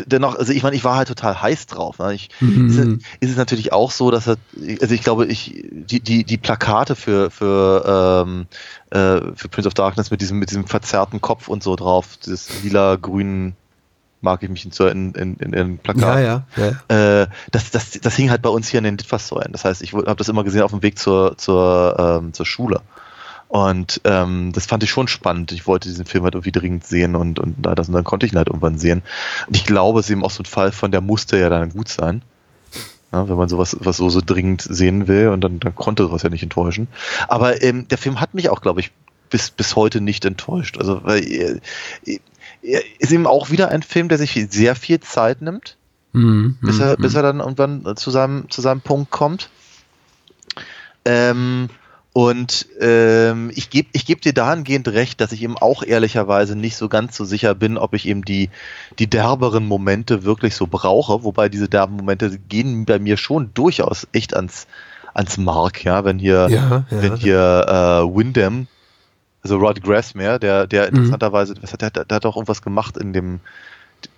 dennoch, 0.07 0.37
also 0.37 0.53
ich 0.53 0.63
meine, 0.63 0.77
ich 0.77 0.85
war 0.85 0.97
halt 0.97 1.09
total 1.09 1.41
heiß 1.43 1.67
drauf. 1.67 1.99
Ne? 1.99 2.15
Ich, 2.15 2.29
Mhm. 2.41 2.69
ist, 2.71 2.79
es- 2.79 2.89
ist 3.21 3.31
es 3.33 3.37
natürlich 3.37 3.73
auch 3.73 3.91
so, 3.91 4.11
dass 4.11 4.27
er, 4.29 4.37
also 4.81 4.95
ich 4.95 5.03
glaube, 5.03 5.27
ich 5.27 5.63
die 5.73 6.01
die 6.01 6.25
die 6.25 6.37
Plakate 6.39 6.95
für 6.97 7.31
für 7.31 8.25
ähm, 8.27 8.47
äh, 8.91 9.33
für 9.35 9.49
Prince 9.49 9.67
of 9.69 9.75
Darkness 9.75 10.11
mit 10.11 10.21
diesem 10.21 10.39
mit 10.39 10.51
diesem 10.51 10.67
verzerrten 10.67 11.21
Kopf 11.21 11.49
und 11.49 11.63
so 11.63 11.77
drauf, 11.77 12.17
das 12.25 12.49
lila 12.63 12.97
grün 12.97 13.55
mag 14.21 14.43
ich 14.43 14.49
mich 14.49 14.65
in, 14.65 14.73
in, 14.73 15.15
in, 15.15 15.37
in, 15.37 15.53
in 15.53 15.79
Plakat. 15.79 16.03
Ja, 16.03 16.21
ja, 16.57 16.75
ja. 16.89 17.23
Äh, 17.23 17.27
das, 17.51 17.71
das, 17.71 17.93
das 17.93 18.17
hing 18.17 18.31
halt 18.31 18.43
bei 18.43 18.49
uns 18.51 18.69
hier 18.69 18.79
in 18.79 18.85
den 18.85 18.99
Litfaßsäulen. 18.99 19.53
Das 19.53 19.65
heißt, 19.65 19.83
ich 19.83 19.93
habe 19.93 20.17
das 20.17 20.29
immer 20.29 20.45
gesehen 20.45 20.63
auf 20.63 20.73
dem 20.73 20.83
Weg 20.83 20.99
zur, 20.99 21.37
zur, 21.39 21.97
ähm, 21.99 22.33
zur 22.33 22.47
Schule. 22.47 22.81
Und 23.49 24.03
ähm, 24.05 24.53
das 24.53 24.67
fand 24.67 24.83
ich 24.83 24.91
schon 24.91 25.09
spannend. 25.09 25.53
Ich 25.53 25.67
wollte 25.67 25.89
diesen 25.89 26.05
Film 26.05 26.25
halt 26.25 26.35
irgendwie 26.35 26.53
dringend 26.53 26.87
sehen 26.87 27.17
und, 27.17 27.39
und, 27.39 27.57
da 27.65 27.75
das, 27.75 27.89
und 27.89 27.95
dann 27.95 28.05
konnte 28.05 28.27
ich 28.27 28.33
ihn 28.33 28.39
halt 28.39 28.49
irgendwann 28.49 28.79
sehen. 28.79 29.03
Und 29.47 29.57
ich 29.57 29.65
glaube, 29.65 30.01
es 30.01 30.07
ist 30.07 30.11
eben 30.11 30.25
auch 30.25 30.31
so 30.31 30.43
ein 30.43 30.47
Fall 30.47 30.71
von 30.71 30.91
der 30.91 31.01
musste 31.01 31.39
ja 31.39 31.49
dann 31.49 31.71
gut 31.71 31.89
sein. 31.89 32.23
Ja, 33.11 33.27
wenn 33.27 33.37
man 33.37 33.49
sowas 33.49 33.75
was 33.81 33.97
so, 33.97 34.11
so 34.11 34.21
dringend 34.25 34.61
sehen 34.61 35.09
will 35.09 35.29
und 35.29 35.41
dann, 35.41 35.61
dann 35.61 35.75
konnte 35.75 36.03
sowas 36.03 36.23
ja 36.23 36.29
nicht 36.29 36.43
enttäuschen. 36.43 36.89
Aber 37.27 37.63
ähm, 37.63 37.89
der 37.89 37.97
Film 37.97 38.21
hat 38.21 38.35
mich 38.35 38.51
auch, 38.51 38.61
glaube 38.61 38.81
ich, 38.81 38.91
bis, 39.31 39.51
bis 39.51 39.77
heute 39.77 40.03
nicht 40.03 40.27
enttäuscht. 40.27 40.77
Also, 40.77 41.03
weil 41.05 41.23
äh, 41.25 41.61
ist 42.63 43.13
eben 43.13 43.27
auch 43.27 43.51
wieder 43.51 43.71
ein 43.71 43.83
Film, 43.83 44.09
der 44.09 44.19
sich 44.19 44.47
sehr 44.51 44.75
viel 44.75 45.01
Zeit 45.01 45.43
nimmt 45.43 45.79
Mhm, 46.13 46.57
bis, 46.61 46.77
mhm, 46.77 46.83
er, 46.83 46.97
bis 46.97 47.15
er 47.15 47.23
dann 47.23 47.41
irgendwann 47.41 47.97
zu 47.97 48.11
seinem, 48.11 48.51
zu 48.51 48.61
seinem 48.61 48.81
Punkt 48.81 49.11
kommt. 49.11 49.51
Ähm, 51.05 51.69
und 52.13 52.67
ähm, 52.81 53.53
ich 53.55 53.71
gebe 53.71 53.89
ich 53.93 54.05
geb 54.07 54.23
dir 54.23 54.33
dahingehend 54.33 54.89
recht, 54.89 55.21
dass 55.21 55.31
ich 55.31 55.43
eben 55.43 55.57
auch 55.57 55.85
ehrlicherweise 55.85 56.57
nicht 56.57 56.77
so 56.77 56.89
ganz 56.89 57.17
so 57.17 57.25
sicher 57.25 57.55
bin, 57.55 57.79
ob 57.79 57.95
ich 57.95 58.09
eben 58.09 58.25
die, 58.25 58.51
die 58.99 59.07
derberen 59.07 59.67
Momente 59.67 60.25
wirklich 60.25 60.57
so 60.57 60.67
brauche. 60.67 61.23
Wobei 61.23 61.49
diese 61.49 61.69
derben 61.69 61.97
Momente 61.97 62.39
gehen 62.49 62.87
bei 62.87 62.99
mir 62.99 63.17
schon 63.17 63.51
durchaus 63.55 64.09
echt 64.13 64.35
ans, 64.35 64.67
ans 65.15 65.37
Mark, 65.37 65.85
ja, 65.85 66.05
wenn 66.05 66.19
hier, 66.19 66.49
Ja, 66.51 66.85
ja. 66.91 67.03
wenn 67.03 67.17
hier 67.17 67.67
äh, 67.69 68.17
Wyndham, 68.17 68.67
also 69.43 69.57
Rod 69.57 69.83
Grassmere, 69.83 70.39
der, 70.39 70.67
der 70.67 70.89
interessanterweise, 70.89 71.55
was 71.61 71.73
hat 71.73 71.83
der, 71.83 71.91
der 71.91 72.17
hat 72.17 72.25
doch 72.25 72.37
irgendwas 72.37 72.63
gemacht 72.63 72.97
in 72.97 73.13
dem, 73.13 73.41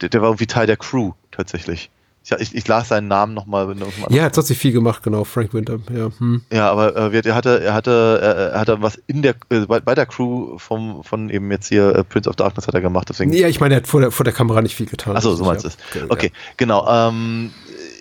der, 0.01 0.09
der 0.09 0.21
war 0.23 0.29
irgendwie 0.29 0.47
Teil 0.47 0.66
der 0.66 0.77
Crew 0.77 1.12
tatsächlich. 1.31 1.91
Ja, 2.25 2.39
ich, 2.39 2.55
ich 2.55 2.68
las 2.68 2.89
seinen 2.89 3.09
Namen 3.09 3.33
nochmal. 3.33 3.75
Ja, 4.11 4.25
jetzt 4.25 4.37
hat 4.37 4.45
sich 4.47 4.59
viel 4.59 4.73
gemacht, 4.73 5.03
genau, 5.03 5.25
Frank 5.25 5.55
Winter. 5.55 5.79
Ja, 5.91 6.11
hm. 6.18 6.43
Ja, 6.53 6.71
aber 6.71 6.95
äh, 7.12 7.23
er 7.25 7.35
hatte, 7.35 7.62
er 7.62 7.73
hatte, 7.73 8.51
er, 8.53 8.61
hatte 8.61 8.83
was 8.83 9.01
in 9.07 9.23
der, 9.23 9.37
äh, 9.49 9.61
bei, 9.61 9.81
bei 9.81 9.95
der 9.95 10.05
Crew 10.05 10.59
vom, 10.59 11.03
von 11.03 11.31
eben 11.31 11.51
jetzt 11.51 11.68
hier 11.68 11.97
äh, 11.97 12.05
Prince 12.05 12.29
of 12.29 12.37
Darkness 12.37 12.66
hat 12.68 12.75
er 12.75 12.83
gemacht, 12.83 13.09
deswegen. 13.09 13.33
ja, 13.33 13.49
ich 13.49 13.59
meine, 13.59 13.75
er 13.75 13.77
hat 13.79 13.87
vor 13.87 14.01
der, 14.03 14.11
vor 14.11 14.25
der 14.25 14.35
Kamera 14.35 14.61
nicht 14.61 14.77
viel 14.77 14.87
getan. 14.87 15.16
Achso, 15.16 15.35
so 15.35 15.45
meinst 15.45 15.64
du 15.64 15.68
Ja. 15.68 16.05
es. 16.05 16.11
Okay, 16.11 16.31
genau. 16.59 16.87
Ähm, 16.89 17.53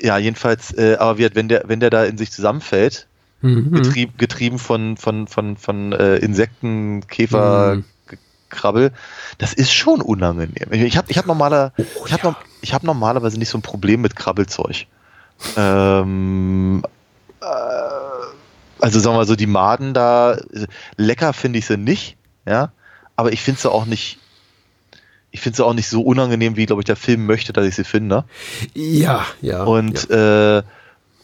ja, 0.01 0.17
jedenfalls, 0.17 0.77
äh, 0.77 0.97
aber 0.99 1.17
wie, 1.17 1.29
wenn 1.33 1.47
der, 1.47 1.63
wenn 1.67 1.79
der 1.79 1.89
da 1.89 2.03
in 2.03 2.17
sich 2.17 2.31
zusammenfällt, 2.31 3.07
Mhm. 3.41 3.71
getrieb, 3.71 4.17
getrieben 4.17 4.59
von, 4.59 4.97
von, 4.97 5.27
von, 5.27 5.57
von 5.57 5.93
äh, 5.93 6.17
Insekten, 6.17 7.07
Käfer, 7.07 7.75
Mhm. 7.75 7.83
Krabbel, 8.49 8.91
das 9.37 9.53
ist 9.53 9.71
schon 9.71 10.01
unangenehm. 10.01 10.71
Ich 10.71 10.97
habe 10.97 11.09
ich 11.09 11.17
hab 11.17 11.27
normaler, 11.27 11.71
ich 11.77 12.11
hab, 12.11 12.23
ja. 12.23 12.35
ich 12.61 12.73
hab 12.73 12.83
normalerweise 12.83 13.37
nicht 13.37 13.49
so 13.49 13.57
ein 13.57 13.61
Problem 13.61 14.01
mit 14.01 14.15
Krabbelzeug. 14.15 14.87
Ähm, 15.55 16.83
äh, 17.41 17.45
also 18.79 18.99
sagen 18.99 19.13
wir 19.13 19.19
mal 19.19 19.27
so, 19.27 19.35
die 19.35 19.47
Maden 19.47 19.93
da, 19.93 20.37
lecker 20.97 21.33
finde 21.33 21.59
ich 21.59 21.65
sie 21.65 21.77
nicht, 21.77 22.17
ja, 22.45 22.71
aber 23.15 23.31
ich 23.31 23.41
finde 23.41 23.61
sie 23.61 23.71
auch 23.71 23.85
nicht, 23.85 24.17
ich 25.31 25.41
finde 25.41 25.57
sie 25.57 25.65
auch 25.65 25.73
nicht 25.73 25.87
so 25.87 26.01
unangenehm, 26.01 26.55
wie, 26.55 26.65
glaube 26.65 26.81
ich, 26.81 26.85
der 26.85 26.95
Film 26.95 27.25
möchte, 27.25 27.53
dass 27.53 27.65
ich 27.65 27.75
sie 27.75 27.83
finde. 27.83 28.25
Ja, 28.73 29.25
ja. 29.41 29.63
Und, 29.63 30.09
ja. 30.09 30.57
äh, 30.57 30.63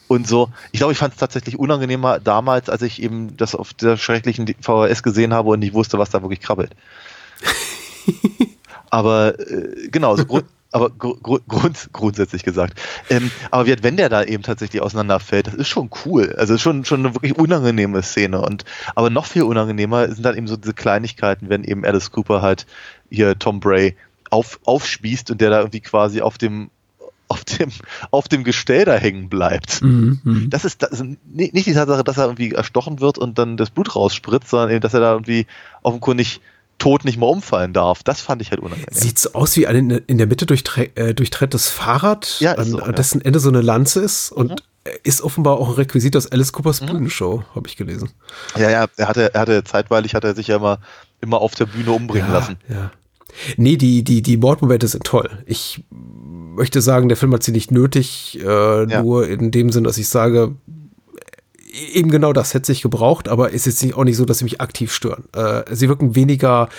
und 0.07 0.27
so, 0.27 0.49
ich 0.71 0.79
glaube, 0.79 0.93
ich 0.93 0.99
fand 0.99 1.13
es 1.13 1.19
tatsächlich 1.19 1.57
unangenehmer 1.57 2.19
damals, 2.19 2.69
als 2.69 2.81
ich 2.81 3.01
eben 3.01 3.35
das 3.37 3.55
auf 3.55 3.73
der 3.73 3.97
schrecklichen 3.97 4.47
VHS 4.61 5.03
gesehen 5.03 5.33
habe 5.33 5.49
und 5.49 5.59
nicht 5.59 5.73
wusste, 5.73 5.97
was 5.97 6.09
da 6.09 6.21
wirklich 6.21 6.41
krabbelt. 6.41 6.71
aber 8.89 9.39
äh, 9.39 9.87
genau, 9.89 10.15
so 10.15 10.25
grund, 10.25 10.45
aber 10.71 10.89
gru 10.89 11.15
gru 11.15 11.39
grund, 11.47 11.89
grundsätzlich 11.93 12.43
gesagt. 12.43 12.79
Ähm, 13.09 13.31
aber 13.49 13.65
wie, 13.65 13.75
wenn 13.81 13.97
der 13.97 14.09
da 14.09 14.23
eben 14.23 14.43
tatsächlich 14.43 14.81
auseinanderfällt, 14.81 15.47
das 15.47 15.53
ist 15.53 15.69
schon 15.69 15.89
cool. 16.05 16.35
Also 16.37 16.57
schon, 16.57 16.83
schon 16.83 16.99
eine 16.99 17.15
wirklich 17.15 17.37
unangenehme 17.37 18.03
Szene. 18.03 18.41
Und 18.41 18.65
aber 18.93 19.09
noch 19.09 19.25
viel 19.25 19.43
unangenehmer 19.43 20.09
sind 20.09 20.23
dann 20.23 20.37
eben 20.37 20.47
so 20.47 20.57
diese 20.57 20.73
Kleinigkeiten, 20.73 21.49
wenn 21.49 21.63
eben 21.63 21.85
Alice 21.85 22.11
Cooper 22.11 22.41
halt 22.41 22.65
hier 23.09 23.39
Tom 23.39 23.61
Bray 23.61 23.95
auf, 24.29 24.59
aufspießt 24.65 25.31
und 25.31 25.39
der 25.39 25.49
da 25.49 25.59
irgendwie 25.59 25.79
quasi 25.79 26.21
auf 26.21 26.37
dem 26.37 26.69
auf 27.27 27.43
dem, 27.43 27.71
auf 28.11 28.27
dem 28.27 28.43
Gestell 28.43 28.85
da 28.85 28.95
hängen 28.95 29.29
bleibt. 29.29 29.81
Mhm, 29.81 30.19
mhm. 30.23 30.49
Das 30.49 30.65
ist, 30.65 30.83
das 30.83 31.03
nicht 31.33 31.65
die 31.65 31.73
Tatsache, 31.73 32.03
dass 32.03 32.17
er 32.17 32.25
irgendwie 32.25 32.51
erstochen 32.51 32.99
wird 32.99 33.17
und 33.17 33.37
dann 33.37 33.57
das 33.57 33.69
Blut 33.69 33.95
rausspritzt, 33.95 34.49
sondern 34.49 34.71
eben, 34.71 34.81
dass 34.81 34.93
er 34.93 34.99
da 34.99 35.13
irgendwie 35.13 35.47
offenkundig 35.81 36.41
tot 36.77 37.05
nicht 37.05 37.17
mehr 37.17 37.29
umfallen 37.29 37.73
darf. 37.73 38.03
Das 38.03 38.21
fand 38.21 38.41
ich 38.41 38.51
halt 38.51 38.59
unangenehm. 38.59 38.87
Sieht 38.91 39.17
so 39.17 39.33
aus 39.33 39.55
wie 39.55 39.65
ein 39.65 39.89
in 39.91 40.17
der 40.17 40.27
Mitte 40.27 40.45
durchtre 40.45 40.95
äh, 40.95 41.13
durchtrenntes 41.13 41.69
Fahrrad, 41.69 42.37
Ja, 42.39 42.53
an, 42.53 42.65
so, 42.65 42.79
ja. 42.79 42.87
Mhm. 42.87 42.95
dessen 42.95 43.21
Ende 43.21 43.39
so 43.39 43.49
eine 43.49 43.61
Lanze 43.61 44.01
ist 44.01 44.31
und 44.31 44.63
ist 45.03 45.21
offenbar 45.21 45.57
auch 45.57 45.69
ein 45.69 45.75
Requisit 45.75 46.15
aus 46.15 46.31
Alice 46.31 46.51
Coopers 46.53 46.81
Bühnenshow, 46.81 47.43
habe 47.55 47.67
ich 47.67 47.75
gelesen. 47.75 48.11
Ja, 48.55 48.69
ja, 48.69 48.85
er 48.97 49.07
hatte, 49.07 49.33
er 49.33 49.41
hatte 49.41 49.63
zeitweilig 49.63 50.13
hat 50.13 50.23
er 50.23 50.35
sich 50.35 50.47
ja 50.47 50.57
immer, 50.57 50.79
immer 51.21 51.41
auf 51.41 51.55
der 51.55 51.65
Bühne 51.65 51.91
umbringen 51.91 52.31
lassen. 52.31 52.57
Ja. 52.69 52.91
Nee, 53.57 53.77
die, 53.77 54.03
die, 54.03 54.21
die 54.21 54.37
Mordmomente 54.37 54.87
sind 54.87 55.03
toll. 55.03 55.29
Ich 55.45 55.83
möchte 55.91 56.81
sagen, 56.81 57.09
der 57.09 57.17
Film 57.17 57.33
hat 57.33 57.43
sie 57.43 57.51
nicht 57.51 57.71
nötig, 57.71 58.39
äh, 58.41 58.89
Ja. 58.89 59.01
nur 59.03 59.27
in 59.27 59.51
dem 59.51 59.71
Sinn, 59.71 59.83
dass 59.83 59.97
ich 59.97 60.07
sage, 60.07 60.55
eben 61.93 62.09
genau 62.09 62.31
das 62.33 62.53
hätte 62.53 62.67
sich 62.67 62.81
gebraucht, 62.81 63.27
aber 63.27 63.49
ist 63.51 63.65
jetzt 63.65 63.83
nicht, 63.83 63.95
auch 63.95 64.03
nicht 64.05 64.17
so, 64.17 64.25
dass 64.25 64.37
sie 64.39 64.45
mich 64.45 64.61
aktiv 64.61 64.93
stören. 64.93 65.25
Äh, 65.33 65.63
sie 65.75 65.89
wirken 65.89 66.15
weniger 66.15 66.69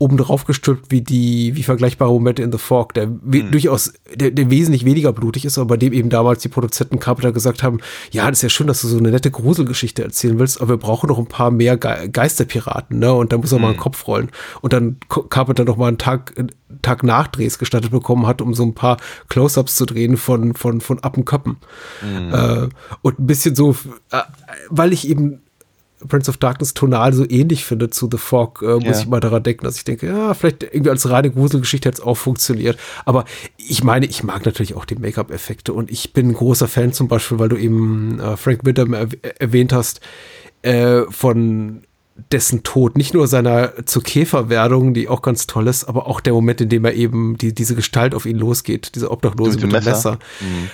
obendrauf 0.00 0.46
gestülpt 0.46 0.90
wie 0.90 1.02
die, 1.02 1.54
wie 1.56 1.62
vergleichbare 1.62 2.10
Momente 2.10 2.42
in 2.42 2.50
The 2.50 2.56
Fork, 2.56 2.94
der 2.94 3.10
we- 3.22 3.44
durchaus, 3.44 3.92
der, 4.14 4.30
der 4.30 4.50
wesentlich 4.50 4.86
weniger 4.86 5.12
blutig 5.12 5.44
ist, 5.44 5.58
aber 5.58 5.66
bei 5.68 5.76
dem 5.76 5.92
eben 5.92 6.08
damals 6.08 6.40
die 6.40 6.48
Produzenten 6.48 6.98
Carpenter 6.98 7.32
gesagt 7.32 7.62
haben, 7.62 7.80
ja, 8.10 8.26
das 8.30 8.38
ist 8.38 8.42
ja 8.42 8.48
schön, 8.48 8.66
dass 8.66 8.80
du 8.80 8.88
so 8.88 8.96
eine 8.96 9.10
nette 9.10 9.30
Gruselgeschichte 9.30 10.02
erzählen 10.02 10.38
willst, 10.38 10.58
aber 10.62 10.70
wir 10.70 10.76
brauchen 10.78 11.08
noch 11.08 11.18
ein 11.18 11.26
paar 11.26 11.50
mehr 11.50 11.76
Ge 11.76 12.08
Geisterpiraten, 12.08 12.98
ne, 12.98 13.12
und 13.12 13.30
da 13.30 13.36
muss 13.36 13.52
er 13.52 13.58
mal 13.58 13.68
einen 13.68 13.76
Kopf 13.76 14.06
rollen. 14.06 14.30
Und 14.62 14.72
dann 14.72 14.96
Carpenter 15.28 15.64
noch 15.66 15.76
mal 15.76 15.88
einen 15.88 15.98
Tag, 15.98 16.32
einen 16.38 16.50
Tag 16.80 17.02
Nachdrehs 17.02 17.58
gestattet 17.58 17.90
bekommen 17.90 18.26
hat, 18.26 18.40
um 18.40 18.54
so 18.54 18.62
ein 18.62 18.74
paar 18.74 18.96
Close-Ups 19.28 19.76
zu 19.76 19.84
drehen 19.84 20.16
von, 20.16 20.54
von, 20.54 20.80
von 20.80 20.98
Appenköppen. 21.00 21.58
Äh, 22.02 22.68
und 23.02 23.18
ein 23.18 23.26
bisschen 23.26 23.54
so, 23.54 23.76
äh, 24.12 24.22
weil 24.70 24.94
ich 24.94 25.06
eben 25.08 25.42
Prince 26.08 26.28
of 26.30 26.36
Darkness 26.38 26.74
tonal 26.74 27.12
so 27.12 27.28
ähnlich 27.28 27.64
finde 27.64 27.90
zu 27.90 28.08
The 28.10 28.18
Fog, 28.18 28.62
äh, 28.62 28.74
muss 28.74 28.84
Ja. 28.84 29.00
ich 29.00 29.06
mal 29.06 29.20
daran 29.20 29.42
denken, 29.42 29.64
dass 29.64 29.76
ich 29.76 29.84
denke, 29.84 30.06
ja, 30.06 30.34
vielleicht 30.34 30.62
irgendwie 30.62 30.90
als 30.90 31.08
reine 31.08 31.30
Gruselgeschichte 31.30 31.88
hätte 31.88 32.00
es 32.02 32.06
auch 32.06 32.16
funktioniert. 32.16 32.78
Aber 33.04 33.24
ich 33.56 33.84
meine, 33.84 34.06
ich 34.06 34.22
mag 34.22 34.44
natürlich 34.44 34.74
auch 34.74 34.84
die 34.84 34.96
Make-up-Effekte 34.96 35.72
und 35.72 35.90
ich 35.90 36.12
bin 36.12 36.28
ein 36.28 36.34
großer 36.34 36.68
Fan 36.68 36.92
zum 36.92 37.08
Beispiel, 37.08 37.38
weil 37.38 37.48
du 37.48 37.56
eben 37.56 38.18
äh, 38.20 38.36
Frank 38.36 38.60
erw 38.66 39.08
erwähnt 39.38 39.72
hast, 39.72 40.00
äh, 40.62 41.02
von 41.10 41.82
dessen 42.32 42.62
Tod, 42.62 42.96
nicht 42.96 43.14
nur 43.14 43.26
seiner 43.26 43.86
zur 43.86 44.02
Käferwerdung, 44.02 44.94
die 44.94 45.08
auch 45.08 45.22
ganz 45.22 45.46
toll 45.46 45.68
ist, 45.68 45.84
aber 45.84 46.06
auch 46.06 46.20
der 46.20 46.32
Moment, 46.32 46.60
in 46.60 46.68
dem 46.68 46.84
er 46.84 46.94
eben 46.94 47.36
die, 47.38 47.54
diese 47.54 47.74
Gestalt 47.74 48.14
auf 48.14 48.26
ihn 48.26 48.38
losgeht, 48.38 48.92
diese 48.94 49.10
Obdachlose 49.10 49.52
Mit 49.52 49.62
mit, 49.62 49.72
dem 49.72 49.84
Messer. 49.84 49.90
Messer, 49.90 50.18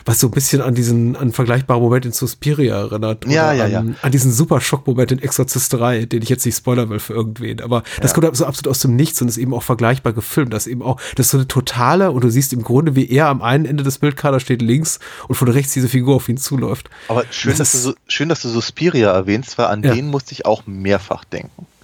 was 0.05 0.21
so 0.21 0.29
ein 0.29 0.33
bisschen 0.33 0.63
an 0.63 0.75
diesen, 0.75 1.17
an 1.17 1.33
vergleichbaren 1.33 1.83
Moment 1.83 2.07
in 2.07 2.13
Suspiria 2.13 2.77
erinnert. 2.81 3.27
Ja, 3.27 3.49
oder 3.53 3.69
ja, 3.69 3.79
an, 3.79 3.89
ja. 3.91 3.95
an 4.03 4.13
diesen 4.13 4.33
super 4.33 4.61
Schockmoment 4.61 5.13
in 5.13 5.19
Exorzisterei, 5.21 6.05
den 6.07 6.23
ich 6.23 6.29
jetzt 6.29 6.45
nicht 6.45 6.57
spoilern 6.57 6.91
will 6.91 6.99
für 6.99 7.15
irgendwen, 7.15 7.61
aber 7.61 7.83
das 8.01 8.15
kommt 8.15 8.35
so 8.37 8.45
absolut 8.47 8.69
aus 8.71 8.81
dem 8.81 8.97
Nichts 8.97 9.21
und 9.23 9.29
ist 9.29 9.39
eben 9.39 9.55
auch 9.55 9.63
vergleichbar 9.63 10.13
gefilmt, 10.13 10.53
das 10.53 10.67
ist 10.67 10.73
eben 10.73 10.83
auch, 10.83 11.01
das 11.15 11.27
ist 11.27 11.31
so 11.33 11.39
eine 11.39 11.49
totale, 11.49 12.11
und 12.11 12.25
du 12.25 12.31
siehst 12.31 12.53
im 12.53 12.63
Grunde, 12.63 12.97
wie 12.97 13.09
er 13.09 13.29
am 13.29 13.43
einen 13.43 13.65
Ende 13.67 13.85
des 13.85 13.99
Bildkaders 13.99 14.43
steht 14.43 14.63
links 14.63 14.99
und 15.29 15.35
von 15.35 15.49
rechts 15.49 15.73
diese 15.73 15.89
Figur 15.89 16.17
auf 16.17 16.29
ihn 16.29 16.37
zuläuft. 16.37 16.91
Aber 17.09 17.25
schön, 17.31 17.51
Das 17.51 17.59
dass 17.59 17.73
du, 17.73 17.79
so, 17.79 17.95
schön, 18.09 18.29
dass 18.29 18.43
du 18.43 18.49
Suspiria 18.49 19.13
erwähnst, 19.13 19.59
weil 19.59 19.67
an 19.67 19.83
Ja. 19.83 19.95
den 19.95 20.09
musste 20.09 20.33
ich 20.33 20.47
auch 20.47 20.67
mehrfach 20.67 21.25
denken. 21.25 21.36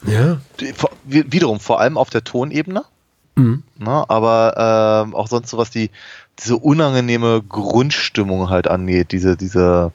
Ja. 0.07 0.38
Vor- 0.74 0.90
wie- 1.05 1.30
Wiederum, 1.32 1.61
vor 1.61 1.80
allem 1.80 1.96
auf 1.98 2.11
der 2.11 2.24
Tonebene, 2.24 2.84
Mhm. 3.34 3.62
ne, 3.78 4.05
aber 4.09 5.05
ähm, 5.07 5.14
auch 5.14 5.26
sonst 5.28 5.50
so 5.50 5.57
was 5.59 5.70
die 5.70 5.90
diese 6.38 6.57
unangenehme 6.57 7.42
Grundstimmung 7.42 8.48
halt 8.50 8.66
angeht, 8.68 9.12
diese, 9.12 9.36
diese, 9.36 9.92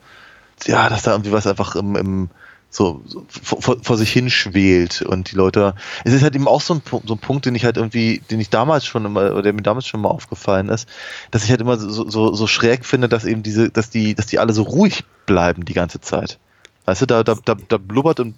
ja, 0.66 0.88
dass 0.88 1.02
da 1.02 1.12
irgendwie 1.12 1.32
was 1.32 1.46
einfach 1.46 1.74
im, 1.76 1.94
im 1.96 2.30
so, 2.70 3.00
so 3.06 3.24
vor, 3.28 3.78
vor- 3.82 3.96
sich 3.96 4.12
hin 4.12 4.28
schwelt 4.30 5.02
und 5.02 5.30
die 5.32 5.36
Leute, 5.36 5.74
es 6.04 6.12
ist 6.12 6.22
halt 6.22 6.34
eben 6.36 6.46
auch 6.46 6.60
so 6.60 6.74
ein, 6.74 6.80
Punkt- 6.82 7.08
so 7.08 7.14
ein 7.14 7.18
Punkt, 7.18 7.46
den 7.46 7.54
ich 7.54 7.64
halt 7.64 7.76
irgendwie, 7.76 8.20
den 8.30 8.40
ich 8.40 8.50
damals 8.50 8.84
schon 8.86 9.04
immer, 9.06 9.32
oder 9.32 9.42
der 9.42 9.52
mir 9.54 9.62
damals 9.62 9.86
schon 9.86 10.00
mal 10.02 10.10
aufgefallen 10.10 10.68
ist, 10.68 10.88
dass 11.30 11.44
ich 11.44 11.50
halt 11.50 11.60
immer 11.60 11.76
so, 11.78 12.08
so, 12.08 12.34
so 12.34 12.46
schräg 12.46 12.84
finde, 12.84 13.08
dass 13.08 13.24
eben 13.24 13.42
diese, 13.42 13.70
dass 13.70 13.88
die, 13.90 14.14
dass 14.14 14.26
die 14.26 14.38
alle 14.38 14.52
so 14.52 14.62
ruhig 14.62 15.04
bleiben 15.26 15.64
die 15.64 15.74
ganze 15.74 16.00
Zeit. 16.00 16.38
Weißt 16.84 17.02
du, 17.02 17.06
da, 17.06 17.22
da, 17.24 17.36
da, 17.44 17.56
da 17.68 17.78
blubbert 17.78 18.20
und 18.20 18.34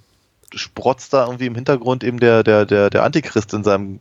sprotzt 0.55 1.12
da 1.12 1.24
irgendwie 1.26 1.46
im 1.46 1.55
Hintergrund 1.55 2.05
eben 2.05 2.18
der, 2.20 2.42
der, 2.42 2.66
der, 2.66 2.90
der 2.90 3.03
Antichrist 3.05 3.53
in 3.55 3.64
seinem 3.64 4.01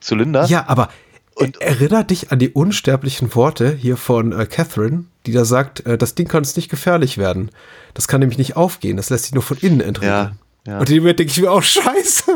Zylinder. 0.00 0.44
Ja, 0.46 0.64
aber 0.68 0.88
Und- 1.34 1.60
erinnert 1.60 2.10
dich 2.10 2.30
an 2.32 2.38
die 2.38 2.50
unsterblichen 2.50 3.34
Worte 3.34 3.72
hier 3.74 3.96
von 3.96 4.32
äh, 4.32 4.46
Catherine, 4.46 5.04
die 5.26 5.32
da 5.32 5.44
sagt, 5.44 5.84
äh, 5.86 5.96
das 5.98 6.14
Ding 6.14 6.28
kann 6.28 6.38
uns 6.40 6.54
nicht 6.56 6.68
gefährlich 6.70 7.18
werden. 7.18 7.50
Das 7.94 8.08
kann 8.08 8.20
nämlich 8.20 8.38
nicht 8.38 8.56
aufgehen, 8.56 8.96
das 8.96 9.10
lässt 9.10 9.24
sich 9.24 9.34
nur 9.34 9.42
von 9.42 9.56
innen 9.58 9.80
Ja, 9.80 9.86
entriegeln. 9.86 10.38
ja. 10.66 10.78
Und 10.78 10.88
in 10.88 10.94
dem 10.96 11.02
Moment 11.02 11.18
denke 11.18 11.30
ich 11.32 11.40
mir 11.40 11.50
auch, 11.50 11.62
scheiße. 11.62 12.32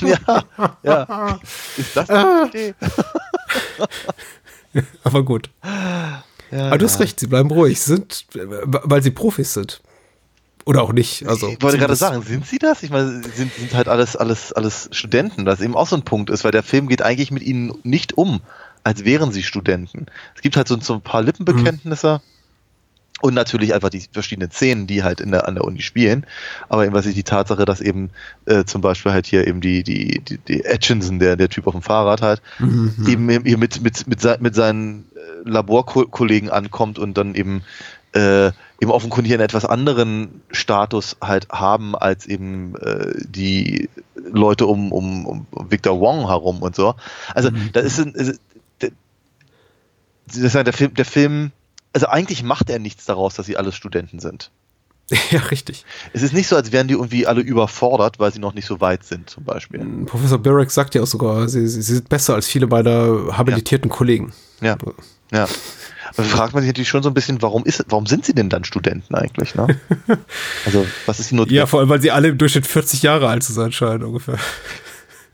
ja, 0.06 0.44
ja. 0.82 1.40
Ist 1.76 1.96
das 1.96 2.10
eine 2.10 2.48
Idee? 2.48 2.74
aber 5.04 5.24
gut. 5.24 5.50
Ja, 6.50 6.66
Aber 6.66 6.78
du 6.78 6.84
hast 6.84 7.00
recht, 7.00 7.18
sie 7.20 7.26
bleiben 7.26 7.50
ruhig, 7.50 7.80
sie 7.80 7.94
sind, 7.96 8.26
äh, 8.34 8.40
weil 8.66 9.02
sie 9.02 9.10
Profis 9.10 9.54
sind. 9.54 9.80
Oder 10.64 10.82
auch 10.82 10.92
nicht. 10.92 11.26
Also, 11.26 11.48
ich 11.48 11.62
wollte 11.62 11.78
gerade 11.78 11.96
sagen, 11.96 12.22
sind 12.22 12.46
sie 12.46 12.58
das? 12.58 12.82
Ich 12.82 12.90
meine, 12.90 13.22
sie 13.22 13.30
sind, 13.30 13.52
sind 13.52 13.74
halt 13.74 13.88
alles, 13.88 14.16
alles, 14.16 14.52
alles 14.52 14.88
Studenten, 14.92 15.44
was 15.44 15.60
eben 15.60 15.74
auch 15.74 15.88
so 15.88 15.96
ein 15.96 16.02
Punkt 16.02 16.30
ist, 16.30 16.44
weil 16.44 16.52
der 16.52 16.62
Film 16.62 16.88
geht 16.88 17.02
eigentlich 17.02 17.30
mit 17.30 17.42
ihnen 17.42 17.74
nicht 17.82 18.16
um, 18.16 18.40
als 18.84 19.04
wären 19.04 19.32
sie 19.32 19.42
Studenten. 19.42 20.06
Es 20.34 20.42
gibt 20.42 20.56
halt 20.56 20.68
so, 20.68 20.78
so 20.80 20.94
ein 20.94 21.00
paar 21.00 21.22
Lippenbekenntnisse 21.22 22.20
und 23.22 23.34
natürlich 23.34 23.72
einfach 23.72 23.90
die 23.90 24.02
verschiedenen 24.12 24.50
Szenen, 24.50 24.86
die 24.86 25.04
halt 25.04 25.20
in 25.20 25.30
der, 25.30 25.46
an 25.46 25.54
der 25.54 25.64
Uni 25.64 25.80
spielen. 25.80 26.26
Aber 26.68 26.84
eben 26.84 26.94
was 26.94 27.06
ich 27.06 27.14
die 27.14 27.22
Tatsache, 27.22 27.64
dass 27.64 27.80
eben 27.80 28.10
äh, 28.46 28.64
zum 28.64 28.80
Beispiel 28.80 29.12
halt 29.12 29.26
hier 29.26 29.46
eben 29.46 29.60
die, 29.60 29.82
die, 29.84 30.20
die, 30.20 30.38
die 30.38 30.66
Atchinson, 30.66 31.20
der, 31.20 31.36
der 31.36 31.48
Typ 31.48 31.66
auf 31.68 31.72
dem 31.72 31.82
Fahrrad 31.82 32.20
halt, 32.20 32.42
eben 33.06 33.30
eben 33.30 33.44
hier 33.44 33.58
mit, 33.58 33.80
mit, 33.80 34.06
mit, 34.08 34.40
mit 34.40 34.54
seinen 34.54 35.06
äh, 35.14 35.48
Laborkollegen 35.48 36.50
ankommt 36.50 36.98
und 36.98 37.16
dann 37.16 37.34
eben 37.36 37.62
äh, 38.12 38.50
eben 38.82 38.90
offenkundig 38.90 39.32
einen 39.32 39.42
etwas 39.42 39.64
anderen 39.64 40.42
Status 40.50 41.16
halt 41.22 41.48
haben 41.50 41.94
als 41.94 42.26
eben 42.26 42.74
äh, 42.76 43.12
die 43.24 43.88
Leute 44.16 44.66
um, 44.66 44.90
um, 44.90 45.24
um 45.24 45.46
Victor 45.70 46.00
Wong 46.00 46.26
herum 46.26 46.60
und 46.62 46.74
so. 46.74 46.96
Also 47.32 47.52
Mhm. 47.52 47.70
da 47.72 47.80
ist, 47.80 48.00
ein, 48.00 48.12
ist 48.14 48.40
der, 48.80 48.90
das 50.26 50.36
ist 50.36 50.54
ja 50.54 50.64
der 50.64 50.72
Film, 50.72 50.94
der 50.94 51.04
Film, 51.04 51.52
also 51.92 52.08
eigentlich 52.08 52.42
macht 52.42 52.70
er 52.70 52.80
nichts 52.80 53.04
daraus, 53.04 53.34
dass 53.34 53.46
sie 53.46 53.56
alles 53.56 53.76
Studenten 53.76 54.18
sind. 54.18 54.50
Ja, 55.30 55.40
richtig. 55.40 55.84
Es 56.12 56.22
ist 56.22 56.32
nicht 56.32 56.48
so, 56.48 56.56
als 56.56 56.72
wären 56.72 56.88
die 56.88 56.94
irgendwie 56.94 57.26
alle 57.26 57.40
überfordert, 57.42 58.18
weil 58.18 58.32
sie 58.32 58.38
noch 58.38 58.54
nicht 58.54 58.66
so 58.66 58.80
weit 58.80 59.04
sind, 59.04 59.28
zum 59.30 59.44
Beispiel. 59.44 59.84
Professor 60.06 60.38
Birek 60.38 60.70
sagt 60.70 60.94
ja 60.94 61.02
auch 61.02 61.06
sogar, 61.06 61.48
sie, 61.48 61.68
sie 61.68 61.82
sie 61.82 61.94
sind 61.96 62.08
besser 62.08 62.34
als 62.34 62.46
viele 62.48 62.66
meiner 62.66 63.36
habilitierten 63.36 63.90
Kollegen. 63.90 64.32
Ja. 64.60 64.76
Ja. 65.32 65.46
Aber 66.16 66.22
fragt 66.24 66.54
man 66.54 66.62
sich 66.62 66.68
natürlich 66.68 66.88
schon 66.88 67.02
so 67.02 67.08
ein 67.10 67.14
bisschen, 67.14 67.40
warum 67.42 67.64
ist, 67.64 67.84
warum 67.88 68.06
sind 68.06 68.24
sie 68.24 68.34
denn 68.34 68.48
dann 68.48 68.64
Studenten 68.64 69.14
eigentlich, 69.14 69.54
ne? 69.54 69.66
Also, 70.66 70.86
was 71.06 71.20
ist 71.20 71.30
die 71.30 71.34
Not? 71.36 71.50
Ja, 71.50 71.66
vor 71.66 71.80
allem, 71.80 71.88
weil 71.88 72.00
sie 72.00 72.10
alle 72.10 72.28
im 72.28 72.38
Durchschnitt 72.38 72.66
40 72.66 73.02
Jahre 73.02 73.28
alt 73.28 73.42
zu 73.42 73.52
sein 73.52 73.72
scheinen, 73.72 74.02
ungefähr. 74.04 74.38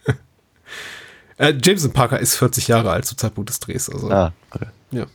äh, 1.38 1.55
Jameson 1.62 1.92
Parker 1.92 2.18
ist 2.18 2.36
40 2.36 2.68
Jahre 2.68 2.90
alt 2.90 3.05
zum 3.05 3.18
Zeitpunkt 3.18 3.50
des 3.50 3.60
Drehs. 3.60 3.88
Also, 3.90 4.10
Ah, 4.10 4.32
okay. 4.52 4.66
ja. 4.90 5.06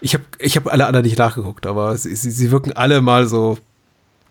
Ich 0.00 0.14
habe 0.14 0.24
ich 0.38 0.56
hab 0.56 0.66
alle 0.66 0.86
anderen 0.86 1.04
nicht 1.04 1.18
nachgeguckt, 1.18 1.66
aber 1.66 1.96
sie, 1.96 2.14
sie, 2.16 2.30
sie 2.30 2.50
wirken 2.50 2.72
alle 2.72 3.00
mal 3.02 3.26
so 3.26 3.58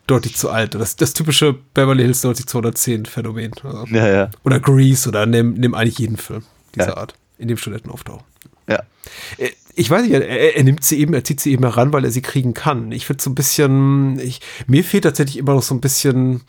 deutlich 0.08 0.36
zu 0.36 0.50
alt. 0.50 0.74
Das, 0.74 0.96
das 0.96 1.14
typische 1.14 1.54
Beverly 1.74 2.04
Hills 2.04 2.24
90210 2.24 3.06
Phänomen. 3.06 3.52
Also. 3.64 3.86
Ja, 3.92 4.08
ja. 4.08 4.30
Oder 4.44 4.60
Grease 4.60 5.08
oder 5.08 5.26
nimm, 5.28 5.54
nimm 5.54 5.76
eigentlich 5.76 6.00
jeden 6.00 6.18
Film 6.18 6.44
dieser 6.74 6.88
Ja. 6.90 6.98
Art, 6.98 7.14
in 7.38 7.48
dem 7.48 7.58
Studenten 7.58 7.92
auftauchen. 7.92 8.24
Ja. 8.68 8.82
Ich 9.80 9.90
weiß 9.90 10.02
nicht, 10.02 10.12
er, 10.12 10.58
er 10.58 10.64
nimmt 10.66 10.84
sie 10.84 11.00
eben, 11.00 11.14
er 11.14 11.24
zieht 11.24 11.40
sie 11.40 11.54
eben 11.54 11.64
heran, 11.64 11.94
weil 11.94 12.04
er 12.04 12.12
sie 12.12 12.22
kriegen 12.22 12.54
kann. 12.54 12.92
Ich 12.92 13.06
finde 13.06 13.24
so 13.24 13.30
ein 13.30 13.36
bisschen, 13.36 14.20
ich, 14.20 14.42
mir 14.68 14.84
fehlt 14.84 15.06
tatsächlich 15.06 15.38
immer 15.38 15.54
noch 15.54 15.64
so 15.64 15.74
ein 15.74 15.80
bisschen 15.80 16.42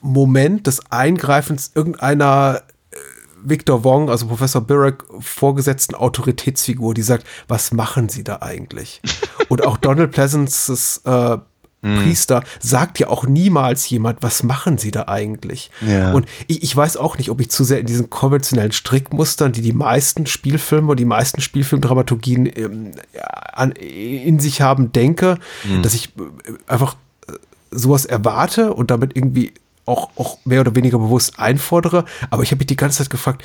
Moment 0.00 0.68
des 0.68 0.92
Eingreifens 0.92 1.72
irgendeiner 1.74 2.62
äh, 2.92 2.96
Victor 3.42 3.82
Wong, 3.82 4.08
also 4.08 4.28
Professor 4.28 4.60
Birek, 4.60 5.02
vorgesetzten 5.18 5.96
Autoritätsfigur, 5.96 6.94
die 6.94 7.02
sagt, 7.02 7.26
was 7.48 7.72
machen 7.72 8.08
Sie 8.08 8.22
da 8.22 8.38
eigentlich? 8.40 9.02
Und 9.48 9.66
auch 9.66 9.76
Donald 9.76 10.12
Pleasances 10.12 11.00
äh, 11.04 11.38
Priester 11.80 12.42
sagt 12.58 12.98
ja 12.98 13.08
auch 13.08 13.24
niemals 13.24 13.88
jemand, 13.88 14.22
was 14.22 14.42
machen 14.42 14.78
Sie 14.78 14.90
da 14.90 15.06
eigentlich? 15.06 15.70
Ja. 15.80 16.12
Und 16.12 16.26
ich, 16.48 16.64
ich 16.64 16.76
weiß 16.76 16.96
auch 16.96 17.18
nicht, 17.18 17.30
ob 17.30 17.40
ich 17.40 17.50
zu 17.50 17.62
sehr 17.62 17.78
in 17.78 17.86
diesen 17.86 18.10
konventionellen 18.10 18.72
Strickmustern, 18.72 19.52
die 19.52 19.62
die 19.62 19.72
meisten 19.72 20.26
Spielfilme 20.26 20.90
und 20.90 20.98
die 20.98 21.04
meisten 21.04 21.40
Spielfilmdramaturgien 21.40 22.46
ähm, 22.46 22.92
ja, 23.14 23.22
an, 23.22 23.72
in 23.72 24.40
sich 24.40 24.60
haben, 24.60 24.92
denke, 24.92 25.38
dass 25.82 25.94
ich 25.94 26.08
äh, 26.16 26.52
einfach 26.66 26.96
äh, 27.28 27.32
sowas 27.70 28.06
erwarte 28.06 28.74
und 28.74 28.90
damit 28.90 29.16
irgendwie 29.16 29.52
auch, 29.86 30.10
auch 30.16 30.38
mehr 30.44 30.60
oder 30.60 30.74
weniger 30.74 30.98
bewusst 30.98 31.38
einfordere. 31.38 32.04
Aber 32.30 32.42
ich 32.42 32.50
habe 32.50 32.58
mich 32.58 32.66
die 32.66 32.76
ganze 32.76 32.98
Zeit 32.98 33.10
gefragt, 33.10 33.44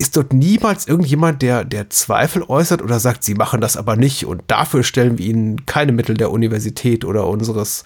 ist 0.00 0.16
dort 0.16 0.32
niemals 0.32 0.88
irgendjemand, 0.88 1.42
der, 1.42 1.64
der 1.64 1.90
Zweifel 1.90 2.42
äußert 2.42 2.80
oder 2.82 2.98
sagt, 2.98 3.22
sie 3.22 3.34
machen 3.34 3.60
das 3.60 3.76
aber 3.76 3.96
nicht 3.96 4.24
und 4.26 4.42
dafür 4.48 4.82
stellen 4.82 5.18
wir 5.18 5.26
ihnen 5.26 5.66
keine 5.66 5.92
Mittel 5.92 6.16
der 6.16 6.30
Universität 6.30 7.04
oder 7.04 7.26
unseres 7.26 7.84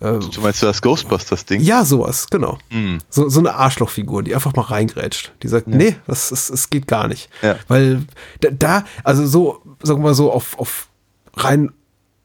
äh, 0.00 0.18
Du 0.18 0.40
meinst 0.40 0.60
du 0.62 0.66
das 0.66 0.82
Ghostbusters-Ding? 0.82 1.60
ja, 1.60 1.84
sowas, 1.84 2.26
genau. 2.28 2.58
Mhm. 2.70 2.98
So, 3.08 3.28
so 3.28 3.38
eine 3.38 3.54
Arschlochfigur, 3.54 4.22
die 4.24 4.34
einfach 4.34 4.54
mal 4.56 4.62
reingrätscht. 4.62 5.32
Die 5.44 5.48
sagt, 5.48 5.68
nee, 5.68 5.94
das, 6.08 6.30
das, 6.30 6.48
das 6.48 6.70
geht 6.70 6.88
gar 6.88 7.06
nicht. 7.06 7.30
Ja. 7.42 7.56
Weil 7.68 8.02
da, 8.40 8.48
da, 8.50 8.84
also 9.04 9.24
so, 9.26 9.62
sagen 9.82 10.00
wir 10.00 10.08
mal 10.08 10.14
so, 10.14 10.32
auf, 10.32 10.58
auf 10.58 10.88
rein 11.36 11.70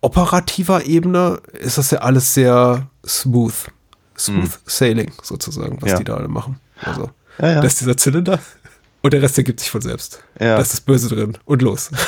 operativer 0.02 0.86
Ebene 0.86 1.40
ist 1.60 1.78
das 1.78 1.92
ja 1.92 2.00
alles 2.00 2.34
sehr 2.34 2.88
smooth. 3.06 3.54
Smooth 4.18 4.60
Sailing 4.66 5.12
sozusagen, 5.22 5.78
was 5.82 5.84
Mhm. 5.84 5.88
Ja. 5.90 5.98
die 5.98 6.04
da 6.06 6.16
alle 6.16 6.28
machen. 6.28 6.60
Also, 6.82 7.10
Ja, 7.40 7.52
ja. 7.52 7.62
das 7.62 7.74
ist 7.74 7.82
dieser 7.82 7.96
Zylinder 7.98 8.40
und 9.02 9.14
der 9.14 9.22
Rest 9.22 9.38
ergibt 9.38 9.60
sich 9.60 9.70
von 9.70 9.82
selbst. 9.82 10.24
Ja. 10.40 10.56
Da 10.56 10.62
ist 10.62 10.74
das 10.74 10.82
Böse 10.82 11.10
drin 11.10 11.38
und 11.46 11.62
los. 11.62 11.92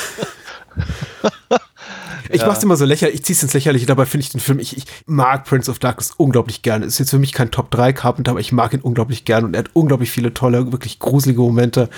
Ich 2.32 2.46
mach's 2.46 2.62
immer 2.62 2.76
so 2.76 2.84
lächerlich, 2.84 3.16
ich 3.16 3.24
zieh's 3.24 3.42
ins 3.42 3.52
Lächerliche, 3.52 3.86
dabei 3.86 4.06
finde 4.06 4.24
ich 4.24 4.30
den 4.30 4.40
Film, 4.40 4.58
ich, 4.58 4.76
ich 4.76 4.84
mag 5.06 5.44
Prince 5.44 5.70
of 5.70 5.78
Darkness 5.78 6.12
unglaublich 6.16 6.62
gerne. 6.62 6.86
Ist 6.86 6.98
jetzt 6.98 7.10
für 7.10 7.18
mich 7.18 7.32
kein 7.32 7.50
Top 7.50 7.70
3 7.70 7.92
Carpenter, 7.92 8.30
aber 8.30 8.40
ich 8.40 8.52
mag 8.52 8.72
ihn 8.72 8.80
unglaublich 8.80 9.24
gern 9.24 9.44
und 9.44 9.54
er 9.54 9.60
hat 9.60 9.70
unglaublich 9.74 10.10
viele 10.10 10.32
tolle, 10.32 10.72
wirklich 10.72 10.98
gruselige 10.98 11.40
Momente. 11.40 11.90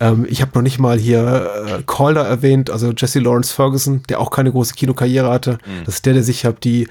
Ähm, 0.00 0.26
ich 0.28 0.42
habe 0.42 0.52
noch 0.54 0.62
nicht 0.62 0.78
mal 0.78 0.98
hier 0.98 1.50
äh, 1.66 1.82
Calder 1.86 2.26
erwähnt, 2.26 2.70
also 2.70 2.92
Jesse 2.92 3.20
Lawrence 3.20 3.52
Ferguson, 3.54 4.02
der 4.08 4.20
auch 4.20 4.30
keine 4.30 4.52
große 4.52 4.74
Kinokarriere 4.74 5.30
hatte. 5.30 5.58
Das 5.84 5.96
ist 5.96 6.06
der, 6.06 6.14
der 6.14 6.22
sich 6.22 6.44
hab 6.44 6.60
die 6.60 6.88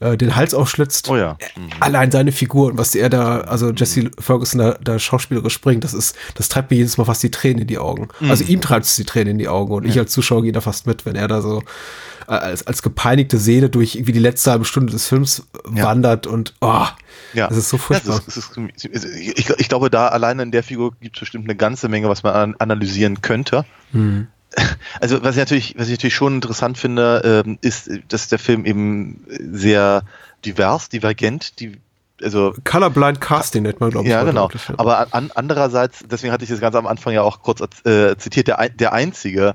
äh, 0.00 0.16
den 0.16 0.36
Hals 0.36 0.54
aufschlitzt. 0.54 1.08
Oh 1.08 1.16
ja. 1.16 1.36
Äh, 1.38 1.46
Allein 1.80 2.10
seine 2.10 2.32
Figur 2.32 2.68
und 2.68 2.78
was 2.78 2.94
er 2.94 3.08
da, 3.08 3.40
also 3.40 3.70
Jesse 3.70 4.10
Ferguson 4.18 4.58
da, 4.60 4.76
da 4.82 4.98
schauspielerisch 4.98 5.60
bringt, 5.60 5.84
das 5.84 5.94
ist, 5.94 6.16
das 6.34 6.48
treibt 6.48 6.70
mir 6.70 6.76
jedes 6.78 6.96
Mal 6.98 7.04
fast 7.04 7.22
die 7.22 7.30
Tränen 7.30 7.62
in 7.62 7.66
die 7.68 7.78
Augen. 7.78 8.08
Also 8.28 8.44
ihm 8.44 8.60
treibt 8.60 8.86
es 8.86 8.96
die 8.96 9.04
Tränen 9.04 9.32
in 9.32 9.38
die 9.38 9.48
Augen 9.48 9.72
und 9.72 9.84
ich 9.84 9.98
als 9.98 10.12
Zuschauer 10.12 10.42
gehe 10.42 10.52
da 10.52 10.60
fast 10.60 10.86
mit, 10.86 11.06
wenn 11.06 11.16
er 11.16 11.28
da 11.28 11.40
so 11.42 11.62
äh, 12.28 12.32
als, 12.32 12.66
als 12.66 12.82
gepeinigte 12.82 13.38
Seele 13.38 13.70
durch 13.70 13.94
irgendwie 13.94 14.12
die 14.12 14.18
letzte 14.18 14.50
halbe 14.50 14.64
Stunde 14.64 14.92
des 14.92 15.06
Films 15.08 15.46
Ja. 15.74 15.84
wandert 15.84 16.26
und 16.26 16.54
oh, 16.60 16.84
Ja. 17.34 17.48
das 17.48 17.56
ist 17.58 17.68
so 17.68 17.78
furchtbar. 17.78 18.20
Ist, 18.26 18.36
ist, 18.36 19.04
ich, 19.04 19.48
ich 19.50 19.68
glaube, 19.68 19.90
da 19.90 20.08
alleine 20.08 20.42
in 20.42 20.50
der 20.50 20.62
Figur 20.62 20.92
gibt 21.00 21.16
es 21.16 21.20
bestimmt 21.20 21.44
eine 21.44 21.56
ganze 21.56 21.88
Menge, 21.88 22.08
was 22.08 22.22
man 22.22 22.34
an, 22.34 22.54
analysieren 22.58 23.22
könnte. 23.22 23.64
Hm. 23.92 24.26
Also 25.00 25.22
was 25.22 25.34
ich 25.36 25.40
natürlich, 25.40 25.74
was 25.76 25.88
ich 25.88 25.92
natürlich 25.94 26.14
schon 26.14 26.36
interessant 26.36 26.78
finde, 26.78 27.42
ähm, 27.46 27.58
ist, 27.60 27.90
dass 28.08 28.28
der 28.28 28.38
Film 28.38 28.64
eben 28.64 29.24
sehr 29.28 30.02
divers, 30.44 30.88
divergent, 30.88 31.60
die, 31.60 31.78
also 32.22 32.54
Colorblind 32.64 33.20
Casting 33.20 33.64
nennt 33.64 33.80
man, 33.80 33.90
glaube 33.90 34.06
ich. 34.06 34.12
ja, 34.12 34.24
genau. 34.24 34.48
Aber 34.78 35.08
an, 35.12 35.30
andererseits, 35.34 36.04
deswegen 36.10 36.32
hatte 36.32 36.44
ich 36.44 36.50
das 36.50 36.60
ganz 36.60 36.74
am 36.76 36.86
Anfang 36.86 37.12
ja 37.12 37.20
auch 37.22 37.42
kurz 37.42 37.60
äh, 37.84 38.16
zitiert, 38.16 38.48
der, 38.48 38.68
der 38.70 38.92
einzige, 38.94 39.54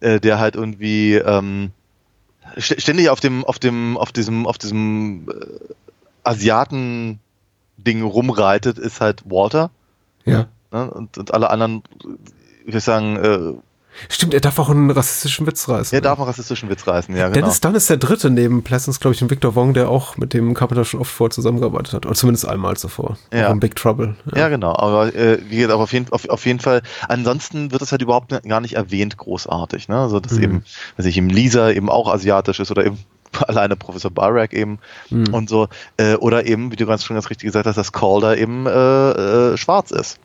äh, 0.00 0.18
der 0.20 0.38
halt 0.38 0.54
irgendwie 0.54 1.16
ähm, 1.16 1.72
st- 2.56 2.80
ständig 2.80 3.10
auf 3.10 3.20
dem, 3.20 3.44
auf 3.44 3.58
dem, 3.58 3.98
auf 3.98 4.12
diesem, 4.12 4.46
auf 4.46 4.56
diesem 4.56 5.28
äh, 5.28 5.44
Asiaten-Ding 6.24 8.02
rumreitet, 8.02 8.78
ist 8.78 9.00
halt 9.00 9.22
Walter. 9.26 9.70
ja. 10.24 10.46
Ne? 10.70 10.90
Und, 10.90 11.16
und 11.16 11.32
alle 11.32 11.48
anderen, 11.50 11.82
ich 12.60 12.68
würde 12.74 12.80
sagen, 12.80 13.16
äh, 13.16 13.52
Stimmt, 14.08 14.34
er 14.34 14.40
darf 14.40 14.58
auch 14.58 14.70
einen 14.70 14.90
rassistischen 14.90 15.46
Witz 15.46 15.68
reißen. 15.68 15.94
er 15.96 16.00
darf 16.00 16.18
einen 16.18 16.26
rassistischen 16.28 16.68
Witz 16.70 16.86
reißen, 16.86 17.14
ja, 17.16 17.28
genau. 17.28 17.34
Dennis 17.40 17.60
Dunn 17.60 17.74
ist 17.74 17.90
der 17.90 17.96
dritte 17.96 18.30
neben 18.30 18.62
Pleasance, 18.62 19.00
glaube 19.00 19.14
ich, 19.14 19.22
und 19.22 19.30
Victor 19.30 19.54
Wong, 19.54 19.74
der 19.74 19.88
auch 19.88 20.16
mit 20.16 20.34
dem 20.34 20.54
Carpenter 20.54 20.84
schon 20.84 21.00
oft 21.00 21.10
vorher 21.10 21.30
zusammengearbeitet 21.30 21.92
hat. 21.94 22.06
Oder 22.06 22.14
zumindest 22.14 22.46
einmal 22.48 22.76
zuvor. 22.76 23.16
Ja. 23.32 23.52
Big 23.54 23.74
Trouble. 23.76 24.14
Ja, 24.34 24.48
genau. 24.48 24.76
Aber 24.76 25.14
äh, 25.14 25.38
wie 25.48 25.56
gesagt, 25.58 25.72
auf 25.78 25.92
jeden, 25.92 26.12
auf, 26.12 26.28
auf 26.28 26.46
jeden 26.46 26.60
Fall, 26.60 26.82
ansonsten 27.08 27.72
wird 27.72 27.82
es 27.82 27.90
halt 27.92 28.02
überhaupt 28.02 28.30
ne- 28.30 28.40
gar 28.46 28.60
nicht 28.60 28.74
erwähnt, 28.74 29.16
großartig. 29.16 29.88
Ne? 29.88 29.98
Also, 29.98 30.20
dass 30.20 30.32
Mhm. 30.32 30.42
eben, 30.42 30.64
dass 30.96 31.06
ich 31.06 31.16
eben 31.16 31.28
Lisa 31.30 31.70
eben 31.70 31.90
auch 31.90 32.12
asiatisch 32.12 32.60
ist 32.60 32.70
oder 32.70 32.84
eben 32.86 32.98
alleine 33.46 33.76
Professor 33.76 34.10
Barak 34.10 34.52
eben 34.52 34.78
Mhm. 35.10 35.34
und 35.34 35.48
so. 35.48 35.68
Äh, 35.96 36.14
oder 36.14 36.46
eben, 36.46 36.70
wie 36.72 36.76
du 36.76 36.86
ganz 36.86 37.04
schon 37.04 37.14
ganz 37.14 37.28
richtig 37.30 37.46
gesagt 37.46 37.66
hast, 37.66 37.76
dass 37.76 37.92
Calder 37.92 38.36
eben 38.38 38.66
äh, 38.66 38.70
äh, 39.52 39.56
schwarz 39.56 39.90
ist. 39.90 40.18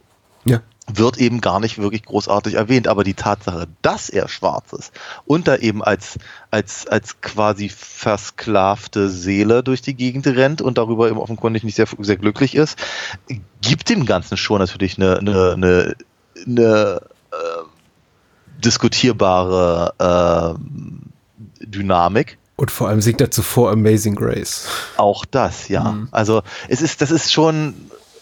Ja. 0.45 0.59
Wird 0.91 1.17
eben 1.17 1.39
gar 1.39 1.61
nicht 1.61 1.77
wirklich 1.77 2.03
großartig 2.03 2.55
erwähnt, 2.55 2.89
aber 2.89 3.05
die 3.05 3.13
Tatsache, 3.13 3.67
dass 3.81 4.09
er 4.09 4.27
schwarz 4.27 4.73
ist 4.73 4.91
und 5.25 5.47
da 5.47 5.55
eben 5.55 5.81
als, 5.81 6.17
als, 6.51 6.87
als 6.87 7.21
quasi 7.21 7.69
versklavte 7.69 9.09
Seele 9.09 9.63
durch 9.63 9.81
die 9.81 9.93
Gegend 9.93 10.27
rennt 10.27 10.61
und 10.61 10.77
darüber 10.77 11.07
eben 11.07 11.19
offenkundig 11.19 11.63
nicht 11.63 11.75
sehr, 11.75 11.87
sehr 11.99 12.17
glücklich 12.17 12.55
ist, 12.55 12.77
gibt 13.61 13.89
dem 13.89 14.05
Ganzen 14.05 14.35
schon 14.35 14.59
natürlich 14.59 14.97
eine, 14.97 15.19
eine, 15.19 15.53
eine, 15.53 15.95
eine 16.45 17.01
äh, 17.31 17.63
diskutierbare 18.59 20.57
äh, 20.59 21.65
Dynamik. 21.65 22.37
Und 22.55 22.71
vor 22.71 22.89
allem 22.89 23.01
singt 23.01 23.21
er 23.21 23.31
zuvor 23.31 23.71
Amazing 23.71 24.15
Grace. 24.15 24.67
Auch 24.97 25.25
das, 25.25 25.69
ja. 25.69 25.97
Also 26.11 26.43
es 26.67 26.81
ist, 26.81 27.01
das 27.01 27.09
ist 27.09 27.33
schon, 27.33 27.73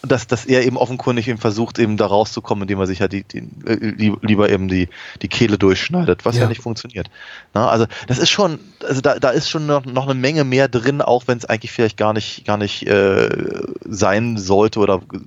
dass, 0.04 0.26
dass 0.28 0.46
er 0.46 0.66
eben 0.66 0.78
offenkundig 0.78 1.28
eben 1.28 1.38
versucht, 1.38 1.78
eben 1.80 1.96
da 1.98 2.08
rauszukommen, 2.08 2.64
indem 2.64 2.80
er 2.80 2.88
sich 2.88 3.02
halt 3.02 3.14
die, 3.14 3.24
die, 3.24 3.40
äh, 3.66 3.76
lieb- 3.76 4.18
lieber 4.24 4.50
eben 4.50 4.68
die, 4.68 4.90
die 5.22 5.28
Kehle 5.28 5.58
durchschneidet, 5.58 6.26
was 6.26 6.36
ja, 6.36 6.44
Ja. 6.44 6.50
nicht 6.50 6.62
funktioniert. 6.62 7.10
Na, 7.54 7.70
also 7.70 7.86
das 8.08 8.18
ist 8.18 8.30
schon, 8.30 8.60
also 8.88 9.02
da, 9.02 9.20
da 9.20 9.30
ist 9.30 9.50
schon 9.50 9.66
noch, 9.68 9.86
noch 9.86 10.06
eine 10.06 10.16
Menge 10.20 10.44
mehr 10.44 10.68
drin, 10.68 11.02
auch 11.02 11.24
wenn 11.28 11.38
es 11.38 11.46
eigentlich 11.46 11.72
vielleicht 11.72 11.98
gar 11.98 12.14
nicht, 12.14 12.46
gar 12.46 12.58
nicht 12.58 12.88
äh, 12.88 13.30
sein 13.86 14.38
sollte 14.38 14.80
oder 14.80 15.00
ge- 15.00 15.22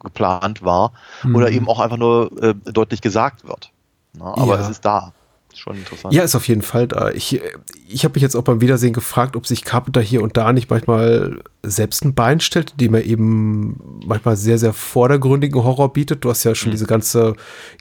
geplant 0.00 0.62
war. 0.62 0.92
Oder 1.34 1.50
eben 1.50 1.68
auch 1.68 1.80
einfach 1.80 1.96
nur 1.96 2.30
äh, 2.42 2.54
deutlich 2.72 3.00
gesagt 3.02 3.46
wird. 3.46 3.70
Na, 4.16 4.26
aber 4.36 4.54
Ja. 4.56 4.62
es 4.62 4.68
ist 4.70 4.84
da. 4.84 5.12
Ist 5.58 5.64
schon 5.64 5.76
interessant. 5.76 6.14
Ja, 6.14 6.22
ist 6.22 6.36
auf 6.36 6.46
jeden 6.46 6.62
Fall 6.62 6.86
da. 6.86 7.10
Ich, 7.10 7.40
ich 7.88 8.04
habe 8.04 8.14
mich 8.14 8.22
jetzt 8.22 8.36
auch 8.36 8.42
beim 8.42 8.60
Wiedersehen 8.60 8.92
gefragt, 8.92 9.34
ob 9.34 9.46
sich 9.46 9.64
Carpenter 9.64 10.00
hier 10.00 10.22
und 10.22 10.36
da 10.36 10.52
nicht 10.52 10.70
manchmal 10.70 11.40
selbst 11.64 12.04
ein 12.04 12.14
Bein 12.14 12.38
stellt, 12.38 12.72
indem 12.72 12.94
er 12.94 13.04
eben 13.04 14.00
manchmal 14.06 14.36
sehr, 14.36 14.58
sehr 14.58 14.72
vordergründigen 14.72 15.62
Horror 15.62 15.92
bietet. 15.92 16.24
Du 16.24 16.30
hast 16.30 16.44
ja 16.44 16.54
schon 16.54 16.70
diese 16.70 16.86
ganze 16.86 17.34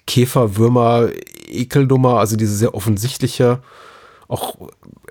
Käfer, 0.08 0.58
Würmer, 0.58 1.10
Ekelnummer, 1.48 2.20
also 2.20 2.36
diese 2.36 2.56
sehr 2.56 2.74
offensichtliche, 2.74 3.60
auch, 4.30 4.56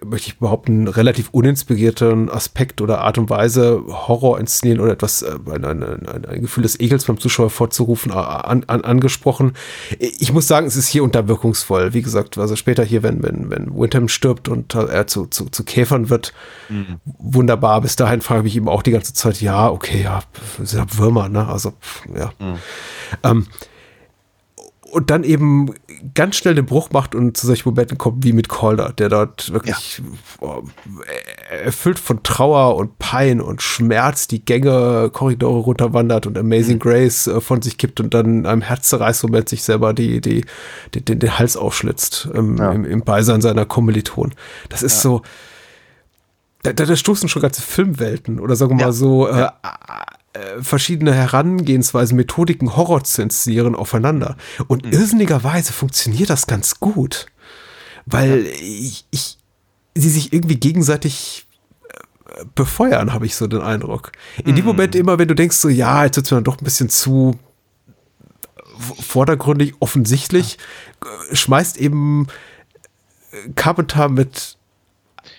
möchte 0.04 0.28
ich 0.28 0.38
behaupten, 0.38 0.88
relativ 0.88 1.30
uninspirierten 1.30 2.30
Aspekt 2.30 2.82
oder 2.82 3.00
Art 3.00 3.16
und 3.16 3.30
Weise, 3.30 3.82
Horror 3.86 4.38
inszenieren 4.38 4.80
oder 4.80 4.92
etwas, 4.92 5.22
äh, 5.22 5.36
ein, 5.50 5.64
ein, 5.64 5.82
ein, 5.82 6.24
ein 6.26 6.40
Gefühl 6.42 6.62
des 6.62 6.78
Ekels 6.78 7.06
beim 7.06 7.18
Zuschauer 7.18 7.48
vorzurufen, 7.48 8.12
an, 8.12 8.64
an, 8.66 8.84
angesprochen. 8.84 9.54
Ich 9.98 10.32
muss 10.32 10.46
sagen, 10.46 10.66
es 10.66 10.76
ist 10.76 10.88
hier 10.88 11.02
unterwirkungsvoll. 11.02 11.94
Wie 11.94 12.02
gesagt, 12.02 12.36
also 12.36 12.56
später 12.56 12.84
hier, 12.84 13.02
wenn, 13.02 13.22
wenn, 13.22 13.50
wenn 13.50 13.74
Windham 13.74 14.08
stirbt 14.08 14.48
und 14.48 14.74
er 14.74 15.06
zu, 15.06 15.26
zu, 15.26 15.46
zu 15.46 15.64
Käfern 15.64 16.10
wird, 16.10 16.34
mhm. 16.68 17.00
wunderbar. 17.18 17.80
Bis 17.80 17.96
dahin 17.96 18.20
frage 18.20 18.40
ich 18.40 18.44
mich 18.44 18.56
eben 18.56 18.68
auch 18.68 18.82
die 18.82 18.90
ganze 18.90 19.14
Zeit, 19.14 19.40
ja, 19.40 19.70
okay, 19.70 20.02
ja, 20.02 20.22
sind 20.62 20.98
Würmer, 20.98 21.30
ne? 21.30 21.46
Also, 21.48 21.72
ja. 22.14 22.32
Mhm. 22.38 22.58
Ähm, 23.22 23.46
und 24.96 25.10
dann 25.10 25.24
eben 25.24 25.74
ganz 26.14 26.36
schnell 26.36 26.54
den 26.54 26.64
Bruch 26.64 26.88
macht 26.90 27.14
und 27.14 27.36
zu 27.36 27.46
solchen 27.46 27.68
Momenten 27.68 27.98
kommt 27.98 28.24
wie 28.24 28.32
mit 28.32 28.48
Calder, 28.48 28.94
der 28.94 29.10
dort 29.10 29.52
wirklich 29.52 30.00
ja. 30.40 30.62
erfüllt 31.50 31.98
von 31.98 32.22
Trauer 32.22 32.76
und 32.76 32.98
Pein 32.98 33.42
und 33.42 33.60
Schmerz 33.60 34.26
die 34.26 34.42
Gänge, 34.42 35.10
Korridore 35.12 35.58
runterwandert 35.58 36.26
und 36.26 36.38
Amazing 36.38 36.76
mhm. 36.76 36.78
Grace 36.78 37.26
äh, 37.26 37.42
von 37.42 37.60
sich 37.60 37.76
kippt 37.76 38.00
und 38.00 38.14
dann 38.14 38.38
in 38.38 38.46
einem 38.46 38.62
Herzzerreißmoment 38.62 39.50
sich 39.50 39.64
selber 39.64 39.92
die, 39.92 40.22
die, 40.22 40.46
die, 40.94 41.04
den, 41.04 41.18
den 41.18 41.38
Hals 41.38 41.58
aufschlitzt 41.58 42.30
ähm, 42.32 42.56
ja. 42.56 42.72
im, 42.72 42.86
im 42.86 43.02
Beisein 43.02 43.42
seiner 43.42 43.66
Kommilitonen. 43.66 44.34
Das 44.70 44.82
ist 44.82 44.94
ja. 45.04 45.10
so, 45.10 45.22
da, 46.62 46.72
da 46.72 46.96
stoßen 46.96 47.28
schon 47.28 47.42
ganze 47.42 47.60
Filmwelten 47.60 48.40
oder 48.40 48.56
sagen 48.56 48.78
wir 48.78 48.86
mal 48.86 48.92
so 48.94 49.28
äh, 49.28 49.46
äh, 50.36 50.62
verschiedene 50.62 51.14
Herangehensweisen, 51.14 52.16
Methodiken, 52.16 52.76
Horror 52.76 53.04
zu 53.04 53.22
inszenieren 53.22 53.74
aufeinander. 53.74 54.36
Und 54.66 54.84
mhm. 54.84 54.92
irrsinnigerweise 54.92 55.72
funktioniert 55.72 56.30
das 56.30 56.46
ganz 56.46 56.78
gut, 56.80 57.26
weil 58.04 58.44
ja. 58.44 58.52
ich, 58.60 59.06
ich, 59.10 59.38
sie 59.94 60.10
sich 60.10 60.32
irgendwie 60.32 60.56
gegenseitig 60.56 61.46
äh, 61.88 62.44
befeuern, 62.54 63.12
habe 63.12 63.26
ich 63.26 63.34
so 63.34 63.46
den 63.46 63.62
Eindruck. 63.62 64.12
In 64.44 64.52
mhm. 64.52 64.56
dem 64.56 64.64
Moment 64.66 64.94
immer, 64.94 65.18
wenn 65.18 65.28
du 65.28 65.34
denkst, 65.34 65.56
so, 65.56 65.68
ja, 65.68 66.04
jetzt 66.04 66.16
wird 66.16 66.26
es 66.26 66.30
mir 66.32 66.36
dann 66.36 66.44
doch 66.44 66.58
ein 66.58 66.64
bisschen 66.64 66.90
zu 66.90 67.38
vordergründig, 69.00 69.74
offensichtlich, 69.80 70.58
ja. 71.02 71.34
schmeißt 71.34 71.78
eben 71.78 72.26
Carpenter 73.54 74.08
mit 74.08 74.58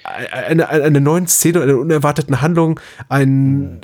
eine, 0.03 0.69
eine 0.69 1.01
neuen 1.01 1.27
Szene, 1.27 1.61
einer 1.61 1.77
unerwarteten 1.77 2.41
Handlung, 2.41 2.79
ein, 3.09 3.81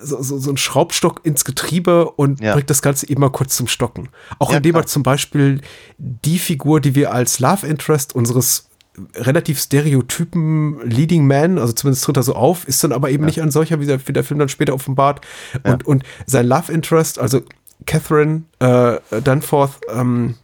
so, 0.00 0.22
so, 0.22 0.38
so 0.38 0.50
ein 0.50 0.56
Schraubstock 0.56 1.20
ins 1.24 1.44
Getriebe 1.44 2.10
und 2.10 2.40
ja. 2.40 2.54
bringt 2.54 2.70
das 2.70 2.82
Ganze 2.82 3.08
eben 3.08 3.20
mal 3.20 3.30
kurz 3.30 3.56
zum 3.56 3.66
Stocken. 3.66 4.08
Auch 4.38 4.50
ja, 4.50 4.58
indem 4.58 4.74
er 4.76 4.86
zum 4.86 5.02
Beispiel 5.02 5.60
die 5.98 6.38
Figur, 6.38 6.80
die 6.80 6.94
wir 6.94 7.12
als 7.12 7.38
Love 7.40 7.66
Interest 7.66 8.14
unseres 8.14 8.68
relativ 9.16 9.60
stereotypen 9.60 10.80
Leading 10.88 11.26
Man, 11.26 11.58
also 11.58 11.72
zumindest 11.72 12.04
tritt 12.04 12.16
er 12.16 12.22
so 12.22 12.34
auf, 12.34 12.68
ist 12.68 12.84
dann 12.84 12.92
aber 12.92 13.10
eben 13.10 13.24
ja. 13.24 13.26
nicht 13.26 13.42
ein 13.42 13.50
solcher, 13.50 13.80
wie 13.80 13.86
der, 13.86 14.06
wie 14.06 14.12
der 14.12 14.24
Film 14.24 14.38
dann 14.38 14.48
später 14.48 14.74
offenbart. 14.74 15.20
Und, 15.64 15.86
und 15.86 16.04
sein 16.26 16.46
Love 16.46 16.72
Interest, 16.72 17.18
also 17.18 17.42
Catherine 17.86 18.42
äh, 18.60 18.98
Danforth, 19.22 19.80
ähm, 19.92 20.36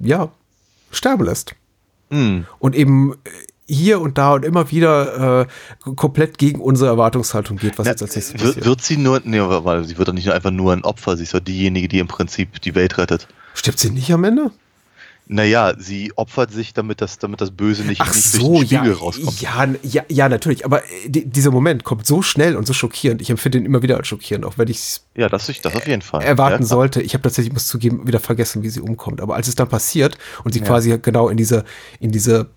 ja, 0.00 0.32
sterben 0.90 1.24
lässt. 1.24 1.54
Mhm. 2.10 2.46
Und 2.58 2.74
eben 2.74 3.14
hier 3.66 4.00
und 4.00 4.18
da 4.18 4.34
und 4.34 4.44
immer 4.44 4.70
wieder 4.70 5.46
äh, 5.84 5.90
komplett 5.94 6.38
gegen 6.38 6.60
unsere 6.60 6.90
Erwartungshaltung 6.90 7.56
geht, 7.56 7.78
was 7.78 7.86
ja, 7.86 7.92
jetzt 7.92 8.02
als 8.02 8.16
nächstes 8.16 8.40
wird, 8.40 8.54
passiert. 8.54 8.66
Wird 8.66 8.82
sie 8.82 8.96
nur, 8.96 9.20
nee, 9.24 9.40
weil 9.40 9.84
sie 9.84 9.98
wird 9.98 10.08
doch 10.08 10.12
nicht 10.12 10.30
einfach 10.30 10.50
nur 10.50 10.72
ein 10.72 10.84
Opfer, 10.84 11.16
sie 11.16 11.22
ist 11.22 11.34
doch 11.34 11.40
diejenige, 11.40 11.88
die 11.88 11.98
im 11.98 12.08
Prinzip 12.08 12.60
die 12.60 12.74
Welt 12.74 12.98
rettet. 12.98 13.28
Stirbt 13.54 13.78
sie 13.78 13.90
nicht 13.90 14.12
am 14.12 14.24
Ende? 14.24 14.50
Naja, 15.28 15.74
sie 15.78 16.12
opfert 16.16 16.50
sich, 16.50 16.74
damit 16.74 17.00
das, 17.00 17.18
damit 17.18 17.40
das 17.40 17.52
Böse 17.52 17.84
nicht, 17.84 18.00
Ach 18.00 18.12
nicht 18.12 18.24
so, 18.24 18.56
durch 18.56 18.68
den 18.68 18.78
Spiegel 18.78 18.92
ja, 18.92 18.98
rauskommt. 18.98 19.40
Ja, 19.40 19.68
ja, 19.82 20.02
ja, 20.08 20.28
natürlich. 20.28 20.64
Aber 20.64 20.82
äh, 20.82 21.08
dieser 21.08 21.52
Moment 21.52 21.84
kommt 21.84 22.06
so 22.06 22.22
schnell 22.22 22.56
und 22.56 22.66
so 22.66 22.72
schockierend. 22.72 23.22
Ich 23.22 23.30
empfinde 23.30 23.58
ihn 23.58 23.64
immer 23.64 23.82
wieder 23.82 23.96
als 23.96 24.08
schockierend, 24.08 24.44
auch 24.44 24.58
wenn 24.58 24.68
ich 24.68 24.78
es 24.78 25.04
ja, 25.14 25.28
das, 25.28 25.46
das 25.62 25.76
auf 25.76 25.86
jeden 25.86 26.02
Fall. 26.02 26.22
erwarten 26.22 26.64
ja, 26.64 26.68
sollte. 26.68 27.00
Ich 27.00 27.14
habe 27.14 27.22
tatsächlich, 27.22 27.52
muss 27.52 27.68
zugeben, 27.68 28.06
wieder 28.06 28.18
vergessen, 28.18 28.64
wie 28.64 28.68
sie 28.68 28.80
umkommt. 28.80 29.20
Aber 29.20 29.36
als 29.36 29.46
es 29.46 29.54
dann 29.54 29.68
passiert 29.68 30.18
und 30.42 30.52
sie 30.52 30.60
ja. 30.60 30.66
quasi 30.66 30.98
genau 31.00 31.28
in 31.28 31.36
diese, 31.36 31.64
in 32.00 32.10
diese 32.10 32.50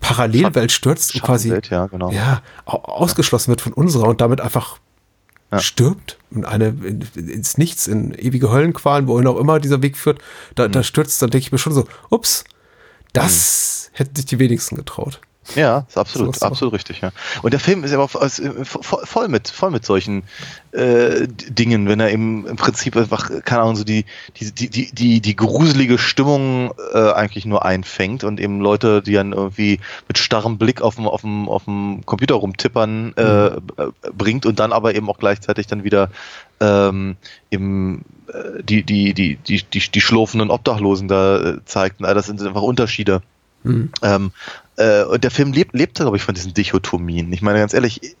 Parallelwelt 0.00 0.72
stürzt 0.72 1.14
und 1.14 1.22
quasi 1.22 1.54
ja, 1.70 1.86
genau. 1.86 2.10
ja, 2.10 2.42
ausgeschlossen 2.64 3.48
wird 3.48 3.60
von 3.60 3.72
unserer 3.72 4.08
und 4.08 4.20
damit 4.20 4.40
einfach 4.40 4.78
ja. 5.52 5.58
stirbt 5.58 6.18
in 6.30 6.44
eine 6.44 6.68
in, 6.68 7.02
ins 7.14 7.58
Nichts, 7.58 7.86
in 7.86 8.14
ewige 8.14 8.50
Höllenqualen, 8.50 9.06
wohin 9.06 9.26
auch 9.26 9.36
immer 9.36 9.60
dieser 9.60 9.82
Weg 9.82 9.96
führt, 9.96 10.20
da, 10.54 10.68
mhm. 10.68 10.72
da 10.72 10.82
stürzt, 10.82 11.20
dann 11.22 11.30
denke 11.30 11.46
ich 11.46 11.52
mir 11.52 11.58
schon 11.58 11.72
so, 11.72 11.86
ups, 12.08 12.44
das 13.12 13.90
mhm. 13.92 13.96
hätten 13.96 14.16
sich 14.16 14.26
die 14.26 14.38
wenigsten 14.38 14.76
getraut. 14.76 15.20
Ja, 15.56 15.84
ist 15.88 15.98
absolut, 15.98 16.36
so 16.36 16.46
absolut 16.46 16.74
richtig, 16.74 17.00
ja. 17.00 17.10
Und 17.42 17.52
der 17.52 17.60
Film 17.60 17.84
ist 17.84 17.92
aber 17.92 18.08
voll 18.08 19.28
mit, 19.28 19.48
voll 19.48 19.70
mit 19.70 19.84
solchen 19.84 20.22
äh, 20.72 21.26
Dingen, 21.28 21.88
wenn 21.88 22.00
er 22.00 22.10
eben 22.10 22.46
im 22.46 22.56
Prinzip 22.56 22.96
einfach, 22.96 23.30
keine 23.44 23.62
Ahnung, 23.62 23.76
so 23.76 23.84
die, 23.84 24.04
die, 24.36 24.52
die, 24.52 24.92
die, 24.92 25.20
die 25.20 25.36
gruselige 25.36 25.98
Stimmung 25.98 26.72
äh, 26.92 27.12
eigentlich 27.12 27.46
nur 27.46 27.64
einfängt 27.64 28.24
und 28.24 28.40
eben 28.40 28.60
Leute, 28.60 29.02
die 29.02 29.14
dann 29.14 29.32
irgendwie 29.32 29.80
mit 30.08 30.18
starrem 30.18 30.58
Blick 30.58 30.82
auf 30.82 30.96
dem, 30.96 31.06
auf 31.06 31.22
dem, 31.22 31.48
auf 31.48 31.64
dem 31.64 32.04
Computer 32.06 32.36
rumtippern, 32.36 33.14
äh, 33.16 33.50
mhm. 33.50 33.60
bringt 34.16 34.46
und 34.46 34.60
dann 34.60 34.72
aber 34.72 34.94
eben 34.94 35.08
auch 35.10 35.18
gleichzeitig 35.18 35.66
dann 35.66 35.84
wieder 35.84 36.10
ähm, 36.60 37.16
eben 37.50 38.04
äh, 38.28 38.62
die, 38.62 38.82
die, 38.82 39.14
die, 39.14 39.36
die, 39.36 39.62
die, 39.62 39.90
die 39.90 40.00
schlurfenden 40.00 40.50
Obdachlosen 40.50 41.08
da 41.08 41.40
äh, 41.40 41.64
zeigt. 41.64 42.00
Das 42.00 42.26
sind 42.26 42.42
einfach 42.42 42.62
Unterschiede. 42.62 43.22
Mhm. 43.62 43.90
Ähm, 44.02 44.32
äh, 44.80 45.04
und 45.04 45.22
der 45.22 45.30
Film 45.30 45.52
lebt, 45.52 45.74
lebt 45.74 45.96
glaube 45.96 46.16
ich, 46.16 46.22
von 46.22 46.34
diesen 46.34 46.54
Dichotomien. 46.54 47.32
Ich 47.32 47.42
meine, 47.42 47.58
ganz 47.58 47.74
ehrlich, 47.74 48.16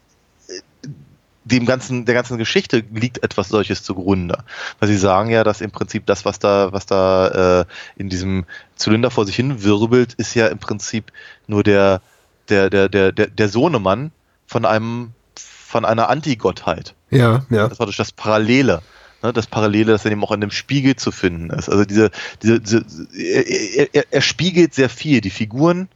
dem 1.44 1.66
ganzen, 1.66 2.04
der 2.04 2.14
ganzen 2.14 2.38
Geschichte 2.38 2.84
liegt 2.92 3.22
etwas 3.22 3.48
solches 3.48 3.82
zugrunde. 3.82 4.44
Weil 4.78 4.88
sie 4.88 4.98
sagen 4.98 5.30
ja, 5.30 5.42
dass 5.42 5.60
im 5.60 5.70
Prinzip 5.70 6.06
das, 6.06 6.24
was 6.24 6.38
da, 6.38 6.72
was 6.72 6.86
da 6.86 7.60
äh, 7.60 7.64
in 7.96 8.08
diesem 8.08 8.44
Zylinder 8.76 9.10
vor 9.10 9.26
sich 9.26 9.36
hin 9.36 9.62
wirbelt, 9.62 10.14
ist 10.14 10.34
ja 10.34 10.48
im 10.48 10.58
Prinzip 10.58 11.12
nur 11.46 11.62
der, 11.62 12.02
der, 12.48 12.70
der, 12.70 12.88
der, 12.88 13.12
der, 13.12 13.26
der 13.28 13.48
Sohnemann 13.48 14.12
von 14.46 14.64
einem, 14.64 15.12
von 15.34 15.84
einer 15.84 16.08
Antigottheit. 16.08 16.94
Ja, 17.10 17.44
ja. 17.50 17.68
Das 17.68 17.78
war 17.78 17.86
durch 17.86 17.96
das 17.96 18.12
Parallele 18.12 18.82
ne, 19.22 19.32
das 19.32 19.46
Parallele, 19.46 19.92
das 19.92 20.02
dann 20.02 20.12
eben 20.12 20.24
auch 20.24 20.32
in 20.32 20.40
dem 20.40 20.50
Spiegel 20.50 20.96
zu 20.96 21.10
finden 21.10 21.50
ist. 21.50 21.68
Also 21.68 21.84
diese, 21.84 22.10
diese, 22.42 22.60
diese 22.60 22.84
er, 23.14 23.94
er, 23.94 24.04
er, 24.10 24.20
spiegelt 24.20 24.74
sehr 24.74 24.88
viel. 24.88 25.20
Die 25.20 25.30
Figuren, 25.30 25.88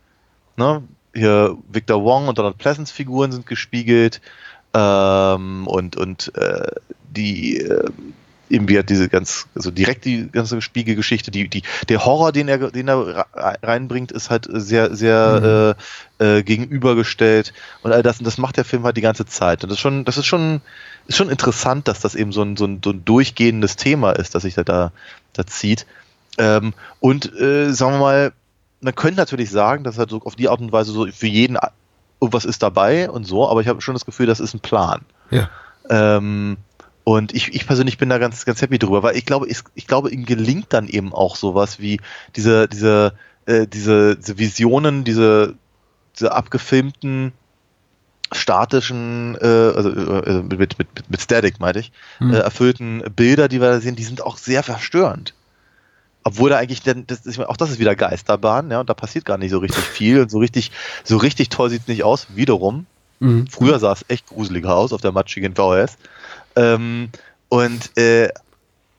ne, 0.56 0.82
hier 1.14 1.56
Victor 1.68 2.02
Wong 2.02 2.28
und 2.28 2.38
Donald 2.38 2.58
Pleasants 2.58 2.90
Figuren 2.90 3.32
sind 3.32 3.46
gespiegelt 3.46 4.20
ähm, 4.74 5.66
und 5.66 5.96
und 5.96 6.34
äh, 6.36 6.66
die 7.10 7.58
äh, 7.58 7.88
eben 8.50 8.68
wie 8.68 8.82
diese 8.82 9.08
ganz, 9.08 9.46
also 9.54 9.70
direkt 9.70 10.04
die 10.04 10.28
ganze 10.30 10.60
Spiegelgeschichte, 10.60 11.30
die, 11.30 11.48
die, 11.48 11.62
der 11.88 12.04
Horror, 12.04 12.32
den 12.32 12.48
er, 12.48 12.70
den 12.70 12.88
er 12.88 13.26
reinbringt, 13.34 14.12
ist 14.12 14.30
halt 14.30 14.46
sehr, 14.50 14.94
sehr 14.94 15.74
mhm. 16.18 16.24
äh, 16.24 16.38
äh, 16.38 16.42
gegenübergestellt 16.42 17.52
und 17.82 17.92
all 17.92 18.02
das, 18.02 18.18
und 18.18 18.26
das 18.26 18.38
macht 18.38 18.56
der 18.56 18.64
Film 18.64 18.84
halt 18.84 18.96
die 18.96 19.02
ganze 19.02 19.26
Zeit. 19.26 19.62
Und 19.62 19.70
das 19.70 19.78
ist 19.78 19.82
schon, 19.82 20.04
das 20.04 20.18
ist 20.18 20.26
schon, 20.26 20.60
ist 21.06 21.16
schon 21.16 21.30
interessant, 21.30 21.88
dass 21.88 22.00
das 22.00 22.14
eben 22.14 22.32
so 22.32 22.42
ein, 22.42 22.56
so 22.56 22.66
ein, 22.66 22.80
so 22.84 22.90
ein 22.90 23.04
durchgehendes 23.04 23.76
Thema 23.76 24.12
ist, 24.12 24.34
das 24.34 24.42
sich 24.42 24.54
da, 24.54 24.64
da, 24.64 24.92
da 25.32 25.46
zieht. 25.46 25.86
Ähm, 26.38 26.74
und 27.00 27.32
äh, 27.40 27.72
sagen 27.72 27.94
wir 27.94 28.00
mal, 28.00 28.32
man 28.84 28.94
könnte 28.94 29.18
natürlich 29.18 29.50
sagen, 29.50 29.82
dass 29.82 29.98
halt 29.98 30.10
so 30.10 30.20
auf 30.22 30.36
die 30.36 30.48
Art 30.48 30.60
und 30.60 30.70
Weise 30.70 30.92
so 30.92 31.06
für 31.06 31.26
jeden 31.26 31.56
irgendwas 32.20 32.44
ist 32.44 32.62
dabei 32.62 33.10
und 33.10 33.24
so, 33.24 33.48
aber 33.48 33.60
ich 33.60 33.68
habe 33.68 33.80
schon 33.80 33.94
das 33.94 34.04
Gefühl, 34.04 34.26
das 34.26 34.40
ist 34.40 34.54
ein 34.54 34.60
Plan. 34.60 35.00
Ja. 35.30 35.48
Ähm, 35.88 36.58
und 37.02 37.34
ich, 37.34 37.54
ich 37.54 37.66
persönlich 37.66 37.98
bin 37.98 38.08
da 38.08 38.18
ganz, 38.18 38.44
ganz 38.44 38.62
happy 38.62 38.78
drüber, 38.78 39.02
weil 39.02 39.16
ich 39.16 39.26
glaube, 39.26 39.48
ich, 39.48 39.60
ich 39.74 39.86
glaube, 39.86 40.10
ihm 40.10 40.24
gelingt 40.24 40.72
dann 40.72 40.86
eben 40.86 41.12
auch 41.12 41.36
sowas 41.36 41.80
wie 41.80 42.00
diese, 42.36 42.68
diese, 42.68 43.14
äh, 43.46 43.66
diese, 43.66 44.16
diese 44.16 44.38
Visionen, 44.38 45.04
diese, 45.04 45.54
diese 46.14 46.32
abgefilmten 46.32 47.32
statischen, 48.32 49.36
äh, 49.40 49.46
also 49.46 49.90
äh, 49.90 50.42
mit, 50.42 50.58
mit, 50.58 50.78
mit, 50.78 51.10
mit 51.10 51.20
Static, 51.20 51.60
meinte 51.60 51.80
ich, 51.80 51.92
mhm. 52.20 52.34
äh, 52.34 52.38
erfüllten 52.38 53.02
Bilder, 53.14 53.48
die 53.48 53.60
wir 53.60 53.70
da 53.70 53.80
sehen, 53.80 53.96
die 53.96 54.04
sind 54.04 54.22
auch 54.22 54.36
sehr 54.36 54.62
verstörend. 54.62 55.34
Obwohl 56.24 56.50
da 56.50 56.56
eigentlich, 56.56 56.82
denn, 56.82 57.06
das 57.06 57.26
ist, 57.26 57.38
auch 57.38 57.56
das 57.56 57.70
ist 57.70 57.78
wieder 57.78 57.94
Geisterbahn, 57.94 58.70
ja, 58.70 58.80
und 58.80 58.88
da 58.88 58.94
passiert 58.94 59.26
gar 59.26 59.36
nicht 59.36 59.50
so 59.50 59.58
richtig 59.58 59.84
viel 59.84 60.20
und 60.20 60.30
so 60.30 60.38
richtig, 60.38 60.72
so 61.04 61.18
richtig 61.18 61.50
toll 61.50 61.68
sieht 61.68 61.82
es 61.82 61.88
nicht 61.88 62.02
aus, 62.02 62.28
wiederum. 62.34 62.86
Mhm. 63.20 63.46
Früher 63.46 63.78
sah 63.78 63.92
es 63.92 64.04
echt 64.08 64.26
gruseliger 64.26 64.74
aus 64.74 64.92
auf 64.92 65.02
der 65.02 65.12
matschigen 65.12 65.54
VHS. 65.54 65.98
Ähm, 66.56 67.10
und 67.50 67.96
äh, 67.98 68.30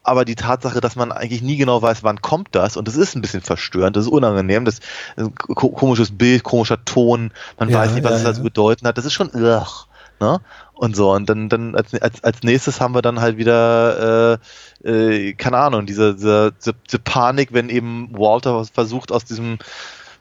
aber 0.03 0.23
die 0.23 0.35
Tatsache, 0.35 0.81
dass 0.81 0.95
man 0.95 1.11
eigentlich 1.11 1.41
nie 1.41 1.57
genau 1.57 1.81
weiß, 1.81 2.03
wann 2.03 2.22
kommt 2.22 2.49
das, 2.52 2.77
und 2.77 2.88
das 2.88 2.95
ist 2.95 3.15
ein 3.15 3.22
bisschen 3.22 3.41
verstörend, 3.41 3.95
das 3.95 4.06
ist 4.06 4.11
unangenehm, 4.11 4.64
das 4.64 4.76
ist 4.76 4.84
ein 5.18 5.34
komisches 5.34 6.15
Bild, 6.15 6.43
komischer 6.43 6.84
Ton, 6.85 7.31
man 7.57 7.69
ja, 7.69 7.80
weiß 7.80 7.93
nicht, 7.93 8.03
was 8.03 8.11
ja, 8.11 8.18
es 8.18 8.26
also 8.26 8.41
ja. 8.41 8.43
bedeuten 8.43 8.88
hat, 8.88 8.99
das 8.99 9.06
ist 9.06 9.14
schon, 9.14 9.31
ugh, 9.34 9.88
Ne? 10.20 10.40
Und 10.74 10.96
so, 10.96 11.14
und 11.14 11.30
dann, 11.30 11.50
dann 11.50 11.76
als, 11.76 11.94
als, 11.94 12.24
als 12.24 12.44
nächstes 12.44 12.80
haben 12.80 12.94
wir 12.94 13.02
dann 13.02 13.20
halt 13.20 13.38
wieder, 13.38 14.40
äh, 14.84 14.90
äh, 14.90 15.34
keine 15.34 15.58
Ahnung, 15.58 15.86
diese, 15.86 16.16
diese, 16.16 16.54
diese 16.60 17.00
Panik, 17.00 17.54
wenn 17.54 17.70
eben 17.70 18.10
Walter 18.12 18.66
versucht, 18.66 19.12
aus 19.12 19.26
diesem 19.26 19.58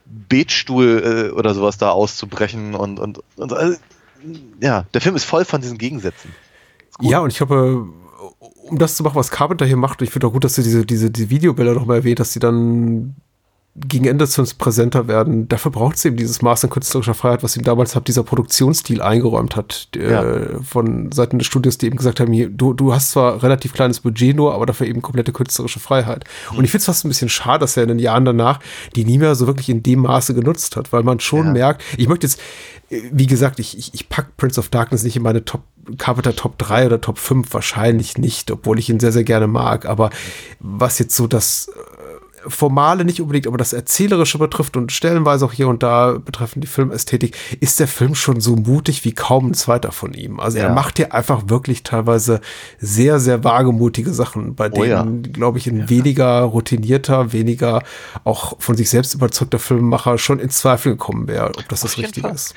Betstuhl 0.06 1.30
äh, 1.32 1.32
oder 1.32 1.54
sowas 1.54 1.78
da 1.78 1.90
auszubrechen 1.90 2.74
und, 2.74 2.98
und, 2.98 3.20
und 3.36 3.52
also, 3.52 3.78
ja, 4.60 4.84
der 4.94 5.00
Film 5.00 5.16
ist 5.16 5.24
voll 5.24 5.44
von 5.44 5.60
diesen 5.60 5.78
Gegensätzen. 5.78 6.34
Ja, 7.00 7.20
und 7.20 7.30
ich 7.30 7.36
glaube, 7.36 7.88
um 8.66 8.78
das 8.78 8.96
zu 8.96 9.02
machen, 9.02 9.16
was 9.16 9.30
Carpenter 9.30 9.66
hier 9.66 9.76
macht, 9.76 10.02
ich 10.02 10.10
finde 10.10 10.26
auch 10.26 10.32
gut, 10.32 10.44
dass 10.44 10.54
du 10.54 10.62
diese, 10.62 10.86
diese, 10.86 11.10
diese 11.10 11.30
Videobilder 11.30 11.74
noch 11.74 11.86
mal 11.86 11.96
erwähnt, 11.96 12.20
dass 12.20 12.32
die 12.32 12.38
dann 12.38 13.16
gegen 13.76 14.04
Ende 14.04 14.28
zu 14.28 14.40
uns 14.40 14.54
präsenter 14.54 15.08
werden. 15.08 15.48
Dafür 15.48 15.72
braucht 15.72 15.96
es 15.96 16.04
eben 16.04 16.16
dieses 16.16 16.42
Maß 16.42 16.62
an 16.62 16.70
künstlerischer 16.70 17.14
Freiheit, 17.14 17.42
was 17.42 17.56
ihm 17.56 17.64
damals 17.64 17.96
hat 17.96 18.06
dieser 18.06 18.22
Produktionsstil 18.22 19.02
eingeräumt 19.02 19.56
hat, 19.56 19.88
ja. 19.96 20.22
äh, 20.22 20.62
von 20.62 21.10
Seiten 21.10 21.38
des 21.38 21.48
Studios, 21.48 21.76
die 21.78 21.86
eben 21.86 21.96
gesagt 21.96 22.20
haben, 22.20 22.32
hier, 22.32 22.48
du, 22.48 22.72
du 22.72 22.94
hast 22.94 23.10
zwar 23.10 23.42
relativ 23.42 23.72
kleines 23.72 23.98
Budget 23.98 24.36
nur, 24.36 24.54
aber 24.54 24.66
dafür 24.66 24.86
eben 24.86 25.02
komplette 25.02 25.32
künstlerische 25.32 25.80
Freiheit. 25.80 26.24
Mhm. 26.52 26.58
Und 26.58 26.64
ich 26.64 26.70
finde 26.70 26.82
es 26.82 26.86
fast 26.86 27.04
ein 27.04 27.08
bisschen 27.08 27.28
schade, 27.28 27.60
dass 27.60 27.76
er 27.76 27.82
in 27.82 27.88
den 27.88 27.98
Jahren 27.98 28.24
danach 28.24 28.60
die 28.94 29.04
nie 29.04 29.18
mehr 29.18 29.34
so 29.34 29.48
wirklich 29.48 29.68
in 29.68 29.82
dem 29.82 30.00
Maße 30.00 30.34
genutzt 30.34 30.76
hat, 30.76 30.92
weil 30.92 31.02
man 31.02 31.18
schon 31.18 31.46
ja. 31.46 31.52
merkt, 31.52 31.82
ich 31.96 32.06
möchte 32.06 32.28
jetzt, 32.28 32.38
äh, 32.90 33.02
wie 33.10 33.26
gesagt, 33.26 33.58
ich, 33.58 33.76
ich, 33.76 33.92
ich 33.92 34.08
pack 34.08 34.36
Prince 34.36 34.60
of 34.60 34.68
Darkness 34.68 35.02
nicht 35.02 35.16
in 35.16 35.22
meine 35.22 35.44
Top 35.44 35.62
Carpenter 35.98 36.34
Top 36.34 36.56
3 36.56 36.86
oder 36.86 37.00
Top 37.00 37.18
5 37.18 37.52
wahrscheinlich 37.52 38.16
nicht, 38.16 38.50
obwohl 38.50 38.78
ich 38.78 38.88
ihn 38.88 39.00
sehr, 39.00 39.12
sehr 39.12 39.24
gerne 39.24 39.46
mag. 39.46 39.84
Aber 39.84 40.08
was 40.58 40.98
jetzt 40.98 41.14
so 41.14 41.26
das 41.26 41.70
Formale 42.46 43.04
nicht 43.04 43.20
unbedingt, 43.20 43.46
aber 43.46 43.58
das 43.58 43.72
Erzählerische 43.72 44.38
betrifft 44.38 44.76
und 44.76 44.92
stellenweise 44.92 45.44
auch 45.44 45.52
hier 45.52 45.68
und 45.68 45.82
da 45.82 46.12
betreffend 46.12 46.64
die 46.64 46.68
Filmästhetik, 46.68 47.36
ist 47.60 47.80
der 47.80 47.88
Film 47.88 48.14
schon 48.14 48.40
so 48.40 48.56
mutig 48.56 49.04
wie 49.04 49.12
kaum 49.12 49.50
ein 49.50 49.54
zweiter 49.54 49.92
von 49.92 50.12
ihm. 50.14 50.40
Also 50.40 50.58
ja. 50.58 50.64
er 50.64 50.72
macht 50.72 50.96
hier 50.96 51.14
einfach 51.14 51.48
wirklich 51.48 51.82
teilweise 51.82 52.40
sehr, 52.78 53.20
sehr 53.20 53.44
wagemutige 53.44 54.12
Sachen, 54.12 54.54
bei 54.54 54.68
denen, 54.68 54.82
oh 54.82 55.26
ja. 55.26 55.32
glaube 55.32 55.58
ich, 55.58 55.66
ein 55.66 55.80
ja. 55.80 55.90
weniger 55.90 56.40
routinierter, 56.42 57.32
weniger 57.32 57.82
auch 58.24 58.60
von 58.60 58.76
sich 58.76 58.90
selbst 58.90 59.14
überzeugter 59.14 59.58
Filmemacher 59.58 60.18
schon 60.18 60.38
ins 60.38 60.58
Zweifel 60.58 60.92
gekommen 60.92 61.28
wäre, 61.28 61.48
ob 61.48 61.68
das 61.68 61.84
Auf 61.84 61.90
das 61.90 61.98
Richtige 61.98 62.28
Fall. 62.28 62.34
ist. 62.34 62.54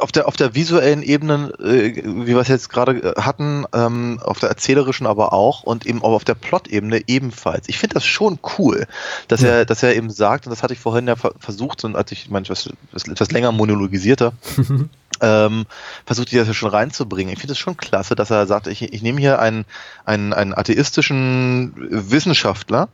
Auf 0.00 0.12
der, 0.12 0.28
auf 0.28 0.36
der 0.36 0.54
visuellen 0.54 1.02
Ebene, 1.02 1.52
äh, 1.58 2.02
wie 2.04 2.28
wir 2.28 2.38
es 2.38 2.48
jetzt 2.48 2.70
gerade 2.70 3.14
äh, 3.16 3.20
hatten, 3.20 3.64
ähm, 3.72 4.20
auf 4.22 4.38
der 4.40 4.48
erzählerischen 4.48 5.06
aber 5.06 5.32
auch 5.32 5.62
und 5.62 5.86
eben 5.86 6.02
auch 6.02 6.12
auf 6.12 6.24
der 6.24 6.34
Plot-Ebene 6.34 7.02
ebenfalls. 7.06 7.68
Ich 7.68 7.78
finde 7.78 7.94
das 7.94 8.04
schon 8.04 8.38
cool, 8.58 8.86
dass 9.28 9.42
ja. 9.42 9.48
er, 9.48 9.64
dass 9.64 9.82
er 9.82 9.96
eben 9.96 10.10
sagt, 10.10 10.46
und 10.46 10.50
das 10.50 10.62
hatte 10.62 10.74
ich 10.74 10.80
vorhin 10.80 11.08
ja 11.08 11.16
versucht, 11.16 11.84
und 11.84 11.96
als 11.96 12.12
ich 12.12 12.30
manchmal 12.30 12.58
etwas, 12.92 13.06
etwas 13.08 13.30
länger 13.30 13.52
monologisierter, 13.52 14.32
ähm, 15.20 15.66
versucht 16.06 16.32
ich 16.32 16.38
das 16.38 16.48
ja 16.48 16.54
schon 16.54 16.70
reinzubringen. 16.70 17.32
Ich 17.32 17.40
finde 17.40 17.52
es 17.52 17.58
schon 17.58 17.76
klasse, 17.76 18.14
dass 18.14 18.30
er 18.30 18.46
sagt, 18.46 18.66
ich, 18.66 18.82
ich 18.82 19.02
nehme 19.02 19.20
hier 19.20 19.38
einen, 19.38 19.64
einen, 20.04 20.32
einen 20.32 20.54
atheistischen 20.54 21.72
Wissenschaftler, 21.76 22.88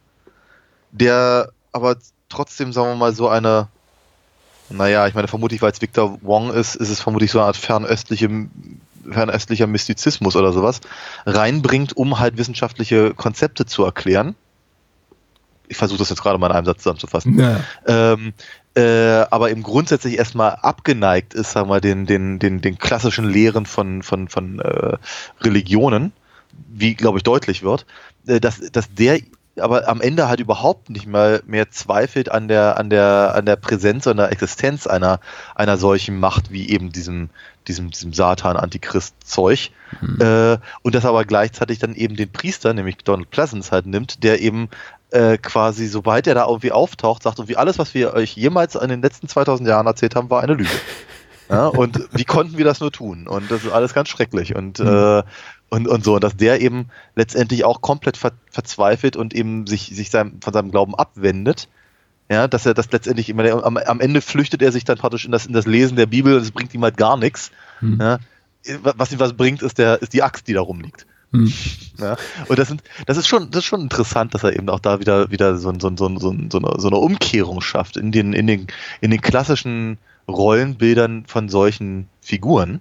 der 0.92 1.50
aber 1.72 1.96
trotzdem, 2.28 2.72
sagen 2.72 2.90
wir 2.90 2.96
mal, 2.96 3.14
so 3.14 3.28
eine 3.28 3.68
naja, 4.70 5.06
ich 5.06 5.14
meine, 5.14 5.28
vermutlich, 5.28 5.62
weil 5.62 5.72
es 5.72 5.80
Victor 5.80 6.18
Wong 6.22 6.52
ist, 6.52 6.74
ist 6.74 6.90
es 6.90 7.00
vermutlich 7.00 7.30
so 7.30 7.38
eine 7.38 7.46
Art 7.46 7.56
fernöstliche, 7.56 8.28
fernöstlicher 9.10 9.66
Mystizismus 9.66 10.36
oder 10.36 10.52
sowas, 10.52 10.80
reinbringt, 11.26 11.96
um 11.96 12.18
halt 12.18 12.36
wissenschaftliche 12.36 13.14
Konzepte 13.14 13.66
zu 13.66 13.84
erklären. 13.84 14.34
Ich 15.68 15.76
versuche 15.76 15.98
das 15.98 16.08
jetzt 16.08 16.22
gerade 16.22 16.38
mal 16.38 16.46
in 16.46 16.52
einem 16.52 16.66
Satz 16.66 16.82
zusammenzufassen. 16.82 17.38
Ja. 17.38 17.60
Ähm, 17.86 18.32
äh, 18.74 19.26
aber 19.30 19.50
eben 19.50 19.62
grundsätzlich 19.62 20.18
erstmal 20.18 20.52
abgeneigt 20.52 21.34
ist, 21.34 21.52
sagen 21.52 21.68
wir, 21.68 21.80
den, 21.80 22.06
den, 22.06 22.38
den, 22.38 22.60
den 22.60 22.78
klassischen 22.78 23.28
Lehren 23.28 23.66
von, 23.66 24.02
von, 24.02 24.28
von 24.28 24.60
äh, 24.60 24.96
Religionen, 25.40 26.12
wie, 26.68 26.94
glaube 26.94 27.18
ich, 27.18 27.22
deutlich 27.22 27.62
wird, 27.62 27.86
äh, 28.26 28.40
dass, 28.40 28.60
dass 28.72 28.92
der 28.94 29.20
aber 29.60 29.88
am 29.88 30.00
Ende 30.00 30.28
halt 30.28 30.40
überhaupt 30.40 30.90
nicht 30.90 31.06
mal 31.06 31.42
mehr 31.46 31.70
zweifelt 31.70 32.30
an 32.30 32.48
der, 32.48 32.78
an 32.78 32.90
der, 32.90 33.34
an 33.34 33.46
der 33.46 33.56
Präsenz 33.56 34.06
und 34.06 34.16
der 34.16 34.32
Existenz 34.32 34.86
einer, 34.86 35.20
einer 35.54 35.76
solchen 35.76 36.18
Macht 36.18 36.50
wie 36.50 36.68
eben 36.68 36.92
diesem, 36.92 37.30
diesem, 37.66 37.90
diesem 37.90 38.12
Satan-Antichrist-Zeug. 38.12 39.70
Mhm. 40.00 40.20
Äh, 40.20 40.58
und 40.82 40.94
das 40.94 41.04
aber 41.04 41.24
gleichzeitig 41.24 41.78
dann 41.78 41.94
eben 41.94 42.16
den 42.16 42.30
Priester, 42.30 42.74
nämlich 42.74 42.98
Donald 42.98 43.30
Pleasance 43.30 43.70
halt 43.70 43.86
nimmt, 43.86 44.22
der 44.24 44.40
eben 44.40 44.68
äh, 45.10 45.38
quasi, 45.38 45.86
sobald 45.86 46.26
er 46.26 46.34
da 46.34 46.46
irgendwie 46.46 46.72
auftaucht, 46.72 47.22
sagt, 47.22 47.38
und 47.38 47.48
wie 47.48 47.56
alles, 47.56 47.78
was 47.78 47.94
wir 47.94 48.14
euch 48.14 48.36
jemals 48.36 48.74
in 48.74 48.88
den 48.88 49.02
letzten 49.02 49.28
2000 49.28 49.68
Jahren 49.68 49.86
erzählt 49.86 50.14
haben, 50.14 50.30
war 50.30 50.42
eine 50.42 50.54
Lüge. 50.54 50.70
Ja, 51.50 51.68
und 51.68 52.08
wie 52.12 52.26
konnten 52.26 52.58
wir 52.58 52.66
das 52.66 52.80
nur 52.80 52.92
tun? 52.92 53.26
Und 53.26 53.50
das 53.50 53.64
ist 53.64 53.72
alles 53.72 53.94
ganz 53.94 54.10
schrecklich. 54.10 54.54
Und, 54.54 54.80
mhm. 54.80 54.86
äh, 54.86 55.22
und, 55.70 55.86
und 55.86 56.04
so, 56.04 56.18
dass 56.18 56.36
der 56.36 56.60
eben 56.60 56.86
letztendlich 57.14 57.64
auch 57.64 57.80
komplett 57.80 58.16
ver 58.16 58.32
verzweifelt 58.50 59.16
und 59.16 59.34
eben 59.34 59.66
sich, 59.66 59.90
sich 59.94 60.10
sein, 60.10 60.38
von 60.40 60.52
seinem 60.52 60.70
Glauben 60.70 60.94
abwendet. 60.94 61.68
Ja, 62.30 62.46
dass 62.46 62.66
er 62.66 62.74
das 62.74 62.90
letztendlich 62.92 63.30
immer, 63.30 63.64
am, 63.64 63.78
am 63.78 64.00
Ende 64.00 64.20
flüchtet 64.20 64.60
er 64.60 64.70
sich 64.70 64.84
dann 64.84 64.98
praktisch 64.98 65.24
in 65.24 65.32
das, 65.32 65.46
in 65.46 65.54
das 65.54 65.66
Lesen 65.66 65.96
der 65.96 66.06
Bibel 66.06 66.34
und 66.34 66.42
es 66.42 66.50
bringt 66.50 66.74
ihm 66.74 66.82
halt 66.82 66.98
gar 66.98 67.16
nichts. 67.16 67.50
Hm. 67.80 67.98
Ja, 68.00 68.18
was 68.82 69.12
ihm 69.12 69.18
was 69.18 69.34
bringt, 69.34 69.62
ist 69.62 69.78
der, 69.78 70.02
ist 70.02 70.12
die 70.12 70.22
Axt, 70.22 70.46
die 70.46 70.52
da 70.52 70.60
rumliegt. 70.60 71.06
Hm. 71.32 71.52
Ja, 71.98 72.16
und 72.48 72.58
das, 72.58 72.68
sind, 72.68 72.82
das 73.06 73.16
ist 73.16 73.28
schon, 73.28 73.50
das 73.50 73.60
ist 73.60 73.66
schon 73.66 73.82
interessant, 73.82 74.34
dass 74.34 74.44
er 74.44 74.56
eben 74.56 74.68
auch 74.68 74.80
da 74.80 75.00
wieder, 75.00 75.30
wieder 75.30 75.56
so, 75.56 75.72
so, 75.78 75.90
so, 75.96 76.18
so, 76.18 76.36
so, 76.50 76.58
eine, 76.58 76.80
so 76.80 76.88
eine 76.88 76.96
Umkehrung 76.96 77.60
schafft 77.60 77.96
in 77.96 78.12
den, 78.12 78.32
in 78.32 78.46
den, 78.46 78.66
in 79.00 79.10
den 79.10 79.20
klassischen 79.20 79.98
Rollenbildern 80.28 81.24
von 81.26 81.48
solchen 81.48 82.08
Figuren. 82.20 82.80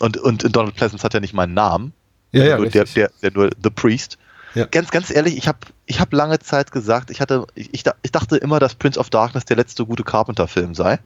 Und, 0.00 0.18
und 0.18 0.54
Donald 0.54 0.74
Pleasance 0.74 1.02
hat 1.02 1.14
ja 1.14 1.20
nicht 1.20 1.34
mal 1.34 1.44
einen 1.44 1.54
Namen. 1.54 1.92
Ja, 2.36 2.44
ja, 2.44 2.58
nur 2.58 2.68
der, 2.68 2.84
der, 2.84 3.10
der, 3.22 3.32
nur 3.32 3.50
The 3.62 3.70
Priest. 3.70 4.18
Ja. 4.54 4.66
Ganz, 4.66 4.90
ganz 4.90 5.10
ehrlich, 5.10 5.36
ich 5.36 5.48
habe 5.48 5.58
ich 5.84 6.00
hab 6.00 6.12
lange 6.12 6.38
Zeit 6.38 6.72
gesagt, 6.72 7.10
ich 7.10 7.20
hatte, 7.20 7.46
ich, 7.54 7.70
ich 7.72 8.12
dachte 8.12 8.36
immer, 8.36 8.58
dass 8.58 8.74
Prince 8.74 8.98
of 8.98 9.10
Darkness 9.10 9.44
der 9.44 9.56
letzte 9.56 9.84
gute 9.84 10.02
Carpenter-Film 10.02 10.74
sei. 10.74 10.98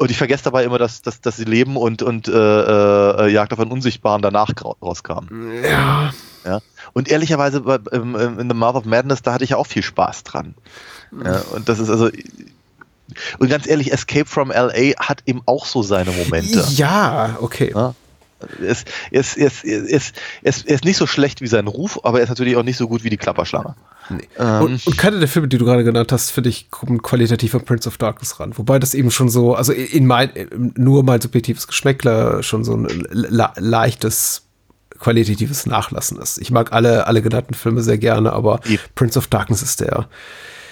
Und 0.00 0.10
ich 0.10 0.16
vergesse 0.16 0.44
dabei 0.44 0.64
immer, 0.64 0.78
dass, 0.78 1.02
dass, 1.02 1.20
dass 1.20 1.36
sie 1.36 1.44
Leben 1.44 1.76
und, 1.76 2.02
und 2.02 2.26
äh, 2.26 2.32
äh, 2.32 3.28
Jagd 3.30 3.52
auf 3.52 3.60
einen 3.60 3.70
Unsichtbaren 3.70 4.22
danach 4.22 4.50
rauskam. 4.80 5.26
Ja. 5.62 6.10
ja. 6.44 6.60
Und 6.94 7.10
ehrlicherweise 7.10 7.60
bei, 7.60 7.78
ähm, 7.92 8.16
in 8.16 8.48
The 8.48 8.54
Mouth 8.54 8.76
of 8.76 8.84
Madness, 8.86 9.20
da 9.20 9.34
hatte 9.34 9.44
ich 9.44 9.50
ja 9.50 9.58
auch 9.58 9.66
viel 9.66 9.82
Spaß 9.82 10.24
dran. 10.24 10.54
Ja, 11.22 11.42
und 11.54 11.68
das 11.68 11.78
ist 11.78 11.90
also. 11.90 12.08
Und 13.38 13.48
ganz 13.50 13.66
ehrlich, 13.66 13.92
Escape 13.92 14.24
from 14.24 14.50
LA 14.50 14.96
hat 14.98 15.22
eben 15.26 15.42
auch 15.44 15.66
so 15.66 15.82
seine 15.82 16.12
Momente. 16.12 16.64
Ja, 16.70 17.36
okay. 17.40 17.72
Ja? 17.74 17.94
Er 18.60 18.68
ist, 18.68 18.88
er, 19.10 19.20
ist, 19.20 19.36
er, 19.36 19.46
ist, 19.46 19.64
er, 19.64 20.48
ist, 20.48 20.66
er 20.66 20.74
ist 20.74 20.84
nicht 20.84 20.96
so 20.96 21.06
schlecht 21.06 21.40
wie 21.40 21.46
sein 21.46 21.66
Ruf, 21.66 22.00
aber 22.02 22.18
er 22.18 22.24
ist 22.24 22.30
natürlich 22.30 22.56
auch 22.56 22.62
nicht 22.62 22.76
so 22.76 22.88
gut 22.88 23.04
wie 23.04 23.10
die 23.10 23.16
Klapperschlange. 23.16 23.74
Nee. 24.08 24.28
Ähm, 24.38 24.62
und, 24.62 24.86
und 24.86 24.98
keine 24.98 25.18
der 25.18 25.28
Filme, 25.28 25.48
die 25.48 25.58
du 25.58 25.64
gerade 25.64 25.84
genannt 25.84 26.12
hast, 26.12 26.30
finde 26.30 26.50
ich, 26.50 26.70
kommen 26.70 27.02
qualitativ 27.02 27.54
an 27.54 27.64
Prince 27.64 27.88
of 27.88 27.98
Darkness 27.98 28.40
ran. 28.40 28.56
Wobei 28.56 28.78
das 28.78 28.94
eben 28.94 29.10
schon 29.10 29.28
so, 29.28 29.54
also 29.54 29.72
in 29.72 30.06
mein, 30.06 30.30
nur 30.76 31.04
mein 31.04 31.20
subjektives 31.20 31.66
Geschmäckler 31.66 32.42
schon 32.42 32.64
so 32.64 32.74
ein 32.74 32.86
le 33.10 33.50
leichtes 33.56 34.42
qualitatives 34.98 35.66
Nachlassen 35.66 36.18
ist. 36.18 36.38
Ich 36.38 36.50
mag 36.50 36.72
alle, 36.72 37.06
alle 37.06 37.22
genannten 37.22 37.54
Filme 37.54 37.82
sehr 37.82 37.98
gerne, 37.98 38.32
aber. 38.32 38.60
Prince 38.94 39.18
of 39.18 39.28
Darkness 39.28 39.62
ist 39.62 39.80
der, 39.80 40.08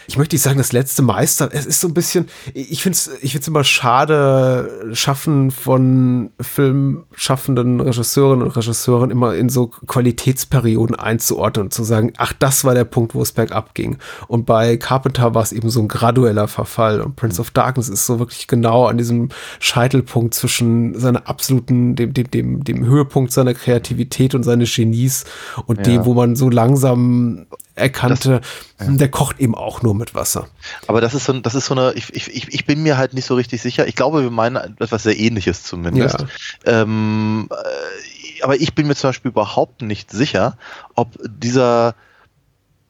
ich 0.08 0.16
möchte 0.16 0.34
nicht 0.34 0.42
sagen, 0.42 0.56
das 0.56 0.72
letzte 0.72 1.02
Meister. 1.02 1.50
Es 1.52 1.66
ist 1.66 1.80
so 1.80 1.86
ein 1.86 1.92
bisschen, 1.92 2.28
ich 2.54 2.82
finde 2.82 2.96
es 2.96 3.10
ich 3.20 3.32
find's 3.32 3.46
immer 3.46 3.62
schade, 3.62 4.88
Schaffen 4.94 5.50
von 5.50 6.30
filmschaffenden 6.40 7.82
Regisseurinnen 7.82 8.46
und 8.46 8.56
Regisseuren 8.56 9.10
immer 9.10 9.34
in 9.34 9.50
so 9.50 9.66
Qualitätsperioden 9.66 10.96
einzuordnen 10.96 11.66
und 11.66 11.74
zu 11.74 11.84
sagen, 11.84 12.14
ach, 12.16 12.32
das 12.32 12.64
war 12.64 12.72
der 12.72 12.84
Punkt, 12.84 13.14
wo 13.14 13.20
es 13.20 13.32
bergab 13.32 13.74
ging. 13.74 13.98
Und 14.28 14.46
bei 14.46 14.78
Carpenter 14.78 15.34
war 15.34 15.42
es 15.42 15.52
eben 15.52 15.68
so 15.68 15.80
ein 15.80 15.88
gradueller 15.88 16.48
Verfall. 16.48 17.02
Und 17.02 17.16
Prince 17.16 17.38
of 17.38 17.50
Darkness 17.50 17.90
ist 17.90 18.06
so 18.06 18.18
wirklich 18.18 18.46
genau 18.46 18.86
an 18.86 18.96
diesem 18.96 19.28
Scheitelpunkt 19.60 20.32
zwischen 20.32 20.98
seiner 20.98 21.28
absoluten, 21.28 21.96
dem, 21.96 22.14
dem, 22.14 22.30
dem, 22.30 22.64
dem 22.64 22.86
Höhepunkt 22.86 23.30
seiner 23.30 23.52
Kreativität 23.52 24.34
und 24.34 24.42
seines 24.42 24.74
Genies 24.74 25.26
und 25.66 25.76
ja. 25.80 25.82
dem, 25.82 26.06
wo 26.06 26.14
man 26.14 26.34
so 26.34 26.48
langsam 26.48 27.46
erkannte, 27.78 28.40
das, 28.78 28.88
ja. 28.88 28.94
der 28.94 29.10
kocht 29.10 29.40
eben 29.40 29.54
auch 29.54 29.82
nur 29.82 29.94
mit 29.94 30.14
Wasser. 30.14 30.48
Aber 30.86 31.00
das 31.00 31.14
ist 31.14 31.24
so, 31.24 31.32
das 31.32 31.54
ist 31.54 31.66
so 31.66 31.74
eine, 31.74 31.92
ich, 31.94 32.14
ich, 32.14 32.48
ich 32.48 32.64
bin 32.66 32.82
mir 32.82 32.96
halt 32.96 33.14
nicht 33.14 33.24
so 33.24 33.34
richtig 33.34 33.62
sicher. 33.62 33.86
Ich 33.86 33.94
glaube, 33.94 34.22
wir 34.22 34.30
meinen 34.30 34.76
etwas 34.78 35.02
sehr 35.02 35.18
ähnliches 35.18 35.62
zumindest. 35.62 36.20
Ja. 36.66 36.82
Ähm, 36.82 37.48
äh, 37.50 38.42
aber 38.42 38.60
ich 38.60 38.74
bin 38.74 38.86
mir 38.86 38.94
zum 38.94 39.08
Beispiel 39.08 39.30
überhaupt 39.30 39.82
nicht 39.82 40.10
sicher, 40.10 40.56
ob 40.94 41.18
dieser, 41.22 41.94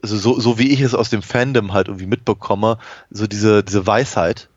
also 0.03 0.17
so, 0.17 0.41
so 0.41 0.59
wie 0.59 0.71
ich 0.71 0.81
es 0.81 0.95
aus 0.95 1.11
dem 1.11 1.23
Fandom 1.23 1.73
halt 1.73 1.89
irgendwie 1.89 2.07
mitbekomme, 2.07 2.79
so 3.11 3.27
diese, 3.27 3.63
diese 3.63 3.87
Weisheit, 3.87 4.49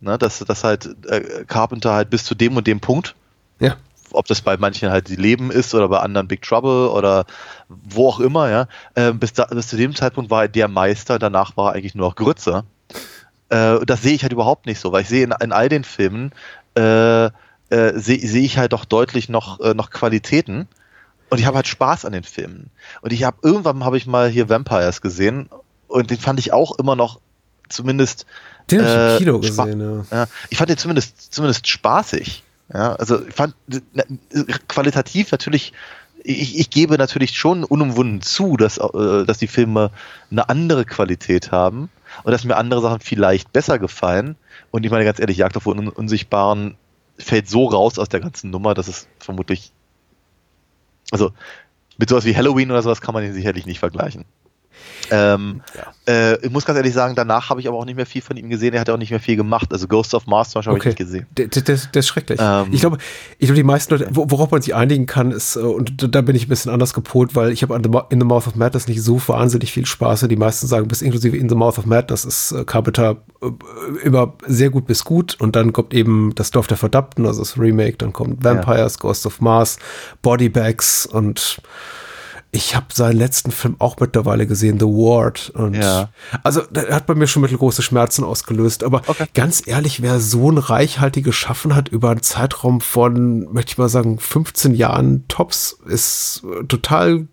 ne, 0.00 0.18
dass, 0.18 0.38
dass 0.40 0.64
halt 0.64 0.94
äh, 1.06 1.44
Carpenter 1.46 1.92
halt 1.92 2.10
bis 2.10 2.24
zu 2.24 2.34
dem 2.34 2.56
und 2.56 2.66
dem 2.66 2.80
Punkt 2.80 3.14
ja 3.58 3.76
ob 4.12 4.26
das 4.26 4.40
bei 4.40 4.56
manchen 4.56 4.90
halt 4.90 5.08
die 5.08 5.16
Leben 5.16 5.50
ist 5.50 5.74
oder 5.74 5.88
bei 5.88 6.00
anderen 6.00 6.28
Big 6.28 6.42
Trouble 6.42 6.90
oder 6.90 7.26
wo 7.68 8.08
auch 8.08 8.20
immer, 8.20 8.50
ja. 8.50 8.68
Äh, 8.94 9.12
bis, 9.12 9.32
da, 9.32 9.46
bis 9.46 9.68
zu 9.68 9.76
dem 9.76 9.94
Zeitpunkt 9.94 10.30
war 10.30 10.42
er 10.42 10.48
der 10.48 10.68
Meister, 10.68 11.18
danach 11.18 11.56
war 11.56 11.72
er 11.72 11.76
eigentlich 11.76 11.94
nur 11.94 12.08
noch 12.08 12.16
Grütze. 12.16 12.64
Äh, 13.48 13.84
das 13.84 14.02
sehe 14.02 14.14
ich 14.14 14.22
halt 14.22 14.32
überhaupt 14.32 14.66
nicht 14.66 14.80
so, 14.80 14.92
weil 14.92 15.02
ich 15.02 15.08
sehe 15.08 15.24
in, 15.24 15.34
in 15.40 15.52
all 15.52 15.68
den 15.68 15.84
Filmen 15.84 16.32
äh, 16.76 17.26
äh, 17.26 17.30
sehe 17.94 18.18
seh 18.18 18.44
ich 18.44 18.58
halt 18.58 18.72
doch 18.72 18.84
deutlich 18.84 19.28
noch, 19.28 19.60
äh, 19.60 19.74
noch 19.74 19.90
Qualitäten. 19.90 20.68
Und 21.28 21.38
ich 21.38 21.46
habe 21.46 21.56
halt 21.56 21.66
Spaß 21.66 22.04
an 22.04 22.12
den 22.12 22.22
Filmen. 22.22 22.70
Und 23.00 23.12
ich 23.12 23.24
habe 23.24 23.38
irgendwann 23.42 23.84
habe 23.84 23.96
ich 23.96 24.06
mal 24.06 24.28
hier 24.28 24.48
Vampires 24.48 25.00
gesehen 25.00 25.48
und 25.88 26.10
den 26.10 26.18
fand 26.18 26.38
ich 26.38 26.52
auch 26.52 26.78
immer 26.78 26.94
noch 26.94 27.20
zumindest 27.68 28.26
Den 28.70 28.80
hab 28.80 28.86
ich 28.86 28.94
äh, 28.94 29.12
im 29.12 29.18
Kino 29.18 29.42
spa- 29.42 29.64
gesehen, 29.64 30.06
ja. 30.10 30.18
ja, 30.18 30.26
ich 30.50 30.58
fand 30.58 30.70
den 30.70 30.78
zumindest, 30.78 31.34
zumindest 31.34 31.66
spaßig. 31.66 32.44
Ja, 32.72 32.94
also 32.94 33.24
ich 33.26 33.34
fand 33.34 33.54
na, 33.92 34.04
qualitativ 34.68 35.30
natürlich, 35.32 35.72
ich, 36.26 36.58
ich 36.58 36.70
gebe 36.70 36.98
natürlich 36.98 37.36
schon 37.36 37.64
unumwunden 37.64 38.20
zu, 38.20 38.56
dass, 38.56 38.78
äh, 38.78 39.24
dass 39.24 39.38
die 39.38 39.46
Filme 39.46 39.90
eine 40.30 40.48
andere 40.48 40.84
Qualität 40.84 41.52
haben 41.52 41.88
und 42.24 42.32
dass 42.32 42.44
mir 42.44 42.56
andere 42.56 42.80
Sachen 42.82 43.00
vielleicht 43.00 43.52
besser 43.52 43.78
gefallen. 43.78 44.36
Und 44.70 44.84
ich 44.84 44.90
meine 44.90 45.04
ganz 45.04 45.20
ehrlich, 45.20 45.38
Jagd 45.38 45.56
auf 45.56 45.66
Un 45.66 45.88
Unsichtbaren 45.88 46.76
fällt 47.18 47.48
so 47.48 47.66
raus 47.66 47.98
aus 47.98 48.08
der 48.08 48.20
ganzen 48.20 48.50
Nummer, 48.50 48.74
dass 48.74 48.88
es 48.88 49.06
vermutlich, 49.18 49.72
also 51.10 51.32
mit 51.96 52.08
sowas 52.08 52.24
wie 52.24 52.36
Halloween 52.36 52.70
oder 52.70 52.82
sowas 52.82 53.00
kann 53.00 53.14
man 53.14 53.24
ihn 53.24 53.32
sicherlich 53.32 53.64
nicht 53.64 53.78
vergleichen. 53.78 54.24
Ähm, 55.10 55.60
äh, 56.08 56.34
ich 56.44 56.50
muss 56.50 56.64
ganz 56.64 56.76
ehrlich 56.78 56.92
sagen, 56.92 57.14
danach 57.14 57.48
habe 57.50 57.60
ich 57.60 57.68
aber 57.68 57.76
auch 57.76 57.84
nicht 57.84 57.94
mehr 57.94 58.06
viel 58.06 58.22
von 58.22 58.36
ihm 58.36 58.48
gesehen. 58.50 58.74
Er 58.74 58.80
hat 58.80 58.88
ja 58.88 58.94
auch 58.94 58.98
nicht 58.98 59.10
mehr 59.10 59.20
viel 59.20 59.36
gemacht. 59.36 59.72
Also 59.72 59.86
Ghost 59.86 60.14
of 60.14 60.26
Mars 60.26 60.50
zum 60.50 60.58
Beispiel 60.60 60.70
habe 60.72 60.78
ich 60.80 60.84
nicht 60.86 60.98
gesehen. 60.98 61.26
Der, 61.36 61.46
der, 61.46 61.62
der 61.62 62.00
ist 62.00 62.08
schrecklich. 62.08 62.40
Ähm. 62.42 62.66
ich 62.72 62.80
glaube, 62.80 62.98
ich 63.38 63.46
glaube, 63.46 63.54
die 63.56 63.62
meisten 63.62 63.94
Leute, 63.94 64.08
wo- 64.12 64.26
worauf 64.30 64.50
man 64.50 64.62
sich 64.62 64.74
einigen 64.74 65.06
kann, 65.06 65.30
ist, 65.30 65.54
äh, 65.56 65.60
und 65.60 66.12
da- 66.14 66.22
bin 66.22 66.34
ich 66.34 66.46
ein 66.46 66.48
bisschen 66.48 66.72
anders 66.72 66.92
gepolt, 66.92 67.36
weil 67.36 67.52
ich 67.52 67.62
habe 67.62 67.74
in 67.76 68.20
The 68.20 68.26
Mouth 68.26 68.48
of 68.48 68.56
Madness 68.56 68.88
nicht 68.88 69.00
so 69.02 69.20
wahnsinnig 69.28 69.72
viel 69.72 69.86
Spaß. 69.86 70.24
Und 70.24 70.28
die 70.30 70.36
meisten 70.36 70.66
sagen, 70.66 70.88
bis 70.88 71.02
inklusive 71.02 71.36
In 71.36 71.48
the 71.48 71.54
Mouth 71.54 71.78
of 71.78 71.86
Madness 71.86 72.24
ist 72.24 72.50
äh, 72.52 72.64
Carpenter 72.64 73.18
äh, 73.42 73.46
immer 74.04 74.34
sehr 74.46 74.70
gut 74.70 74.86
bis 74.86 75.04
gut. 75.04 75.36
Und 75.38 75.54
dann 75.54 75.72
kommt 75.72 75.94
eben 75.94 76.34
das 76.34 76.50
Dorf 76.50 76.66
der 76.66 76.76
Verdammten, 76.76 77.26
also 77.26 77.42
das 77.42 77.56
Remake, 77.58 77.96
dann 77.98 78.12
kommt 78.12 78.42
Vampires, 78.42 78.98
Ghost 78.98 79.24
of 79.26 79.40
Mars, 79.40 79.78
Bodybags 80.22 81.06
und 81.06 81.60
ich 82.56 82.74
habe 82.74 82.86
seinen 82.92 83.18
letzten 83.18 83.50
Film 83.50 83.76
auch 83.78 83.96
mittlerweile 84.00 84.46
gesehen, 84.46 84.80
The 84.80 84.86
Ward. 84.86 85.50
Und 85.50 85.74
Ja. 85.74 86.08
also 86.42 86.62
der 86.62 86.94
hat 86.94 87.06
bei 87.06 87.14
mir 87.14 87.26
schon 87.26 87.42
mittelgroße 87.42 87.82
Schmerzen 87.82 88.24
ausgelöst. 88.24 88.82
Aber 88.82 89.02
ganz 89.34 89.62
ehrlich, 89.66 90.00
wer 90.02 90.18
so 90.20 90.50
ein 90.50 90.58
reichhaltig 90.58 91.22
geschaffen 91.24 91.74
hat 91.76 91.88
über 91.88 92.10
einen 92.10 92.22
Zeitraum 92.22 92.80
von, 92.80 93.52
möchte 93.52 93.72
ich 93.72 93.78
mal 93.78 93.88
sagen, 93.90 94.18
15 94.18 94.74
Jahren 94.74 95.24
Tops, 95.28 95.78
ist 95.86 96.42
äh, 96.44 96.64
total 96.64 97.28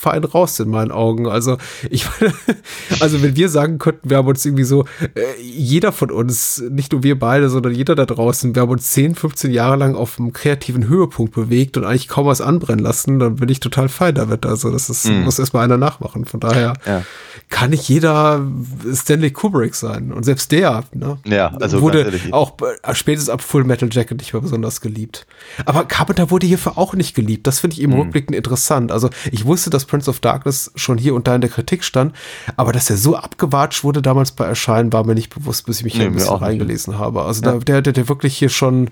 fein 0.00 0.24
raus 0.24 0.58
in 0.60 0.70
meinen 0.70 0.90
Augen. 0.90 1.28
Also 1.28 1.58
ich 1.90 2.06
meine, 2.20 2.32
also 3.00 3.22
wenn 3.22 3.36
wir 3.36 3.48
sagen 3.48 3.78
könnten, 3.78 4.08
wir 4.10 4.16
haben 4.16 4.28
uns 4.28 4.44
irgendwie 4.44 4.64
so, 4.64 4.84
äh, 5.14 5.40
jeder 5.42 5.92
von 5.92 6.10
uns, 6.10 6.62
nicht 6.70 6.92
nur 6.92 7.02
wir 7.02 7.18
beide, 7.18 7.50
sondern 7.50 7.74
jeder 7.74 7.94
da 7.94 8.06
draußen, 8.06 8.54
wir 8.54 8.62
haben 8.62 8.70
uns 8.70 8.90
10, 8.92 9.14
15 9.14 9.50
Jahre 9.52 9.76
lang 9.76 9.94
auf 9.94 10.18
einem 10.18 10.32
kreativen 10.32 10.88
Höhepunkt 10.88 11.34
bewegt 11.34 11.76
und 11.76 11.84
eigentlich 11.84 12.08
kaum 12.08 12.26
was 12.26 12.40
anbrennen 12.40 12.84
lassen, 12.84 13.18
dann 13.18 13.36
bin 13.36 13.48
ich 13.48 13.60
total 13.60 13.88
fein 13.88 14.14
damit. 14.14 14.46
Also 14.46 14.70
das 14.70 14.88
ist, 14.88 15.06
Mhm. 15.06 15.24
muss 15.24 15.38
erstmal 15.38 15.64
einer 15.64 15.76
nachmachen. 15.76 16.24
Von 16.24 16.40
daher 16.40 16.74
Ja. 16.86 17.02
kann 17.50 17.70
nicht 17.70 17.88
jeder 17.88 18.46
Stanley 18.94 19.30
Kubrick 19.30 19.74
sein. 19.74 20.12
Und 20.12 20.24
selbst 20.24 20.52
der 20.52 20.84
ne, 20.94 21.18
Ja, 21.26 21.48
also 21.60 21.80
wurde 21.82 22.12
auch 22.32 22.54
äh, 22.82 22.94
spätestens 22.94 23.28
ab 23.30 23.42
Full 23.42 23.64
Metal 23.64 23.88
Jacket 23.90 24.18
nicht 24.18 24.32
mehr 24.32 24.42
besonders 24.42 24.80
geliebt. 24.80 25.26
Aber 25.66 25.84
Carpenter 25.84 26.30
wurde 26.30 26.46
hierfür 26.46 26.78
auch 26.78 26.94
nicht 26.94 27.14
geliebt. 27.14 27.46
Das 27.46 27.58
finde 27.60 27.74
ich 27.76 27.86
Mhm. 27.86 27.92
im 27.92 27.98
Rückblickend 28.00 28.36
interessant. 28.36 28.92
Also 28.92 29.10
ich 29.32 29.44
wusste, 29.44 29.70
dass 29.70 29.84
Prince 29.90 30.08
of 30.08 30.20
Darkness 30.20 30.70
schon 30.76 30.96
hier 30.98 31.14
und 31.14 31.26
da 31.26 31.34
in 31.34 31.40
der 31.40 31.50
Kritik 31.50 31.82
stand, 31.84 32.14
aber 32.56 32.72
dass 32.72 32.88
er 32.90 32.96
so 32.96 33.16
abgewatscht 33.16 33.82
wurde 33.84 34.00
damals 34.02 34.32
bei 34.32 34.46
Erscheinen, 34.46 34.92
war 34.92 35.04
mir 35.04 35.14
nicht 35.14 35.34
bewusst, 35.34 35.66
bis 35.66 35.78
ich 35.78 35.84
mich 35.84 35.94
Nee, 35.94 36.00
hier 36.00 36.06
ein 36.08 36.14
bisschen 36.14 36.28
auch 36.30 36.40
nicht. 36.40 36.48
reingelesen 36.48 36.98
habe. 36.98 37.22
Also 37.22 37.42
da, 37.42 37.58
der 37.58 37.76
hätte 37.76 37.92
der 37.92 38.08
wirklich 38.08 38.36
hier 38.38 38.48
schon, 38.48 38.88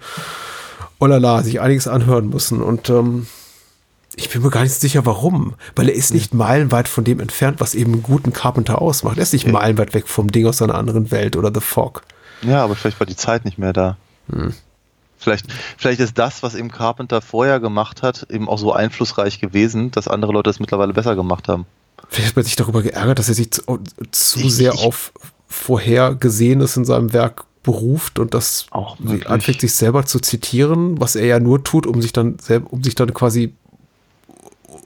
oh 0.99 1.07
la 1.07 1.19
la, 1.19 1.43
sich 1.43 1.61
einiges 1.61 1.87
anhören 1.89 2.29
müssen. 2.29 2.61
Und 2.63 2.91
ähm, 2.91 3.27
ich 4.17 4.31
bin 4.31 4.43
mir 4.43 4.51
gar 4.51 4.63
nicht 4.63 4.75
sicher, 4.75 5.07
warum. 5.07 5.55
Weil 5.77 5.89
er 5.89 5.95
ist 5.95 6.13
nicht 6.13 6.35
meilenweit 6.35 6.89
von 6.89 7.05
dem 7.05 7.21
entfernt, 7.21 7.61
was 7.61 7.75
eben 7.77 7.93
einen 7.93 8.03
guten 8.03 8.33
Carpenter 8.33 8.83
ausmacht. 8.83 9.17
Er 9.17 9.23
ist 9.23 9.33
nicht 9.33 9.47
meilenweit 9.47 9.95
weg 9.95 10.09
vom 10.09 10.33
Ding 10.33 10.47
aus 10.47 10.61
einer 10.61 10.75
anderen 10.75 11.11
Welt 11.13 11.37
oder 11.37 11.53
The 11.55 11.61
Fog. 11.61 12.03
Ja, 12.43 12.65
aber 12.65 12.75
vielleicht 12.75 12.99
war 13.01 13.07
die 13.07 13.17
Zeit 13.17 13.45
nicht 13.45 13.59
mehr 13.59 13.73
da. 13.73 13.97
Vielleicht, 15.19 15.47
vielleicht 15.77 16.01
ist 16.01 16.17
das, 16.17 16.43
was 16.43 16.55
eben 16.55 16.71
Carpenter 16.71 17.21
vorher 17.21 17.59
gemacht 17.61 18.03
hat, 18.03 18.27
eben 18.31 18.49
auch 18.49 18.59
so 18.59 18.73
einflussreich 18.73 19.41
gewesen, 19.41 19.91
dass 19.91 20.07
andere 20.09 20.33
Leute 20.33 20.49
es 20.51 20.61
mittlerweile 20.61 20.93
besser 20.93 21.17
gemacht 21.17 21.49
haben. 21.49 21.67
Vielleicht 22.09 22.31
hat 22.31 22.37
man 22.37 22.45
sich 22.45 22.57
darüber 22.57 22.83
geärgert, 22.83 23.19
dass 23.19 23.29
er 23.29 23.35
sich 23.35 23.51
zu, 23.51 23.63
zu 24.13 24.39
Ich- 24.41 24.55
sehr 24.55 24.73
ich- 24.75 24.81
auf 24.85 25.13
Vorhergesehenes 25.49 26.77
in 26.77 26.85
seinem 26.85 27.13
Werk 27.13 27.45
beruft 27.63 28.19
und 28.19 28.33
das 28.35 28.67
anfängt, 29.27 29.61
sich 29.61 29.75
selber 29.75 30.07
zu 30.07 30.21
zitieren, 30.21 31.01
was 31.01 31.17
er 31.17 31.27
ja 31.27 31.41
nur 31.41 31.65
tut, 31.65 31.87
um 31.87 32.01
sich 32.01 32.13
dann 32.13 32.37
um 32.71 32.83
sich 32.85 32.95
dann 32.95 33.13
quasi 33.13 33.55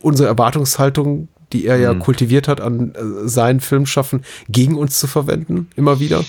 unsere 0.00 0.28
Erwartungshaltung, 0.28 1.28
die 1.52 1.66
er 1.66 1.76
ja 1.76 1.92
kultiviert 1.94 2.48
hat 2.48 2.60
an 2.60 2.94
äh, 2.94 3.28
seinen 3.28 3.60
Filmschaffen, 3.60 4.24
gegen 4.48 4.76
uns 4.76 4.98
zu 4.98 5.06
verwenden, 5.06 5.68
immer 5.76 6.00
wieder. 6.00 6.24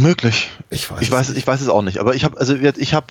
Möglich. 0.00 0.50
Ich 0.70 0.90
weiß 0.90 1.00
Ich 1.00 1.08
es 1.08 1.12
weiß, 1.12 1.30
ich 1.30 1.46
weiß 1.46 1.60
es 1.60 1.68
auch 1.68 1.82
nicht. 1.82 1.98
Aber 1.98 2.14
ich 2.14 2.24
habe, 2.24 2.38
also 2.38 2.60
wir- 2.60 2.76
ich 2.76 2.94
habe, 2.94 3.06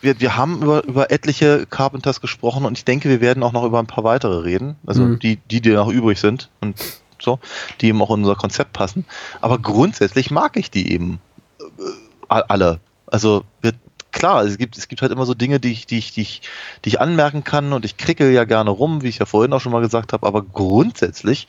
wir, 0.00 0.20
wir 0.20 0.36
haben 0.36 0.62
über, 0.62 0.84
über 0.84 1.10
etliche 1.10 1.66
Carpenters 1.66 2.20
gesprochen 2.20 2.64
und 2.64 2.78
ich 2.78 2.84
denke, 2.84 3.08
wir 3.08 3.20
werden 3.20 3.42
auch 3.42 3.52
noch 3.52 3.64
über 3.64 3.78
ein 3.78 3.86
paar 3.86 4.04
weitere 4.04 4.38
reden. 4.42 4.76
Also 4.86 5.02
Mhm. 5.02 5.18
die, 5.18 5.36
die, 5.36 5.60
die 5.60 5.70
noch 5.70 5.88
übrig 5.88 6.18
sind 6.20 6.48
und 6.60 6.76
so, 7.20 7.38
die 7.80 7.88
eben 7.88 8.00
auch 8.00 8.10
in 8.10 8.20
unser 8.20 8.36
Konzept 8.36 8.72
passen. 8.72 9.04
Aber 9.40 9.58
grundsätzlich 9.58 10.30
mag 10.30 10.56
ich 10.56 10.70
die 10.70 10.92
eben 10.92 11.20
äh, 11.60 12.42
alle. 12.48 12.80
Also 13.06 13.44
wir, 13.60 13.72
klar, 14.12 14.44
es 14.44 14.56
gibt, 14.58 14.78
es 14.78 14.88
gibt 14.88 15.02
halt 15.02 15.12
immer 15.12 15.26
so 15.26 15.34
Dinge, 15.34 15.58
die 15.60 15.72
ich, 15.72 15.86
die 15.86 15.98
ich, 15.98 16.12
die 16.12 16.22
ich, 16.22 16.42
die 16.84 16.90
ich 16.90 17.00
anmerken 17.00 17.42
kann 17.44 17.72
und 17.72 17.84
ich 17.84 17.96
krickel 17.96 18.30
ja 18.32 18.44
gerne 18.44 18.70
rum, 18.70 19.02
wie 19.02 19.08
ich 19.08 19.18
ja 19.18 19.26
vorhin 19.26 19.52
auch 19.52 19.60
schon 19.60 19.72
mal 19.72 19.80
gesagt 19.80 20.12
habe, 20.12 20.26
aber 20.26 20.42
grundsätzlich 20.42 21.48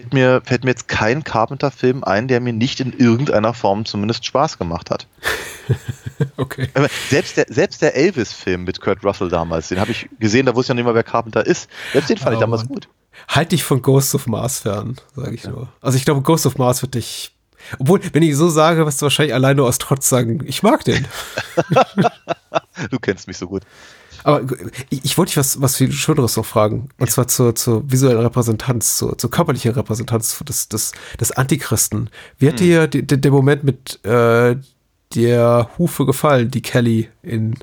fällt 0.00 0.14
mir, 0.14 0.42
fällt 0.44 0.64
mir 0.64 0.70
jetzt 0.70 0.88
kein 0.88 1.24
Carpenter-Film 1.24 2.04
ein, 2.04 2.28
der 2.28 2.40
mir 2.40 2.52
nicht 2.52 2.80
in 2.80 2.92
irgendeiner 2.92 3.54
Form 3.54 3.84
zumindest 3.84 4.24
Spaß 4.24 4.58
gemacht 4.58 4.90
hat. 4.90 5.06
Okay. 6.36 6.68
Selbst 7.08 7.38
der, 7.38 7.46
selbst 7.48 7.80
der 7.80 7.96
Elvis-Film 7.96 8.64
mit 8.64 8.82
Kurt 8.82 9.02
Russell 9.02 9.30
damals, 9.30 9.68
den 9.68 9.80
habe 9.80 9.90
ich 9.92 10.06
gesehen, 10.18 10.44
da 10.44 10.54
wusste 10.54 10.72
ich 10.72 10.74
noch 10.74 10.82
nicht 10.82 10.84
mal, 10.84 10.94
wer 10.94 11.02
Carpenter 11.02 11.46
ist. 11.46 11.70
Selbst 11.92 12.10
den 12.10 12.18
fand 12.18 12.32
ich 12.32 12.36
Oh 12.38 12.40
damals 12.42 12.64
Mann. 12.64 12.74
gut. 12.74 12.88
Halt 13.26 13.52
dich 13.52 13.64
von 13.64 13.80
Ghost 13.80 14.14
of 14.14 14.26
Mars 14.26 14.58
fern, 14.58 14.96
sage 15.16 15.34
ich 15.34 15.44
nur. 15.44 15.68
Also 15.80 15.96
ich 15.96 16.04
glaube, 16.04 16.20
Ghost 16.20 16.44
of 16.44 16.58
Mars 16.58 16.82
wird 16.82 16.94
dich. 16.94 17.34
Obwohl, 17.78 18.00
wenn 18.12 18.22
ich 18.22 18.36
so 18.36 18.50
sage, 18.50 18.84
wirst 18.84 19.00
du 19.00 19.04
wahrscheinlich 19.06 19.32
allein 19.32 19.56
nur 19.56 19.66
aus 19.66 19.78
Trotz 19.78 20.10
sagen, 20.10 20.42
ich 20.46 20.62
mag 20.62 20.84
den. 20.84 21.06
Du 22.90 22.98
kennst 22.98 23.26
mich 23.26 23.38
so 23.38 23.46
gut. 23.46 23.62
Aber 24.24 24.42
ich, 24.90 25.04
ich 25.04 25.18
wollte 25.18 25.30
dich 25.30 25.36
was, 25.36 25.60
was 25.60 25.76
viel 25.76 25.92
Schöneres 25.92 26.36
noch 26.36 26.44
fragen. 26.46 26.88
Und 26.98 27.10
zwar 27.10 27.28
zur, 27.28 27.54
zur 27.54 27.90
visuellen 27.90 28.20
Repräsentanz, 28.20 28.96
zur, 28.96 29.16
zur 29.18 29.30
körperlichen 29.30 29.72
Repräsentanz 29.72 30.38
des, 30.46 30.68
des, 30.68 30.92
des 31.20 31.32
Antichristen. 31.32 32.10
Wie 32.38 32.46
Hm. 32.46 32.52
hat 32.52 32.60
dir 32.60 32.86
die, 32.86 33.06
die, 33.06 33.20
der 33.20 33.30
Moment 33.30 33.64
mit 33.64 34.04
äh, 34.04 34.56
der 35.14 35.70
Hufe 35.78 36.06
gefallen, 36.06 36.50
die 36.50 36.62
Kelly 36.62 37.08
in 37.22 37.54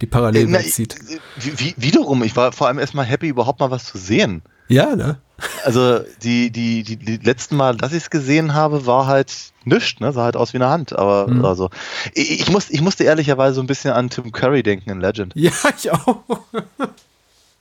die 0.00 0.06
Parallelwelt 0.06 0.50
Na, 0.66 0.70
zieht? 0.70 0.96
wie, 1.38 1.74
wiederum, 1.76 2.22
ich 2.22 2.36
war 2.36 2.52
vor 2.52 2.66
allem 2.66 2.78
erstmal 2.78 3.06
happy, 3.06 3.28
überhaupt 3.28 3.60
mal 3.60 3.70
was 3.70 3.84
zu 3.84 3.98
sehen. 3.98 4.42
Ja, 4.68 4.94
ne? 4.96 5.18
Also 5.64 6.00
die, 6.22 6.50
die, 6.50 6.82
die, 6.82 6.96
die 6.96 7.16
letzten 7.18 7.56
Mal, 7.56 7.76
dass 7.76 7.92
ich 7.92 8.04
es 8.04 8.10
gesehen 8.10 8.54
habe, 8.54 8.86
war 8.86 9.06
halt 9.06 9.32
nichts, 9.64 10.00
ne? 10.00 10.12
Sah 10.12 10.24
halt 10.24 10.36
aus 10.36 10.52
wie 10.54 10.58
eine 10.58 10.68
Hand. 10.68 10.92
Aber 10.94 11.26
Mhm. 11.28 11.44
also. 11.44 11.70
Ich, 12.14 12.40
ich, 12.40 12.50
muss, 12.50 12.70
ich 12.70 12.80
musste 12.80 13.04
ehrlicherweise 13.04 13.54
so 13.56 13.60
ein 13.60 13.66
bisschen 13.66 13.92
an 13.92 14.08
Tim 14.08 14.32
Curry 14.32 14.62
denken 14.62 14.88
in 14.90 15.00
Legend. 15.00 15.32
Ja, 15.36 15.50
ich 15.76 15.90
auch. 15.90 16.22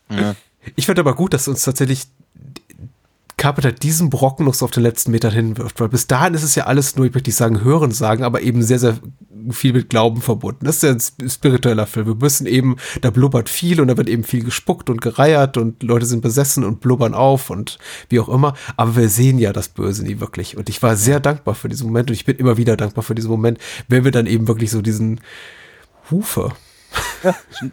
Ja. 0.09 0.35
Ich 0.75 0.85
fand 0.85 0.99
aber 0.99 1.15
gut, 1.15 1.33
dass 1.33 1.47
uns 1.47 1.63
tatsächlich 1.63 2.03
Carpenter 3.45 3.71
diesen 3.71 4.09
Brocken 4.09 4.43
noch 4.47 4.55
so 4.55 4.65
auf 4.65 4.71
den 4.71 4.81
letzten 4.81 5.11
Metern 5.11 5.31
hinwirft, 5.31 5.79
weil 5.79 5.87
bis 5.87 6.07
dahin 6.07 6.33
ist 6.33 6.41
es 6.41 6.55
ja 6.55 6.63
alles 6.65 6.95
nur, 6.95 7.05
ich 7.05 7.13
möchte 7.13 7.29
nicht 7.29 7.35
sagen 7.35 7.63
hören 7.63 7.91
sagen, 7.91 8.23
aber 8.23 8.41
eben 8.41 8.63
sehr, 8.63 8.79
sehr 8.79 8.97
viel 9.51 9.71
mit 9.73 9.91
Glauben 9.91 10.23
verbunden. 10.23 10.65
Das 10.65 10.77
ist 10.77 10.81
ja 10.81 10.89
ein 10.89 10.97
sp- 10.97 11.29
spiritueller 11.29 11.85
Film. 11.85 12.07
Wir 12.07 12.15
müssen 12.15 12.47
eben, 12.47 12.77
da 13.01 13.11
blubbert 13.11 13.47
viel 13.47 13.79
und 13.79 13.87
da 13.89 13.97
wird 13.97 14.09
eben 14.09 14.23
viel 14.23 14.43
gespuckt 14.43 14.89
und 14.89 14.99
gereiert 14.99 15.57
und 15.57 15.83
Leute 15.83 16.07
sind 16.07 16.21
besessen 16.21 16.63
und 16.63 16.79
blubbern 16.81 17.13
auf 17.13 17.51
und 17.51 17.77
wie 18.09 18.19
auch 18.19 18.29
immer. 18.29 18.55
Aber 18.77 18.95
wir 18.95 19.09
sehen 19.09 19.37
ja 19.37 19.53
das 19.53 19.69
Böse 19.69 20.03
nie 20.03 20.19
wirklich. 20.19 20.57
Und 20.57 20.67
ich 20.67 20.81
war 20.81 20.95
sehr 20.95 21.19
dankbar 21.19 21.53
für 21.53 21.69
diesen 21.69 21.85
Moment 21.85 22.09
und 22.09 22.15
ich 22.15 22.25
bin 22.25 22.37
immer 22.37 22.57
wieder 22.57 22.75
dankbar 22.75 23.03
für 23.03 23.13
diesen 23.13 23.29
Moment, 23.29 23.59
wenn 23.87 24.03
wir 24.03 24.11
dann 24.11 24.25
eben 24.25 24.47
wirklich 24.47 24.71
so 24.71 24.81
diesen 24.81 25.21
Hufe 26.09 26.51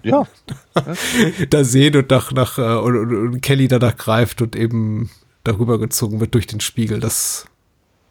Ja. 0.02 0.26
da 1.50 1.64
sehen 1.64 1.96
und 1.96 2.10
nach, 2.10 2.30
nach 2.32 2.58
äh, 2.58 2.76
und, 2.76 2.96
und, 2.96 3.14
und 3.14 3.40
Kelly 3.40 3.68
danach 3.68 3.96
greift 3.96 4.42
und 4.42 4.54
eben 4.54 5.08
darüber 5.44 5.78
gezogen 5.78 6.20
wird 6.20 6.34
durch 6.34 6.46
den 6.46 6.60
Spiegel. 6.60 7.00
Das, 7.00 7.46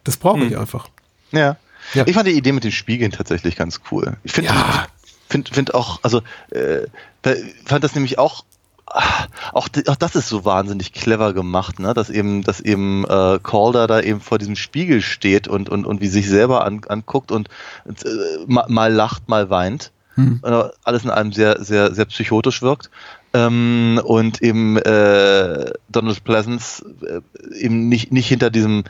das 0.04 0.18
brauche 0.18 0.44
ich 0.44 0.58
einfach. 0.58 0.90
Ja. 1.32 1.58
Ja. 1.94 2.06
Ich 2.06 2.14
fand 2.14 2.28
die 2.28 2.32
Idee 2.38 2.52
mit 2.52 2.64
den 2.64 2.72
Spiegeln 2.72 3.12
tatsächlich 3.12 3.56
ganz 3.56 3.82
cool. 3.92 4.18
Ich 4.24 4.34
finde 4.34 4.52
Ja. 4.52 4.88
find, 5.30 5.50
find 5.50 5.74
auch, 5.74 6.00
also 6.04 6.22
äh, 6.52 6.86
da- 7.24 7.34
fand 7.66 7.84
das 7.84 7.96
nämlich 7.96 8.20
auch, 8.20 8.44
auch, 8.86 9.68
auch 9.88 9.96
das 9.96 10.16
ist 10.16 10.28
so 10.28 10.44
wahnsinnig 10.46 10.92
clever 10.94 11.34
gemacht, 11.34 11.80
ne? 11.80 11.94
dass 11.94 12.10
eben, 12.10 12.44
dass 12.44 12.60
eben 12.60 13.06
äh, 13.06 13.40
Calder 13.42 13.88
da 13.88 14.02
eben 14.02 14.20
vor 14.22 14.38
diesem 14.38 14.56
Spiegel 14.56 15.02
steht 15.02 15.48
und, 15.48 15.70
und, 15.70 15.86
und 15.86 16.02
wie 16.02 16.08
sich 16.08 16.28
selber 16.30 16.66
an, 16.66 16.82
anguckt 16.88 17.32
und 17.32 17.48
äh, 17.86 17.94
mal, 18.48 18.66
mal 18.68 18.92
lacht, 18.94 19.28
mal 19.30 19.50
weint. 19.50 19.92
äh, 20.18 20.64
alles 20.84 21.04
in 21.06 21.10
allem 21.10 21.32
sehr, 21.32 21.64
sehr, 21.64 21.96
sehr 21.96 22.06
psychotisch 22.06 22.62
wirkt. 22.62 22.90
Ähm, 23.34 24.02
und 24.04 24.42
eben 24.42 24.78
äh, 24.78 25.72
Donald 25.90 26.24
Pleasance 26.24 26.84
äh, 27.02 27.22
eben 27.58 27.88
nicht, 27.88 28.12
nicht 28.12 28.28
hinter 28.28 28.50
diesem, 28.50 28.84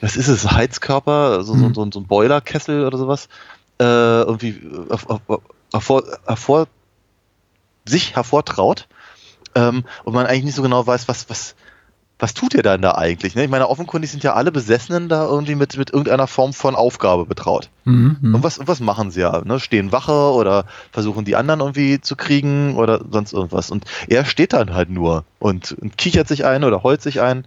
was 0.00 0.16
ist 0.16 0.28
es, 0.28 0.50
Heizkörper, 0.50 1.42
so, 1.42 1.56
so, 1.56 1.72
so, 1.72 1.90
so 1.90 2.00
ein 2.00 2.06
Boilerkessel 2.06 2.84
oder 2.84 2.98
sowas, 2.98 3.28
äh, 3.80 3.84
irgendwie 3.84 4.60
hervor, 5.72 6.02
hervor, 6.26 6.68
sich 7.86 8.14
hervortraut. 8.14 8.88
Ähm, 9.54 9.84
und 10.04 10.14
man 10.14 10.26
eigentlich 10.26 10.44
nicht 10.44 10.56
so 10.56 10.62
genau 10.62 10.86
weiß, 10.86 11.08
was, 11.08 11.30
was, 11.30 11.54
was 12.18 12.34
tut 12.34 12.54
ihr 12.54 12.62
denn 12.62 12.82
da 12.82 12.94
eigentlich? 12.94 13.34
Ne? 13.34 13.44
Ich 13.44 13.50
meine, 13.50 13.68
offenkundig 13.68 14.10
sind 14.10 14.24
ja 14.24 14.34
alle 14.34 14.50
Besessenen 14.50 15.08
da 15.08 15.24
irgendwie 15.26 15.54
mit, 15.54 15.76
mit 15.76 15.90
irgendeiner 15.90 16.26
Form 16.26 16.52
von 16.52 16.74
Aufgabe 16.74 17.26
betraut. 17.26 17.70
Mhm. 17.84 18.34
Und, 18.34 18.42
was, 18.42 18.58
und 18.58 18.66
was 18.66 18.80
machen 18.80 19.10
sie 19.10 19.20
ja? 19.20 19.42
Ne? 19.44 19.60
Stehen 19.60 19.92
Wache 19.92 20.32
oder 20.32 20.64
versuchen 20.90 21.24
die 21.24 21.36
anderen 21.36 21.60
irgendwie 21.60 22.00
zu 22.00 22.16
kriegen 22.16 22.76
oder 22.76 23.04
sonst 23.10 23.32
irgendwas. 23.32 23.70
Und 23.70 23.84
er 24.08 24.24
steht 24.24 24.52
dann 24.52 24.74
halt 24.74 24.90
nur 24.90 25.24
und, 25.38 25.72
und 25.80 25.96
kichert 25.96 26.26
sich 26.26 26.44
ein 26.44 26.64
oder 26.64 26.82
heult 26.82 27.02
sich 27.02 27.20
ein. 27.20 27.46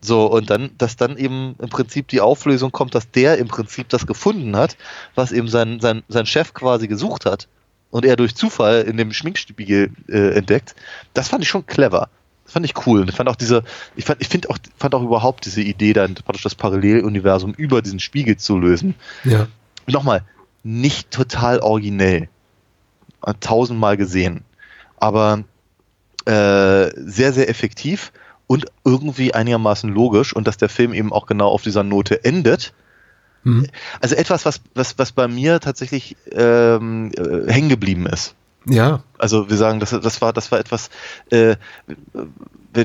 So, 0.00 0.26
und 0.26 0.50
dann, 0.50 0.70
dass 0.78 0.96
dann 0.96 1.16
eben 1.16 1.54
im 1.58 1.68
Prinzip 1.68 2.08
die 2.08 2.20
Auflösung 2.20 2.72
kommt, 2.72 2.94
dass 2.94 3.10
der 3.10 3.38
im 3.38 3.48
Prinzip 3.48 3.88
das 3.88 4.06
gefunden 4.06 4.56
hat, 4.56 4.76
was 5.14 5.32
eben 5.32 5.48
sein, 5.48 5.80
sein, 5.80 6.02
sein 6.08 6.26
Chef 6.26 6.54
quasi 6.54 6.86
gesucht 6.86 7.26
hat 7.26 7.48
und 7.90 8.04
er 8.04 8.16
durch 8.16 8.34
Zufall 8.34 8.82
in 8.82 8.96
dem 8.96 9.12
Schminkspiegel 9.12 9.90
äh, 10.08 10.36
entdeckt. 10.36 10.74
Das 11.14 11.28
fand 11.28 11.42
ich 11.42 11.48
schon 11.48 11.66
clever. 11.66 12.08
Das 12.46 12.52
fand 12.52 12.64
ich 12.64 12.86
cool. 12.86 13.00
Und 13.00 13.10
ich 13.10 13.16
fand 13.16 13.28
auch 13.28 13.36
diese, 13.36 13.64
ich 13.96 14.04
fand, 14.04 14.22
ich 14.22 14.28
finde 14.28 14.48
auch, 14.50 14.58
fand 14.78 14.94
auch 14.94 15.02
überhaupt 15.02 15.44
diese 15.44 15.62
Idee, 15.62 15.92
dann 15.92 16.14
praktisch 16.14 16.44
das 16.44 16.54
Paralleluniversum 16.54 17.52
über 17.54 17.82
diesen 17.82 18.00
Spiegel 18.00 18.36
zu 18.36 18.56
lösen. 18.56 18.94
Ja. 19.24 19.48
Nochmal, 19.86 20.22
nicht 20.62 21.10
total 21.10 21.58
originell. 21.58 22.28
Tausendmal 23.40 23.96
gesehen. 23.96 24.44
Aber 24.98 25.44
äh, 26.24 26.90
sehr, 26.96 27.32
sehr 27.32 27.48
effektiv 27.48 28.12
und 28.46 28.66
irgendwie 28.84 29.34
einigermaßen 29.34 29.90
logisch 29.92 30.32
und 30.32 30.46
dass 30.46 30.56
der 30.56 30.68
Film 30.68 30.92
eben 30.92 31.12
auch 31.12 31.26
genau 31.26 31.48
auf 31.48 31.62
dieser 31.62 31.82
Note 31.82 32.24
endet. 32.24 32.72
Mhm. 33.42 33.66
Also 34.00 34.14
etwas, 34.14 34.44
was, 34.44 34.60
was, 34.74 34.98
was 34.98 35.12
bei 35.12 35.28
mir 35.28 35.60
tatsächlich 35.60 36.16
ähm, 36.30 37.10
äh, 37.16 37.52
hängen 37.52 37.68
geblieben 37.68 38.06
ist. 38.06 38.34
Ja. 38.68 39.02
Also 39.18 39.48
wir 39.48 39.56
sagen, 39.56 39.80
das, 39.80 39.90
das 39.90 40.20
war, 40.20 40.32
das 40.32 40.50
war 40.50 40.58
etwas, 40.58 40.90
äh, 41.30 41.56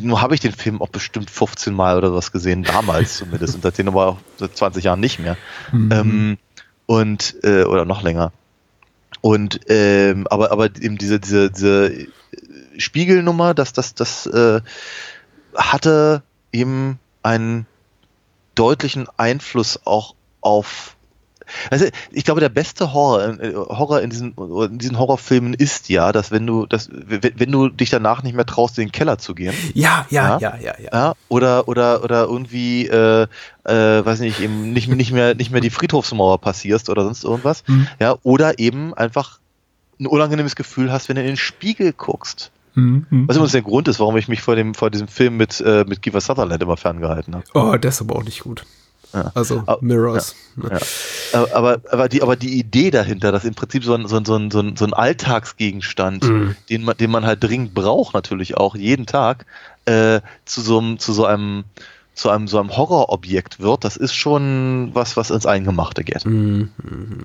nur 0.01 0.21
habe 0.21 0.35
ich 0.35 0.39
den 0.39 0.53
Film 0.53 0.81
auch 0.81 0.89
bestimmt 0.89 1.29
15 1.29 1.73
Mal 1.73 1.97
oder 1.97 2.13
was 2.13 2.31
gesehen, 2.31 2.63
damals 2.63 3.17
zumindest, 3.17 3.55
und 3.55 3.63
seitdem 3.63 3.87
aber 3.87 4.07
auch 4.07 4.17
seit 4.37 4.55
20 4.55 4.83
Jahren 4.83 4.99
nicht 4.99 5.19
mehr. 5.19 5.37
Mhm. 5.71 5.91
Ähm, 5.91 6.37
und, 6.85 7.35
äh, 7.43 7.63
oder 7.63 7.85
noch 7.85 8.03
länger. 8.03 8.31
Und 9.21 9.61
ähm, 9.67 10.27
aber, 10.27 10.51
aber 10.51 10.65
eben 10.65 10.97
diese, 10.97 11.19
diese, 11.19 11.51
diese 11.51 12.07
Spiegelnummer, 12.77 13.53
dass 13.53 13.73
das, 13.73 13.93
das 13.93 14.25
äh, 14.25 14.61
hatte 15.55 16.23
eben 16.51 16.99
einen 17.23 17.65
deutlichen 18.55 19.07
Einfluss 19.17 19.79
auch 19.85 20.15
auf 20.41 20.95
also 21.69 21.85
ich 22.11 22.23
glaube, 22.23 22.41
der 22.41 22.49
beste 22.49 22.93
Horror, 22.93 23.39
äh, 23.39 23.53
Horror 23.53 24.01
in 24.01 24.09
diesen, 24.09 24.33
in 24.35 24.77
diesen 24.77 24.97
Horrorfilmen 24.97 25.53
ist 25.53 25.89
ja, 25.89 26.11
dass 26.11 26.31
wenn 26.31 26.45
du, 26.45 26.65
dass, 26.65 26.89
wenn 26.91 27.51
du 27.51 27.69
dich 27.69 27.89
danach 27.89 28.23
nicht 28.23 28.35
mehr 28.35 28.45
traust, 28.45 28.77
in 28.77 28.87
den 28.87 28.91
Keller 28.91 29.17
zu 29.17 29.35
gehen. 29.35 29.53
Ja, 29.73 30.05
ja, 30.09 30.39
ja, 30.39 30.57
ja, 30.57 30.73
ja. 30.79 30.89
ja 30.91 31.13
oder, 31.29 31.67
oder, 31.67 32.03
oder 32.03 32.23
irgendwie, 32.23 32.87
äh, 32.87 33.27
äh, 33.63 34.05
weiß 34.05 34.19
nicht, 34.21 34.39
eben 34.39 34.73
nicht, 34.73 34.87
nicht 34.89 35.11
mehr, 35.11 35.35
nicht 35.35 35.51
mehr 35.51 35.61
die 35.61 35.69
Friedhofsmauer 35.69 36.39
passierst 36.39 36.89
oder 36.89 37.03
sonst 37.03 37.23
irgendwas. 37.23 37.63
Mhm. 37.67 37.87
Ja, 37.99 38.15
oder 38.23 38.59
eben 38.59 38.93
einfach 38.93 39.39
ein 39.99 40.07
unangenehmes 40.07 40.55
Gefühl 40.55 40.91
hast, 40.91 41.09
wenn 41.09 41.15
du 41.15 41.21
in 41.21 41.27
den 41.27 41.37
Spiegel 41.37 41.93
guckst. 41.93 42.51
Mhm. 42.73 43.05
Was 43.27 43.35
übrigens 43.35 43.51
der 43.51 43.61
Grund 43.61 43.87
ist, 43.87 43.99
warum 43.99 44.17
ich 44.17 44.27
mich 44.27 44.41
vor 44.41 44.55
dem, 44.55 44.73
vor 44.73 44.89
diesem 44.89 45.07
Film 45.07 45.37
mit, 45.37 45.61
äh, 45.61 45.85
mit 45.87 46.01
Kiefer 46.01 46.21
Sutherland 46.21 46.61
immer 46.61 46.77
ferngehalten 46.77 47.35
habe. 47.35 47.45
Oh, 47.53 47.75
das 47.77 47.95
ist 47.95 48.01
aber 48.01 48.15
auch 48.15 48.23
nicht 48.23 48.41
gut. 48.41 48.65
Ja. 49.13 49.31
Also 49.33 49.63
Mirrors. 49.81 50.35
Ja. 50.61 50.79
Aber, 51.33 51.55
aber, 51.55 51.81
aber, 51.91 52.09
die, 52.09 52.21
aber 52.21 52.35
die 52.35 52.57
Idee 52.59 52.91
dahinter, 52.91 53.31
dass 53.31 53.45
im 53.45 53.55
Prinzip 53.55 53.83
so 53.83 53.93
ein, 53.93 54.07
so 54.07 54.17
ein, 54.17 54.25
so 54.25 54.35
ein, 54.35 54.51
so 54.51 54.59
ein, 54.59 54.75
so 54.75 54.85
ein 54.85 54.93
Alltagsgegenstand, 54.93 56.23
Mhm. 56.23 56.55
den, 56.69 56.83
man, 56.83 56.97
den 56.97 57.11
man 57.11 57.25
halt 57.25 57.43
dringend 57.43 57.73
braucht, 57.73 58.13
natürlich 58.13 58.57
auch 58.57 58.75
jeden 58.75 59.05
Tag, 59.05 59.45
äh, 59.85 60.21
zu 60.45 60.61
so 60.61 60.79
einem, 60.79 60.99
zu 60.99 61.13
so 61.13 61.25
einem, 61.25 61.63
zu 62.13 62.29
einem, 62.29 62.47
so 62.47 62.59
einem 62.59 62.75
Horrorobjekt 62.75 63.59
wird, 63.59 63.83
das 63.83 63.97
ist 63.97 64.13
schon 64.13 64.91
was, 64.93 65.17
was 65.17 65.31
ins 65.31 65.45
Eingemachte 65.45 66.03
geht. 66.03 66.25
Mhm. 66.25 66.69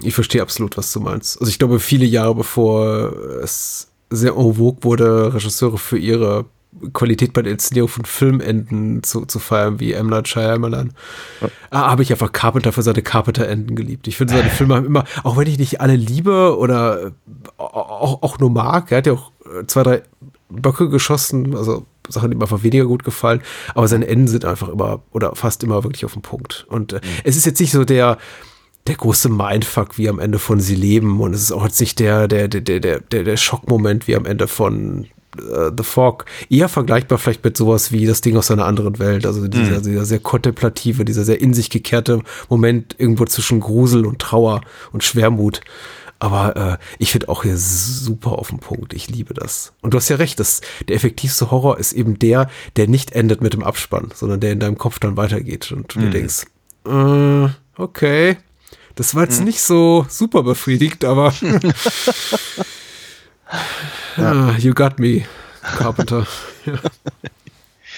Ich 0.02 0.14
verstehe 0.14 0.42
absolut, 0.42 0.76
was 0.76 0.92
du 0.92 1.00
meinst. 1.00 1.38
Also 1.40 1.50
ich 1.50 1.58
glaube, 1.58 1.80
viele 1.80 2.06
Jahre 2.06 2.34
bevor 2.34 3.12
es 3.42 3.88
sehr 4.10 4.36
en 4.36 4.54
vogue 4.54 4.82
wurde, 4.82 5.34
Regisseure 5.34 5.78
für 5.78 5.98
ihre 5.98 6.44
Qualität 6.93 7.32
bei 7.32 7.43
der 7.43 7.53
Inszenierung 7.53 7.89
von 7.89 8.05
Filmenden 8.05 9.03
zu, 9.03 9.24
zu 9.27 9.39
feiern, 9.39 9.81
wie 9.81 9.93
M. 9.93 10.09
Night 10.09 10.28
Shyamalan, 10.28 10.93
ja. 11.40 11.48
habe 11.70 12.03
ich 12.03 12.12
einfach 12.12 12.32
Carpenter 12.32 12.73
für 12.73 12.82
seine 12.82 13.03
Carpenter-Enden 13.03 13.77
geliebt. 13.77 14.09
Ich 14.09 14.16
finde, 14.16 14.35
seine 14.35 14.51
Filme 14.51 14.74
haben 14.74 14.86
immer, 14.86 15.05
auch 15.23 15.36
wenn 15.36 15.47
ich 15.47 15.59
nicht 15.59 15.81
alle 15.81 15.97
liebe 15.97 16.57
oder 16.59 17.12
auch, 17.57 18.23
auch 18.23 18.39
nur 18.39 18.51
mag, 18.51 18.90
er 18.93 18.98
hat 18.98 19.07
ja 19.07 19.15
auch 19.15 19.32
zwei, 19.66 19.82
drei 19.82 20.03
Böcke 20.48 20.89
geschossen, 20.89 21.57
also 21.57 21.86
Sachen, 22.09 22.31
die 22.31 22.36
mir 22.36 22.44
einfach 22.44 22.62
weniger 22.62 22.86
gut 22.86 23.05
gefallen, 23.05 23.40
aber 23.74 23.89
seine 23.89 24.07
Enden 24.07 24.28
sind 24.28 24.44
einfach 24.44 24.69
immer 24.69 25.03
oder 25.12 25.35
fast 25.35 25.65
immer 25.65 25.82
wirklich 25.82 26.05
auf 26.05 26.12
den 26.12 26.23
Punkt. 26.23 26.66
Und 26.69 26.93
äh, 26.93 27.01
es 27.24 27.36
ist 27.36 27.47
jetzt 27.47 27.61
nicht 27.61 27.73
so 27.73 27.85
der, 27.85 28.19
der 28.86 28.94
große 28.94 29.28
Mindfuck 29.28 29.98
wie 29.98 30.09
am 30.09 30.20
Ende 30.20 30.39
von 30.39 30.61
Sie 30.61 30.77
leben 30.77 31.20
und 31.20 31.35
es 31.35 31.43
ist 31.43 31.53
auch 31.53 31.65
jetzt 31.65 31.81
nicht 31.81 31.98
der, 31.98 32.28
der, 32.28 32.48
der, 32.48 32.61
der, 32.61 33.01
der, 33.01 33.24
der 33.24 33.36
Schockmoment 33.36 34.07
wie 34.07 34.16
am 34.16 34.24
Ende 34.24 34.47
von 34.47 35.07
uh, 35.40 35.70
The 35.76 35.82
Fog. 35.84 36.24
Eher 36.48 36.68
vergleichbar 36.68 37.18
vielleicht 37.18 37.44
mit 37.44 37.56
sowas 37.56 37.92
wie 37.92 38.06
das 38.06 38.20
Ding 38.20 38.36
aus 38.36 38.50
einer 38.50 38.64
anderen 38.64 38.98
Welt. 38.98 39.26
Also 39.26 39.46
dieser, 39.48 39.78
mhm. 39.78 39.82
dieser 39.82 40.04
sehr 40.04 40.20
kontemplative, 40.20 41.04
dieser 41.04 41.24
sehr 41.24 41.40
in 41.40 41.54
sich 41.54 41.70
gekehrte 41.70 42.20
Moment 42.48 42.94
irgendwo 42.98 43.24
zwischen 43.24 43.60
Grusel 43.60 44.06
und 44.06 44.20
Trauer 44.20 44.60
und 44.92 45.04
Schwermut. 45.04 45.60
Aber 46.18 46.56
äh, 46.56 46.78
ich 46.98 47.12
finde 47.12 47.28
auch 47.28 47.42
hier 47.42 47.56
super 47.58 48.32
auf 48.32 48.48
den 48.48 48.58
Punkt. 48.58 48.94
Ich 48.94 49.08
liebe 49.08 49.34
das. 49.34 49.72
Und 49.82 49.92
du 49.92 49.98
hast 49.98 50.08
ja 50.08 50.16
recht, 50.16 50.40
das, 50.40 50.62
der 50.88 50.96
effektivste 50.96 51.50
Horror 51.50 51.78
ist 51.78 51.92
eben 51.92 52.18
der, 52.18 52.48
der 52.76 52.88
nicht 52.88 53.12
endet 53.12 53.42
mit 53.42 53.52
dem 53.52 53.62
Abspann, 53.62 54.10
sondern 54.14 54.40
der 54.40 54.52
in 54.52 54.60
deinem 54.60 54.78
Kopf 54.78 54.98
dann 54.98 55.16
weitergeht 55.16 55.70
und 55.72 55.94
du 55.94 55.98
mhm. 55.98 56.04
dir 56.04 56.10
denkst, 56.10 56.46
äh, 56.86 57.48
okay, 57.76 58.38
das 58.94 59.14
war 59.14 59.24
jetzt 59.24 59.40
mhm. 59.40 59.46
nicht 59.46 59.60
so 59.60 60.06
super 60.08 60.42
befriedigt, 60.42 61.04
aber 61.04 61.34
ja. 64.16 64.32
ah, 64.32 64.56
you 64.59 64.74
got 64.74 64.98
me, 64.98 65.24
Carpenter. 65.62 66.26
ja. 66.66 66.74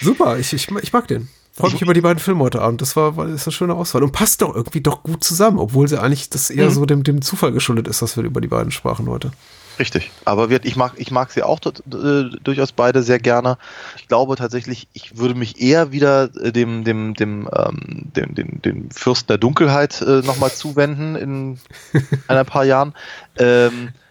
Super, 0.01 0.39
ich, 0.39 0.53
ich, 0.53 0.69
ich 0.69 0.93
mag 0.93 1.09
den. 1.09 1.29
Freue 1.59 1.73
mich 1.73 1.83
über 1.83 1.95
die 1.95 2.01
beiden 2.01 2.21
Filme 2.21 2.45
heute 2.45 2.63
Abend. 2.63 2.81
Das 2.81 2.95
war, 2.95 3.17
war 3.17 3.27
ist 3.27 3.47
eine 3.49 3.53
schöne 3.53 3.75
Auswahl. 3.75 4.05
Und 4.05 4.13
passt 4.13 4.43
doch 4.43 4.55
irgendwie 4.55 4.81
doch 4.81 5.03
gut 5.03 5.25
zusammen, 5.25 5.59
obwohl 5.59 5.89
sie 5.89 6.01
eigentlich 6.01 6.31
das 6.31 6.51
eher 6.51 6.67
mhm. 6.67 6.71
so 6.71 6.87
dem, 6.87 7.03
dem 7.03 7.21
Zufall 7.21 7.51
geschuldet 7.51 7.89
ist, 7.89 8.01
dass 8.01 8.17
wir 8.17 8.23
über 8.23 8.41
die 8.41 8.47
beiden 8.47 8.71
sprachen 8.71 9.09
heute. 9.09 9.33
Richtig. 9.79 10.11
Aber 10.25 10.51
ich 10.51 10.77
mag, 10.77 10.93
ich 10.97 11.11
mag 11.11 11.31
sie 11.33 11.43
auch 11.43 11.61
äh, 11.65 12.37
durchaus 12.45 12.73
beide 12.73 13.03
sehr 13.03 13.19
gerne. 13.19 13.59
Ich 13.97 14.07
glaube 14.07 14.37
tatsächlich, 14.37 14.89
ich 14.93 15.19
würde 15.19 15.35
mich 15.35 15.61
eher 15.61 15.91
wieder 15.93 16.29
dem, 16.29 16.85
dem, 16.85 17.15
dem, 17.15 17.49
ähm, 17.53 18.03
dem, 18.15 18.35
dem, 18.35 18.63
dem 18.63 18.91
Fürsten 18.91 19.29
der 19.29 19.39
Dunkelheit 19.39 20.01
äh, 20.01 20.23
nochmal 20.23 20.53
zuwenden 20.53 21.17
in 21.17 21.59
ein 22.29 22.47
paar 22.47 22.65
Jahren. 22.65 22.95
Ähm, 23.37 23.89
äh, 23.89 24.08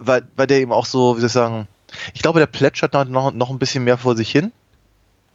weil, 0.00 0.22
weil 0.36 0.46
der 0.46 0.60
eben 0.60 0.72
auch 0.72 0.86
so, 0.86 1.16
wie 1.16 1.20
soll 1.20 1.28
ich 1.28 1.32
sagen, 1.32 1.68
ich 2.14 2.22
glaube, 2.22 2.40
der 2.40 2.46
plätschert 2.46 2.92
noch, 2.92 3.32
noch 3.32 3.50
ein 3.50 3.58
bisschen 3.58 3.84
mehr 3.84 3.98
vor 3.98 4.16
sich 4.16 4.30
hin 4.30 4.52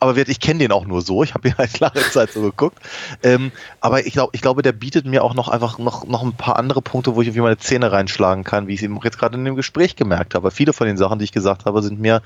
aber 0.01 0.17
ich 0.17 0.39
kenne 0.39 0.59
den 0.59 0.71
auch 0.71 0.87
nur 0.87 1.03
so. 1.03 1.23
Ich 1.23 1.35
habe 1.35 1.47
ihn 1.47 1.57
halt 1.57 1.79
lange 1.79 2.01
Zeit 2.11 2.31
so 2.33 2.41
geguckt. 2.41 2.79
Ähm, 3.21 3.51
aber 3.81 4.05
ich 4.05 4.13
glaube, 4.13 4.31
ich 4.33 4.41
glaube, 4.41 4.63
der 4.63 4.71
bietet 4.71 5.05
mir 5.05 5.23
auch 5.23 5.35
noch 5.35 5.47
einfach 5.47 5.77
noch, 5.77 6.07
noch 6.07 6.23
ein 6.23 6.33
paar 6.33 6.57
andere 6.57 6.81
Punkte, 6.81 7.15
wo 7.15 7.21
ich 7.21 7.27
irgendwie 7.27 7.43
meine 7.43 7.59
Zähne 7.59 7.91
reinschlagen 7.91 8.43
kann, 8.43 8.67
wie 8.67 8.73
ich 8.73 8.79
es 8.79 8.83
eben 8.83 8.99
jetzt 9.03 9.19
gerade 9.19 9.37
in 9.37 9.45
dem 9.45 9.55
Gespräch 9.55 9.95
gemerkt 9.95 10.33
habe. 10.33 10.49
Viele 10.49 10.73
von 10.73 10.87
den 10.87 10.97
Sachen, 10.97 11.19
die 11.19 11.25
ich 11.25 11.31
gesagt 11.31 11.65
habe, 11.65 11.83
sind 11.83 11.99
mir, 11.99 12.23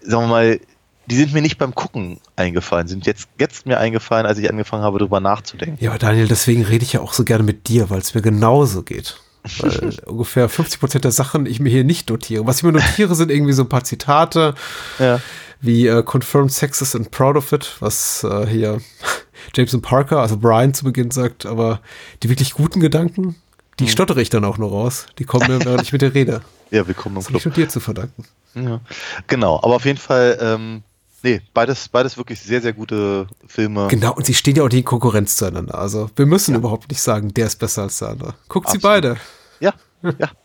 sagen 0.00 0.24
wir 0.24 0.28
mal, 0.28 0.60
die 1.04 1.16
sind 1.16 1.34
mir 1.34 1.42
nicht 1.42 1.58
beim 1.58 1.74
Gucken 1.74 2.18
eingefallen, 2.36 2.88
sind 2.88 3.06
jetzt, 3.06 3.28
jetzt 3.38 3.66
mir 3.66 3.78
eingefallen, 3.78 4.24
als 4.24 4.38
ich 4.38 4.48
angefangen 4.48 4.82
habe, 4.82 4.98
darüber 4.98 5.20
nachzudenken. 5.20 5.76
Ja, 5.84 5.90
aber 5.90 5.98
Daniel, 5.98 6.28
deswegen 6.28 6.64
rede 6.64 6.84
ich 6.84 6.94
ja 6.94 7.00
auch 7.00 7.12
so 7.12 7.24
gerne 7.24 7.44
mit 7.44 7.68
dir, 7.68 7.90
weil 7.90 7.98
es 7.98 8.14
mir 8.14 8.22
genauso 8.22 8.82
geht. 8.84 9.20
Weil 9.58 9.98
ungefähr 10.06 10.48
50 10.48 10.80
Prozent 10.80 11.04
der 11.04 11.12
Sachen 11.12 11.46
ich 11.46 11.60
mir 11.60 11.70
hier 11.70 11.84
nicht 11.84 12.10
notiere. 12.10 12.46
Was 12.46 12.58
ich 12.58 12.62
mir 12.62 12.72
notiere, 12.72 13.14
sind 13.14 13.30
irgendwie 13.30 13.52
so 13.52 13.62
ein 13.62 13.68
paar 13.68 13.84
Zitate. 13.84 14.54
Ja 14.98 15.20
wie 15.62 15.86
äh, 15.86 16.02
Confirmed 16.02 16.52
Sexist 16.52 16.94
and 16.94 17.10
Proud 17.10 17.36
of 17.36 17.52
It, 17.52 17.76
was 17.80 18.24
äh, 18.24 18.46
hier 18.46 18.80
Jameson 19.54 19.80
Parker, 19.80 20.18
also 20.18 20.36
Brian 20.36 20.74
zu 20.74 20.84
Beginn 20.84 21.10
sagt, 21.10 21.46
aber 21.46 21.80
die 22.22 22.28
wirklich 22.28 22.52
guten 22.52 22.80
Gedanken, 22.80 23.36
die 23.78 23.84
mhm. 23.84 23.88
stottere 23.88 24.20
ich 24.20 24.28
dann 24.28 24.44
auch 24.44 24.58
nur 24.58 24.70
raus. 24.70 25.06
Die 25.18 25.24
kommen 25.24 25.46
mir, 25.48 25.64
während 25.64 25.82
ich 25.82 25.92
mit 25.92 26.02
der 26.02 26.14
Rede. 26.14 26.42
Ja, 26.72 26.86
wir 26.86 26.94
kommen 26.94 27.16
im 27.16 27.20
das 27.20 27.26
Club. 27.26 27.42
Das 27.42 27.52
dir 27.52 27.68
zu 27.68 27.80
verdanken. 27.80 28.24
Ja. 28.54 28.80
Genau, 29.26 29.58
aber 29.62 29.74
auf 29.76 29.84
jeden 29.84 29.98
Fall, 29.98 30.38
ähm, 30.40 30.82
nee, 31.22 31.40
beides, 31.54 31.88
beides 31.88 32.16
wirklich 32.16 32.40
sehr, 32.40 32.60
sehr 32.60 32.72
gute 32.72 33.26
Filme. 33.46 33.88
Genau, 33.88 34.14
und 34.14 34.26
sie 34.26 34.34
stehen 34.34 34.56
ja 34.56 34.62
auch 34.62 34.68
nicht 34.68 34.78
in 34.78 34.84
Konkurrenz 34.84 35.36
zueinander. 35.36 35.76
Also 35.76 36.10
wir 36.16 36.26
müssen 36.26 36.52
ja. 36.52 36.58
überhaupt 36.58 36.90
nicht 36.90 37.00
sagen, 37.00 37.32
der 37.34 37.46
ist 37.46 37.58
besser 37.58 37.82
als 37.82 37.98
der 37.98 38.08
andere. 38.08 38.34
Guckt 38.48 38.66
Absolut. 38.66 38.82
sie 38.82 38.86
beide. 38.88 39.16
Ja, 39.60 39.74
ja. 40.02 40.30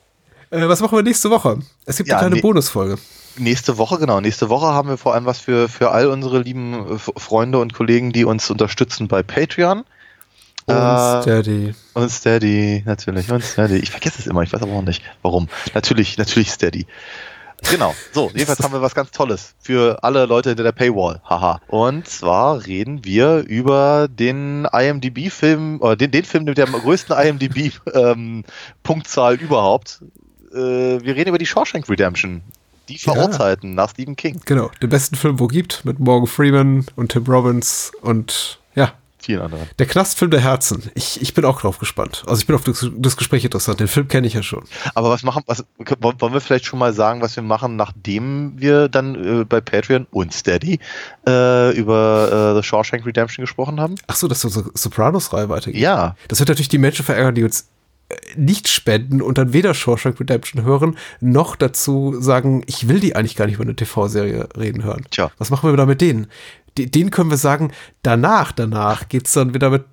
Äh, 0.49 0.69
was 0.69 0.79
machen 0.79 0.97
wir 0.97 1.03
nächste 1.03 1.29
Woche? 1.29 1.59
Es 1.85 1.97
gibt 1.97 2.07
Ja, 2.07 2.15
eine 2.15 2.21
kleine 2.21 2.35
nee. 2.35 2.41
Bonusfolge. 2.41 2.97
Nächste 3.37 3.77
Woche, 3.77 3.97
genau. 3.97 4.21
Nächste 4.21 4.47
Woche 4.47 4.67
haben 4.67 4.87
wir 4.87 4.97
vor 4.97 5.13
allem 5.13 5.25
was 5.25 5.39
für, 5.39 5.67
für 5.67 5.91
all 5.91 6.07
unsere 6.07 6.39
lieben 6.39 6.95
äh, 6.95 6.97
Freunde 6.97 7.59
und 7.59 7.73
Kollegen, 7.73 8.13
die 8.13 8.23
uns 8.23 8.49
unterstützen 8.49 9.09
bei 9.09 9.23
Patreon. 9.23 9.83
Und 10.65 10.75
Äh, 10.75 11.21
Steady. 11.21 11.75
Und 11.95 12.09
Steady, 12.09 12.81
natürlich. 12.85 13.29
Und 13.29 13.43
Steady. 13.43 13.75
Ich 13.77 13.91
vergesse 13.91 14.19
es 14.19 14.27
immer, 14.27 14.41
ich 14.41 14.53
weiß 14.53 14.61
aber 14.61 14.71
auch 14.71 14.81
nicht, 14.83 15.01
warum. 15.21 15.49
Natürlich, 15.73 16.17
natürlich 16.17 16.51
Steady. 16.51 16.87
Genau. 17.69 17.93
So, 18.13 18.29
jedenfalls 18.33 18.59
haben 18.59 18.73
wir 18.73 18.81
was 18.81 18.95
ganz 18.95 19.11
Tolles 19.11 19.55
für 19.59 20.03
alle 20.03 20.25
Leute 20.25 20.49
hinter 20.49 20.63
der 20.63 20.71
Paywall. 20.71 21.21
Haha. 21.27 21.59
Und 21.67 22.07
zwar 22.07 22.65
reden 22.65 23.03
wir 23.03 23.43
über 23.47 24.07
den 24.09 24.65
IMDb-Film, 24.71 25.81
oder 25.81 25.95
den, 25.95 26.11
den 26.11 26.23
Film 26.23 26.45
mit 26.45 26.57
der 26.57 26.67
größten 26.67 27.15
IMDb-Punktzahl 27.17 29.35
überhaupt. 29.35 30.01
Äh, 30.53 30.57
wir 30.57 31.15
reden 31.15 31.29
über 31.29 31.37
die 31.37 31.45
Shawshank 31.45 31.89
Redemption. 31.89 32.41
Die 32.89 32.95
Ja. 32.95 33.13
Verurteilten 33.13 33.75
nach 33.75 33.89
Stephen 33.89 34.15
King. 34.15 34.39
Genau, 34.45 34.71
den 34.81 34.89
besten 34.89 35.15
Film, 35.15 35.39
wo 35.39 35.47
gibt, 35.47 35.83
mit 35.83 35.99
Morgan 35.99 36.27
Freeman 36.27 36.85
und 36.95 37.11
Tim 37.11 37.25
Robbins 37.25 37.91
und 38.01 38.59
ja, 38.66 38.66
Vielen 39.27 39.41
anderen. 39.41 39.67
der 39.77 39.85
Knastfilm 39.87 40.31
der 40.31 40.39
Herzen. 40.39 40.89
Ich, 40.95 41.21
ich 41.21 41.33
bin 41.33 41.43
auch 41.43 41.59
drauf 41.59 41.79
gespannt. 41.79 42.23
Also 42.27 42.39
ich 42.39 42.47
bin 42.47 42.55
auf 42.55 42.63
das, 42.63 42.89
das 42.95 43.17
Gespräch 43.17 43.43
interessant. 43.43 43.81
Den 43.81 43.89
Film 43.89 44.07
kenne 44.07 44.25
ich 44.25 44.35
ja 44.35 44.41
schon. 44.41 44.63
Aber 44.95 45.09
was 45.09 45.23
machen, 45.23 45.43
was, 45.47 45.65
wollen 45.99 46.31
wir 46.33 46.39
vielleicht 46.39 46.63
schon 46.63 46.79
mal 46.79 46.93
sagen, 46.93 47.21
was 47.21 47.35
wir 47.35 47.43
machen, 47.43 47.75
nachdem 47.75 48.53
wir 48.55 48.87
dann 48.87 49.41
äh, 49.41 49.43
bei 49.43 49.59
Patreon 49.59 50.07
und 50.11 50.33
Steady 50.33 50.79
äh, 51.27 51.77
über 51.77 52.53
äh, 52.53 52.55
The 52.55 52.65
Shawshank 52.65 53.05
Redemption 53.05 53.43
gesprochen 53.43 53.81
haben? 53.81 53.95
Ach 54.07 54.15
so, 54.15 54.29
dass 54.29 54.45
unsere 54.45 54.71
Sopranos-Reihe 54.73 55.49
weitergeht. 55.49 55.81
Ja. 55.81 56.15
Das 56.29 56.39
wird 56.39 56.47
natürlich 56.47 56.69
die 56.69 56.77
Menschen 56.77 57.03
verärgern, 57.03 57.35
die 57.35 57.43
uns 57.43 57.67
äh, 58.07 58.15
nicht 58.37 58.69
spenden 58.69 59.21
und 59.21 59.37
dann 59.37 59.51
weder 59.51 59.73
Shawshank 59.73 60.21
Redemption 60.21 60.63
hören, 60.63 60.97
noch 61.19 61.57
dazu 61.57 62.15
sagen, 62.17 62.63
ich 62.65 62.87
will 62.87 63.01
die 63.01 63.17
eigentlich 63.17 63.35
gar 63.35 63.47
nicht 63.47 63.55
über 63.55 63.65
eine 63.65 63.75
TV-Serie 63.75 64.47
reden 64.57 64.85
hören. 64.85 65.05
Tja. 65.11 65.31
Was 65.37 65.49
machen 65.49 65.69
wir 65.69 65.75
da 65.75 65.85
mit 65.85 65.99
denen? 65.99 66.27
Denen 66.85 67.11
können 67.11 67.29
wir 67.29 67.37
sagen, 67.37 67.71
danach, 68.03 68.51
danach 68.51 69.09
geht's 69.09 69.33
dann 69.33 69.53
wieder 69.53 69.69
mit 69.69 69.85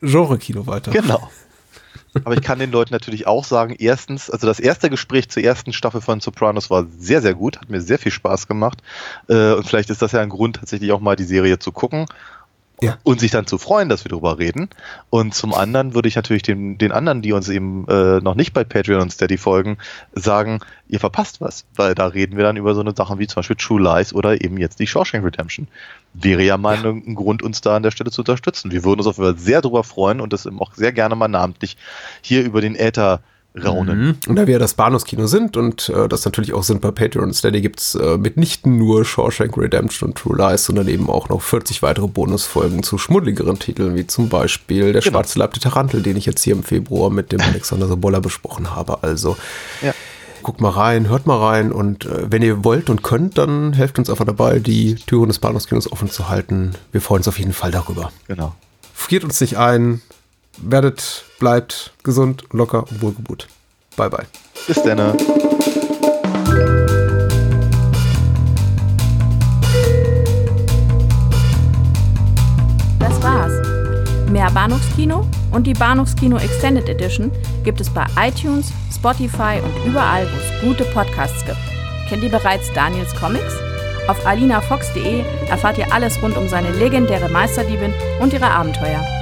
Genre-Kino 0.00 0.66
weiter. 0.66 0.90
Genau. 0.90 1.30
Aber 2.24 2.34
ich 2.34 2.42
kann 2.42 2.58
den 2.58 2.70
Leuten 2.70 2.92
natürlich 2.92 3.26
auch 3.26 3.44
sagen, 3.44 3.74
erstens, 3.78 4.28
also 4.28 4.46
das 4.46 4.60
erste 4.60 4.90
Gespräch 4.90 5.30
zur 5.30 5.42
ersten 5.42 5.72
Staffel 5.72 6.00
von 6.00 6.20
Sopranos 6.20 6.68
war 6.68 6.86
sehr, 6.98 7.22
sehr 7.22 7.34
gut, 7.34 7.58
hat 7.58 7.70
mir 7.70 7.80
sehr 7.80 7.98
viel 7.98 8.12
Spaß 8.12 8.48
gemacht. 8.48 8.82
Äh, 9.28 9.52
und 9.52 9.66
vielleicht 9.66 9.88
ist 9.88 10.02
das 10.02 10.12
ja 10.12 10.20
ein 10.20 10.28
Grund, 10.28 10.56
tatsächlich 10.56 10.92
auch 10.92 11.00
mal 11.00 11.16
die 11.16 11.24
Serie 11.24 11.58
zu 11.58 11.72
gucken. 11.72 12.06
Ja. 12.82 12.98
Und 13.04 13.20
sich 13.20 13.30
dann 13.30 13.46
zu 13.46 13.58
freuen, 13.58 13.88
dass 13.88 14.04
wir 14.04 14.08
darüber 14.08 14.38
reden. 14.38 14.68
Und 15.08 15.34
zum 15.34 15.54
anderen 15.54 15.94
würde 15.94 16.08
ich 16.08 16.16
natürlich 16.16 16.42
den, 16.42 16.78
den 16.78 16.90
anderen, 16.90 17.22
die 17.22 17.32
uns 17.32 17.48
eben 17.48 17.86
äh, 17.88 18.18
noch 18.20 18.34
nicht 18.34 18.52
bei 18.52 18.64
Patreon 18.64 19.00
und 19.00 19.12
Steady 19.12 19.38
folgen, 19.38 19.78
sagen, 20.14 20.58
ihr 20.88 20.98
verpasst 20.98 21.40
was. 21.40 21.64
Weil 21.76 21.94
da 21.94 22.06
reden 22.06 22.36
wir 22.36 22.42
dann 22.42 22.56
über 22.56 22.74
so 22.74 22.80
eine 22.80 22.92
Sachen 22.94 23.20
wie 23.20 23.28
zum 23.28 23.36
Beispiel 23.36 23.56
True 23.56 23.80
Lies 23.80 24.12
oder 24.12 24.42
eben 24.42 24.58
jetzt 24.58 24.80
die 24.80 24.88
Shawshank 24.88 25.24
Redemption. 25.24 25.68
Wäre 26.12 26.42
ja 26.42 26.58
mal 26.58 26.76
ein, 26.76 27.04
ein 27.06 27.14
Grund, 27.14 27.42
uns 27.42 27.60
da 27.60 27.76
an 27.76 27.84
der 27.84 27.92
Stelle 27.92 28.10
zu 28.10 28.22
unterstützen. 28.22 28.72
Wir 28.72 28.82
würden 28.82 28.98
uns 28.98 29.06
auf 29.06 29.18
jeden 29.18 29.30
Fall 29.30 29.38
sehr 29.38 29.62
darüber 29.62 29.84
freuen 29.84 30.20
und 30.20 30.32
das 30.32 30.44
eben 30.44 30.60
auch 30.60 30.74
sehr 30.74 30.92
gerne 30.92 31.14
mal 31.14 31.28
namentlich 31.28 31.76
hier 32.20 32.42
über 32.42 32.60
den 32.60 32.74
Äther 32.74 33.20
raunen. 33.62 33.98
Mhm. 34.00 34.16
Und 34.28 34.36
da 34.36 34.46
wir 34.46 34.54
ja 34.54 34.58
das 34.58 34.74
Bahnhofskino 34.74 35.26
sind 35.26 35.56
und 35.56 35.88
äh, 35.90 36.08
das 36.08 36.24
natürlich 36.24 36.52
auch 36.54 36.62
sind 36.62 36.80
bei 36.80 36.90
Patreon 36.90 37.24
und 37.26 37.34
Steady 37.34 37.60
gibt's 37.60 37.94
äh, 37.94 38.16
mitnichten 38.16 38.78
nur 38.78 39.04
Shawshank 39.04 39.56
Redemption 39.58 40.10
und 40.10 40.16
True 40.18 40.36
Lies, 40.36 40.64
sondern 40.64 40.88
eben 40.88 41.10
auch 41.10 41.28
noch 41.28 41.42
40 41.42 41.82
weitere 41.82 42.06
Bonusfolgen 42.08 42.82
zu 42.82 42.96
schmuddligeren 42.98 43.58
Titeln, 43.58 43.94
wie 43.94 44.06
zum 44.06 44.28
Beispiel 44.28 44.92
Der 44.92 45.02
Genau. 45.02 45.12
schwarze 45.18 45.38
Leib 45.38 45.52
der 45.54 45.62
Tarantel, 45.62 46.02
den 46.02 46.16
ich 46.16 46.24
jetzt 46.26 46.42
hier 46.42 46.54
im 46.54 46.62
Februar 46.62 47.10
mit 47.10 47.30
dem 47.32 47.40
Alexander 47.42 47.88
Sobolla 47.88 48.20
besprochen 48.20 48.74
habe. 48.74 49.02
Also 49.02 49.36
Ja. 49.82 49.92
guckt 50.42 50.60
mal 50.62 50.70
rein, 50.70 51.08
hört 51.10 51.26
mal 51.26 51.38
rein 51.38 51.72
und 51.72 52.06
äh, 52.06 52.30
wenn 52.30 52.40
ihr 52.42 52.64
wollt 52.64 52.88
und 52.90 53.02
könnt, 53.02 53.36
dann 53.38 53.74
helft 53.74 53.98
uns 53.98 54.08
einfach 54.08 54.24
dabei, 54.24 54.60
die 54.60 54.94
Türen 54.94 55.28
des 55.28 55.38
Bahnhofskinos 55.38 55.92
offen 55.92 56.10
zu 56.10 56.28
halten. 56.30 56.72
Wir 56.90 57.00
freuen 57.02 57.18
uns 57.20 57.28
auf 57.28 57.38
jeden 57.38 57.52
Fall 57.52 57.70
darüber. 57.70 58.10
Genau. 58.28 58.54
Friert 58.94 59.24
uns 59.24 59.40
nicht 59.40 59.58
ein, 59.58 60.00
werdet, 60.58 61.24
bleibt 61.38 61.92
gesund, 62.02 62.44
locker 62.52 62.84
und 62.90 63.02
wohlgebucht. 63.02 63.48
Bye 63.96 64.10
bye. 64.10 64.26
Bis 64.66 64.82
dann. 64.82 64.98
Das 72.98 73.22
war's. 73.22 73.52
Mehr 74.30 74.50
Bahnhofskino 74.50 75.26
und 75.50 75.66
die 75.66 75.74
Bahnhofskino 75.74 76.38
Extended 76.38 76.88
Edition 76.88 77.30
gibt 77.64 77.80
es 77.80 77.90
bei 77.90 78.06
iTunes, 78.18 78.72
Spotify 78.94 79.60
und 79.62 79.90
überall, 79.90 80.26
wo 80.26 80.36
es 80.38 80.62
gute 80.62 80.84
Podcasts 80.92 81.44
gibt. 81.44 81.58
Kennt 82.08 82.22
ihr 82.22 82.30
bereits 82.30 82.72
Daniels 82.72 83.14
Comics? 83.14 83.54
Auf 84.08 84.26
alinafox.de 84.26 85.22
erfahrt 85.48 85.78
ihr 85.78 85.92
alles 85.92 86.20
rund 86.22 86.36
um 86.36 86.48
seine 86.48 86.70
legendäre 86.72 87.28
Meisterdiebin 87.28 87.92
und 88.20 88.32
ihre 88.32 88.50
Abenteuer. 88.50 89.21